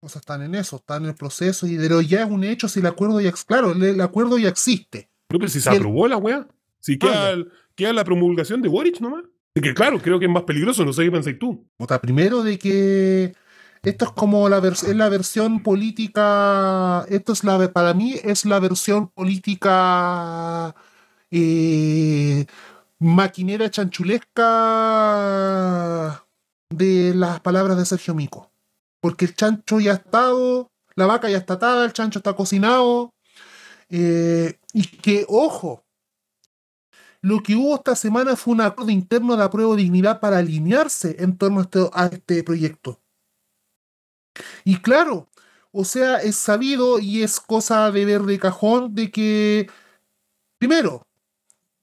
O 0.00 0.08
sea, 0.08 0.20
están 0.20 0.42
en 0.42 0.54
eso, 0.54 0.76
están 0.76 1.04
en 1.04 1.10
el 1.10 1.14
proceso 1.14 1.66
y 1.66 1.78
pero 1.78 2.00
ya 2.02 2.24
es 2.24 2.30
un 2.30 2.44
hecho 2.44 2.68
si 2.68 2.80
el 2.80 2.86
acuerdo 2.86 3.20
ya, 3.20 3.30
ex- 3.30 3.44
claro, 3.44 3.72
el, 3.72 3.82
el 3.82 4.00
acuerdo 4.00 4.36
ya 4.38 4.48
existe. 4.50 5.08
No, 5.30 5.38
pero 5.38 5.48
si 5.48 5.60
se 5.60 5.70
el- 5.70 5.76
aprobó 5.76 6.06
la 6.08 6.18
weá. 6.18 6.46
Si 6.80 6.98
queda, 6.98 7.28
Ah, 7.28 7.30
el- 7.30 7.50
queda 7.74 7.92
la 7.94 8.04
promulgación 8.04 8.60
de 8.60 8.68
Boric 8.68 9.00
nomás. 9.00 9.24
Así 9.54 9.62
que 9.62 9.72
claro, 9.72 9.98
creo 10.00 10.18
que 10.18 10.26
es 10.26 10.30
más 10.30 10.42
peligroso, 10.42 10.84
no 10.84 10.92
sé 10.92 11.04
qué 11.04 11.10
pensáis 11.12 11.38
tú. 11.38 11.66
O 11.78 11.86
sea, 11.86 12.00
primero 12.00 12.42
de 12.42 12.58
que 12.58 13.34
esto 13.82 14.04
es 14.04 14.10
como 14.12 14.48
la, 14.48 14.60
vers- 14.60 14.86
es 14.86 14.94
la 14.96 15.08
versión 15.08 15.62
política, 15.62 17.06
esto 17.08 17.32
es 17.32 17.42
la, 17.44 17.72
para 17.72 17.94
mí 17.94 18.14
es 18.22 18.44
la 18.44 18.58
versión 18.58 19.08
política 19.08 20.74
eh, 21.30 22.44
maquinera 23.04 23.70
chanchulesca 23.70 24.44
de 26.70 27.12
las 27.14 27.40
palabras 27.40 27.76
de 27.76 27.84
Sergio 27.84 28.14
Mico. 28.14 28.50
Porque 29.00 29.26
el 29.26 29.34
chancho 29.34 29.78
ya 29.78 29.92
ha 29.92 29.96
estado, 29.96 30.70
la 30.96 31.06
vaca 31.06 31.28
ya 31.28 31.36
está 31.36 31.54
atada, 31.54 31.84
el 31.84 31.92
chancho 31.92 32.18
está 32.20 32.34
cocinado. 32.34 33.12
eh, 33.90 34.58
y 34.72 34.86
que, 34.86 35.26
ojo, 35.28 35.84
lo 37.20 37.42
que 37.42 37.54
hubo 37.54 37.74
esta 37.76 37.94
semana 37.94 38.36
fue 38.36 38.54
un 38.54 38.62
acuerdo 38.62 38.90
interno 38.90 39.36
de 39.36 39.44
apruebo 39.44 39.76
de 39.76 39.82
dignidad 39.82 40.20
para 40.20 40.38
alinearse 40.38 41.16
en 41.18 41.36
torno 41.36 41.60
a 41.60 41.62
este, 41.64 41.90
a 41.92 42.06
este 42.06 42.42
proyecto. 42.42 43.00
Y 44.64 44.78
claro, 44.78 45.28
o 45.72 45.84
sea, 45.84 46.16
es 46.18 46.36
sabido 46.36 46.98
y 46.98 47.22
es 47.22 47.40
cosa 47.40 47.90
de 47.90 48.04
ver 48.04 48.22
de 48.22 48.38
cajón 48.38 48.94
de 48.94 49.10
que, 49.10 49.70
primero, 50.58 51.06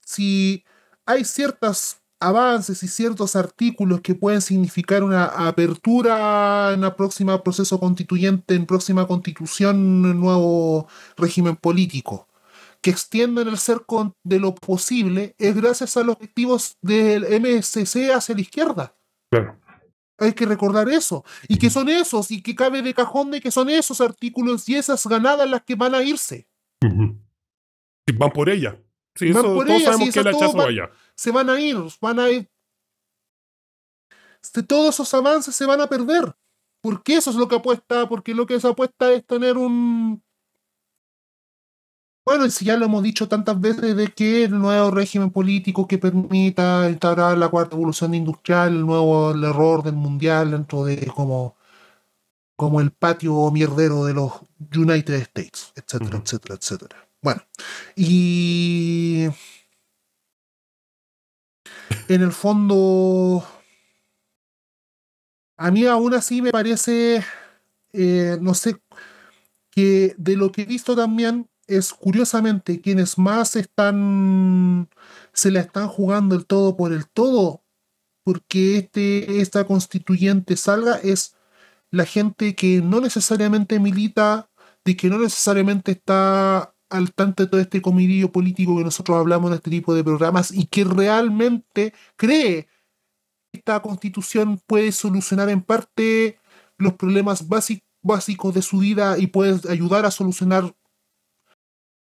si 0.04 0.64
hay 1.06 1.26
ciertos 1.26 2.02
avances 2.20 2.84
y 2.84 2.88
ciertos 2.88 3.36
artículos 3.36 4.02
que 4.02 4.16
pueden 4.16 4.42
significar 4.42 5.04
una 5.04 5.26
apertura 5.26 6.72
en 6.74 6.82
la 6.82 6.96
próxima 6.96 7.44
proceso 7.44 7.80
constituyente, 7.80 8.54
en 8.54 8.66
próxima 8.66 9.08
constitución, 9.08 10.20
nuevo 10.20 10.88
régimen 11.18 11.56
político, 11.56 12.28
que 12.80 12.92
extienden 12.92 13.48
el 13.48 13.58
cerco 13.58 14.16
de 14.24 14.40
lo 14.40 14.54
posible, 14.54 15.36
es 15.40 15.56
gracias 15.56 15.98
a 15.98 16.04
los 16.04 16.16
objetivos 16.16 16.78
del 16.82 17.24
MSC 17.24 18.12
hacia 18.14 18.36
la 18.36 18.42
izquierda. 18.42 18.96
Claro. 19.32 19.58
Hay 20.20 20.34
que 20.34 20.46
recordar 20.46 20.88
eso. 20.90 21.26
Y 21.48 21.58
que 21.58 21.72
son 21.72 21.90
esos, 21.90 22.30
y 22.30 22.44
que 22.44 22.54
cabe 22.54 22.84
de 22.84 22.94
cajón 22.94 23.32
de 23.32 23.42
que 23.42 23.50
son 23.50 23.70
esos 23.70 24.00
artículos 24.02 24.70
y 24.70 24.76
esas 24.76 25.08
ganadas 25.08 25.50
las 25.50 25.64
que 25.64 25.74
van 25.74 25.96
a 25.96 26.04
irse. 26.04 26.48
Y 26.84 28.14
van 28.14 28.30
por 28.30 28.50
ella. 28.50 28.78
Sí, 29.16 29.32
Van 29.32 29.46
eso, 29.46 29.56
por 29.56 29.66
todos 29.66 29.82
ella, 29.82 29.92
sabemos 29.92 30.14
que 30.14 30.20
el 30.20 30.28
hachazo 30.28 30.58
va-. 30.58 30.92
Se 31.16 31.32
van 31.32 31.50
a 31.50 31.60
ir, 31.60 31.78
van 32.00 32.20
a 32.20 32.30
ir. 32.30 32.50
Este, 34.42 34.64
Todos 34.64 34.96
esos 34.96 35.14
avances 35.14 35.56
se 35.56 35.66
van 35.66 35.82
a 35.82 35.88
perder. 35.88 36.36
Porque 36.82 37.16
eso 37.16 37.30
es 37.30 37.36
lo 37.36 37.48
que 37.48 37.56
apuesta, 37.56 38.10
porque 38.10 38.34
lo 38.34 38.46
que 38.48 38.60
se 38.60 38.68
apuesta 38.68 39.12
es 39.12 39.26
tener 39.26 39.56
un. 39.58 40.24
Bueno, 42.26 42.46
y 42.46 42.52
si 42.52 42.66
ya 42.66 42.78
lo 42.78 42.86
hemos 42.86 43.04
dicho 43.04 43.28
tantas 43.28 43.60
veces 43.60 43.96
de 43.96 44.08
que 44.08 44.44
el 44.46 44.60
nuevo 44.60 44.92
régimen 44.92 45.32
político 45.32 45.88
que 45.88 45.98
permita 45.98 46.90
instaurar 46.90 47.38
la 47.38 47.50
cuarta 47.50 47.76
evolución 47.76 48.14
industrial, 48.14 48.70
el 48.70 48.86
nuevo 48.86 49.32
el 49.32 49.44
error 49.44 49.84
del 49.84 49.96
mundial 49.96 50.52
dentro 50.52 50.86
de 50.86 51.06
como, 51.08 51.56
como 52.56 52.80
el 52.80 52.92
patio 52.92 53.50
mierdero 53.52 54.06
de 54.06 54.14
los 54.14 54.34
United 54.76 55.16
States, 55.16 55.74
etcétera, 55.76 56.18
etcétera, 56.18 56.56
etcétera. 56.56 57.11
Bueno, 57.24 57.44
y 57.96 59.28
en 62.08 62.22
el 62.22 62.32
fondo, 62.32 63.46
a 65.58 65.70
mí 65.70 65.86
aún 65.86 66.16
así 66.16 66.42
me 66.42 66.52
parece, 66.52 67.24
eh, 67.94 68.38
no 68.42 68.56
sé, 68.56 68.82
que 69.70 70.16
de 70.18 70.36
lo 70.36 70.52
que 70.52 70.64
he 70.64 70.66
visto 70.66 70.96
también 70.96 71.48
es 71.68 71.94
curiosamente 71.94 72.82
quienes 72.82 73.18
más 73.20 73.56
están, 73.56 74.90
se 75.34 75.52
la 75.52 75.62
están 75.62 75.88
jugando 75.88 76.36
el 76.36 76.48
todo 76.48 76.76
por 76.76 76.92
el 76.92 77.08
todo, 77.08 77.64
porque 78.24 78.78
este, 78.80 79.42
esta 79.42 79.66
constituyente 79.66 80.58
salga 80.58 80.96
es 80.98 81.36
la 81.92 82.06
gente 82.06 82.56
que 82.56 82.82
no 82.82 83.00
necesariamente 83.00 83.80
milita, 83.80 84.50
de 84.86 84.98
que 84.98 85.10
no 85.10 85.20
necesariamente 85.20 85.92
está 85.92 86.74
al 86.92 87.14
tanto 87.14 87.44
de 87.44 87.50
todo 87.50 87.62
este 87.62 87.82
comidillo 87.82 88.32
político 88.32 88.78
que 88.78 88.84
nosotros 88.84 89.18
hablamos 89.18 89.50
en 89.50 89.56
este 89.56 89.70
tipo 89.70 89.96
de 89.96 90.04
programas 90.04 90.52
y 90.52 90.66
que 90.66 90.84
realmente 90.84 91.94
cree 92.16 92.68
que 93.52 93.60
esta 93.60 93.82
constitución 93.82 94.62
puede 94.68 94.92
solucionar 94.92 95.50
en 95.50 95.62
parte 95.62 96.38
los 96.78 96.94
problemas 96.94 97.48
bási- 97.48 97.84
básicos 98.04 98.54
de 98.54 98.62
su 98.62 98.80
vida 98.80 99.18
y 99.18 99.28
puede 99.28 99.60
ayudar 99.70 100.06
a 100.06 100.12
solucionar 100.12 100.76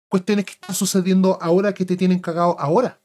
cuestiones 0.09 0.45
que 0.45 0.53
están 0.53 0.75
sucediendo 0.75 1.37
ahora 1.41 1.73
que 1.73 1.85
te 1.85 1.95
tienen 1.95 2.19
cagado 2.19 2.59
ahora. 2.59 3.01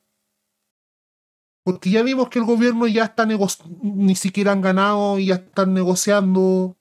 Porque 1.65 1.91
ya 1.91 2.03
vimos 2.03 2.29
que 2.29 2.39
el 2.39 2.45
gobierno 2.45 2.87
ya 2.87 3.05
está 3.05 3.27
ni 3.27 4.15
siquiera 4.17 4.53
han 4.53 4.61
ganado 4.61 5.19
y 5.19 5.27
ya 5.27 5.37
están 5.37 5.73
negociando. 5.75 6.77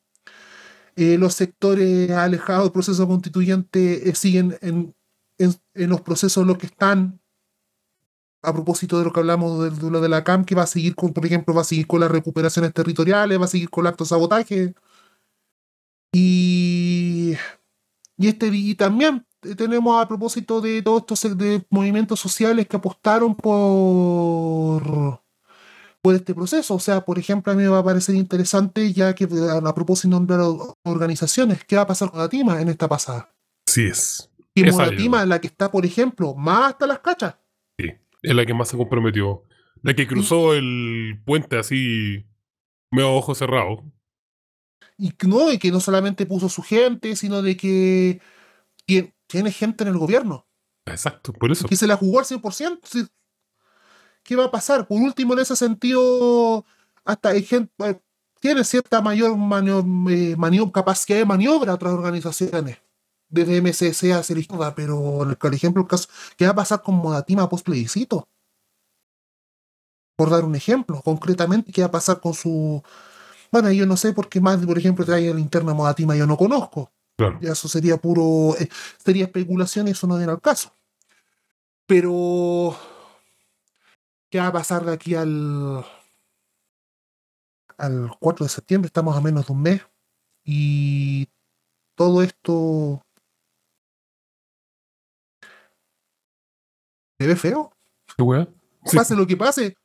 Eh, 0.96 1.18
los 1.18 1.34
sectores 1.34 2.12
alejados 2.12 2.66
del 2.66 2.72
proceso 2.72 3.08
constituyente 3.08 4.10
eh, 4.10 4.16
siguen 4.16 4.58
en, 4.62 4.96
en- 5.38 5.90
los 5.90 6.02
procesos 6.02 6.46
los 6.46 6.58
que 6.58 6.68
están. 6.68 7.20
A 8.46 8.52
propósito 8.52 9.00
de 9.00 9.06
lo 9.06 9.14
que 9.14 9.22
hablamos 9.22 9.64
de, 9.64 9.70
de 9.70 9.90
lo 9.90 10.02
de 10.02 10.10
la 10.10 10.24
CAM, 10.26 10.44
que 10.44 10.54
va 10.54 10.64
a 10.64 10.68
seguir 10.68 10.96
con, 10.96 11.14
por 11.14 11.26
ejemplo, 11.26 11.54
va 11.54 11.62
a 11.62 11.64
seguir 11.64 11.88
con 11.88 12.02
las 12.02 12.12
recuperaciones 12.12 12.74
territoriales, 12.74 13.40
va 13.40 13.46
a 13.46 13.48
seguir 13.48 13.70
con 13.70 13.84
el 13.86 13.88
acto 13.88 14.04
de 14.04 14.10
sabotaje. 14.10 14.74
Y, 16.14 17.34
y 18.18 18.28
este 18.28 18.48
y 18.54 18.76
también 18.76 19.26
eh, 19.44 19.56
tenemos 19.56 20.00
a 20.02 20.08
propósito 20.08 20.62
de 20.62 20.82
todos 20.82 21.04
estos 21.04 21.38
de 21.38 21.66
movimientos 21.70 22.20
sociales 22.20 22.68
que 22.68 22.76
apostaron 22.78 23.34
por 23.36 25.23
por 26.04 26.14
este 26.16 26.36
proceso. 26.36 26.76
O 26.76 26.80
sea, 26.80 27.02
por 27.06 27.18
ejemplo, 27.18 27.52
a 27.52 27.56
mí 27.56 27.64
me 27.64 27.70
va 27.70 27.80
a 27.80 27.84
parecer 27.84 28.14
interesante, 28.16 28.92
ya 28.94 29.16
que 29.16 29.24
a 29.24 29.74
propósito 29.74 30.10
de 30.10 30.12
nombrar 30.12 30.42
organizaciones, 30.84 31.64
¿qué 31.64 31.78
va 31.78 31.84
a 31.84 31.88
pasar 31.88 32.12
con 32.12 32.20
la 32.20 32.30
TIMA 32.30 32.62
en 32.62 32.70
esta 32.70 32.88
pasada? 32.88 33.34
Sí 33.66 33.86
es. 33.86 34.30
Que 34.54 34.62
Esa 34.68 34.86
la 34.86 34.96
TIMA 34.96 35.22
es 35.24 35.28
la 35.30 35.42
que 35.42 35.48
está, 35.48 35.72
por 35.72 35.86
ejemplo, 35.86 36.36
más 36.36 36.74
hasta 36.74 36.86
las 36.86 37.00
cachas. 37.00 37.36
Sí. 37.80 37.88
Es 38.22 38.36
la 38.36 38.46
que 38.46 38.54
más 38.54 38.68
se 38.70 38.78
comprometió. 38.78 39.44
La 39.82 39.94
que 39.96 40.06
cruzó 40.08 40.54
el 40.54 41.22
puente 41.26 41.58
así, 41.58 42.26
medio 42.92 43.08
a 43.08 43.12
ojos 43.14 43.38
cerrados. 43.38 43.80
Y 44.98 45.12
no, 45.26 45.52
y 45.52 45.58
que 45.58 45.72
no 45.72 45.80
solamente 45.80 46.26
puso 46.26 46.50
su 46.50 46.62
gente, 46.62 47.16
sino 47.16 47.42
de 47.42 47.58
que 47.58 48.22
tien- 48.88 49.14
tiene 49.28 49.52
gente 49.52 49.84
en 49.84 49.90
el 49.90 49.98
gobierno. 49.98 50.48
Exacto, 50.86 51.34
por 51.34 51.52
eso. 51.52 51.68
que 51.68 51.76
se 51.76 51.88
la 51.88 51.96
jugó 51.98 52.20
al 52.20 52.26
100%. 52.26 53.10
¿Qué 54.24 54.36
va 54.36 54.46
a 54.46 54.52
pasar? 54.52 54.88
Por 54.88 55.02
último, 55.02 55.34
en 55.34 55.40
ese 55.40 55.56
sentido, 55.56 56.66
hasta 57.04 57.30
hay 57.30 57.44
gente, 57.44 57.72
eh, 57.86 58.00
tiene 58.40 58.64
cierta 58.64 59.02
mayor 59.02 59.36
manio- 59.38 59.86
eh, 60.10 60.72
capacidad 60.74 61.18
de 61.20 61.26
maniobra 61.26 61.74
otras 61.74 61.94
organizaciones, 61.94 62.78
desde 63.30 63.58
MCC 63.58 64.14
hacia 64.14 64.36
la 64.36 64.42
izquierda, 64.42 64.76
pero 64.76 65.24
el- 65.24 65.36
por 65.36 65.54
ejemplo, 65.54 65.82
el 65.84 65.88
caso, 65.88 66.08
¿qué 66.38 66.46
va 66.46 66.52
a 66.52 66.56
pasar 66.56 66.82
con 66.82 66.96
Modatima 66.96 67.50
post 67.50 67.66
plebiscito? 67.66 68.28
Por 70.16 70.30
dar 70.30 70.46
un 70.46 70.56
ejemplo, 70.56 71.02
concretamente, 71.02 71.72
¿qué 71.72 71.82
va 71.82 71.88
a 71.88 71.92
pasar 71.92 72.20
con 72.22 72.34
su... 72.34 72.82
Bueno, 73.52 73.72
yo 73.72 73.86
no 73.86 73.98
sé 73.98 74.14
por 74.14 74.30
qué 74.30 74.40
más, 74.40 74.64
por 74.66 74.78
ejemplo, 74.78 75.06
trae 75.06 75.34
la 75.34 75.40
interna 75.40 75.74
Modatima, 75.74 76.16
yo 76.16 76.26
no 76.26 76.38
conozco. 76.38 76.92
Claro. 77.18 77.40
Ya 77.42 77.52
eso 77.52 77.68
sería 77.68 77.98
puro, 77.98 78.56
eh, 78.60 78.70
sería 79.04 79.26
especulación 79.26 79.88
y 79.88 79.92
eso 79.92 80.08
no 80.08 80.18
viene 80.18 80.32
al 80.32 80.42
caso. 80.42 80.72
Pero, 81.86 82.76
¿qué 84.34 84.40
va 84.40 84.48
a 84.48 84.52
pasar 84.52 84.84
de 84.84 84.92
aquí 84.92 85.14
al, 85.14 85.86
al 87.78 88.10
4 88.20 88.46
de 88.46 88.50
septiembre? 88.50 88.88
Estamos 88.88 89.16
a 89.16 89.22
menos 89.22 89.46
de 89.46 89.54
un 89.54 89.62
mes. 89.62 89.88
Y 90.44 91.28
todo 91.96 92.24
esto 92.24 93.06
se 97.20 97.28
ve 97.28 97.36
feo. 97.36 97.78
¿Qué 98.18 98.24
weá? 98.24 98.48
Sí. 98.86 98.98
Pase 98.98 99.16
lo 99.16 99.28
que 99.28 99.38
pase. 99.38 99.76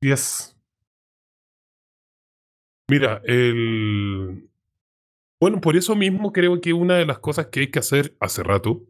Yes. 0.00 0.56
Mira, 2.88 3.22
el... 3.24 4.50
Bueno, 5.40 5.60
por 5.60 5.76
eso 5.76 5.94
mismo 5.94 6.32
creo 6.32 6.60
que 6.60 6.72
una 6.72 6.96
de 6.96 7.06
las 7.06 7.20
cosas 7.20 7.46
que 7.46 7.60
hay 7.60 7.70
que 7.70 7.78
hacer 7.78 8.16
hace 8.18 8.42
rato 8.42 8.84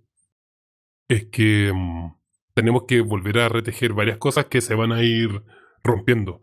es 1.07 1.27
que 1.27 1.71
mm, 1.71 2.20
tenemos 2.61 2.83
que 2.87 3.01
volver 3.01 3.39
a 3.39 3.49
retejer 3.49 3.95
varias 3.95 4.19
cosas 4.19 4.45
que 4.45 4.61
se 4.61 4.75
van 4.75 4.93
a 4.93 5.03
ir 5.03 5.43
rompiendo. 5.83 6.43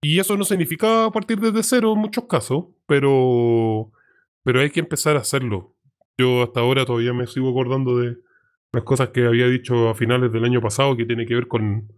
Y 0.00 0.20
eso 0.20 0.36
no 0.36 0.44
significa 0.44 1.10
partir 1.10 1.40
desde 1.40 1.64
cero 1.64 1.94
en 1.94 1.98
muchos 1.98 2.26
casos, 2.26 2.66
pero, 2.86 3.90
pero 4.44 4.60
hay 4.60 4.70
que 4.70 4.78
empezar 4.78 5.16
a 5.16 5.20
hacerlo. 5.20 5.74
Yo 6.16 6.44
hasta 6.44 6.60
ahora 6.60 6.86
todavía 6.86 7.12
me 7.12 7.26
sigo 7.26 7.50
acordando 7.50 7.98
de 7.98 8.18
las 8.72 8.84
cosas 8.84 9.08
que 9.08 9.26
había 9.26 9.48
dicho 9.48 9.88
a 9.88 9.96
finales 9.96 10.32
del 10.32 10.44
año 10.44 10.60
pasado 10.60 10.96
que 10.96 11.06
tiene 11.06 11.26
que 11.26 11.34
ver 11.34 11.48
con 11.48 11.92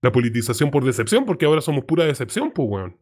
la 0.00 0.10
politización 0.10 0.70
por 0.70 0.82
decepción, 0.82 1.26
porque 1.26 1.44
ahora 1.44 1.60
somos 1.60 1.84
pura 1.84 2.06
decepción, 2.06 2.50
pues, 2.50 2.66
weón. 2.66 2.96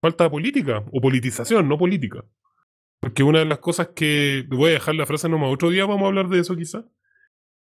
Falta 0.00 0.28
política, 0.28 0.82
o 0.92 1.00
politización, 1.00 1.68
no 1.68 1.78
política. 1.78 2.24
Porque 2.98 3.22
una 3.22 3.38
de 3.38 3.44
las 3.44 3.58
cosas 3.60 3.90
que. 3.94 4.44
Voy 4.48 4.70
a 4.70 4.72
dejar 4.74 4.96
la 4.96 5.06
frase 5.06 5.28
nomás, 5.28 5.52
otro 5.52 5.70
día 5.70 5.86
vamos 5.86 6.02
a 6.02 6.06
hablar 6.08 6.28
de 6.28 6.40
eso 6.40 6.56
quizá. 6.56 6.84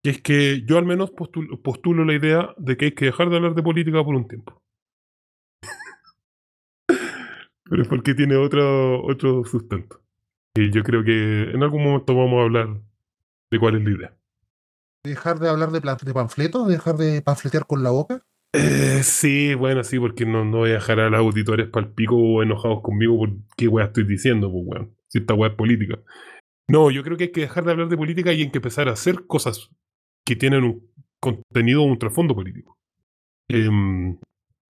Que 0.04 0.10
es 0.10 0.22
que 0.22 0.64
yo 0.66 0.78
al 0.78 0.86
menos 0.86 1.12
postulo, 1.12 1.62
postulo 1.62 2.04
la 2.04 2.14
idea 2.14 2.54
de 2.58 2.76
que 2.76 2.86
hay 2.86 2.92
que 2.92 3.06
dejar 3.06 3.30
de 3.30 3.38
hablar 3.38 3.56
de 3.56 3.64
política 3.64 4.04
por 4.04 4.16
un 4.16 4.28
tiempo. 4.28 4.62
Pero 7.64 7.82
es 7.82 7.88
porque 7.88 8.14
tiene 8.14 8.36
otro, 8.36 9.04
otro 9.06 9.46
sustento. 9.46 10.02
Y 10.56 10.72
yo 10.72 10.84
creo 10.84 11.04
que 11.04 11.52
en 11.52 11.64
algún 11.64 11.84
momento 11.84 12.16
vamos 12.16 12.40
a 12.40 12.44
hablar 12.44 12.82
de 13.50 13.60
cuál 13.60 13.78
es 13.78 13.84
la 13.84 13.92
idea. 13.92 14.18
Dejar 15.06 15.40
de 15.40 15.50
hablar 15.50 15.72
de, 15.72 15.80
de 15.80 16.14
panfletos, 16.14 16.68
dejar 16.68 16.98
de 16.98 17.22
panfletear 17.22 17.66
con 17.66 17.82
la 17.82 17.92
boca. 17.92 18.26
Eh, 18.54 19.02
sí, 19.04 19.56
bueno, 19.56 19.84
sí, 19.84 20.00
porque 20.00 20.26
no, 20.26 20.46
no 20.46 20.60
voy 20.60 20.72
a 20.72 20.74
dejar 20.74 21.00
a 21.00 21.10
los 21.10 21.20
auditores 21.20 21.70
pico 21.96 22.16
o 22.16 22.44
enojados 22.44 22.82
conmigo 22.82 23.18
por 23.18 23.30
qué 23.58 23.68
weá 23.68 23.86
estoy 23.86 24.04
diciendo, 24.04 24.52
pues 24.52 24.64
weón. 24.66 24.96
Si 25.08 25.20
esta 25.20 25.34
weá 25.34 25.50
es 25.50 25.56
política. 25.56 26.00
No, 26.68 26.92
yo 26.92 27.04
creo 27.04 27.18
que 27.18 27.26
hay 27.26 27.32
que 27.32 27.42
dejar 27.42 27.66
de 27.66 27.72
hablar 27.72 27.90
de 27.90 27.98
política 27.98 28.32
y 28.32 28.42
hay 28.42 28.52
que 28.52 28.60
empezar 28.60 28.88
a 28.88 28.94
hacer 28.94 29.26
cosas 29.26 29.72
que 30.26 30.36
tienen 30.36 30.64
un 30.64 30.90
contenido 31.20 31.84
o 31.84 31.86
un 31.86 32.00
trasfondo 32.00 32.36
político. 32.36 32.78
Em, 33.50 34.18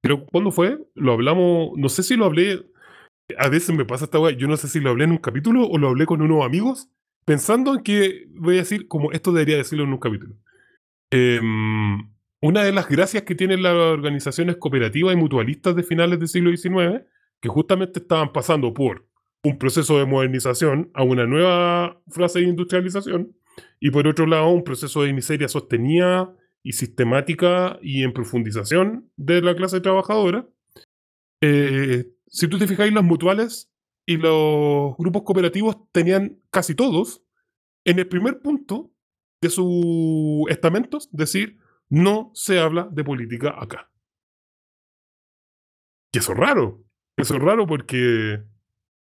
pero 0.01 0.25
¿cuándo 0.25 0.51
fue? 0.51 0.79
Lo 0.95 1.13
hablamos, 1.13 1.71
no 1.77 1.89
sé 1.89 2.03
si 2.03 2.15
lo 2.15 2.25
hablé, 2.25 2.65
a 3.37 3.49
veces 3.49 3.75
me 3.75 3.85
pasa 3.85 4.05
esta 4.05 4.19
weá, 4.19 4.35
yo 4.35 4.47
no 4.47 4.57
sé 4.57 4.67
si 4.67 4.79
lo 4.79 4.89
hablé 4.89 5.05
en 5.05 5.11
un 5.11 5.17
capítulo 5.17 5.65
o 5.65 5.77
lo 5.77 5.89
hablé 5.89 6.05
con 6.05 6.21
unos 6.21 6.45
amigos, 6.45 6.89
pensando 7.25 7.75
en 7.75 7.83
que 7.83 8.27
voy 8.35 8.55
a 8.55 8.59
decir 8.59 8.87
como 8.87 9.11
esto 9.11 9.31
debería 9.31 9.57
decirlo 9.57 9.85
en 9.85 9.93
un 9.93 9.99
capítulo. 9.99 10.35
Em, 11.11 12.09
una 12.41 12.63
de 12.63 12.73
las 12.73 12.89
gracias 12.89 13.23
que 13.23 13.35
tienen 13.35 13.63
las 13.63 13.73
organizaciones 13.73 14.57
cooperativas 14.57 15.13
y 15.13 15.17
mutualistas 15.17 15.75
de 15.75 15.83
finales 15.83 16.19
del 16.19 16.27
siglo 16.27 16.55
XIX, 16.55 17.05
que 17.39 17.49
justamente 17.49 17.99
estaban 17.99 18.33
pasando 18.33 18.73
por 18.73 19.05
un 19.43 19.57
proceso 19.57 19.97
de 19.99 20.05
modernización 20.05 20.89
a 20.93 21.03
una 21.03 21.25
nueva 21.25 22.01
fase 22.09 22.39
de 22.39 22.47
industrialización, 22.47 23.33
y 23.85 23.91
por 23.91 24.07
otro 24.07 24.25
lado 24.25 24.47
un 24.47 24.63
proceso 24.63 25.03
de 25.03 25.11
miseria 25.11 25.49
sostenida 25.49 26.33
y 26.63 26.71
sistemática 26.71 27.77
y 27.81 28.03
en 28.03 28.13
profundización 28.13 29.11
de 29.17 29.41
la 29.41 29.57
clase 29.57 29.81
trabajadora, 29.81 30.47
eh, 31.41 32.05
si 32.27 32.47
tú 32.47 32.57
te 32.57 32.65
fijáis, 32.65 32.93
las 32.93 33.03
mutuales 33.03 33.69
y 34.05 34.15
los 34.15 34.95
grupos 34.97 35.23
cooperativos 35.23 35.75
tenían 35.91 36.39
casi 36.49 36.75
todos 36.75 37.25
en 37.83 37.99
el 37.99 38.07
primer 38.07 38.39
punto 38.39 38.93
de 39.41 39.49
sus 39.49 40.49
estamentos 40.49 41.09
decir 41.11 41.57
no 41.89 42.31
se 42.33 42.59
habla 42.59 42.87
de 42.89 43.03
política 43.03 43.53
acá. 43.61 43.91
Y 46.13 46.19
eso 46.19 46.31
es 46.31 46.37
raro. 46.37 46.85
Eso 47.17 47.35
es 47.35 47.41
raro 47.41 47.67
porque 47.67 48.41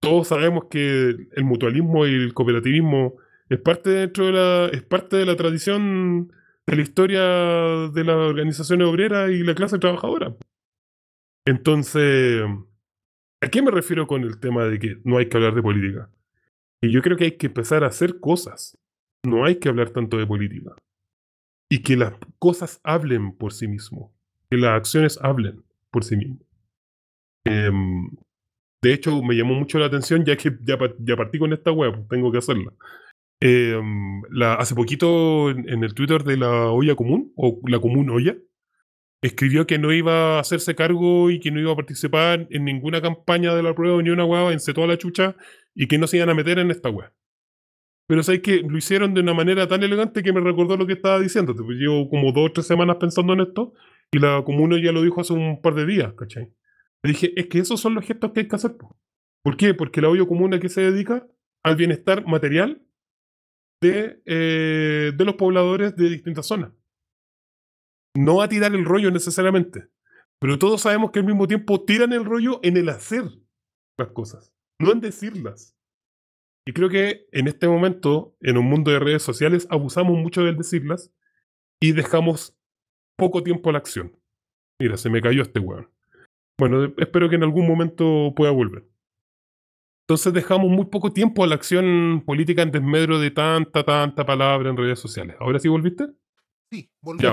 todos 0.01 0.29
sabemos 0.29 0.65
que 0.71 1.09
el 1.09 1.43
mutualismo 1.43 2.07
y 2.07 2.15
el 2.15 2.33
cooperativismo 2.33 3.17
es 3.49 3.59
parte 3.59 3.89
dentro 3.89 4.26
de 4.26 4.31
la, 4.31 4.65
es 4.67 4.84
parte 4.84 5.17
de 5.17 5.26
la 5.26 5.35
tradición 5.35 6.31
de 6.65 6.76
la 6.76 6.81
historia 6.81 7.22
de 7.22 8.03
las 8.03 8.15
organizaciones 8.15 8.88
obreras 8.88 9.30
y 9.31 9.43
la 9.43 9.53
clase 9.53 9.77
trabajadora. 9.77 10.35
Entonces, 11.45 12.41
¿a 13.41 13.47
qué 13.49 13.61
me 13.61 13.72
refiero 13.72 14.07
con 14.07 14.23
el 14.23 14.39
tema 14.39 14.65
de 14.65 14.80
que 14.80 14.97
no 15.03 15.17
hay 15.17 15.30
que 15.30 15.38
hablar 15.38 15.53
de 15.53 15.61
política? 15.61 16.09
Y 16.81 16.91
yo 16.91 17.01
creo 17.01 17.17
que 17.17 17.26
hay 17.26 17.38
que 17.38 17.47
empezar 17.47 17.84
a 17.84 17.88
hacer 17.88 18.19
cosas. 18.19 18.77
No 19.23 19.45
hay 19.45 19.57
que 19.57 19.69
hablar 19.69 19.91
tanto 19.91 20.17
de 20.17 20.26
política. 20.26 20.76
Y 21.69 21.81
que 21.81 21.95
las 21.95 22.13
cosas 22.39 22.80
hablen 22.84 23.31
por 23.31 23.53
sí 23.53 23.67
mismo. 23.67 24.11
Que 24.49 24.57
las 24.57 24.72
acciones 24.72 25.19
hablen 25.22 25.63
por 25.91 26.03
sí 26.03 26.15
mismo. 26.15 26.39
Em, 27.45 28.09
de 28.81 28.93
hecho, 28.93 29.22
me 29.23 29.35
llamó 29.35 29.55
mucho 29.55 29.80
la 29.80 29.88
atención, 29.88 30.26
ya 30.26 30.35
que 30.35 30.55
ya, 30.61 30.77
partí 30.77 31.39
con 31.39 31.53
esta 31.53 31.72
web, 31.72 31.93
pues 31.95 32.07
tengo 32.07 32.31
que 32.31 32.38
hacerla. 32.39 32.72
Em, 33.41 34.21
la, 34.31 34.55
hace 34.55 34.75
poquito 34.75 35.49
en, 35.49 35.83
el 35.83 35.93
Twitter 35.93 36.23
de 36.23 36.37
la 36.37 36.69
olla 36.71 36.95
común, 36.95 37.33
o 37.35 37.59
la 37.67 37.79
común 37.79 38.09
olla, 38.09 38.37
escribió 39.21 39.67
que 39.67 39.77
no 39.77 39.91
iba 39.91 40.37
a 40.37 40.39
hacerse 40.39 40.75
cargo 40.75 41.29
y 41.29 41.39
que 41.39 41.51
no 41.51 41.59
iba 41.59 41.71
a 41.71 41.75
participar 41.75 42.47
en 42.49 42.65
ninguna 42.65 43.01
campaña 43.01 43.53
de 43.55 43.63
la 43.63 43.75
prueba 43.75 44.01
ni 44.01 44.09
una 44.09 44.25
hueá, 44.25 44.51
en 44.53 44.59
toda 44.73 44.87
la 44.87 44.97
chucha 44.97 45.35
y 45.73 45.87
que 45.87 45.97
no 45.97 46.07
se 46.07 46.17
iban 46.17 46.29
a 46.29 46.33
meter 46.33 46.59
en 46.59 46.71
esta 46.71 46.89
hueá. 46.89 47.13
Pero 48.07 48.21
sabes 48.21 48.41
que 48.41 48.61
lo 48.61 48.77
hicieron 48.77 49.13
de 49.15 49.21
una 49.21 49.33
manera 49.33 49.67
tan 49.67 49.81
elegante 49.83 50.21
que 50.21 50.31
me 50.31 50.39
recordó 50.39 50.77
lo 50.77 50.85
que 50.85 50.93
estaba 50.93 51.19
diciendo. 51.19 51.53
Llevo 51.53 52.07
como 52.09 52.31
dos 52.31 52.49
o 52.49 52.53
tres 52.53 52.67
semanas 52.67 52.97
pensando 52.99 53.33
en 53.33 53.41
esto 53.41 53.73
y 54.11 54.19
la 54.19 54.43
comuna 54.43 54.79
ya 54.81 54.91
lo 54.91 55.01
dijo 55.01 55.21
hace 55.21 55.33
un 55.33 55.59
par 55.59 55.73
de 55.73 55.87
días. 55.87 56.13
Le 57.03 57.11
dije, 57.11 57.33
es 57.35 57.47
que 57.47 57.59
esos 57.59 57.79
son 57.79 57.95
los 57.95 58.05
gestos 58.05 58.31
que 58.31 58.41
hay 58.41 58.47
que 58.47 58.55
hacer. 58.55 58.75
¿Por 59.43 59.57
qué? 59.57 59.73
Porque 59.73 60.01
la 60.01 60.09
olla 60.09 60.25
comuna 60.25 60.59
que 60.59 60.69
se 60.69 60.81
dedica 60.81 61.27
al 61.63 61.75
bienestar 61.75 62.27
material 62.27 62.84
de, 63.85 64.21
eh, 64.25 65.11
de 65.15 65.25
los 65.25 65.35
pobladores 65.35 65.95
de 65.95 66.09
distintas 66.09 66.45
zonas 66.45 66.71
no 68.15 68.41
a 68.41 68.49
tirar 68.49 68.73
el 68.73 68.85
rollo 68.85 69.11
necesariamente, 69.11 69.89
pero 70.39 70.57
todos 70.57 70.81
sabemos 70.81 71.11
que 71.11 71.19
al 71.19 71.25
mismo 71.25 71.47
tiempo 71.47 71.83
tiran 71.83 72.13
el 72.13 72.25
rollo 72.25 72.59
en 72.63 72.77
el 72.77 72.89
hacer 72.89 73.25
las 73.97 74.11
cosas, 74.11 74.53
no 74.79 74.91
en 74.91 75.01
decirlas. 75.01 75.77
Y 76.67 76.73
creo 76.73 76.89
que 76.89 77.27
en 77.31 77.47
este 77.47 77.67
momento, 77.67 78.35
en 78.41 78.57
un 78.57 78.65
mundo 78.65 78.89
de 78.91 78.99
redes 78.99 79.21
sociales, 79.21 79.67
abusamos 79.69 80.17
mucho 80.17 80.43
del 80.43 80.57
decirlas 80.57 81.13
y 81.79 81.91
dejamos 81.91 82.57
poco 83.17 83.43
tiempo 83.43 83.69
a 83.69 83.73
la 83.73 83.79
acción. 83.79 84.17
Mira, 84.81 84.97
se 84.97 85.09
me 85.09 85.21
cayó 85.21 85.43
este 85.43 85.59
weón. 85.59 85.89
Bueno, 86.57 86.93
espero 86.97 87.29
que 87.29 87.35
en 87.35 87.43
algún 87.43 87.67
momento 87.67 88.33
pueda 88.35 88.51
volver. 88.51 88.87
Entonces 90.07 90.34
dejamos 90.34 90.69
muy 90.69 90.86
poco 90.86 91.11
tiempo 91.11 91.44
a 91.44 91.48
la 91.48 91.56
acción 91.56 92.22
política 92.26 92.61
en 92.61 92.72
desmedro 92.72 93.18
de 93.18 93.32
tanta, 93.32 93.84
tanta 93.84 94.23
palabra 94.23 94.69
en 94.69 94.77
redes 94.77 94.99
sociales. 94.99 95.36
¿Ahora 95.40 95.57
sí 95.57 95.68
volviste? 95.68 96.06
Sí, 96.72 96.91
volví. 97.02 97.26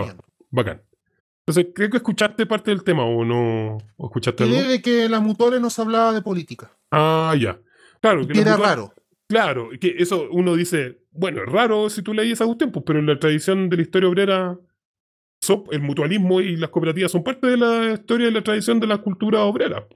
Bacán. 0.51 0.83
Entonces, 1.47 1.73
creo 1.75 1.91
que 1.91 1.99
escuchaste 1.99 2.47
parte 2.47 2.71
del 2.71 2.83
tema 2.83 3.05
o 3.05 3.25
no 3.25 3.77
o 3.97 4.07
escuchaste 4.07 4.45
algo. 4.45 4.63
de 4.63 4.81
que 4.81 5.09
la 5.09 5.21
Mutore 5.21 5.61
nos 5.61 5.79
hablaba 5.79 6.13
de 6.13 6.23
política. 6.23 6.73
Ah, 6.91 7.35
ya. 7.39 7.61
Claro. 8.01 8.27
Que, 8.27 8.41
era 8.41 8.57
raro. 8.57 8.95
Claro, 9.29 9.69
que 9.79 9.97
eso 9.99 10.29
uno 10.31 10.55
dice, 10.57 11.03
bueno, 11.11 11.43
es 11.43 11.53
raro 11.53 11.91
si 11.91 12.01
tú 12.01 12.15
leías 12.15 12.41
a 12.41 12.57
tiempos, 12.57 12.85
pero 12.87 13.01
en 13.01 13.07
la 13.07 13.19
tradición 13.19 13.69
de 13.69 13.77
la 13.77 13.83
historia 13.83 14.09
obrera, 14.09 14.59
el 15.71 15.81
mutualismo 15.81 16.41
y 16.41 16.57
las 16.57 16.71
cooperativas 16.71 17.13
son 17.13 17.23
parte 17.23 17.49
de 17.49 17.57
la 17.57 17.93
historia 17.95 18.29
y 18.29 18.31
la 18.31 18.43
tradición 18.43 18.81
de 18.81 18.87
la 18.87 18.99
cultura 18.99 19.43
obrera. 19.43 19.87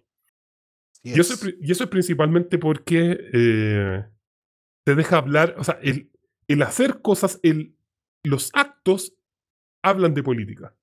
Y 1.14 1.20
eso, 1.20 1.34
es, 1.34 1.54
y 1.60 1.70
eso, 1.70 1.84
es, 1.84 1.90
principalmente 1.90 2.58
porque 2.58 3.18
eh, 3.32 4.04
te 4.84 4.94
deja 4.94 5.18
hablar, 5.18 5.54
o 5.58 5.64
sea, 5.64 5.78
el, 5.82 6.10
el 6.48 6.62
hacer 6.62 7.00
cosas, 7.00 7.38
el, 7.42 7.76
los 8.24 8.50
actos 8.54 9.14
hablan 9.82 10.14
de 10.14 10.22
política. 10.22 10.74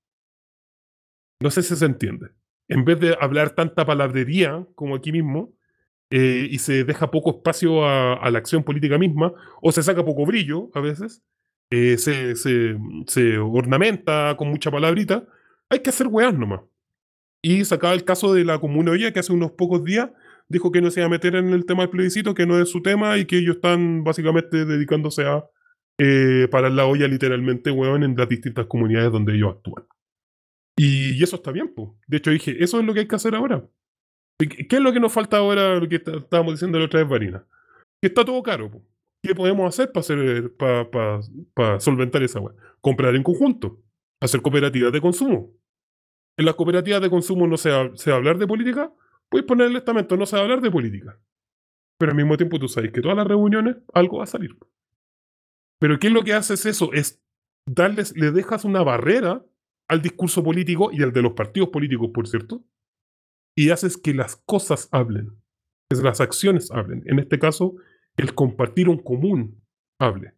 No 1.42 1.50
sé 1.50 1.62
si 1.62 1.76
se 1.76 1.86
entiende. 1.86 2.30
En 2.70 2.86
vez 2.86 3.00
de 3.00 3.18
hablar 3.20 3.52
tanta 3.52 3.86
palabrería 3.86 4.66
como 4.76 4.96
aquí 4.96 5.12
mismo, 5.12 5.54
eh, 6.10 6.48
y 6.50 6.60
se 6.60 6.84
deja 6.84 7.12
poco 7.12 7.32
espacio 7.32 7.86
a, 7.86 8.30
la 8.30 8.38
acción 8.38 8.64
política 8.64 8.98
misma, 8.98 9.34
o 9.62 9.72
se 9.72 9.84
saca 9.84 10.06
poco 10.06 10.26
brillo 10.26 10.70
a 10.74 10.80
veces, 10.80 11.24
eh, 11.70 11.98
se, 11.98 12.36
se, 12.36 13.38
ornamenta 13.38 14.36
con 14.38 14.50
mucha 14.50 14.70
palabrita, 14.70 15.28
hay 15.70 15.80
que 15.80 15.90
hacer 15.90 16.08
weas 16.08 16.34
nomás. 16.34 16.62
Y 17.44 17.66
sacaba 17.66 17.94
el 17.94 18.06
caso 18.06 18.34
de 18.34 18.46
la 18.46 18.60
Comuna 18.60 18.92
Olla, 18.92 19.12
que 19.12 19.20
hace 19.20 19.34
unos 19.34 19.52
pocos 19.52 19.84
días 19.84 20.10
dijo 20.48 20.72
que 20.72 20.82
no 20.82 20.92
se 20.92 21.00
iba 21.00 21.08
a 21.08 21.10
meter 21.10 21.36
en 21.36 21.50
el 21.50 21.66
tema 21.66 21.84
del 21.84 21.90
plebiscito, 21.90 22.34
que 22.34 22.46
no 22.46 22.60
es 22.60 22.70
su 22.70 22.82
tema 22.82 23.18
y 23.18 23.26
que 23.26 23.38
ellos 23.38 23.56
están 23.56 24.04
básicamente 24.04 24.66
dedicándose 24.66 25.26
a 25.26 25.46
eh, 26.00 26.48
para 26.50 26.70
la 26.70 26.86
olla 26.86 27.08
literalmente, 27.08 27.72
weón, 27.72 28.04
en 28.04 28.16
las 28.16 28.30
distintas 28.30 28.66
comunidades 28.68 29.12
donde 29.12 29.36
ellos 29.36 29.56
actúan. 29.56 29.86
Y, 30.76 31.22
eso 31.22 31.36
está 31.36 31.52
bien, 31.52 31.74
pues. 31.76 31.90
De 32.08 32.18
hecho, 32.18 32.32
dije, 32.32 32.64
eso 32.64 32.80
es 32.80 32.86
lo 32.86 32.94
que 32.94 33.02
hay 33.02 33.08
que 33.08 33.16
hacer 33.16 33.36
ahora. 33.36 33.68
¿Qué 34.40 34.76
es 34.76 34.82
lo 34.82 34.92
que 34.92 35.00
nos 35.00 35.14
falta 35.14 35.38
ahora, 35.38 35.76
lo 35.76 35.88
que 35.88 35.98
estábamos 35.98 36.56
diciendo 36.56 36.80
la 36.80 36.86
otra 36.86 37.02
vez, 37.02 37.10
Varina? 37.10 37.46
Que 38.02 38.08
está 38.08 38.26
todo 38.26 38.42
caro. 38.42 38.72
¿Qué 39.22 39.36
podemos 39.36 39.68
hacer 39.68 39.92
para 39.92 40.02
hacer 40.02 40.52
para 41.54 41.80
solventar 41.80 42.24
esa 42.24 42.40
weá? 42.40 42.56
Comprar 42.82 43.16
en 43.16 43.24
conjunto, 43.24 43.82
hacer 44.20 44.42
cooperativas 44.42 44.92
de 44.92 45.00
consumo. 45.00 45.54
En 46.38 46.46
las 46.46 46.56
cooperativas 46.56 47.02
de 47.02 47.10
consumo 47.10 47.48
no 47.48 47.58
se, 47.58 47.70
va, 47.70 47.78
a 47.82 48.16
hablar 48.16 48.38
de 48.38 48.48
política, 48.48 48.92
puedes 49.30 49.46
poner 49.46 49.68
el 49.68 49.76
estamento, 49.76 50.18
no 50.18 50.26
se 50.26 50.36
va 50.36 50.42
a 50.42 50.44
hablar 50.44 50.62
de 50.62 50.72
política. 50.72 51.20
Pero 52.00 52.12
al 52.12 52.18
mismo 52.18 52.38
tiempo 52.38 52.60
tú 52.60 52.68
sabes 52.68 52.92
que 52.92 53.02
todas 53.02 53.18
las 53.18 53.28
reuniones 53.28 53.78
algo 53.94 54.18
va 54.18 54.24
a 54.24 54.28
salir. 54.28 54.58
Pero 55.80 56.00
¿qué 56.00 56.08
es 56.08 56.14
lo 56.14 56.24
que 56.24 56.34
haces 56.34 56.66
eso? 56.66 56.92
Es 56.94 57.24
darles, 57.66 58.16
le 58.18 58.32
dejas 58.32 58.66
una 58.66 58.84
barrera 58.84 59.46
al 59.88 60.02
discurso 60.02 60.44
político 60.44 60.90
y 60.92 61.04
al 61.04 61.14
de 61.14 61.22
los 61.22 61.34
partidos 61.34 61.70
políticos, 61.70 62.10
por 62.14 62.28
cierto, 62.28 62.64
y 63.56 63.70
haces 63.70 63.98
que 63.98 64.14
las 64.14 64.38
cosas 64.38 64.90
hablen, 64.92 65.40
que 65.90 66.02
las 66.02 66.20
acciones 66.20 66.72
hablen. 66.72 67.04
En 67.06 67.20
este 67.20 67.38
caso, 67.38 67.76
el 68.18 68.34
compartir 68.34 68.90
un 68.90 68.98
común 68.98 69.62
hable. 70.00 70.34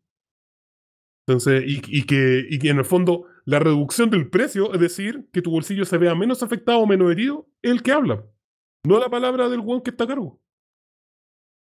Entonces, 1.28 1.64
y, 1.66 2.06
que, 2.06 2.46
y 2.50 2.60
que 2.60 2.70
en 2.70 2.78
el 2.78 2.86
fondo 2.86 3.26
la 3.46 3.60
reducción 3.60 4.10
del 4.10 4.30
precio, 4.30 4.74
es 4.74 4.80
decir, 4.80 5.30
que 5.32 5.42
tu 5.42 5.52
bolsillo 5.52 5.86
se 5.86 5.98
vea 5.98 6.16
menos 6.16 6.42
afectado 6.42 6.80
o 6.80 6.88
menos 6.88 7.12
herido, 7.12 7.48
es 7.62 7.72
el 7.72 7.84
que 7.84 7.92
habla, 7.92 8.26
no 8.84 9.00
la 9.00 9.10
palabra 9.10 9.50
del 9.50 9.62
guan 9.62 9.82
que 9.82 9.92
está 9.92 10.04
a 10.06 10.08
cargo. 10.08 10.42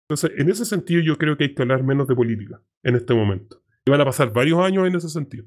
Entonces, 0.07 0.31
en 0.39 0.49
ese 0.49 0.65
sentido, 0.65 1.01
yo 1.01 1.17
creo 1.17 1.37
que 1.37 1.45
hay 1.45 1.55
que 1.55 1.61
hablar 1.61 1.83
menos 1.83 2.07
de 2.07 2.15
política 2.15 2.61
en 2.83 2.95
este 2.95 3.13
momento. 3.13 3.63
Y 3.85 3.91
van 3.91 4.01
a 4.01 4.05
pasar 4.05 4.31
varios 4.31 4.59
años 4.59 4.87
en 4.87 4.95
ese 4.95 5.09
sentido. 5.09 5.45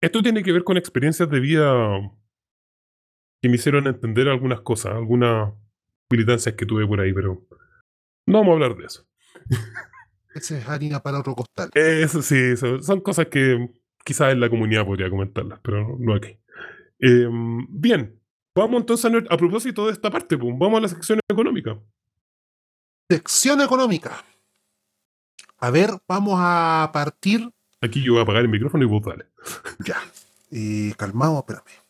Esto 0.00 0.22
tiene 0.22 0.42
que 0.42 0.52
ver 0.52 0.64
con 0.64 0.76
experiencias 0.76 1.28
de 1.28 1.40
vida 1.40 1.72
que 3.42 3.48
me 3.48 3.56
hicieron 3.56 3.86
entender 3.86 4.28
algunas 4.28 4.60
cosas, 4.60 4.94
algunas 4.94 5.52
militancias 6.10 6.54
que 6.54 6.66
tuve 6.66 6.86
por 6.86 7.00
ahí, 7.00 7.12
pero 7.12 7.46
no 8.26 8.38
vamos 8.38 8.50
a 8.50 8.54
hablar 8.54 8.76
de 8.76 8.86
eso. 8.86 9.06
Esa 10.38 10.56
es 10.56 10.68
harina 10.68 11.00
para 11.00 11.18
otro 11.18 11.34
costal. 11.34 11.70
Eso 11.74 12.22
sí, 12.22 12.56
son 12.56 13.00
cosas 13.00 13.26
que 13.26 13.68
quizás 14.04 14.32
en 14.32 14.40
la 14.40 14.48
comunidad 14.48 14.86
podría 14.86 15.10
comentarlas, 15.10 15.58
pero 15.62 15.96
no 15.98 16.14
aquí. 16.14 16.38
Em, 17.00 17.66
bien, 17.68 18.20
vamos 18.54 18.80
entonces 18.80 19.12
a, 19.12 19.34
a, 19.34 19.36
propósito 19.36 19.86
de 19.86 19.92
esta 19.92 20.10
parte, 20.10 20.38
pues, 20.38 20.54
vamos 20.56 20.78
a 20.78 20.82
la 20.82 20.88
sección 20.88 21.20
económica. 21.28 21.78
Sección 23.10 23.60
económica. 23.60 24.24
A 25.58 25.70
ver, 25.70 25.90
vamos 26.06 26.34
a 26.38 26.90
partir. 26.92 27.50
Aquí 27.80 28.02
yo 28.02 28.12
voy 28.12 28.20
a 28.20 28.22
apagar 28.22 28.42
el 28.42 28.48
micrófono 28.48 28.84
y 28.84 28.86
vos 28.86 29.02
dale. 29.02 29.26
Ya. 29.84 29.96
Y 30.50 30.92
calmado, 30.92 31.38
espérame. 31.38 31.87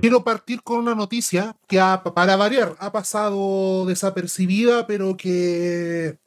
Quiero 0.00 0.24
partir 0.24 0.62
con 0.62 0.78
una 0.78 0.94
noticia 0.94 1.56
que, 1.66 1.78
para 2.14 2.36
variar, 2.36 2.76
ha 2.78 2.92
pasado 2.92 3.86
desapercibida, 3.86 4.86
pero 4.86 5.16
que 5.16 6.18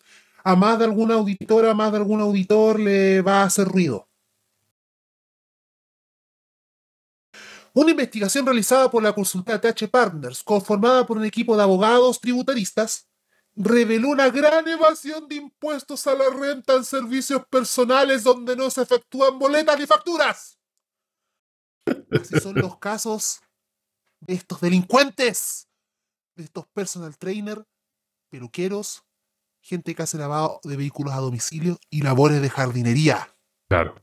a 0.44 0.56
más 0.56 0.80
de 0.80 0.86
alguna 0.86 1.16
auditora, 1.16 1.72
a 1.72 1.74
más 1.74 1.92
de 1.92 1.98
algún 1.98 2.22
auditor 2.22 2.80
le 2.80 3.22
va 3.22 3.42
a 3.42 3.46
hacer 3.46 3.68
ruido. 3.68 4.08
Una 7.74 7.92
investigación 7.92 8.46
realizada 8.46 8.90
por 8.90 9.04
la 9.04 9.14
consulta 9.14 9.62
TH 9.62 9.88
Partners, 9.88 10.42
conformada 10.42 11.06
por 11.06 11.18
un 11.18 11.26
equipo 11.26 11.56
de 11.56 11.62
abogados 11.62 12.20
tributaristas, 12.20 13.08
reveló 13.56 14.10
una 14.10 14.30
gran 14.30 14.68
evasión 14.68 15.28
de 15.28 15.36
impuestos 15.36 16.08
a 16.08 16.16
la 16.16 16.30
renta 16.30 16.74
en 16.74 16.84
servicios 16.84 17.46
personales 17.48 18.24
donde 18.24 18.56
no 18.56 18.70
se 18.72 18.82
efectúan 18.82 19.38
boletas 19.38 19.80
ni 19.80 19.86
facturas. 19.86 20.57
Así 22.12 22.40
son 22.40 22.56
los 22.56 22.78
casos 22.78 23.42
de 24.20 24.34
estos 24.34 24.62
delincuentes, 24.62 25.68
de 26.36 26.44
estos 26.46 26.68
personal 26.68 27.18
trainer, 27.18 27.66
peluqueros, 28.30 29.04
gente 29.62 29.96
que 29.96 30.04
hace 30.04 30.18
lavado 30.18 30.60
de 30.64 30.78
vehículos 30.78 31.14
a 31.14 31.18
domicilio 31.18 31.78
y 31.90 32.02
labores 32.02 32.42
de 32.42 32.50
jardinería, 32.50 33.34
Claro. 33.70 33.96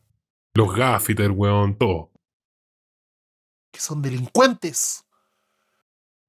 Los 0.55 0.75
gaffiter, 0.77 1.31
weón, 1.31 1.77
todo. 1.79 2.13
que 3.73 3.81
son 3.81 4.01
delincuentes. 4.03 5.05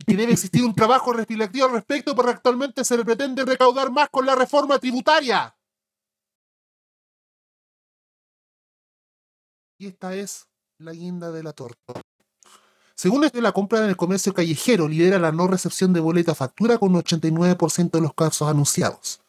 Y 0.07 0.15
debe 0.15 0.33
existir 0.33 0.63
un 0.63 0.73
trabajo 0.73 1.13
reflexivo 1.13 1.65
al 1.65 1.73
respecto 1.73 2.15
porque 2.15 2.31
actualmente 2.31 2.83
se 2.83 2.97
le 2.97 3.05
pretende 3.05 3.45
recaudar 3.45 3.91
más 3.91 4.09
con 4.09 4.25
la 4.25 4.33
reforma 4.35 4.79
tributaria. 4.79 5.55
Y 9.77 9.87
esta 9.87 10.15
es 10.15 10.49
la 10.79 10.91
guinda 10.91 11.31
de 11.31 11.43
la 11.43 11.53
torta. 11.53 11.93
Según 12.95 13.23
esto, 13.23 13.41
la 13.41 13.51
compra 13.51 13.79
en 13.79 13.89
el 13.89 13.97
comercio 13.97 14.33
callejero 14.33 14.87
lidera 14.87 15.19
la 15.19 15.31
no 15.31 15.47
recepción 15.47 15.93
de 15.93 15.99
boleta 15.99 16.33
factura 16.33 16.77
con 16.77 16.95
un 16.95 17.01
89% 17.03 17.91
de 17.91 18.01
los 18.01 18.13
casos 18.13 18.47
anunciados. 18.47 19.21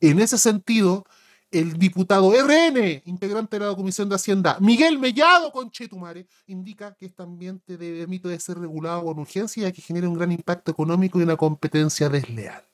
En 0.00 0.20
ese 0.20 0.38
sentido, 0.38 1.04
el 1.50 1.78
diputado 1.78 2.32
RN, 2.32 3.02
integrante 3.04 3.58
de 3.58 3.66
la 3.66 3.76
Comisión 3.76 4.08
de 4.08 4.16
Hacienda, 4.16 4.58
Miguel 4.60 4.98
Mellado 4.98 5.52
Conchetumare, 5.52 6.26
indica 6.46 6.94
que 6.94 7.06
este 7.06 7.22
ambiente 7.22 7.76
de 7.76 7.92
delito 7.92 8.28
debe 8.28 8.40
ser 8.40 8.58
regulado 8.58 9.04
con 9.04 9.18
urgencia 9.18 9.64
ya 9.64 9.72
que 9.72 9.82
genera 9.82 10.08
un 10.08 10.14
gran 10.14 10.32
impacto 10.32 10.70
económico 10.70 11.20
y 11.20 11.22
una 11.22 11.36
competencia 11.36 12.08
desleal. 12.08 12.64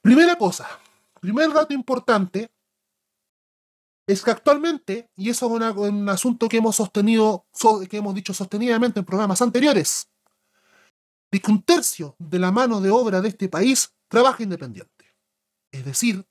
Primera 0.00 0.36
cosa, 0.36 0.68
primer 1.20 1.52
dato 1.52 1.74
importante 1.74 2.50
es 4.06 4.22
que 4.22 4.30
actualmente, 4.30 5.10
y 5.16 5.30
eso 5.30 5.46
es 5.46 5.76
un 5.76 6.08
asunto 6.08 6.48
que 6.48 6.58
hemos 6.58 6.76
sostenido, 6.76 7.46
so- 7.52 7.80
que 7.88 7.96
hemos 7.96 8.14
dicho 8.14 8.34
sostenidamente 8.34 9.00
en 9.00 9.06
programas 9.06 9.40
anteriores, 9.40 10.08
de 11.30 11.40
que 11.40 11.50
un 11.50 11.62
tercio 11.62 12.14
de 12.18 12.38
la 12.38 12.52
mano 12.52 12.80
de 12.80 12.90
obra 12.90 13.20
de 13.20 13.28
este 13.28 13.48
país 13.48 13.94
trabaja 14.08 14.42
independiente. 14.42 14.92
Es 15.72 15.84
decir, 15.84 16.26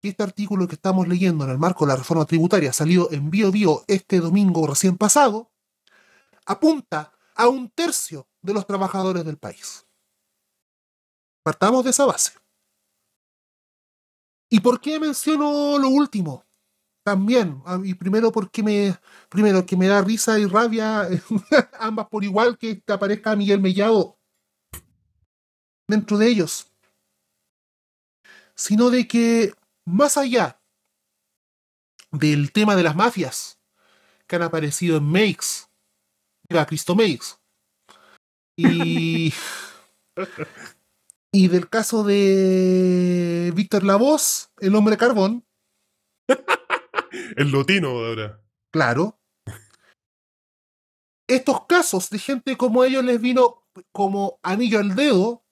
que 0.00 0.08
este 0.08 0.22
artículo 0.22 0.66
que 0.66 0.74
estamos 0.74 1.06
leyendo 1.06 1.44
en 1.44 1.50
el 1.50 1.58
marco 1.58 1.84
de 1.84 1.92
la 1.92 1.96
reforma 1.96 2.24
tributaria, 2.24 2.72
salido 2.72 3.08
en 3.12 3.30
Bio 3.30 3.52
Bio 3.52 3.84
este 3.86 4.18
domingo 4.18 4.66
recién 4.66 4.96
pasado, 4.96 5.52
apunta 6.46 7.12
a 7.36 7.46
un 7.48 7.70
tercio 7.70 8.26
de 8.40 8.54
los 8.54 8.66
trabajadores 8.66 9.24
del 9.24 9.38
país. 9.38 9.86
Partamos 11.44 11.84
de 11.84 11.90
esa 11.90 12.06
base. 12.06 12.32
¿Y 14.50 14.60
por 14.60 14.80
qué 14.80 14.98
menciono 14.98 15.78
lo 15.78 15.88
último? 15.88 16.44
También, 17.04 17.60
ah, 17.66 17.80
y 17.82 17.94
primero 17.94 18.30
porque 18.30 18.62
me, 18.62 18.96
primero 19.28 19.66
que 19.66 19.76
me 19.76 19.88
da 19.88 20.02
risa 20.02 20.38
y 20.38 20.46
rabia, 20.46 21.08
ambas 21.80 22.06
por 22.06 22.22
igual 22.22 22.56
que 22.56 22.76
te 22.76 22.92
aparezca 22.92 23.34
Miguel 23.34 23.60
Mellado 23.60 24.18
dentro 25.88 26.16
de 26.16 26.28
ellos, 26.28 26.70
sino 28.54 28.88
de 28.90 29.08
que 29.08 29.52
más 29.84 30.16
allá 30.16 30.60
del 32.12 32.52
tema 32.52 32.76
de 32.76 32.84
las 32.84 32.94
mafias 32.94 33.58
que 34.28 34.36
han 34.36 34.42
aparecido 34.42 34.98
en 34.98 35.04
Makes, 35.04 35.66
era 36.48 36.66
Cristo 36.66 36.94
Makes, 36.94 37.36
y, 38.56 39.34
y 41.32 41.48
del 41.48 41.68
caso 41.68 42.04
de 42.04 43.52
Víctor 43.56 43.82
Lavoz, 43.82 44.50
el 44.60 44.76
hombre 44.76 44.96
carbón, 44.96 45.44
El 47.36 47.50
lotino 47.50 47.88
ahora. 47.88 48.40
Claro. 48.70 49.18
Estos 51.28 51.66
casos 51.66 52.10
de 52.10 52.18
gente 52.18 52.56
como 52.56 52.84
ellos 52.84 53.04
les 53.04 53.20
vino 53.20 53.66
como 53.92 54.38
anillo 54.42 54.80
al 54.80 54.94
dedo 54.94 55.44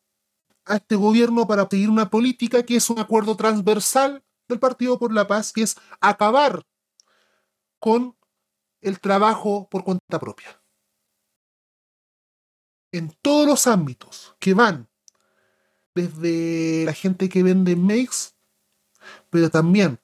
a 0.67 0.77
este 0.77 0.97
gobierno 0.97 1.47
para 1.47 1.69
pedir 1.69 1.89
una 1.89 2.11
política 2.11 2.65
que 2.65 2.77
es 2.77 2.91
un 2.91 2.99
acuerdo 2.99 3.37
transversal 3.37 4.23
del 4.49 4.59
Partido 4.59 4.99
por 4.99 5.13
la 5.13 5.27
Paz, 5.27 5.53
que 5.53 5.63
es 5.63 5.77
acabar 6.01 6.67
con 7.79 8.17
el 8.83 9.01
trabajo 9.01 9.69
por 9.71 9.85
cuenta 9.85 10.19
propia. 10.19 10.63
En 12.93 13.13
todos 13.23 13.47
los 13.47 13.67
ámbitos 13.67 14.37
que 14.39 14.55
van 14.55 14.89
desde 15.95 16.85
la 16.85 16.93
gente 16.93 17.29
que 17.29 17.43
vende 17.43 17.77
makes, 17.77 18.35
pero 19.31 19.51
también 19.51 20.01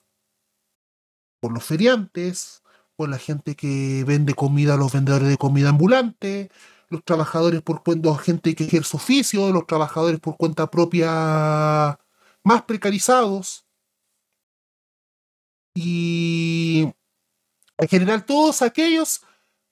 por 1.39 1.51
los 1.51 1.63
feriantes, 1.63 2.63
por 2.95 3.09
la 3.09 3.17
gente 3.17 3.55
que 3.55 4.03
vende 4.05 4.33
comida, 4.33 4.75
los 4.75 4.93
vendedores 4.93 5.29
de 5.29 5.37
comida 5.37 5.69
ambulante, 5.69 6.49
los 6.89 7.03
trabajadores 7.03 7.61
por 7.61 7.83
cuenta, 7.83 8.15
gente 8.17 8.55
que 8.55 8.65
ejerce 8.65 8.97
oficio, 8.97 9.51
los 9.51 9.67
trabajadores 9.67 10.19
por 10.19 10.37
cuenta 10.37 10.69
propia 10.69 11.99
más 12.43 12.63
precarizados. 12.63 13.65
Y 15.75 16.91
en 17.77 17.87
general 17.87 18.25
todos 18.25 18.61
aquellos 18.61 19.21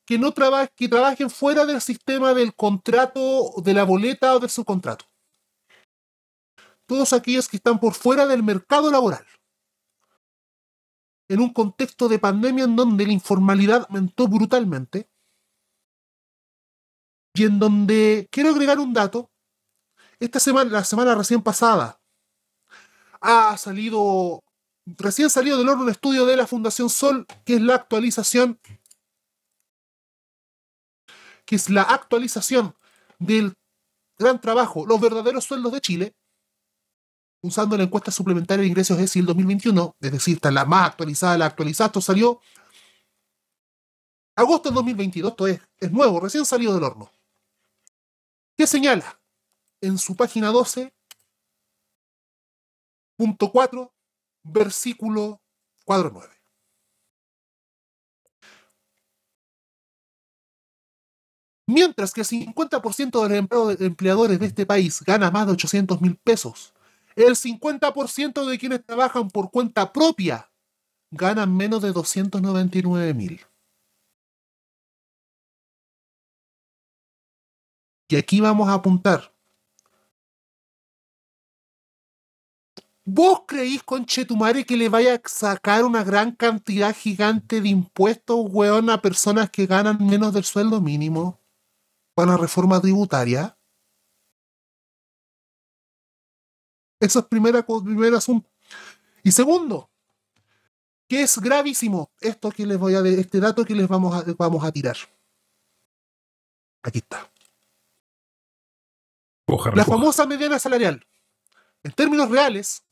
que 0.06 0.20
no 0.20 0.34
que 0.76 0.88
trabajen 0.88 1.32
fuera 1.32 1.66
del 1.66 1.82
sistema 1.82 2.36
del 2.36 2.54
contrato, 2.56 3.54
de 3.64 3.74
la 3.74 3.84
boleta 3.84 4.36
o 4.36 4.40
del 4.40 4.52
subcontrato. 4.52 5.06
Todos 6.86 7.14
aquellos 7.14 7.48
que 7.48 7.58
están 7.58 7.80
por 7.80 7.96
fuera 7.96 8.28
del 8.28 8.44
mercado 8.44 8.92
laboral 8.92 9.26
en 11.28 11.40
un 11.40 11.54
contexto 11.54 12.08
de 12.08 12.20
pandemia 12.20 12.66
en 12.66 12.76
donde 12.76 13.06
la 13.06 13.14
informalidad 13.14 13.86
aumentó 13.90 14.28
brutalmente 14.28 15.10
y 17.34 17.44
en 17.44 17.60
donde 17.60 18.28
quiero 18.32 18.50
agregar 18.50 18.80
un 18.80 18.94
dato. 18.94 19.32
Esta 20.20 20.40
semana, 20.40 20.72
la 20.72 20.84
semana 20.84 21.14
recién 21.16 21.42
pasada, 21.42 22.00
ha 23.20 23.58
salido, 23.58 24.44
recién 24.86 25.30
salido 25.30 25.58
del 25.58 25.68
horno 25.68 25.84
un 25.84 25.90
estudio 25.90 26.26
de 26.26 26.38
la 26.38 26.48
Fundación 26.48 26.90
Sol, 26.90 27.26
que 27.44 27.56
es 27.56 27.62
la 27.62 27.76
actualización, 27.76 28.60
que 31.46 31.56
es 31.56 31.70
la 31.70 31.82
actualización 31.82 32.76
del 33.20 33.54
gran 34.18 34.40
trabajo, 34.40 34.86
los 34.86 35.02
verdaderos 35.02 35.44
sueldos 35.44 35.74
de 35.74 35.82
Chile, 35.82 36.16
usando 37.46 37.78
la 37.78 37.84
encuesta 37.84 38.12
suplementaria 38.12 38.64
de 38.64 38.70
ingresos 38.70 39.00
ESI 39.00 39.20
del 39.20 39.28
2021, 39.28 39.96
es 40.00 40.12
decir, 40.12 40.36
está 40.36 40.52
la 40.52 40.66
más 40.66 40.90
actualizada, 40.90 41.38
la 41.38 41.46
actualizada, 41.46 41.88
esto 41.88 42.02
salió 42.02 42.42
agosto 44.36 44.70
del 44.70 44.76
2022, 44.76 45.32
esto 45.32 45.48
es, 45.48 45.62
es 45.80 45.92
nuevo, 45.92 46.20
recién 46.20 46.46
salido 46.46 46.74
del 46.74 46.84
horno. 46.84 47.12
¿Qué 48.58 48.68
señala? 48.68 49.20
En 49.82 49.98
su 49.98 50.16
página 50.16 50.50
12, 50.50 50.94
punto 53.18 53.52
4, 53.52 53.94
versículo 54.44 55.42
cuadro 55.86 56.12
9. 56.14 56.36
Mientras 61.68 62.14
que 62.14 62.22
el 62.22 62.28
50% 62.28 63.28
de 63.28 63.42
los 63.42 63.82
empleadores 63.82 64.40
de 64.40 64.46
este 64.46 64.66
país 64.66 65.02
gana 65.02 65.32
más 65.32 65.48
de 65.48 65.54
800 65.54 66.00
mil 66.00 66.16
pesos, 66.16 66.75
el 67.16 67.36
50% 67.36 68.46
de 68.46 68.58
quienes 68.58 68.86
trabajan 68.86 69.30
por 69.30 69.52
cuenta 69.52 69.94
propia 69.94 70.52
ganan 71.12 71.56
menos 71.56 71.82
de 71.82 71.94
299 71.94 73.14
mil. 73.14 73.42
Y 78.10 78.18
aquí 78.18 78.40
vamos 78.40 78.70
a 78.70 78.74
apuntar. 78.74 79.34
¿Vos 83.08 83.44
creís, 83.48 83.84
conchetumare, 83.84 84.66
que 84.66 84.76
le 84.76 84.90
vaya 84.90 85.14
a 85.16 85.22
sacar 85.30 85.84
una 85.84 86.04
gran 86.04 86.32
cantidad 86.32 86.96
gigante 86.96 87.62
de 87.62 87.70
impuestos, 87.70 88.48
weón, 88.50 88.90
a 88.90 89.02
personas 89.02 89.52
que 89.52 89.68
ganan 89.68 90.04
menos 90.06 90.34
del 90.34 90.44
sueldo 90.44 90.82
mínimo? 90.82 91.40
¿Con 92.16 92.30
la 92.30 92.38
reforma 92.38 92.82
tributaria? 92.82 93.55
Eso 97.00 97.20
es 97.20 97.26
primera, 97.26 97.66
primer 97.66 98.14
asunto. 98.14 98.50
Y 99.24 99.32
segundo, 99.32 99.90
que 101.08 101.22
es 101.22 101.38
gravísimo 101.40 102.12
esto 102.20 102.52
que 102.52 102.66
les 102.66 102.78
voy 102.78 102.96
a 102.96 103.00
este 103.00 103.40
dato 103.40 103.66
que 103.66 103.76
les 103.76 103.88
vamos 103.88 104.16
a, 104.16 104.24
vamos 104.38 104.64
a 104.64 104.72
tirar. 104.72 104.98
Aquí 106.84 107.00
está. 107.00 107.30
La 109.76 109.86
famosa 109.86 110.26
mediana 110.26 110.60
salarial. 110.60 111.06
En 111.84 111.92
términos 111.92 112.30
reales, 112.30 112.84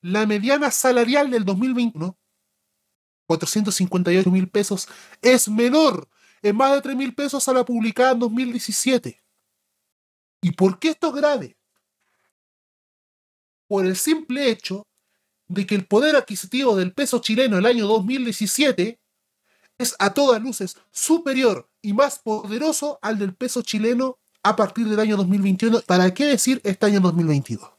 la 0.00 0.26
mediana 0.26 0.70
salarial 0.70 1.30
del 1.30 1.44
2021, 1.44 2.18
458 3.26 4.30
mil 4.30 4.48
pesos, 4.48 4.88
es 5.22 5.48
menor 5.48 6.08
en 6.42 6.56
más 6.56 6.74
de 6.74 6.82
3 6.82 6.96
mil 6.96 7.14
pesos 7.14 7.48
a 7.48 7.54
la 7.54 7.64
publicada 7.64 8.12
en 8.12 8.18
2017. 8.18 9.22
¿Y 10.42 10.52
por 10.52 10.78
qué 10.78 10.90
esto 10.90 11.08
es 11.08 11.14
grave? 11.14 11.56
Por 13.68 13.86
el 13.86 13.96
simple 13.96 14.50
hecho 14.50 14.86
de 15.48 15.66
que 15.66 15.74
el 15.74 15.86
poder 15.86 16.16
adquisitivo 16.16 16.76
del 16.76 16.92
peso 16.92 17.20
chileno 17.20 17.58
el 17.58 17.66
año 17.66 17.86
2017 17.86 18.98
es 19.78 19.96
a 19.98 20.14
todas 20.14 20.42
luces 20.42 20.76
superior 20.90 21.68
y 21.82 21.92
más 21.92 22.18
poderoso 22.18 22.98
al 23.02 23.18
del 23.18 23.34
peso 23.34 23.62
chileno 23.62 24.18
a 24.42 24.56
partir 24.56 24.86
del 24.88 25.00
año 25.00 25.16
2021, 25.16 25.80
¿para 25.86 26.12
qué 26.12 26.26
decir 26.26 26.60
este 26.64 26.86
año 26.86 27.00
2022? 27.00 27.70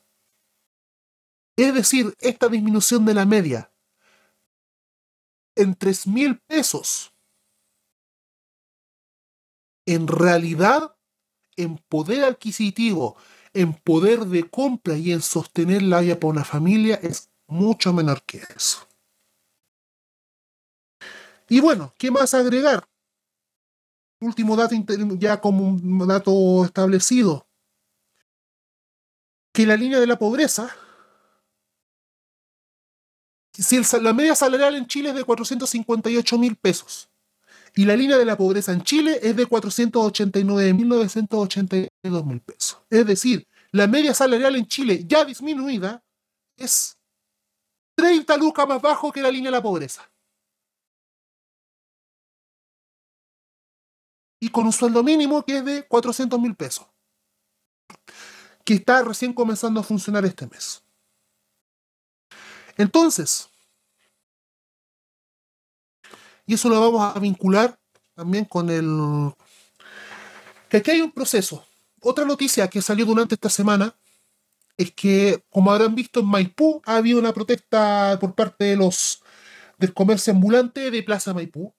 Es 1.57 1.73
decir, 1.73 2.13
esta 2.19 2.49
disminución 2.49 3.05
de 3.05 3.13
la 3.13 3.25
media 3.25 3.71
en 5.55 5.75
3 5.75 6.07
mil 6.07 6.39
pesos, 6.39 7.13
en 9.85 10.07
realidad, 10.07 10.97
en 11.55 11.77
poder 11.77 12.25
adquisitivo, 12.25 13.15
en 13.55 13.73
poder 13.73 14.25
de 14.25 14.49
compra 14.49 14.97
y 14.97 15.13
en 15.13 15.21
sostener 15.21 15.81
la 15.81 16.01
vida 16.01 16.19
para 16.19 16.31
una 16.31 16.43
familia 16.43 16.95
es 17.01 17.29
mucho 17.47 17.93
menor 17.93 18.21
que 18.23 18.43
eso. 18.55 18.85
Y 21.47 21.61
bueno, 21.61 21.93
¿qué 21.97 22.11
más 22.11 22.33
agregar? 22.33 22.87
Último 24.19 24.57
dato, 24.57 24.75
ya 25.17 25.39
como 25.39 25.63
un 25.63 26.07
dato 26.07 26.65
establecido, 26.65 27.47
que 29.53 29.65
la 29.65 29.77
línea 29.77 29.99
de 29.99 30.07
la 30.07 30.19
pobreza, 30.19 30.75
si 33.53 33.81
la 34.01 34.11
media 34.11 34.35
salarial 34.35 34.75
en 34.75 34.85
Chile 34.85 35.09
es 35.09 35.15
de 35.15 35.23
458 35.23 36.37
mil 36.37 36.57
pesos 36.57 37.09
y 37.77 37.85
la 37.85 37.95
línea 37.95 38.17
de 38.17 38.25
la 38.25 38.37
pobreza 38.37 38.71
en 38.71 38.83
Chile 38.83 39.19
es 39.21 39.35
de 39.35 39.45
489.982 39.45 42.25
mil 42.25 42.39
pesos. 42.39 42.79
Es 42.89 43.05
decir, 43.05 43.45
la 43.71 43.87
media 43.87 44.13
salarial 44.13 44.55
en 44.55 44.65
Chile 44.65 45.03
ya 45.05 45.25
disminuida 45.25 46.01
es 46.55 46.97
30 47.95 48.37
lucas 48.37 48.65
más 48.65 48.81
bajo 48.81 49.11
que 49.11 49.21
la 49.21 49.29
línea 49.29 49.51
de 49.51 49.57
la 49.57 49.61
pobreza. 49.61 50.09
Y 54.39 54.47
con 54.49 54.65
un 54.65 54.73
sueldo 54.73 55.03
mínimo 55.03 55.43
que 55.43 55.57
es 55.57 55.65
de 55.65 55.85
400 55.85 56.39
mil 56.39 56.55
pesos. 56.55 56.87
Que 58.63 58.75
está 58.75 59.03
recién 59.03 59.33
comenzando 59.33 59.81
a 59.81 59.83
funcionar 59.83 60.23
este 60.23 60.47
mes. 60.47 60.81
Entonces, 62.77 63.49
y 66.45 66.53
eso 66.53 66.69
lo 66.69 66.79
vamos 66.79 67.15
a 67.15 67.19
vincular 67.19 67.79
también 68.13 68.45
con 68.45 68.69
el... 68.69 69.33
que 70.69 70.77
aquí 70.77 70.91
hay 70.91 71.01
un 71.01 71.11
proceso. 71.11 71.65
Otra 72.01 72.25
noticia 72.25 72.67
que 72.67 72.81
salió 72.81 73.05
durante 73.05 73.35
esta 73.35 73.49
semana 73.49 73.95
es 74.77 74.91
que, 74.91 75.43
como 75.49 75.71
habrán 75.71 75.95
visto 75.95 76.19
en 76.19 76.27
Maipú, 76.27 76.81
ha 76.85 76.97
habido 76.97 77.19
una 77.19 77.33
protesta 77.33 78.17
por 78.19 78.35
parte 78.35 78.65
de 78.65 78.75
los 78.75 79.21
del 79.77 79.93
comercio 79.93 80.31
ambulante 80.33 80.91
de 80.91 81.03
Plaza 81.03 81.33
Maipú. 81.33 81.73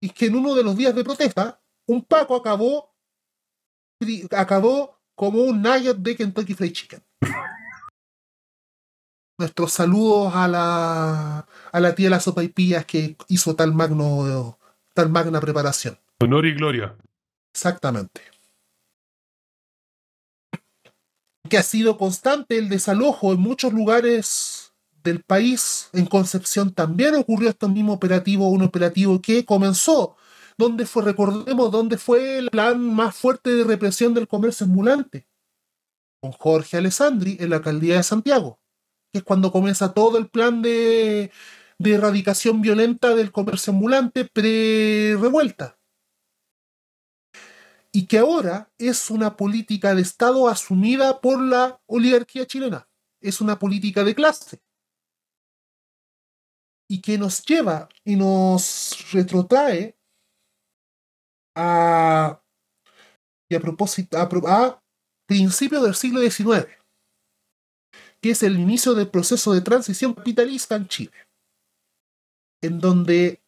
Y 0.00 0.10
que 0.10 0.26
en 0.26 0.36
uno 0.36 0.54
de 0.54 0.62
los 0.62 0.76
días 0.76 0.94
de 0.94 1.04
protesta, 1.04 1.60
un 1.86 2.04
Paco 2.04 2.36
acabó, 2.36 2.94
acabó 4.30 4.98
como 5.14 5.42
un 5.42 5.60
nugget 5.60 5.96
de 5.96 6.16
Kentucky 6.16 6.54
Fried 6.54 6.72
Chicken. 6.72 7.02
Nuestros 9.38 9.72
saludos 9.72 10.34
a 10.34 10.48
la, 10.48 11.46
a 11.72 11.80
la 11.80 11.94
tía 11.94 12.06
de 12.06 12.10
las 12.10 12.24
sopaipillas 12.24 12.84
que 12.84 13.16
hizo 13.28 13.54
tal 13.54 13.72
magno, 13.72 14.58
tal 14.94 15.08
magna 15.10 15.40
preparación. 15.40 15.98
Honor 16.20 16.46
y 16.46 16.54
gloria. 16.54 16.96
Exactamente 17.54 18.20
que 21.48 21.58
ha 21.58 21.62
sido 21.62 21.96
constante 21.98 22.58
el 22.58 22.68
desalojo 22.68 23.32
en 23.32 23.40
muchos 23.40 23.72
lugares 23.72 24.72
del 25.02 25.22
país. 25.22 25.88
En 25.92 26.06
Concepción 26.06 26.72
también 26.72 27.14
ocurrió 27.14 27.48
este 27.48 27.68
mismo 27.68 27.94
operativo, 27.94 28.48
un 28.48 28.62
operativo 28.62 29.20
que 29.20 29.44
comenzó, 29.44 30.16
donde 30.56 30.86
fue, 30.86 31.02
recordemos, 31.02 31.70
donde 31.70 31.98
fue 31.98 32.38
el 32.38 32.50
plan 32.50 32.80
más 32.80 33.16
fuerte 33.16 33.54
de 33.54 33.64
represión 33.64 34.14
del 34.14 34.28
comercio 34.28 34.66
ambulante, 34.66 35.26
con 36.20 36.32
Jorge 36.32 36.76
Alessandri 36.76 37.36
en 37.40 37.50
la 37.50 37.56
alcaldía 37.56 37.96
de 37.96 38.02
Santiago, 38.02 38.60
que 39.12 39.18
es 39.18 39.24
cuando 39.24 39.52
comienza 39.52 39.94
todo 39.94 40.18
el 40.18 40.28
plan 40.28 40.62
de, 40.62 41.30
de 41.78 41.94
erradicación 41.94 42.60
violenta 42.60 43.14
del 43.14 43.32
comercio 43.32 43.72
ambulante 43.72 44.24
pre-revuelta 44.24 45.78
y 47.92 48.06
que 48.06 48.18
ahora 48.18 48.70
es 48.78 49.10
una 49.10 49.36
política 49.36 49.94
de 49.94 50.02
Estado 50.02 50.48
asumida 50.48 51.20
por 51.20 51.40
la 51.42 51.80
oligarquía 51.86 52.46
chilena. 52.46 52.88
Es 53.20 53.40
una 53.40 53.58
política 53.58 54.04
de 54.04 54.14
clase. 54.14 54.60
Y 56.88 57.00
que 57.00 57.18
nos 57.18 57.44
lleva 57.44 57.88
y 58.04 58.16
nos 58.16 59.12
retrotrae 59.12 59.98
a, 61.56 62.40
y 63.50 63.56
a 63.56 63.60
propósito, 63.60 64.16
a, 64.16 64.22
a 64.22 64.82
principios 65.26 65.82
del 65.82 65.94
siglo 65.94 66.20
XIX, 66.20 66.66
que 68.20 68.30
es 68.30 68.42
el 68.42 68.58
inicio 68.58 68.94
del 68.94 69.08
proceso 69.08 69.52
de 69.54 69.60
transición 69.60 70.14
capitalista 70.14 70.76
en 70.76 70.88
Chile, 70.88 71.12
en 72.62 72.80
donde 72.80 73.42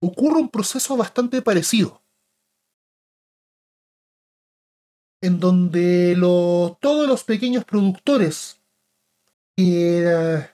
ocurre 0.00 0.40
un 0.40 0.48
proceso 0.48 0.96
bastante 0.96 1.42
parecido 1.42 2.02
en 5.22 5.38
donde 5.38 6.16
todos 6.80 7.06
los 7.06 7.22
pequeños 7.22 7.64
productores, 7.64 8.60
entre 9.56 10.50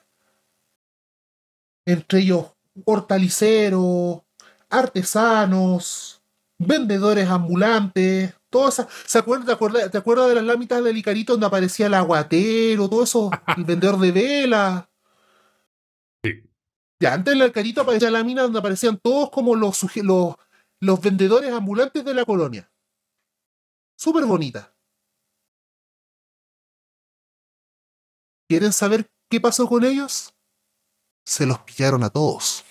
ellos 2.19 2.53
hortaliceros, 2.85 4.21
artesanos, 4.69 6.21
vendedores 6.59 7.27
ambulantes, 7.27 8.35
todas 8.49 8.87
¿se 9.05 9.17
acuerda, 9.17 9.45
te, 9.45 9.51
acuerdas, 9.51 9.91
¿te 9.91 9.97
acuerdas 9.97 10.29
de 10.29 10.35
las 10.35 10.43
láminas 10.43 10.83
del 10.83 10.97
Icarito 10.97 11.33
donde 11.33 11.47
aparecía 11.47 11.87
el 11.87 11.93
aguatero, 11.93 12.89
todo 12.89 13.03
eso, 13.03 13.29
el 13.57 13.63
vendedor 13.63 13.99
de 13.99 14.11
vela? 14.11 14.89
Sí. 16.23 16.43
Ya, 16.99 17.13
antes 17.13 17.33
en 17.33 17.41
el 17.41 17.49
Icarito 17.49 17.81
aparecía 17.81 18.11
la 18.11 18.19
lámina 18.19 18.43
donde 18.43 18.59
aparecían 18.59 18.97
todos 18.97 19.29
como 19.29 19.55
los, 19.55 19.83
los, 19.95 20.35
los 20.79 21.01
vendedores 21.01 21.51
ambulantes 21.53 22.03
de 22.03 22.13
la 22.13 22.25
colonia 22.25 22.69
súper 23.99 24.25
bonita. 24.25 24.73
¿Quieren 28.47 28.73
saber 28.73 29.11
qué 29.29 29.39
pasó 29.41 29.67
con 29.67 29.83
ellos? 29.83 30.33
Se 31.25 31.45
los 31.45 31.59
pillaron 31.59 32.03
a 32.03 32.09
todos. 32.09 32.63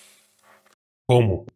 ¿Cómo? 1.06 1.46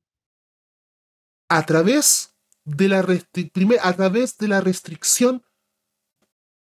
A 1.48 1.66
través 1.66 2.31
de 2.64 2.88
la, 2.88 3.00
a 3.00 3.92
través 3.92 4.38
de 4.38 4.48
la 4.48 4.60
restricción, 4.60 5.44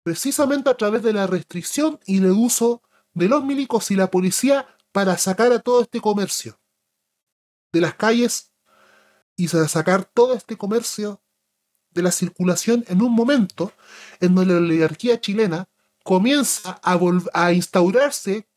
precisamente 0.03 0.71
a 0.71 0.77
través 0.77 1.03
de 1.03 1.13
la 1.13 1.27
restricción 1.27 1.99
y 2.07 2.19
el 2.19 2.31
uso 2.31 2.83
de 3.15 3.29
los 3.29 3.45
milicos 3.45 3.91
y 3.91 3.97
la 3.97 4.11
policía 4.11 4.67
para 4.93 5.19
sacar 5.19 5.53
a 5.53 5.61
todo 5.61 5.83
este 5.83 6.01
comercio 6.01 6.61
de 7.73 7.81
las 7.81 7.95
calles 7.95 8.53
y 9.37 9.49
sacar 9.49 10.05
todo 10.05 10.35
este 10.35 10.57
comercio 10.57 11.23
de 11.91 12.03
la 12.03 12.13
circulación 12.13 12.85
en 12.89 13.03
un 13.03 13.13
momento 13.13 13.73
en 14.21 14.35
donde 14.35 14.55
la 14.55 14.61
oligarquía 14.61 15.21
chilena 15.21 15.69
comienza 16.05 16.79
a, 16.83 16.99
a 17.35 17.53
instaurarse 17.53 18.49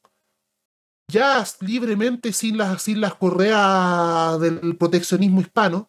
ya 1.09 1.43
libremente 1.61 2.31
sin 2.31 2.57
las, 2.57 2.83
sin 2.83 3.01
las 3.01 3.15
correas 3.15 4.39
del 4.39 4.77
proteccionismo 4.77 5.41
hispano, 5.41 5.88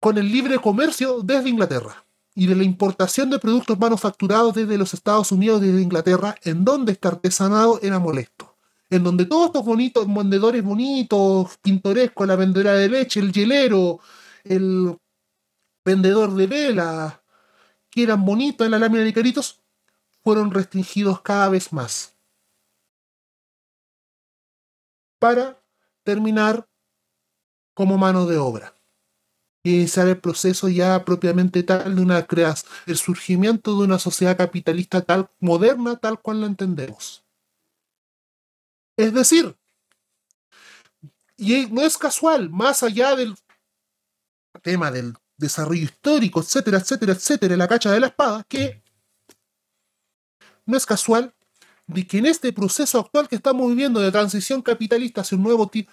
con 0.00 0.16
el 0.16 0.32
libre 0.32 0.58
comercio 0.58 1.20
desde 1.22 1.50
Inglaterra 1.50 2.04
y 2.34 2.46
de 2.46 2.56
la 2.56 2.64
importación 2.64 3.28
de 3.28 3.38
productos 3.38 3.78
manufacturados 3.78 4.54
desde 4.54 4.78
los 4.78 4.94
Estados 4.94 5.30
Unidos, 5.30 5.60
desde 5.60 5.82
Inglaterra, 5.82 6.34
en 6.42 6.64
donde 6.64 6.92
este 6.92 7.06
artesanado 7.06 7.78
era 7.82 7.98
molesto. 7.98 8.56
En 8.88 9.04
donde 9.04 9.26
todos 9.26 9.46
estos 9.46 9.64
bonitos 9.64 10.12
vendedores 10.12 10.64
bonitos, 10.64 11.58
pintorescos, 11.58 12.26
la 12.26 12.36
vendedora 12.36 12.72
de 12.74 12.88
leche, 12.88 13.20
el 13.20 13.30
hielero, 13.30 14.00
el 14.42 14.96
vendedor 15.84 16.34
de 16.34 16.46
velas, 16.46 17.20
que 17.90 18.02
eran 18.02 18.24
bonitos 18.24 18.64
en 18.64 18.70
la 18.70 18.78
lámina 18.78 19.04
de 19.04 19.12
caritos, 19.12 19.60
fueron 20.22 20.50
restringidos 20.50 21.20
cada 21.20 21.48
vez 21.48 21.72
más. 21.72 22.16
Para 25.18 25.62
terminar 26.02 26.66
como 27.74 27.98
mano 27.98 28.26
de 28.26 28.38
obra. 28.38 28.79
Y 29.62 29.74
iniciar 29.74 30.08
el 30.08 30.18
proceso 30.18 30.68
ya 30.68 31.04
propiamente 31.04 31.62
tal 31.62 31.94
de 31.94 32.02
una 32.02 32.26
creación, 32.26 32.70
el 32.86 32.96
surgimiento 32.96 33.76
de 33.76 33.84
una 33.84 33.98
sociedad 33.98 34.36
capitalista 34.36 35.02
tal, 35.02 35.30
moderna, 35.38 35.96
tal 35.96 36.20
cual 36.20 36.40
la 36.40 36.46
entendemos. 36.46 37.22
Es 38.96 39.12
decir, 39.12 39.56
y 41.36 41.66
no 41.66 41.82
es 41.82 41.96
casual, 41.96 42.50
más 42.50 42.82
allá 42.82 43.16
del 43.16 43.34
tema 44.62 44.90
del 44.90 45.14
desarrollo 45.38 45.84
histórico, 45.84 46.40
etcétera, 46.40 46.78
etcétera, 46.78 47.12
etcétera, 47.12 47.56
la 47.56 47.68
cacha 47.68 47.90
de 47.90 48.00
la 48.00 48.08
espada, 48.08 48.44
que 48.44 48.82
no 50.66 50.76
es 50.76 50.84
casual 50.84 51.34
de 51.86 52.06
que 52.06 52.18
en 52.18 52.26
este 52.26 52.52
proceso 52.52 53.00
actual 53.00 53.28
que 53.28 53.36
estamos 53.36 53.68
viviendo 53.68 54.00
de 54.00 54.12
transición 54.12 54.62
capitalista 54.62 55.22
hacia 55.22 55.36
un 55.36 55.44
nuevo 55.44 55.68
tipo, 55.68 55.90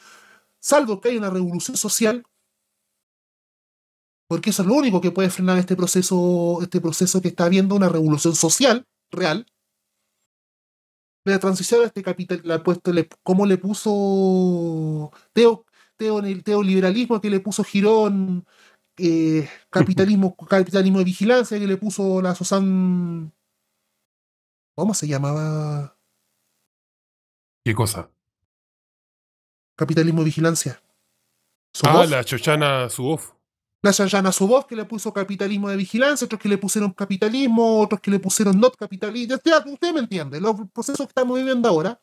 salvo 0.59 0.99
que 0.99 1.09
haya 1.09 1.17
una 1.17 1.29
revolución 1.29 1.77
social, 1.77 2.25
porque 4.27 4.49
eso 4.49 4.61
es 4.61 4.67
lo 4.67 4.75
único 4.75 4.99
que 4.99 5.11
puede 5.11 5.29
frenar 5.29 5.57
este 5.57 5.75
proceso, 5.75 6.59
este 6.61 6.81
proceso 6.81 7.21
que 7.21 7.29
está 7.29 7.45
habiendo 7.45 7.75
una 7.75 7.89
revolución 7.89 8.35
social 8.35 8.85
real. 9.09 9.47
La 11.25 11.39
transición 11.39 11.81
a 11.81 11.85
este 11.85 12.03
capital, 12.03 12.41
la 12.43 12.63
puesto, 12.63 12.91
le, 12.93 13.07
cómo 13.23 13.45
le 13.45 13.57
puso 13.57 15.11
Teo, 15.33 15.65
Teo 15.95 16.19
el 16.19 16.43
teoliberalismo 16.43 17.19
que 17.21 17.29
le 17.29 17.39
puso 17.39 17.63
Girón, 17.63 18.45
eh, 18.97 19.49
capitalismo, 19.69 20.35
capitalismo 20.35 20.99
de 20.99 21.05
vigilancia 21.05 21.59
que 21.59 21.67
le 21.67 21.77
puso 21.77 22.21
la 22.21 22.35
Susan. 22.35 23.33
¿Cómo 24.75 24.93
se 24.93 25.07
llamaba? 25.07 25.97
¿Qué 27.65 27.73
cosa? 27.73 28.09
Capitalismo 29.75 30.21
de 30.21 30.25
vigilancia. 30.25 30.81
Ah, 31.83 32.05
la 32.05 32.23
Chochana 32.23 32.89
Subov. 32.89 33.36
Shayana 33.83 34.31
Subov 34.31 34.65
que 34.67 34.75
le 34.75 34.85
puso 34.85 35.13
capitalismo 35.13 35.69
de 35.69 35.77
vigilancia, 35.77 36.25
otros 36.25 36.41
que 36.41 36.49
le 36.49 36.57
pusieron 36.57 36.91
capitalismo, 36.93 37.79
otros 37.79 38.01
que 38.01 38.11
le 38.11 38.19
pusieron 38.19 38.59
not 38.59 38.75
capitalismo. 38.75 39.35
Usted 39.35 39.93
me 39.93 39.99
entiende, 39.99 40.41
los 40.41 40.55
procesos 40.73 41.05
que 41.05 41.11
estamos 41.11 41.37
viviendo 41.37 41.69
ahora 41.69 42.01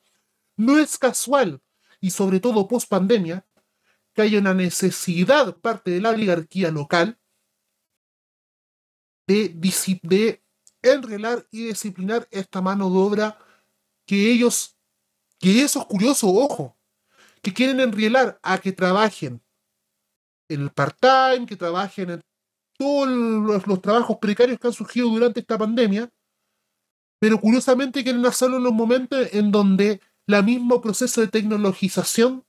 no 0.57 0.79
es 0.79 0.97
casual, 0.99 1.61
y 2.01 2.11
sobre 2.11 2.41
todo 2.41 2.69
post 2.69 2.89
pandemia, 2.89 3.47
que 4.15 4.23
haya 4.23 4.39
una 4.39 4.55
necesidad 4.55 5.57
parte 5.57 5.91
de 5.91 6.01
la 6.01 6.11
oligarquía 6.11 6.71
local 6.71 7.19
de, 9.27 9.49
de 10.03 10.45
enrelar 10.83 11.47
y 11.51 11.67
disciplinar 11.67 12.29
esta 12.31 12.61
mano 12.61 12.91
de 12.91 12.99
obra 12.99 13.39
que 14.07 14.31
ellos, 14.31 14.79
que 15.39 15.63
eso 15.63 15.81
es 15.81 15.87
curioso, 15.87 16.29
ojo, 16.29 16.79
que 17.43 17.53
quieren 17.53 17.81
enrielar 17.81 18.39
a 18.43 18.59
que 18.59 18.73
trabajen 18.73 19.35
en 19.35 19.44
el 20.49 20.71
part-time, 20.71 21.47
que 21.47 21.57
trabajen 21.57 22.11
en 22.11 22.21
todos 22.79 23.09
los, 23.09 23.83
trabajos 23.83 24.19
precarios 24.21 24.59
que 24.59 24.67
han 24.67 24.73
surgido 24.73 25.09
durante 25.09 25.41
esta 25.41 25.59
pandemia, 25.59 26.11
pero 27.21 27.41
curiosamente 27.41 28.03
quieren 28.03 28.25
hacerlo 28.27 28.59
en 28.59 28.65
los 28.65 28.73
momentos 28.73 29.29
en 29.33 29.51
donde 29.51 30.01
el 30.27 30.45
mismo 30.45 30.81
proceso 30.81 31.21
de 31.21 31.29
tecnologización 31.29 32.45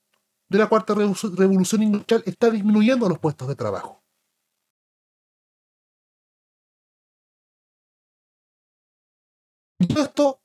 de 0.49 0.57
la 0.57 0.67
cuarta 0.67 0.93
revolución 0.93 1.83
industrial 1.83 2.23
está 2.25 2.49
disminuyendo 2.49 3.07
los 3.07 3.19
puestos 3.19 3.47
de 3.47 3.55
trabajo. 3.55 4.03
Y 9.79 9.99
esto, 9.99 10.41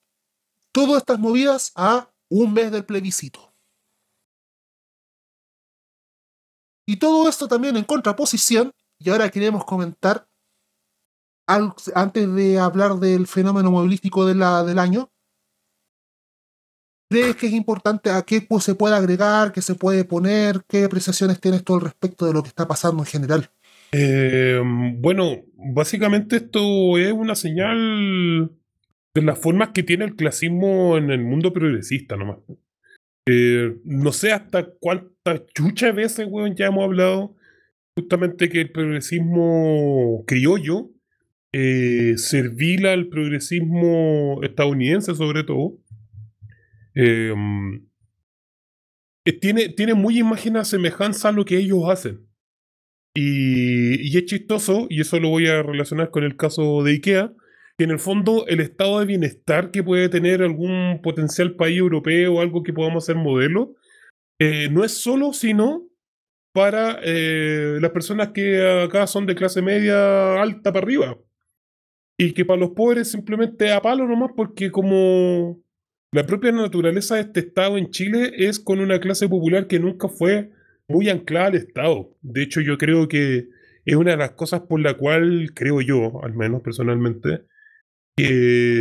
todas 0.73 0.99
estas 0.99 1.19
movidas 1.19 1.73
a 1.75 2.11
un 2.29 2.53
mes 2.53 2.71
del 2.71 2.85
plebiscito. 2.85 3.50
Y 6.91 6.97
todo 6.97 7.29
esto 7.29 7.47
también 7.47 7.77
en 7.77 7.85
contraposición, 7.85 8.73
y 8.99 9.11
ahora 9.11 9.31
queremos 9.31 9.65
comentar, 9.65 10.27
antes 11.47 12.35
de 12.35 12.59
hablar 12.59 12.97
del 12.97 13.29
fenómeno 13.29 13.71
movilístico 13.71 14.27
del 14.27 14.43
año, 14.43 15.09
¿crees 17.09 17.37
que 17.37 17.47
es 17.47 17.53
importante 17.53 18.11
a 18.11 18.23
qué 18.23 18.45
se 18.59 18.75
puede 18.75 18.97
agregar, 18.97 19.53
qué 19.53 19.63
se 19.63 19.77
puede 19.77 20.05
poner, 20.05 20.65
qué 20.67 20.83
apreciaciones 20.83 21.41
tienes 21.41 21.63
todo 21.63 21.77
al 21.77 21.85
respecto 21.85 22.27
de 22.27 22.33
lo 22.33 22.43
que 22.43 22.49
está 22.49 22.67
pasando 22.67 23.05
en 23.05 23.07
general? 23.07 23.49
Eh, 23.93 24.61
bueno, 24.97 25.45
básicamente 25.55 26.39
esto 26.39 26.99
es 26.99 27.13
una 27.13 27.37
señal 27.37 28.51
de 29.15 29.23
las 29.23 29.39
formas 29.39 29.69
que 29.69 29.85
tiene 29.85 30.07
el 30.07 30.17
clasismo 30.17 30.99
en 30.99 31.13
el 31.13 31.23
mundo 31.23 31.53
progresista 31.53 32.17
nomás. 32.17 32.39
Eh, 33.33 33.77
no 33.85 34.13
sé 34.13 34.33
hasta 34.33 34.69
cuántas 34.81 35.47
chuchas 35.55 35.95
veces, 35.95 36.27
weón, 36.29 36.57
ya 36.57 36.67
hemos 36.67 36.83
hablado 36.83 37.37
justamente 37.95 38.49
que 38.49 38.61
el 38.63 38.73
progresismo 38.73 40.25
criollo 40.27 40.91
eh, 41.53 42.15
servila 42.17 42.93
al 42.93 43.09
progresismo 43.09 44.41
estadounidense 44.43 45.15
sobre 45.15 45.45
todo. 45.45 45.79
Em, 46.95 47.87
eh, 49.25 49.33
tiene, 49.41 49.69
tiene 49.69 49.95
muy 49.95 50.19
imagen 50.19 50.65
semejanza 50.65 51.29
a 51.29 51.33
lo 51.33 51.45
que 51.45 51.59
ellos 51.59 51.89
hacen. 51.89 52.27
Y, 53.15 54.13
y, 54.13 54.17
es 54.17 54.25
chistoso, 54.25 54.87
y 54.91 55.03
eso 55.03 55.21
lo 55.21 55.29
voy 55.29 55.47
a 55.47 55.63
relacionar 55.63 56.11
con 56.11 56.25
el 56.25 56.37
caso 56.37 56.83
de 56.83 56.93
IKEA, 56.95 57.33
que 57.81 57.85
en 57.85 57.93
el 57.93 57.99
fondo 57.99 58.45
el 58.47 58.61
estado 58.61 59.01
de 59.01 59.07
bienestar 59.07 59.71
que 59.71 59.83
puede 59.83 60.11
tener 60.11 60.43
algún 60.43 61.01
potencial 61.03 61.57
país 61.57 61.79
europeo 61.79 62.35
o 62.35 62.41
algo 62.43 62.63
que 62.63 62.75
podamos 62.75 63.05
hacer 63.05 63.17
modelo, 63.17 63.75
eh, 64.39 64.69
no 64.71 64.85
es 64.85 65.01
solo 65.01 65.33
sino 65.33 65.89
para 66.53 67.01
eh, 67.03 67.79
las 67.81 67.91
personas 67.93 68.33
que 68.35 68.83
acá 68.85 69.07
son 69.07 69.25
de 69.25 69.35
clase 69.35 69.63
media 69.63 70.43
alta 70.43 70.75
para 70.75 70.85
arriba. 70.85 71.19
Y 72.19 72.35
que 72.35 72.45
para 72.45 72.61
los 72.61 72.73
pobres 72.73 73.11
simplemente 73.11 73.73
a 73.73 73.81
palo 73.81 74.07
nomás 74.07 74.33
porque 74.37 74.71
como 74.71 75.63
la 76.13 76.27
propia 76.27 76.53
naturaleza 76.53 77.15
de 77.15 77.23
este 77.23 77.41
Estado 77.41 77.79
en 77.79 77.89
Chile 77.89 78.31
es 78.37 78.61
con 78.61 78.81
una 78.81 79.01
clase 79.01 79.27
popular 79.27 79.69
que 79.69 79.81
nunca 79.81 80.07
fue 80.11 80.51
muy 80.87 81.09
anclada 81.09 81.47
al 81.47 81.55
Estado. 81.55 82.15
De 82.21 82.43
hecho, 82.43 82.61
yo 82.61 82.77
creo 82.77 83.09
que 83.09 83.49
es 83.87 83.97
una 83.97 84.11
de 84.11 84.19
las 84.19 84.33
cosas 84.33 84.61
por 84.69 84.81
la 84.81 84.99
cual, 84.99 85.53
creo 85.55 85.81
yo, 85.81 86.23
al 86.23 86.35
menos 86.35 86.61
personalmente, 86.61 87.47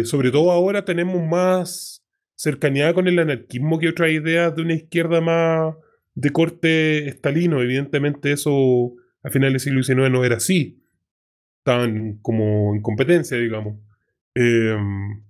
sobre 0.05 0.31
todo 0.31 0.51
ahora 0.51 0.85
tenemos 0.85 1.21
más 1.25 2.05
cercanía 2.35 2.93
con 2.93 3.07
el 3.07 3.19
anarquismo 3.19 3.79
que 3.79 3.89
otras 3.89 4.11
ideas 4.11 4.55
de 4.55 4.61
una 4.61 4.73
izquierda 4.73 5.19
más 5.19 5.75
de 6.15 6.29
corte 6.31 7.07
estalino. 7.07 7.61
Evidentemente 7.61 8.31
eso 8.31 8.93
a 9.23 9.29
finales 9.29 9.65
del 9.65 9.83
siglo 9.83 9.83
XIX 9.83 10.11
no 10.11 10.23
era 10.23 10.37
así, 10.37 10.81
tan 11.63 12.17
como 12.21 12.73
en 12.73 12.81
competencia, 12.81 13.37
digamos. 13.37 13.77
Em, 14.35 15.23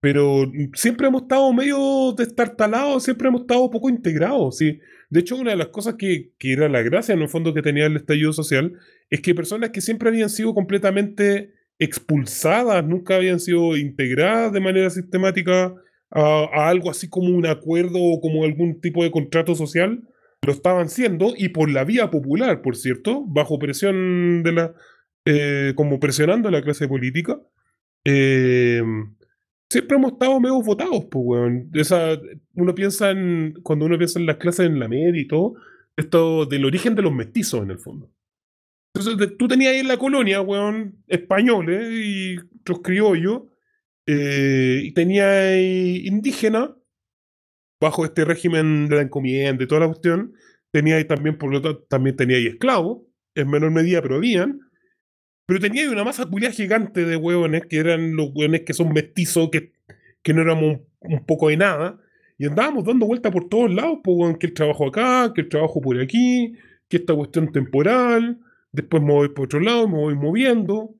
pero 0.00 0.50
siempre 0.74 1.06
hemos 1.08 1.22
estado 1.22 1.52
medio 1.52 2.14
destartalados, 2.16 3.04
siempre 3.04 3.28
hemos 3.28 3.42
estado 3.42 3.70
poco 3.70 3.88
integrados. 3.88 4.58
¿sí? 4.58 4.80
De 5.10 5.20
hecho, 5.20 5.36
una 5.36 5.50
de 5.50 5.56
las 5.56 5.68
cosas 5.68 5.94
que, 5.94 6.32
que, 6.38 6.52
era 6.52 6.68
la 6.68 6.82
gracia 6.82 7.12
en 7.14 7.22
el 7.22 7.28
fondo 7.28 7.54
que 7.54 7.62
tenía 7.62 7.86
el 7.86 7.96
estallido 7.96 8.32
social 8.32 8.72
es 9.10 9.20
que 9.20 9.34
personas 9.34 9.70
que 9.70 9.80
siempre 9.80 10.08
habían 10.08 10.30
sido 10.30 10.54
completamente 10.54 11.52
expulsadas, 11.80 12.84
nunca 12.84 13.16
habían 13.16 13.40
sido 13.40 13.76
integradas 13.76 14.52
de 14.52 14.60
manera 14.60 14.90
sistemática 14.90 15.74
a, 16.10 16.68
algo 16.68 16.90
así 16.90 17.08
como 17.08 17.34
un 17.34 17.46
acuerdo 17.46 17.98
o 17.98 18.20
como 18.20 18.44
algún 18.44 18.80
tipo 18.80 19.02
de 19.02 19.10
contrato 19.10 19.54
social, 19.54 20.02
lo 20.46 20.52
estaban 20.52 20.88
siendo 20.88 21.32
y 21.36 21.48
por 21.48 21.70
la 21.70 21.84
vía 21.84 22.10
popular, 22.10 22.62
por 22.62 22.76
cierto, 22.76 23.24
bajo 23.26 23.58
presión 23.58 24.42
de 24.42 24.52
la, 24.52 24.74
eh, 25.24 25.72
como 25.74 25.98
presionando 25.98 26.48
a 26.48 26.52
la 26.52 26.62
clase 26.62 26.86
política. 26.86 27.40
Eh, 28.04 28.82
siempre 29.70 29.96
hemos 29.96 30.12
estado 30.12 30.38
medio 30.38 30.60
votados, 30.62 31.06
pues, 31.10 31.24
weón. 31.24 31.70
Uno 32.54 32.74
piensa 32.74 33.10
en, 33.10 33.54
cuando 33.62 33.86
uno 33.86 33.96
piensa 33.96 34.18
en 34.18 34.26
las 34.26 34.36
clases 34.36 34.66
en 34.66 34.78
la 34.78 34.88
media 34.88 35.20
y 35.20 35.26
todo, 35.26 35.54
esto 35.96 36.44
del 36.44 36.64
origen 36.66 36.94
de 36.94 37.02
los 37.02 37.12
mestizos 37.12 37.62
en 37.62 37.70
el 37.70 37.78
fondo. 37.78 38.10
Entonces 38.94 39.36
tú 39.38 39.46
tenías 39.46 39.72
ahí 39.72 39.80
en 39.80 39.88
la 39.88 39.98
colonia, 39.98 40.40
weón, 40.40 41.02
españoles 41.06 41.88
y 41.92 42.36
otros 42.60 42.80
criollos, 42.82 43.42
eh, 44.06 44.80
y 44.84 44.92
tenías 44.92 45.56
indígenas, 45.56 46.70
bajo 47.80 48.04
este 48.04 48.24
régimen 48.24 48.88
de 48.88 48.96
la 48.96 49.02
encomienda 49.02 49.64
y 49.64 49.66
toda 49.66 49.82
la 49.82 49.86
cuestión, 49.86 50.34
tenías 50.70 51.06
también, 51.06 51.38
por 51.38 51.50
lo 51.50 51.62
tanto, 51.62 51.82
también 51.88 52.16
tenías 52.16 52.40
esclavos, 52.40 53.02
en 53.34 53.48
menor 53.48 53.70
medida, 53.70 54.02
pero 54.02 54.16
habían, 54.16 54.60
pero 55.46 55.60
tenías 55.60 55.88
una 55.88 56.04
masa 56.04 56.26
culia 56.26 56.50
gigante 56.50 57.04
de 57.04 57.16
hueones, 57.16 57.66
que 57.66 57.78
eran 57.78 58.16
los 58.16 58.30
hueones 58.34 58.62
que 58.62 58.74
son 58.74 58.92
mestizos, 58.92 59.50
que, 59.50 59.72
que 60.22 60.34
no 60.34 60.42
éramos 60.42 60.80
un, 61.00 61.24
poco 61.24 61.48
de 61.48 61.56
nada, 61.56 61.98
y 62.38 62.46
andábamos 62.46 62.84
dando 62.84 63.06
vueltas 63.06 63.32
por 63.32 63.48
todos 63.48 63.72
lados, 63.72 63.98
pues, 64.02 64.36
que 64.38 64.48
el 64.48 64.54
trabajo 64.54 64.86
acá, 64.88 65.32
que 65.34 65.42
el 65.42 65.48
trabajo 65.48 65.80
por 65.80 65.98
aquí, 66.00 66.54
que 66.88 66.98
esta 66.98 67.14
cuestión 67.14 67.50
temporal, 67.52 68.38
después 68.72 69.02
me 69.02 69.12
voy 69.12 69.28
por 69.30 69.46
otro 69.46 69.60
lado, 69.60 69.88
me 69.88 69.96
voy 69.96 70.14
moviendo. 70.14 70.94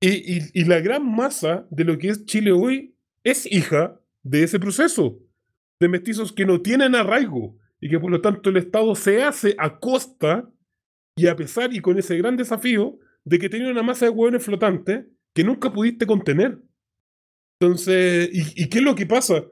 Y, 0.00 0.64
la 0.64 0.80
gran 0.80 1.04
masa 1.04 1.66
de 1.70 1.84
lo 1.84 1.98
que 1.98 2.08
es 2.08 2.24
Chile 2.24 2.52
hoy 2.52 2.94
es 3.24 3.50
hija 3.50 4.00
de 4.22 4.44
ese 4.44 4.60
proceso, 4.60 5.18
de 5.80 5.88
mestizos 5.88 6.32
que 6.32 6.46
no 6.46 6.60
tienen 6.60 6.94
arraigo 6.94 7.56
y 7.80 7.88
que 7.88 7.98
por 7.98 8.10
lo 8.10 8.20
tanto 8.20 8.50
el 8.50 8.58
Estado 8.58 8.94
se 8.94 9.22
hace 9.22 9.56
a 9.58 9.78
costa 9.80 10.48
y 11.16 11.26
a 11.26 11.34
pesar 11.34 11.74
y 11.74 11.80
con 11.80 11.98
ese 11.98 12.16
gran 12.16 12.36
desafío 12.36 12.98
de 13.24 13.38
que 13.38 13.48
tenía 13.48 13.70
una 13.70 13.82
masa 13.82 14.06
de 14.06 14.10
hueones 14.10 14.44
flotantes 14.44 15.06
que 15.34 15.44
nunca 15.44 15.72
pudiste 15.72 16.06
contener. 16.06 16.62
Entonces, 17.60 18.30
¿y, 18.32 18.68
qué 18.68 18.78
es 18.78 18.84
lo 18.84 18.94
que 18.94 19.06
pasa? 19.06 19.44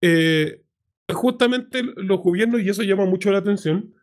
Eh, 0.00 0.62
justamente 1.12 1.82
los 1.82 2.20
gobiernos, 2.20 2.60
y 2.60 2.68
eso 2.68 2.82
llama 2.82 3.04
mucho 3.04 3.32
la 3.32 3.38
atención, 3.38 3.94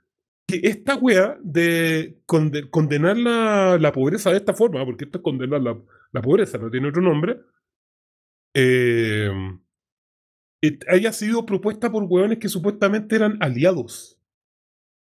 que 0.48 0.62
esta 0.64 0.96
wea 0.96 1.38
de 1.42 2.20
conde- 2.26 2.70
condenar 2.70 3.18
la, 3.18 3.78
la 3.80 3.92
pobreza 3.92 4.32
de 4.32 4.38
esta 4.38 4.54
forma, 4.54 4.86
porque 4.86 5.06
esto 5.06 5.18
es 5.18 5.24
condenar 5.24 5.62
la, 5.62 5.78
la 6.12 6.22
pobreza, 6.22 6.58
no 6.58 6.70
tiene 6.70 6.90
otro 6.90 7.02
nombre, 7.02 7.40
eh, 8.56 9.30
haya 10.88 11.12
sido 11.12 11.46
propuesta 11.46 11.92
por 11.92 12.04
hueones 12.04 12.40
que 12.40 12.50
supuestamente 12.50 13.16
eran 13.16 13.38
aliados. 13.42 14.20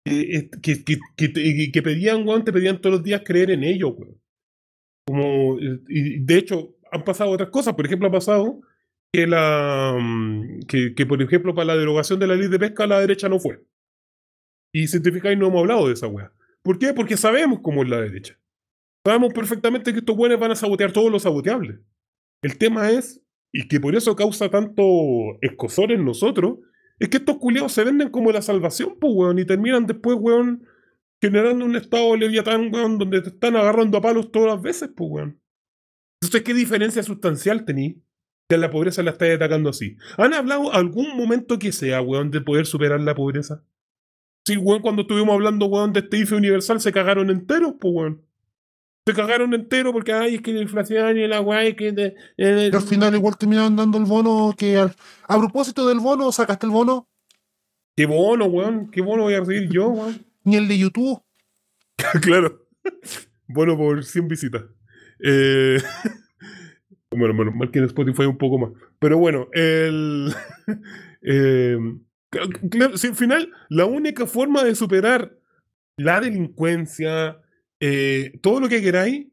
Eh, 0.05 0.49
que, 0.61 0.83
que, 0.83 0.99
que, 1.15 1.71
que 1.71 1.81
pedían, 1.81 2.27
weón, 2.27 2.43
pedían 2.43 2.81
todos 2.81 2.97
los 2.97 3.03
días 3.03 3.21
creer 3.25 3.51
en 3.51 3.63
ellos, 3.63 3.93
weón. 3.97 4.19
Como, 5.05 5.57
de 5.59 6.37
hecho, 6.37 6.75
han 6.91 7.03
pasado 7.03 7.31
otras 7.31 7.49
cosas. 7.49 7.73
Por 7.73 7.85
ejemplo, 7.85 8.07
ha 8.07 8.11
pasado 8.11 8.61
que 9.13 9.27
la 9.27 9.97
mm, 9.99 10.61
que, 10.67 10.95
que, 10.95 11.05
por 11.05 11.21
ejemplo, 11.21 11.53
para 11.53 11.65
la 11.65 11.77
derogación 11.77 12.19
de 12.19 12.27
la 12.27 12.35
ley 12.35 12.47
de 12.47 12.59
pesca 12.59 12.87
la 12.87 12.99
derecha 12.99 13.27
no 13.29 13.39
fue. 13.39 13.63
Y 14.73 14.87
científicamente 14.87 15.39
no 15.39 15.47
hemos 15.47 15.61
hablado 15.61 15.87
de 15.87 15.93
esa 15.93 16.07
weá. 16.07 16.33
¿Por 16.63 16.79
qué? 16.79 16.93
Porque 16.93 17.15
sabemos 17.15 17.59
cómo 17.61 17.83
es 17.83 17.89
la 17.89 18.01
derecha. 18.01 18.39
Sabemos 19.05 19.33
perfectamente 19.33 19.91
que 19.93 19.99
estos 19.99 20.15
buenos 20.15 20.39
van 20.39 20.51
a 20.51 20.55
sabotear 20.55 20.91
todo 20.91 21.09
lo 21.09 21.19
saboteable. 21.19 21.79
El 22.41 22.57
tema 22.57 22.89
es, 22.89 23.21
y 23.51 23.67
que 23.67 23.79
por 23.79 23.95
eso 23.95 24.15
causa 24.15 24.49
tanto 24.49 24.83
escosor 25.41 25.91
en 25.91 26.03
nosotros, 26.03 26.59
es 26.99 27.09
que 27.09 27.17
estos 27.17 27.37
culiados 27.37 27.73
se 27.73 27.83
venden 27.83 28.09
como 28.09 28.31
la 28.31 28.41
salvación, 28.41 28.97
pues, 28.99 29.13
weón, 29.13 29.39
y 29.39 29.45
terminan 29.45 29.85
después, 29.85 30.17
weón, 30.19 30.65
generando 31.21 31.65
un 31.65 31.75
estado 31.75 32.15
leviatán, 32.15 32.73
weón, 32.73 32.97
donde 32.97 33.21
te 33.21 33.29
están 33.29 33.55
agarrando 33.55 33.97
a 33.97 34.01
palos 34.01 34.31
todas 34.31 34.55
las 34.55 34.61
veces, 34.61 34.89
pues, 34.95 35.09
weón. 35.11 35.41
Entonces, 36.21 36.41
¿qué 36.43 36.53
diferencia 36.53 37.03
sustancial 37.03 37.65
tení? 37.65 38.01
Que 38.49 38.57
la 38.57 38.71
pobreza 38.71 39.03
la 39.03 39.11
estáis 39.11 39.35
atacando 39.35 39.69
así. 39.69 39.97
¿Han 40.17 40.33
hablado 40.33 40.73
algún 40.73 41.15
momento 41.15 41.59
que 41.59 41.71
sea, 41.71 42.01
weón, 42.01 42.31
de 42.31 42.41
poder 42.41 42.65
superar 42.65 43.01
la 43.01 43.15
pobreza? 43.15 43.63
Sí, 44.45 44.57
weón, 44.57 44.81
cuando 44.81 45.03
estuvimos 45.03 45.33
hablando, 45.33 45.67
weón, 45.67 45.93
de 45.93 46.01
este 46.01 46.17
IFE 46.17 46.35
universal, 46.35 46.81
se 46.81 46.91
cagaron 46.91 47.29
enteros, 47.29 47.75
pues, 47.79 47.93
weón. 47.93 48.21
Se 49.05 49.13
cagaron 49.13 49.53
entero 49.53 49.91
porque, 49.91 50.13
ay, 50.13 50.35
es 50.35 50.41
que 50.41 50.53
la 50.53 50.61
inflación 50.61 51.17
y 51.17 51.27
la 51.27 51.41
weá, 51.41 51.75
que... 51.75 51.91
De, 51.91 52.15
eh, 52.37 52.69
Y 52.71 52.75
al 52.75 52.81
final 52.81 53.13
igual 53.13 53.37
terminaron 53.37 53.75
dando 53.75 53.97
el 53.97 54.05
bono 54.05 54.53
que 54.57 54.77
al- 54.77 54.95
a 55.27 55.37
propósito 55.37 55.87
del 55.87 55.99
bono, 55.99 56.31
sacaste 56.31 56.65
el 56.65 56.71
bono, 56.71 57.09
Qué 57.95 58.05
bono, 58.07 58.45
weón. 58.45 58.89
Qué 58.89 59.01
bono 59.01 59.23
voy 59.23 59.33
a 59.35 59.39
recibir 59.41 59.69
yo, 59.69 59.89
weón. 59.89 60.25
ni 60.45 60.55
el 60.55 60.67
de 60.67 60.77
YouTube. 60.79 61.21
claro. 62.21 62.65
Bueno, 63.47 63.77
por 63.77 64.03
100 64.03 64.27
visitas. 64.27 64.63
Eh, 65.23 65.77
bueno, 67.11 67.35
bueno, 67.35 67.51
mal 67.51 67.69
que 67.71 67.79
en 67.79 67.85
Spotify 67.85 68.23
un 68.23 68.37
poco 68.37 68.57
más. 68.57 68.71
Pero 68.99 69.17
bueno, 69.17 69.47
el. 69.53 70.33
eh, 71.21 71.77
claro, 72.69 72.97
si 72.97 73.07
al 73.07 73.15
final, 73.15 73.51
la 73.69 73.85
única 73.85 74.25
forma 74.25 74.63
de 74.63 74.75
superar 74.75 75.37
la 75.97 76.19
delincuencia, 76.19 77.39
eh, 77.79 78.39
todo 78.41 78.59
lo 78.59 78.69
que 78.69 78.81
queráis, 78.81 79.27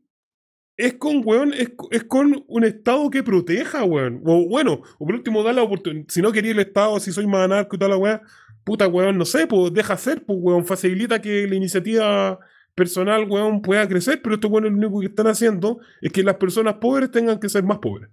es 0.77 0.95
con, 0.95 1.23
weón, 1.25 1.53
es, 1.53 1.71
es 1.91 2.05
con 2.05 2.45
un 2.49 2.65
Estado 2.65 3.11
que 3.11 3.23
proteja, 3.23 3.85
weón. 3.85 4.23
O 4.25 4.49
bueno, 4.49 4.83
o 4.99 5.07
por 5.07 5.15
último, 5.15 5.43
da 5.43 5.53
la 5.53 5.63
oportunidad. 5.63 6.07
Si 6.09 6.23
no 6.23 6.33
quería 6.33 6.53
el 6.53 6.61
Estado, 6.61 6.99
si 7.01 7.13
soy 7.13 7.27
más 7.27 7.43
anarco 7.45 7.77
y 7.77 7.79
toda 7.79 7.91
la 7.91 7.97
weá, 7.99 8.23
puta, 8.65 8.89
weón, 8.89 9.19
no 9.19 9.27
sé, 9.27 9.47
pues 9.47 9.73
deja 9.75 9.95
hacer, 9.95 10.25
pues, 10.25 10.39
weón, 10.41 10.65
facilita 10.65 11.21
que 11.21 11.47
la 11.47 11.55
iniciativa 11.55 12.39
personal, 12.75 13.29
weón, 13.29 13.61
pueda 13.61 13.87
crecer, 13.87 14.23
pero 14.23 14.37
estos 14.37 14.51
weones 14.51 14.73
lo 14.73 14.79
único 14.79 15.01
que 15.01 15.07
están 15.07 15.27
haciendo 15.27 15.81
es 16.01 16.13
que 16.13 16.23
las 16.23 16.37
personas 16.37 16.75
pobres 16.75 17.11
tengan 17.11 17.39
que 17.39 17.49
ser 17.49 17.63
más 17.63 17.79
pobres. 17.79 18.09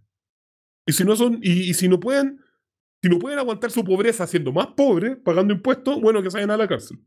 Y 0.85 0.93
si 0.93 1.05
no 1.05 1.15
son, 1.15 1.39
y 1.41 1.73
si 1.73 1.87
no 1.87 1.99
pueden, 1.99 2.41
si 3.01 3.09
no 3.09 3.19
pueden 3.19 3.39
aguantar 3.39 3.71
su 3.71 3.83
pobreza 3.83 4.25
siendo 4.27 4.51
más 4.51 4.67
pobres, 4.67 5.17
pagando 5.23 5.53
impuestos, 5.53 6.01
bueno, 6.01 6.21
que 6.21 6.29
vayan 6.29 6.51
a 6.51 6.57
la 6.57 6.67
cárcel. 6.67 6.99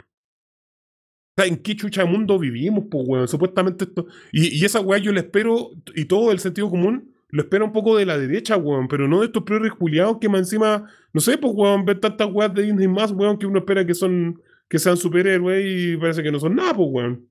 ¿en 1.46 1.56
qué 1.62 1.76
chucha 1.76 2.04
mundo 2.04 2.38
vivimos, 2.38 2.84
pues, 2.90 3.04
weón? 3.06 3.28
Supuestamente 3.28 3.84
esto. 3.84 4.06
Y, 4.32 4.60
y 4.60 4.64
esa 4.64 4.80
weá 4.80 4.98
yo 4.98 5.12
le 5.12 5.20
espero, 5.20 5.70
y 5.94 6.04
todo 6.04 6.32
el 6.32 6.38
sentido 6.38 6.70
común, 6.70 7.14
lo 7.28 7.42
espero 7.42 7.64
un 7.64 7.72
poco 7.72 7.96
de 7.96 8.06
la 8.06 8.18
derecha, 8.18 8.56
weón, 8.56 8.88
pero 8.88 9.08
no 9.08 9.20
de 9.20 9.26
estos 9.26 9.44
priores 9.44 9.72
culiados 9.72 10.18
que 10.20 10.28
más 10.28 10.40
encima, 10.40 10.90
no 11.12 11.20
sé, 11.20 11.38
pues, 11.38 11.52
weón, 11.54 11.84
ven 11.84 12.00
tantas 12.00 12.28
weas 12.30 12.52
de 12.54 12.62
Disney 12.64 12.88
más, 12.88 13.12
weón, 13.12 13.38
que 13.38 13.46
uno 13.46 13.60
espera 13.60 13.86
que 13.86 13.94
son, 13.94 14.40
que 14.68 14.78
sean 14.78 14.96
superhéroes 14.96 15.64
y 15.66 15.96
parece 15.96 16.22
que 16.22 16.32
no 16.32 16.40
son 16.40 16.56
nada, 16.56 16.74
pues, 16.74 16.88
weón. 16.90 17.30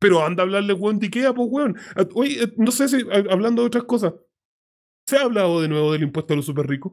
Pero 0.00 0.24
anda 0.24 0.42
a 0.42 0.46
hablarle, 0.46 0.72
weón, 0.74 0.98
de 0.98 1.06
Ikea, 1.06 1.34
pues, 1.34 1.48
weón. 1.50 1.76
Ah, 1.96 2.06
Oye, 2.14 2.44
eh, 2.44 2.52
no 2.56 2.70
sé 2.72 2.88
si, 2.88 2.98
hablando 3.30 3.62
de 3.62 3.68
otras 3.68 3.84
cosas, 3.84 4.14
¿se 5.06 5.16
ha 5.16 5.22
hablado 5.22 5.60
de 5.60 5.68
nuevo 5.68 5.92
del 5.92 6.02
impuesto 6.02 6.32
a 6.34 6.36
los 6.36 6.46
super 6.46 6.66
ricos? 6.66 6.92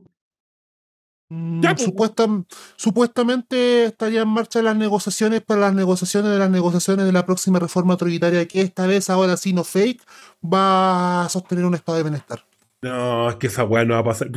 Mm, 1.29 1.61
Ya, 1.61 1.73
pues. 1.75 1.85
supuesta- 1.85 2.27
supuestamente 2.75 3.85
estaría 3.85 4.21
en 4.21 4.27
marcha 4.27 4.61
las 4.61 4.75
negociaciones 4.75 5.41
para 5.41 5.61
las 5.61 5.73
negociaciones 5.73 6.31
de 6.31 6.39
las 6.39 6.49
negociaciones 6.49 7.05
de 7.05 7.11
la 7.13 7.25
próxima 7.25 7.59
reforma 7.59 7.95
tributaria 7.95 8.45
que 8.47 8.61
esta 8.61 8.85
vez, 8.85 9.09
ahora 9.09 9.37
sí 9.37 9.53
no 9.53 9.63
fake, 9.63 10.01
va 10.43 11.23
a 11.25 11.29
sostener 11.29 11.63
un 11.65 11.75
estado 11.75 11.97
de 11.97 12.03
bienestar. 12.03 12.43
No, 12.83 13.29
es 13.29 13.35
que 13.35 13.47
esa 13.47 13.63
weá 13.63 13.85
no 13.85 13.93
va 13.93 13.99
a 13.99 14.03
pasar. 14.03 14.29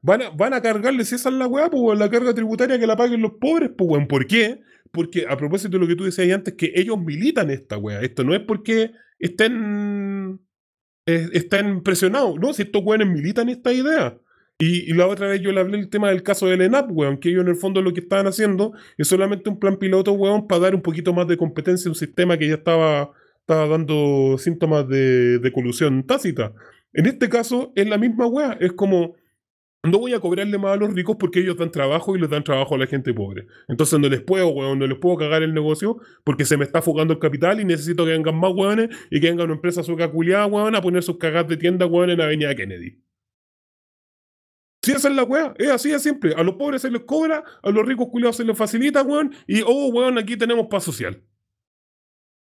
Van 0.00 0.22
a, 0.22 0.30
van 0.30 0.54
a 0.54 0.62
cargarle, 0.62 1.04
si 1.04 1.14
esa 1.14 1.28
es 1.28 1.34
la 1.34 1.46
weá, 1.46 1.68
pues 1.70 1.98
la 1.98 2.08
carga 2.10 2.32
tributaria 2.34 2.78
que 2.78 2.86
la 2.86 2.96
paguen 2.96 3.20
los 3.20 3.32
pobres, 3.32 3.70
pues 3.76 3.88
weón. 3.90 4.08
¿Por 4.08 4.26
qué? 4.26 4.62
Porque 4.90 5.26
a 5.28 5.36
propósito 5.36 5.70
de 5.72 5.78
lo 5.78 5.86
que 5.86 5.94
tú 5.96 6.04
decías 6.04 6.34
antes, 6.34 6.54
que 6.54 6.72
ellos 6.74 6.98
militan 6.98 7.50
esta 7.50 7.76
weá. 7.76 8.00
Esto 8.00 8.24
no 8.24 8.34
es 8.34 8.40
porque 8.40 8.92
estén, 9.18 10.40
eh, 11.06 11.28
presionados, 11.82 12.38
¿no? 12.40 12.52
Si 12.52 12.62
estos 12.62 12.82
weones 12.84 13.08
militan 13.08 13.48
esta 13.48 13.72
idea. 13.72 14.18
Y, 14.58 14.90
y 14.90 14.94
la 14.94 15.06
otra 15.08 15.26
vez 15.26 15.40
yo 15.40 15.50
le 15.50 15.60
hablé 15.60 15.78
el 15.78 15.88
tema 15.88 16.10
del 16.10 16.22
caso 16.22 16.46
del 16.46 16.60
ENAP, 16.60 16.90
weón, 16.92 17.18
que 17.18 17.30
ellos 17.30 17.42
en 17.42 17.48
el 17.48 17.56
fondo 17.56 17.82
lo 17.82 17.92
que 17.92 18.00
estaban 18.00 18.26
haciendo 18.26 18.72
es 18.96 19.08
solamente 19.08 19.50
un 19.50 19.58
plan 19.58 19.76
piloto, 19.76 20.12
weón, 20.12 20.46
para 20.46 20.60
dar 20.60 20.74
un 20.74 20.82
poquito 20.82 21.12
más 21.12 21.26
de 21.26 21.36
competencia 21.36 21.88
a 21.88 21.92
un 21.92 21.96
sistema 21.96 22.38
que 22.38 22.48
ya 22.48 22.54
estaba, 22.54 23.10
estaba 23.40 23.66
dando 23.66 24.36
síntomas 24.38 24.86
de, 24.88 25.38
de 25.38 25.52
colusión 25.52 26.06
tácita. 26.06 26.52
En 26.92 27.06
este 27.06 27.28
caso, 27.28 27.72
es 27.74 27.88
la 27.88 27.98
misma 27.98 28.26
weá. 28.26 28.56
Es 28.60 28.72
como, 28.72 29.16
no 29.84 29.98
voy 29.98 30.14
a 30.14 30.20
cobrarle 30.20 30.58
más 30.58 30.72
a 30.72 30.76
los 30.76 30.94
ricos 30.94 31.16
porque 31.18 31.40
ellos 31.40 31.56
dan 31.56 31.70
trabajo 31.70 32.14
y 32.14 32.20
les 32.20 32.30
dan 32.30 32.44
trabajo 32.44 32.76
a 32.76 32.78
la 32.78 32.86
gente 32.86 33.12
pobre. 33.12 33.46
Entonces 33.66 33.98
no 33.98 34.08
les 34.08 34.20
puedo, 34.20 34.48
weón, 34.48 34.78
no 34.78 34.86
les 34.86 34.98
puedo 34.98 35.16
cagar 35.16 35.42
el 35.42 35.52
negocio 35.52 35.98
porque 36.22 36.44
se 36.44 36.56
me 36.56 36.64
está 36.64 36.82
fugando 36.82 37.14
el 37.14 37.18
capital 37.18 37.60
y 37.60 37.64
necesito 37.64 38.04
que 38.04 38.12
vengan 38.12 38.38
más 38.38 38.52
weones 38.54 38.90
y 39.10 39.20
que 39.20 39.28
venga 39.28 39.44
una 39.44 39.54
empresa 39.54 39.82
sueca 39.82 40.10
culiada, 40.10 40.46
weón, 40.46 40.76
a 40.76 40.80
poner 40.80 41.02
sus 41.02 41.18
cagas 41.18 41.48
de 41.48 41.56
tienda, 41.56 41.86
weón, 41.86 42.10
en 42.10 42.20
Avenida 42.20 42.54
Kennedy. 42.54 43.02
Sí, 44.84 44.92
esa 44.92 45.08
es 45.08 45.14
la 45.14 45.24
weá, 45.24 45.52
es 45.58 45.70
así 45.70 45.90
de 45.90 45.98
simple. 45.98 46.34
A 46.36 46.42
los 46.44 46.54
pobres 46.54 46.82
se 46.82 46.90
les 46.90 47.02
cobra, 47.02 47.42
a 47.62 47.70
los 47.70 47.86
ricos 47.86 48.08
culiados 48.08 48.36
se 48.36 48.44
les 48.44 48.56
facilita, 48.56 49.02
weón, 49.02 49.34
y 49.48 49.62
oh, 49.62 49.88
weón, 49.88 50.18
aquí 50.18 50.36
tenemos 50.36 50.68
paz 50.68 50.84
social. 50.84 51.22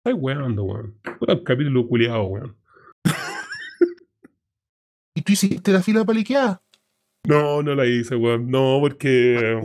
Ay, 0.04 0.14
weón, 0.14 0.58
weón. 0.58 0.98
El 1.28 1.44
capítulo 1.44 1.86
culiado, 1.86 2.24
weón. 2.24 2.56
¿Y 5.14 5.22
tú 5.22 5.32
hiciste 5.32 5.72
la 5.72 5.82
fila 5.82 6.04
paliqueada? 6.04 6.62
No, 7.26 7.62
no 7.62 7.74
la 7.74 7.86
hice, 7.86 8.16
weón. 8.16 8.50
No, 8.50 8.78
porque. 8.80 9.58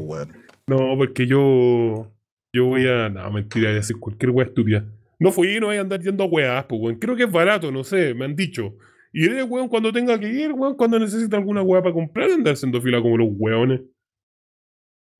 No, 0.67 0.95
porque 0.97 1.25
yo. 1.27 2.11
Yo 2.53 2.65
voy 2.65 2.87
a. 2.87 3.09
No, 3.09 3.31
mentira, 3.31 3.67
voy 3.67 3.73
a 3.73 3.79
decir 3.79 3.97
cualquier 3.99 4.31
weá 4.31 4.45
estúpida. 4.47 4.85
No 5.19 5.31
fui, 5.31 5.59
no 5.59 5.67
voy 5.67 5.77
a 5.77 5.81
andar 5.81 6.01
yendo 6.01 6.23
a 6.23 6.27
weás, 6.27 6.65
pues, 6.65 6.81
weón. 6.81 6.95
Creo 6.99 7.15
que 7.15 7.23
es 7.23 7.31
barato, 7.31 7.71
no 7.71 7.83
sé, 7.83 8.13
me 8.13 8.25
han 8.25 8.35
dicho. 8.35 8.75
Iré, 9.13 9.43
weón, 9.43 9.69
cuando 9.69 9.93
tenga 9.93 10.19
que 10.19 10.27
ir, 10.27 10.51
weón, 10.51 10.75
cuando 10.75 10.99
necesite 10.99 11.35
alguna 11.35 11.61
weá 11.61 11.81
para 11.81 11.93
comprar, 11.93 12.29
andar 12.31 12.53
haciendo 12.53 12.81
fila 12.81 13.01
como 13.01 13.17
los 13.17 13.29
weones. 13.31 13.81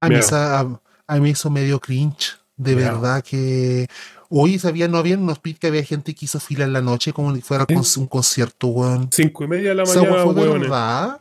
a, 0.02 0.10
mí 0.10 0.16
esa- 0.16 0.60
a, 0.60 0.82
a 1.07 1.20
mí 1.20 1.30
eso 1.30 1.49
me 1.49 1.64
dio 1.64 1.80
cringe. 1.80 2.34
De 2.57 2.76
verdad 2.76 3.24
que. 3.24 3.88
Hoy 4.30 4.57
sabía, 4.60 4.88
no 4.88 4.98
había 4.98 5.18
unos 5.18 5.41
tweets 5.41 5.60
que 5.60 5.68
había 5.68 5.84
gente 5.84 6.14
que 6.16 6.26
hizo 6.26 6.40
fila 6.40 6.66
en 6.66 6.74
la 6.74 6.82
noche 6.82 7.14
como 7.14 7.34
si 7.36 7.41
fuera 7.41 7.66
un 7.98 8.07
concierto, 8.07 8.68
weón. 8.68 9.10
Cinco 9.12 9.44
y 9.44 9.48
media 9.48 9.70
de 9.70 9.76
la 9.76 9.84
¿Esa 9.84 9.99
mañana, 9.99 10.16
weá 10.26 10.34
fue 10.34 10.44
de 10.44 10.49
verdad? 10.60 11.20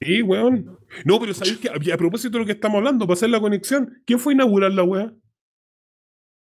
Sí, 0.00 0.22
weón. 0.22 0.78
No, 1.04 1.20
pero 1.20 1.34
¿sabéis 1.34 1.58
que 1.58 1.92
a, 1.92 1.96
propósito 1.96 2.32
de 2.32 2.38
lo 2.40 2.46
que 2.46 2.52
estamos 2.52 2.78
hablando, 2.78 3.06
para 3.06 3.14
hacer 3.14 3.30
la 3.30 3.40
conexión, 3.40 4.02
¿quién 4.06 4.18
fue 4.18 4.32
a 4.32 4.34
inaugurar 4.34 4.72
la 4.72 4.82
weá? 4.82 5.14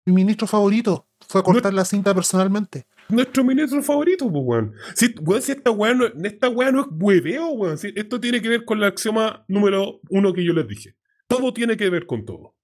Mi 0.05 0.13
ministro 0.13 0.47
favorito 0.47 1.07
fue 1.27 1.41
a 1.41 1.43
cortar 1.43 1.73
la 1.73 1.85
cinta 1.85 2.13
personalmente. 2.13 2.85
Nuestro 3.09 3.43
ministro 3.43 3.81
favorito, 3.83 4.31
pues, 4.31 4.43
weón. 4.45 4.73
Si, 4.95 5.13
weón, 5.19 5.41
si 5.41 5.51
esta 5.51 5.71
weá 5.71 5.93
no, 5.93 6.05
esta 6.05 6.49
weá 6.49 6.71
no 6.71 6.81
es 6.81 6.87
hueveo, 6.91 7.49
weón. 7.49 7.77
Si 7.77 7.91
esto 7.95 8.19
tiene 8.19 8.41
que 8.41 8.49
ver 8.49 8.65
con 8.65 8.79
la 8.79 8.87
axioma 8.87 9.43
número 9.47 9.99
uno 10.09 10.33
que 10.33 10.43
yo 10.43 10.53
les 10.53 10.67
dije. 10.67 10.95
Todo 11.27 11.53
tiene 11.53 11.75
que 11.75 11.89
ver 11.89 12.05
con 12.05 12.25
todo. 12.25 12.55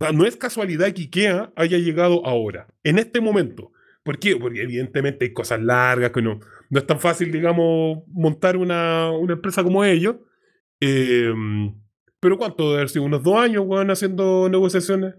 O 0.00 0.04
sea, 0.04 0.12
no 0.12 0.24
es 0.24 0.36
casualidad 0.36 0.92
que 0.92 1.02
IKEA 1.02 1.52
haya 1.56 1.78
llegado 1.78 2.24
ahora, 2.26 2.68
en 2.82 2.98
este 2.98 3.20
momento. 3.20 3.72
¿Por 4.04 4.18
qué? 4.18 4.36
Porque 4.36 4.62
evidentemente 4.62 5.26
hay 5.26 5.32
cosas 5.32 5.60
largas 5.60 6.12
que 6.12 6.22
no, 6.22 6.40
no 6.70 6.78
es 6.78 6.86
tan 6.86 7.00
fácil, 7.00 7.32
digamos, 7.32 8.02
montar 8.08 8.56
una, 8.56 9.10
una 9.10 9.34
empresa 9.34 9.62
como 9.62 9.84
ellos. 9.84 10.16
Eh, 10.80 11.32
pero 12.20 12.36
¿cuánto? 12.36 12.64
Debe 12.64 12.76
haber 12.76 12.88
sido 12.88 13.04
unos 13.04 13.22
dos 13.22 13.36
años, 13.36 13.64
weón, 13.66 13.90
haciendo 13.90 14.48
negociaciones. 14.48 15.14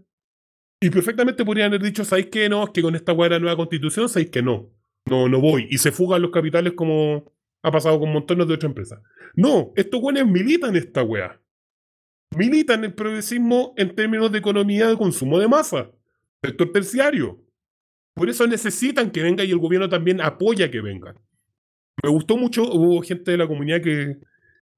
Y 0.82 0.90
perfectamente 0.90 1.44
podrían 1.44 1.68
haber 1.68 1.82
dicho, 1.82 2.06
¿sabéis 2.06 2.28
que 2.28 2.48
no? 2.50 2.64
Es 2.64 2.70
que 2.70 2.82
con 2.82 2.96
esta 2.96 3.14
weá 3.14 3.30
de 3.30 3.36
la 3.36 3.40
nueva 3.40 3.58
constitución, 3.58 4.08
¿sabéis 4.08 4.30
que 4.30 4.42
no? 4.42 4.72
No, 5.06 5.28
no 5.28 5.42
voy. 5.42 5.68
Y 5.70 5.78
se 5.78 5.92
fugan 5.92 6.22
los 6.22 6.32
capitales 6.32 6.74
como 6.74 7.34
ha 7.62 7.72
pasado 7.72 8.00
con 8.00 8.14
montones 8.14 8.48
de 8.48 8.54
otras 8.54 8.70
empresas. 8.70 9.02
No, 9.36 9.74
estos 9.76 10.02
weones 10.02 10.26
militan 10.26 10.76
esta 10.76 11.04
weá. 11.04 11.42
militan 12.36 12.84
el 12.84 12.94
progresismo 12.94 13.74
en 13.76 13.96
términos 13.96 14.32
de 14.32 14.40
economía 14.40 14.88
de 14.88 14.98
consumo 14.98 15.40
de 15.40 15.48
masa, 15.48 15.92
sector 16.44 16.72
terciario. 16.72 17.44
Por 18.14 18.30
eso 18.30 18.46
necesitan 18.48 19.12
que 19.12 19.24
venga 19.24 19.44
y 19.44 19.52
el 19.52 19.58
gobierno 19.58 19.90
también 19.90 20.22
apoya 20.22 20.70
que 20.70 20.82
vengan. 20.82 21.16
Me 22.04 22.10
gustó 22.10 22.38
mucho, 22.38 22.64
hubo 22.64 23.02
gente 23.02 23.32
de 23.32 23.38
la 23.38 23.48
comunidad 23.48 23.82
que, 23.82 24.18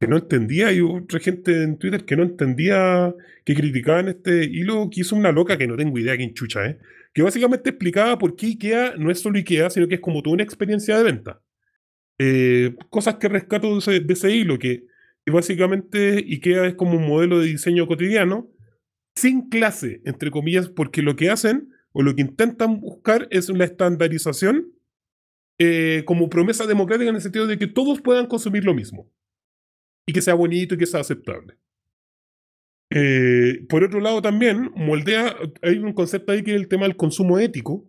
que 0.02 0.07
no 0.07 0.18
entendía 0.18 0.72
y 0.72 0.81
otra 0.81 1.19
gente 1.19 1.64
en 1.64 1.77
Twitter 1.77 2.06
que 2.06 2.15
no 2.15 2.23
entendía, 2.23 3.14
que 3.45 3.53
criticaban 3.53 4.07
este 4.07 4.45
hilo, 4.45 4.89
que 4.89 5.02
hizo 5.02 5.15
una 5.15 5.31
loca 5.31 5.57
que 5.57 5.68
no 5.68 5.77
tengo 5.77 5.99
idea 5.99 6.18
quién 6.18 6.34
chucha, 6.34 6.65
¿eh? 6.65 6.80
que 7.14 7.22
básicamente 7.22 7.69
explicaba 7.69 8.18
por 8.18 8.35
qué 8.35 8.48
IKEA 8.48 8.95
no 8.98 9.11
es 9.11 9.19
solo 9.19 9.38
IKEA, 9.38 9.69
sino 9.69 9.88
que 9.88 9.95
es 9.95 10.02
como 10.02 10.23
toda 10.23 10.34
una 10.34 10.43
experiencia 10.43 10.98
de 10.98 11.03
venta. 11.03 11.41
Eh, 12.18 12.76
cosas 12.89 13.15
que 13.15 13.27
rescato 13.27 13.80
de 13.80 14.06
ese, 14.10 14.31
hilo, 14.31 14.57
que, 14.57 14.85
que, 15.23 15.31
básicamente 15.31 16.15
IKEA 16.18 16.65
es 16.65 16.73
como 16.73 16.98
un 16.98 17.07
modelo 17.07 17.39
de 17.39 17.48
diseño 17.48 17.85
cotidiano, 17.85 18.49
sin 19.15 19.49
clase, 19.49 20.02
entre 20.06 20.31
comillas, 20.31 20.69
porque 20.69 21.03
lo 21.03 21.15
que 21.15 21.30
hacen 21.30 21.69
o 21.91 22.02
lo 22.02 22.15
que 22.15 22.22
intentan 22.22 22.80
buscar 22.80 23.27
es 23.30 23.49
la 23.49 23.65
estandarización 23.65 24.72
eh, 25.63 26.03
como 26.05 26.27
promesa 26.27 26.65
democrática 26.65 27.11
en 27.11 27.17
el 27.17 27.21
sentido 27.21 27.45
de 27.45 27.59
que 27.59 27.67
todos 27.67 28.01
puedan 28.01 28.25
consumir 28.25 28.65
lo 28.65 28.73
mismo 28.73 29.11
y 30.07 30.13
que 30.13 30.23
sea 30.23 30.33
bonito 30.33 30.73
y 30.73 30.77
que 30.79 30.88
sea 30.88 31.01
aceptable. 31.01 31.55
Eh, 32.89 33.63
por 33.69 33.83
otro 33.83 33.99
lado, 33.99 34.23
también 34.23 34.71
moldea, 34.75 35.35
hay 35.61 35.77
un 35.77 35.93
concepto 35.93 36.31
ahí 36.31 36.41
que 36.41 36.55
es 36.55 36.59
el 36.59 36.67
tema 36.67 36.88
del 36.88 36.95
consumo 36.95 37.38
ético 37.38 37.88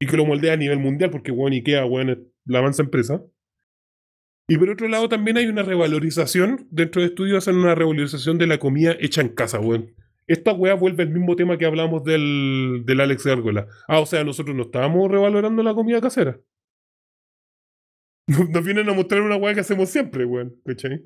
y 0.00 0.06
que 0.06 0.16
lo 0.16 0.26
moldea 0.26 0.54
a 0.54 0.56
nivel 0.56 0.80
mundial 0.80 1.10
porque, 1.10 1.30
bueno, 1.30 1.54
IKEA, 1.54 1.84
bueno, 1.84 2.16
la 2.44 2.58
avanza 2.58 2.82
empresa. 2.82 3.22
Y 4.48 4.58
por 4.58 4.70
otro 4.70 4.88
lado, 4.88 5.08
también 5.08 5.36
hay 5.36 5.46
una 5.46 5.62
revalorización, 5.62 6.66
dentro 6.72 7.02
de 7.02 7.06
estudios 7.06 7.38
hacen 7.38 7.54
una 7.54 7.76
revalorización 7.76 8.36
de 8.38 8.48
la 8.48 8.58
comida 8.58 8.96
hecha 8.98 9.20
en 9.20 9.28
casa, 9.28 9.58
bueno. 9.58 9.86
Esta 10.26 10.52
weá 10.54 10.74
vuelve 10.74 11.04
al 11.04 11.10
mismo 11.10 11.36
tema 11.36 11.56
que 11.56 11.66
hablamos 11.66 12.02
del, 12.02 12.82
del 12.84 13.00
Alex 13.00 13.24
Gárgola. 13.24 13.68
Ah, 13.86 14.00
o 14.00 14.06
sea, 14.06 14.24
nosotros 14.24 14.56
no 14.56 14.62
estábamos 14.62 15.08
revalorando 15.08 15.62
la 15.62 15.74
comida 15.74 16.00
casera. 16.00 16.40
Nos 18.26 18.64
vienen 18.64 18.88
a 18.88 18.92
mostrar 18.92 19.22
una 19.22 19.36
weá 19.36 19.54
que 19.54 19.60
hacemos 19.60 19.88
siempre, 19.90 20.24
weón. 20.24 20.54
¿Cachai? 20.64 21.02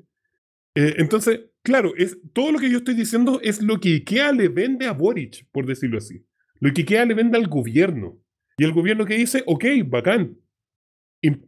Eh, 0.75 0.95
entonces, 0.97 1.41
claro, 1.63 1.93
es, 1.97 2.17
todo 2.33 2.51
lo 2.51 2.59
que 2.59 2.69
yo 2.69 2.77
estoy 2.77 2.93
diciendo 2.93 3.39
es 3.41 3.61
lo 3.61 3.79
que 3.79 3.95
IKEA 3.95 4.31
le 4.31 4.47
vende 4.47 4.85
a 4.85 4.93
Boric, 4.93 5.47
por 5.51 5.65
decirlo 5.65 5.97
así. 5.97 6.23
Lo 6.59 6.71
que 6.71 6.81
IKEA 6.81 7.05
le 7.05 7.15
vende 7.15 7.37
al 7.37 7.47
gobierno. 7.47 8.19
Y 8.57 8.63
el 8.63 8.73
gobierno 8.73 9.05
que 9.05 9.17
dice, 9.17 9.43
ok, 9.45 9.65
bacán. 9.85 10.37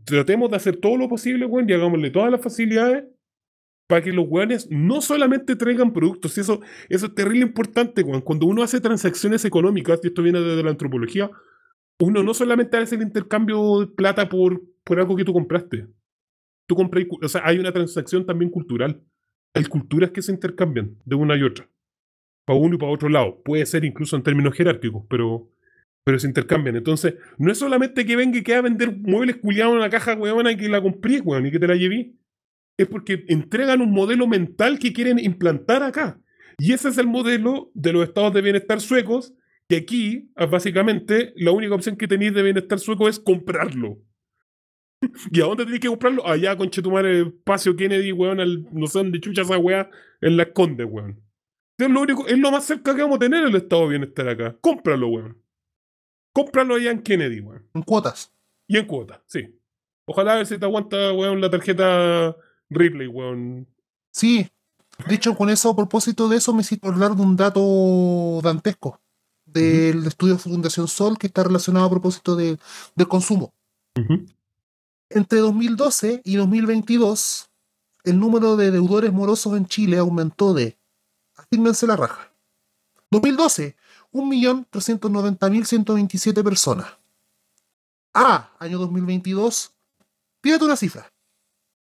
Tratemos 0.03 0.49
de 0.49 0.55
hacer 0.57 0.77
todo 0.77 0.97
lo 0.97 1.07
posible, 1.07 1.45
weón, 1.45 1.69
y 1.69 1.73
hagámosle 1.73 2.09
todas 2.09 2.31
las 2.31 2.41
facilidades 2.41 3.05
para 3.87 4.03
que 4.03 4.11
los 4.11 4.27
weones 4.27 4.67
no 4.69 5.01
solamente 5.01 5.55
traigan 5.55 5.93
productos, 5.93 6.37
y 6.37 6.41
eso, 6.41 6.61
eso 6.89 7.07
es 7.07 7.15
terrible 7.15 7.41
importante, 7.41 8.03
weón. 8.03 8.21
Cuando 8.21 8.45
uno 8.45 8.61
hace 8.61 8.79
transacciones 8.79 9.45
económicas, 9.45 9.99
y 10.03 10.07
esto 10.07 10.21
viene 10.21 10.41
desde 10.41 10.63
la 10.63 10.69
antropología, 10.69 11.31
uno 11.99 12.23
no 12.23 12.33
solamente 12.33 12.77
hace 12.77 12.95
el 12.95 13.01
intercambio 13.01 13.81
de 13.81 13.87
plata 13.87 14.29
por, 14.29 14.61
por 14.90 14.99
algo 14.99 15.16
que 15.16 15.24
tú 15.24 15.34
compraste. 15.34 15.86
Tú 16.68 16.76
compras, 16.76 17.06
o 17.22 17.28
sea, 17.28 17.41
hay 17.45 17.60
una 17.60 17.72
transacción 17.72 18.26
también 18.26 18.49
cultural. 18.49 18.99
Hay 19.53 19.66
culturas 19.66 20.10
que 20.10 20.24
se 20.24 20.32
intercambian 20.32 20.98
de 21.06 21.16
una 21.16 21.38
y 21.38 21.44
otra. 21.44 21.70
Para 22.44 22.57
uno 22.57 22.74
y 22.74 22.78
para 22.80 22.91
otro 22.91 23.07
lado. 23.07 23.40
Puede 23.44 23.68
ser 23.68 23.86
incluso 23.86 24.16
en 24.16 24.24
términos 24.24 24.56
jerárquicos, 24.56 25.06
pero, 25.07 25.48
pero 26.03 26.18
se 26.18 26.26
intercambian. 26.26 26.76
Entonces, 26.76 27.14
no 27.38 27.52
es 27.52 27.60
solamente 27.60 28.03
que 28.03 28.16
venga 28.16 28.40
y 28.40 28.41
que 28.41 28.56
a 28.56 28.61
vender 28.61 28.91
muebles 28.98 29.36
culiados 29.38 29.74
en 29.74 29.78
una 29.78 29.91
caja, 29.91 30.16
weón, 30.16 30.49
y 30.49 30.57
que 30.57 30.68
la 30.68 30.82
compré, 30.82 31.20
weón, 31.22 31.45
y 31.45 31.52
que 31.52 31.60
te 31.60 31.68
la 31.68 31.76
llevé. 31.76 32.16
Es 32.76 32.88
porque 32.88 33.26
entregan 33.28 33.82
un 33.82 33.91
modelo 33.91 34.26
mental 34.26 34.80
que 34.80 34.91
quieren 34.91 35.20
implantar 35.20 35.84
acá. 35.84 36.20
Y 36.57 36.74
ese 36.74 36.90
es 36.90 36.98
el 36.98 37.06
modelo 37.06 37.70
de 37.76 37.94
los 37.94 38.07
estados 38.07 38.34
de 38.34 38.41
bienestar 38.41 38.82
suecos, 38.82 39.36
que 39.68 39.76
aquí, 39.78 40.32
básicamente, 40.49 41.32
la 41.36 41.52
única 41.52 41.76
opción 41.76 41.95
que 41.95 42.07
tenéis 42.07 42.34
de 42.34 42.41
bienestar 42.41 42.80
sueco 42.80 43.07
es 43.07 43.20
comprarlo. 43.20 43.99
¿Y 45.31 45.41
a 45.41 45.45
dónde 45.45 45.65
tenéis 45.65 45.81
que 45.81 45.88
comprarlo? 45.88 46.26
Allá, 46.27 46.57
con 46.57 46.69
Chetumar, 46.69 47.05
el 47.05 47.27
espacio 47.27 47.76
Kennedy, 47.76 48.11
weón, 48.11 48.39
al, 48.39 48.67
no 48.71 48.88
sé 48.88 48.99
dónde 48.99 49.19
chucha 49.19 49.43
esa 49.43 49.57
weá, 49.57 49.89
en 50.21 50.38
la 50.38 50.43
esconde, 50.43 50.84
weón. 50.84 51.21
Es 51.77 51.89
lo, 51.89 52.01
único, 52.01 52.27
es 52.27 52.38
lo 52.38 52.51
más 52.51 52.65
cerca 52.65 52.93
que 52.93 53.01
vamos 53.01 53.15
a 53.15 53.19
tener 53.19 53.45
el 53.45 53.55
estado 53.55 53.84
de 53.84 53.89
bienestar 53.89 54.27
acá. 54.27 54.57
Cómpralo, 54.59 55.07
weón. 55.07 55.41
Cómpralo 56.34 56.76
allá 56.76 56.91
en 56.91 57.01
Kennedy, 57.01 57.39
weón. 57.39 57.67
En 57.73 57.81
cuotas. 57.84 58.34
Y 58.67 58.77
en 58.77 58.85
cuotas, 58.85 59.21
sí. 59.27 59.59
Ojalá 60.05 60.34
a 60.34 60.35
ver 60.38 60.45
si 60.45 60.57
te 60.57 60.65
aguanta, 60.65 61.13
weón, 61.13 61.39
la 61.39 61.49
tarjeta 61.49 62.35
Ripley, 62.69 63.07
weón. 63.07 63.67
Sí. 64.11 64.47
De 65.07 65.15
hecho, 65.15 65.35
con 65.35 65.49
eso, 65.49 65.69
a 65.69 65.76
propósito 65.76 66.27
de 66.27 66.38
eso, 66.38 66.53
me 66.53 66.61
hiciste 66.61 66.88
hablar 66.88 67.15
de 67.15 67.21
un 67.21 67.38
dato 67.38 68.41
dantesco 68.43 69.01
del 69.45 70.05
estudio 70.05 70.38
Fundación 70.38 70.88
Sol 70.88 71.17
que 71.17 71.27
está 71.27 71.43
relacionado 71.43 71.85
a 71.85 71.89
propósito 71.89 72.35
del 72.35 72.59
consumo. 73.07 73.53
Entre 75.10 75.40
2012 75.40 76.22
y 76.23 76.36
2022, 76.36 77.49
el 78.03 78.19
número 78.19 78.56
de 78.56 78.69
deudores 78.69 79.11
morosos 79.11 79.57
en 79.57 79.65
Chile 79.65 79.98
aumentó 79.98 80.53
de, 80.53 80.77
afírmense 81.36 81.88
la 81.88 81.95
raja, 81.95 82.31
2012, 83.10 83.76
1.390.127 84.14 86.44
personas. 86.44 86.99
A, 88.14 88.52
año 88.60 88.77
2022, 88.77 89.73
tírate 90.41 90.65
una 90.65 90.76
cifra. 90.76 91.11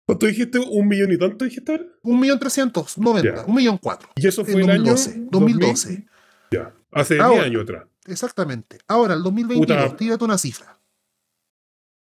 ¿Cuánto 0.06 0.26
dijiste? 0.26 0.60
¿Un 0.60 0.88
millón 0.88 1.12
y 1.12 1.18
tanto 1.18 1.44
dijiste? 1.46 1.90
Un 2.04 2.20
millón 2.20 2.40
trescientos 2.40 2.98
noventa, 2.98 3.46
un 3.46 3.56
millón 3.56 3.78
cuatro. 3.78 4.10
¿Y 4.16 4.28
eso 4.28 4.46
fue 4.46 4.62
el 4.62 4.70
año? 4.70 4.94
2012. 4.94 6.06
Ya, 6.52 6.74
hace 6.92 7.16
10 7.16 7.26
años 7.26 7.64
atrás. 7.64 7.86
Exactamente. 8.06 8.80
Ahora, 8.88 9.14
el 9.14 9.24
2022, 9.24 9.98
tírate 9.98 10.24
una 10.24 10.38
cifra. 10.38 10.78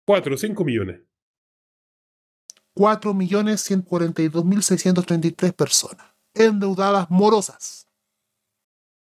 4 0.05 0.33
o 0.33 0.37
5 0.37 0.65
millones. 0.65 1.01
4 2.73 3.13
millones 3.13 3.69
142.633 3.69 5.53
personas 5.53 6.11
endeudadas 6.33 7.09
morosas. 7.09 7.87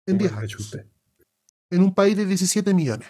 En 0.06 0.18
10 0.18 0.32
años. 0.32 0.78
En 1.70 1.82
un 1.82 1.94
país 1.94 2.16
de 2.16 2.26
17 2.26 2.72
millones. 2.74 3.08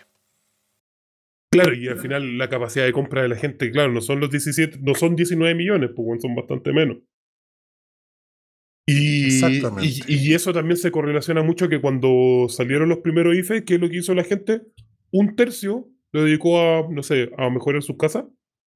Claro, 1.53 1.75
y 1.75 1.89
al 1.89 1.99
final 1.99 2.39
la 2.39 2.49
capacidad 2.49 2.85
de 2.85 2.93
compra 2.93 3.23
de 3.23 3.29
la 3.29 3.37
gente, 3.37 3.71
claro, 3.71 3.93
no 3.93 4.01
son 4.01 4.21
los 4.21 4.31
17, 4.31 4.79
no 4.83 4.95
son 4.95 5.15
19 5.15 5.55
millones, 5.55 5.91
pues 5.95 6.21
son 6.21 6.35
bastante 6.35 6.73
menos. 6.73 6.99
Y, 8.89 9.45
y, 9.81 10.03
y, 10.07 10.35
eso 10.35 10.53
también 10.53 10.77
se 10.77 10.93
correlaciona 10.93 11.43
mucho 11.43 11.69
que 11.69 11.81
cuando 11.81 12.47
salieron 12.49 12.89
los 12.89 12.99
primeros 12.99 13.35
IFE, 13.35 13.65
¿qué 13.65 13.75
es 13.75 13.81
lo 13.81 13.89
que 13.89 13.97
hizo 13.97 14.15
la 14.15 14.23
gente? 14.23 14.63
Un 15.11 15.35
tercio 15.35 15.89
lo 16.17 16.25
dedicó 16.25 16.61
a, 16.61 16.89
no 16.89 17.03
sé, 17.03 17.31
a 17.37 17.51
mejorar 17.51 17.83
sus 17.83 17.97
casas, 17.99 18.25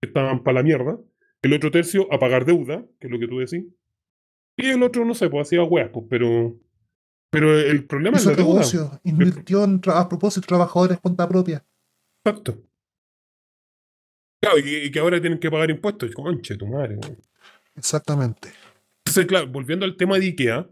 que 0.01 0.09
estaban 0.09 0.43
para 0.43 0.57
la 0.59 0.63
mierda. 0.63 0.99
El 1.43 1.55
otro 1.55 1.71
tercio 1.71 2.07
a 2.13 2.19
pagar 2.19 2.45
deuda, 2.45 2.85
que 2.99 3.07
es 3.07 3.11
lo 3.11 3.19
que 3.19 3.27
tú 3.27 3.39
decís. 3.39 3.65
Y 4.59 4.67
el 4.67 4.83
otro, 4.83 5.07
no 5.07 5.15
sé, 5.15 5.31
pues 5.31 5.49
hacía 5.49 5.63
hueas, 5.63 5.91
pues, 5.91 6.05
pero. 6.11 6.59
Pero 7.31 7.59
el 7.59 7.87
problema 7.87 8.19
es 8.19 8.27
la 8.27 8.35
deuda. 8.35 9.01
Invirtió 9.05 9.65
en 9.65 9.81
a 9.87 10.09
propósito 10.09 10.47
trabajadores 10.47 10.99
cuenta 10.99 11.29
propia. 11.29 11.65
Exacto. 12.25 12.61
Claro, 14.43 14.59
y, 14.59 14.91
que 14.91 14.99
ahora 14.99 15.21
tienen 15.21 15.39
que 15.39 15.51
pagar 15.51 15.71
impuestos. 15.71 16.11
Conche, 16.13 16.57
tu 16.57 16.67
madre. 16.67 16.99
Exactamente. 17.77 18.51
Entonces, 19.05 19.27
claro, 19.27 19.47
volviendo 19.47 19.87
al 19.87 19.97
tema 19.97 20.19
de 20.19 20.27
IKEA, 20.27 20.69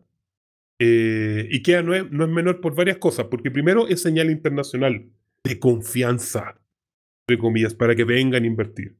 eh, 0.81 1.49
IKEA 1.53 1.83
no 1.83 1.95
es, 1.95 2.11
no 2.11 2.25
es 2.25 2.31
menor 2.31 2.61
por 2.61 2.75
varias 2.75 2.99
cosas, 2.99 3.27
porque 3.31 3.51
primero 3.51 3.87
es 3.87 4.03
señal 4.03 4.31
internacional 4.31 5.09
de 5.49 5.59
confianza, 5.59 6.61
entre 7.27 7.41
comillas, 7.41 7.75
para 7.75 7.97
que 7.97 8.05
vengan 8.05 8.45
a 8.45 8.47
invertir. 8.47 8.99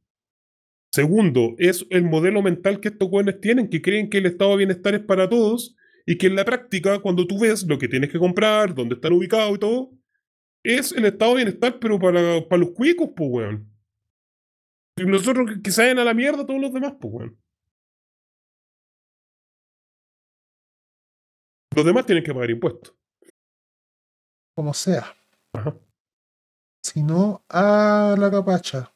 Segundo, 0.91 1.53
es 1.59 1.85
el 1.91 2.03
modelo 2.03 2.41
mental 2.41 2.79
que 2.79 2.87
estos 2.87 3.09
jóvenes 3.09 3.39
tienen, 3.39 3.69
que 3.69 3.81
creen 3.81 4.09
que 4.09 4.17
el 4.17 4.25
estado 4.25 4.51
de 4.51 4.57
bienestar 4.57 4.95
es 4.95 5.01
para 5.01 5.29
todos 5.29 5.75
y 6.05 6.17
que 6.17 6.27
en 6.27 6.35
la 6.35 6.43
práctica, 6.43 6.99
cuando 6.99 7.27
tú 7.27 7.39
ves 7.39 7.65
lo 7.67 7.77
que 7.77 7.87
tienes 7.87 8.11
que 8.11 8.17
comprar, 8.17 8.73
dónde 8.73 8.95
están 8.95 9.13
ubicados 9.13 9.55
y 9.55 9.59
todo, 9.59 9.91
es 10.63 10.91
el 10.91 11.05
estado 11.05 11.31
de 11.31 11.43
bienestar, 11.43 11.79
pero 11.79 11.99
para, 11.99 12.47
para 12.47 12.61
los 12.61 12.71
cuicos, 12.71 13.11
pues, 13.15 13.29
weón. 13.31 13.71
Y 14.97 15.05
nosotros 15.05 15.51
que, 15.63 15.71
se 15.71 15.83
vayan 15.83 15.99
a 15.99 16.03
la 16.03 16.15
mierda 16.15 16.45
todos 16.45 16.59
los 16.59 16.73
demás, 16.73 16.95
pues, 16.99 17.13
weón. 17.13 17.39
Los 21.75 21.85
demás 21.85 22.05
tienen 22.07 22.23
que 22.23 22.33
pagar 22.33 22.49
impuestos. 22.49 22.95
Como 24.55 24.73
sea. 24.73 25.15
Ajá. 25.53 25.79
Si 26.81 27.03
no, 27.03 27.43
a 27.49 28.15
la 28.17 28.31
capacha. 28.31 28.91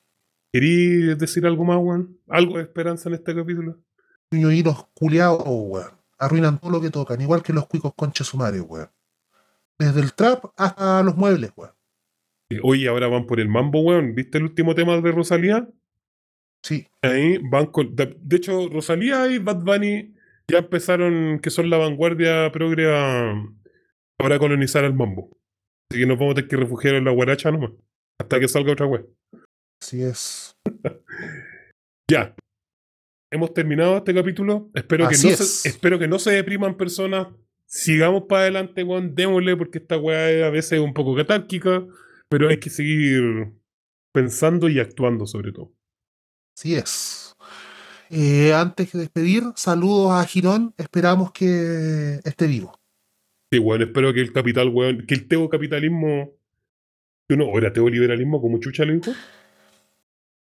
¿Querías 0.51 1.17
decir 1.17 1.45
algo 1.45 1.65
más, 1.65 1.77
weón? 1.77 2.19
¿Algo 2.27 2.57
de 2.57 2.63
esperanza 2.63 3.09
en 3.09 3.15
este 3.15 3.35
capítulo? 3.35 3.79
Y 4.31 4.63
los 4.63 4.85
culiados, 4.93 5.43
weón. 5.45 5.91
Arruinan 6.17 6.59
todo 6.59 6.71
lo 6.71 6.81
que 6.81 6.89
tocan, 6.89 7.19
igual 7.21 7.43
que 7.43 7.53
los 7.53 7.67
cuicos 7.67 7.93
conches 7.95 8.27
sumarios, 8.27 8.65
weón. 8.67 8.89
Desde 9.77 10.01
el 10.01 10.13
trap 10.13 10.45
hasta 10.55 11.03
los 11.03 11.17
muebles, 11.17 11.51
weón. 11.55 11.73
Oye, 12.61 12.87
ahora 12.87 13.07
van 13.07 13.25
por 13.25 13.39
el 13.39 13.49
mambo, 13.49 13.81
weón. 13.81 14.15
¿Viste 14.15 14.37
el 14.37 14.45
último 14.45 14.75
tema 14.75 14.99
de 14.99 15.11
Rosalía? 15.11 15.67
Sí. 16.61 16.87
Ahí 17.01 17.37
van 17.49 17.67
con. 17.67 17.95
De, 17.95 18.15
hecho, 18.31 18.69
Rosalía 18.69 19.27
y 19.27 19.39
Bad 19.39 19.63
Bunny 19.63 20.13
ya 20.47 20.59
empezaron, 20.59 21.39
que 21.39 21.49
son 21.49 21.69
la 21.69 21.77
vanguardia 21.77 22.51
progre 22.51 22.95
a, 22.95 23.33
para 24.17 24.39
colonizar 24.39 24.83
el 24.83 24.93
mambo. 24.93 25.29
Así 25.93 25.99
que 25.99 26.07
nos 26.07 26.17
vamos 26.17 26.31
a 26.31 26.35
tener 26.37 26.49
que 26.49 26.57
refugiar 26.57 26.95
en 26.95 27.05
la 27.05 27.11
guaracha 27.11 27.51
nomás. 27.51 27.69
Hasta 28.19 28.39
que 28.39 28.47
salga 28.47 28.71
otra 28.71 28.87
web. 28.87 29.07
Así 29.79 30.01
es. 30.01 30.57
Ya. 32.09 32.35
Hemos 33.31 33.53
terminado 33.53 33.97
este 33.97 34.13
capítulo. 34.13 34.71
Espero 34.73 35.07
que, 35.07 35.15
no 35.15 35.29
es. 35.29 35.61
se, 35.61 35.69
espero 35.69 35.97
que 35.97 36.07
no 36.07 36.17
se 36.19 36.31
depriman 36.31 36.75
personas. 36.75 37.27
Sigamos 37.67 38.23
para 38.27 38.41
adelante, 38.41 38.83
weón. 38.83 39.13
Démosle, 39.13 39.55
porque 39.55 39.77
esta 39.77 39.97
weá 39.97 40.31
es 40.31 40.43
a 40.43 40.49
veces 40.49 40.79
un 40.79 40.93
poco 40.93 41.15
catárquica. 41.15 41.85
Pero 42.27 42.49
hay 42.49 42.59
que 42.59 42.71
seguir 42.71 43.53
pensando 44.11 44.67
y 44.67 44.79
actuando 44.79 45.27
sobre 45.27 45.51
todo. 45.51 45.71
Así 46.57 46.75
es. 46.75 47.35
Eh, 48.09 48.51
antes 48.51 48.91
de 48.91 48.99
despedir, 48.99 49.43
saludos 49.55 50.11
a 50.11 50.25
Girón. 50.25 50.73
Esperamos 50.77 51.31
que 51.31 52.19
esté 52.25 52.47
vivo. 52.47 52.82
Sí, 53.53 53.59
weón. 53.59 53.83
Espero 53.83 54.11
que 54.13 54.21
el 54.21 54.33
capital, 54.33 54.69
weón. 54.69 55.05
Que 55.05 55.13
el 55.13 55.27
teocapitalismo. 55.27 56.31
No, 57.29 57.45
o 57.45 57.57
era 57.59 57.71
teoliberalismo, 57.71 58.41
como 58.41 58.59
Chucha 58.59 58.83
lo 58.83 58.93
dijo. 58.93 59.11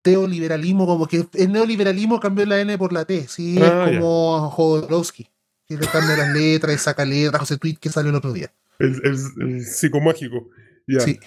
Teoliberalismo, 0.01 0.85
como 0.85 1.07
que 1.07 1.25
el 1.33 1.51
neoliberalismo 1.53 2.19
cambió 2.19 2.45
la 2.45 2.59
N 2.59 2.77
por 2.77 2.91
la 2.91 3.05
T. 3.05 3.27
Sí, 3.29 3.57
Ah, 3.61 3.85
es 3.87 3.93
ya. 3.93 3.99
como 4.01 4.49
Jodorowsky, 4.49 5.27
que 5.67 5.75
le 5.77 5.87
cambia 5.87 6.17
las 6.17 6.33
letras 6.33 6.75
y 6.75 6.77
saca 6.77 7.05
letras, 7.05 7.39
José 7.39 7.57
Tweet 7.57 7.75
que 7.79 7.89
salió 7.89 8.09
el 8.09 8.15
otro 8.15 8.33
día. 8.33 8.51
El, 8.79 8.95
el, 9.05 9.17
el 9.53 9.65
psicomágico. 9.65 10.49
Ya. 10.85 10.99
Sí. 10.99 11.17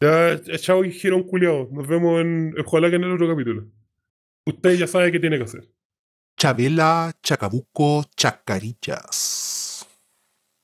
Ya, 0.00 0.40
chao, 0.58 0.82
dijeron 0.82 1.24
culiados. 1.24 1.70
Nos 1.72 1.86
vemos 1.88 2.20
en. 2.20 2.54
Ojalá 2.64 2.90
que 2.90 2.96
en 2.96 3.04
el 3.04 3.12
otro 3.12 3.28
capítulo. 3.28 3.66
Usted 4.46 4.74
ya 4.76 4.86
sabe 4.86 5.10
qué 5.10 5.18
tiene 5.18 5.36
que 5.38 5.44
hacer. 5.44 5.68
Chabela, 6.36 7.12
Chacabuco, 7.22 8.04
Chacarillas. 8.16 9.53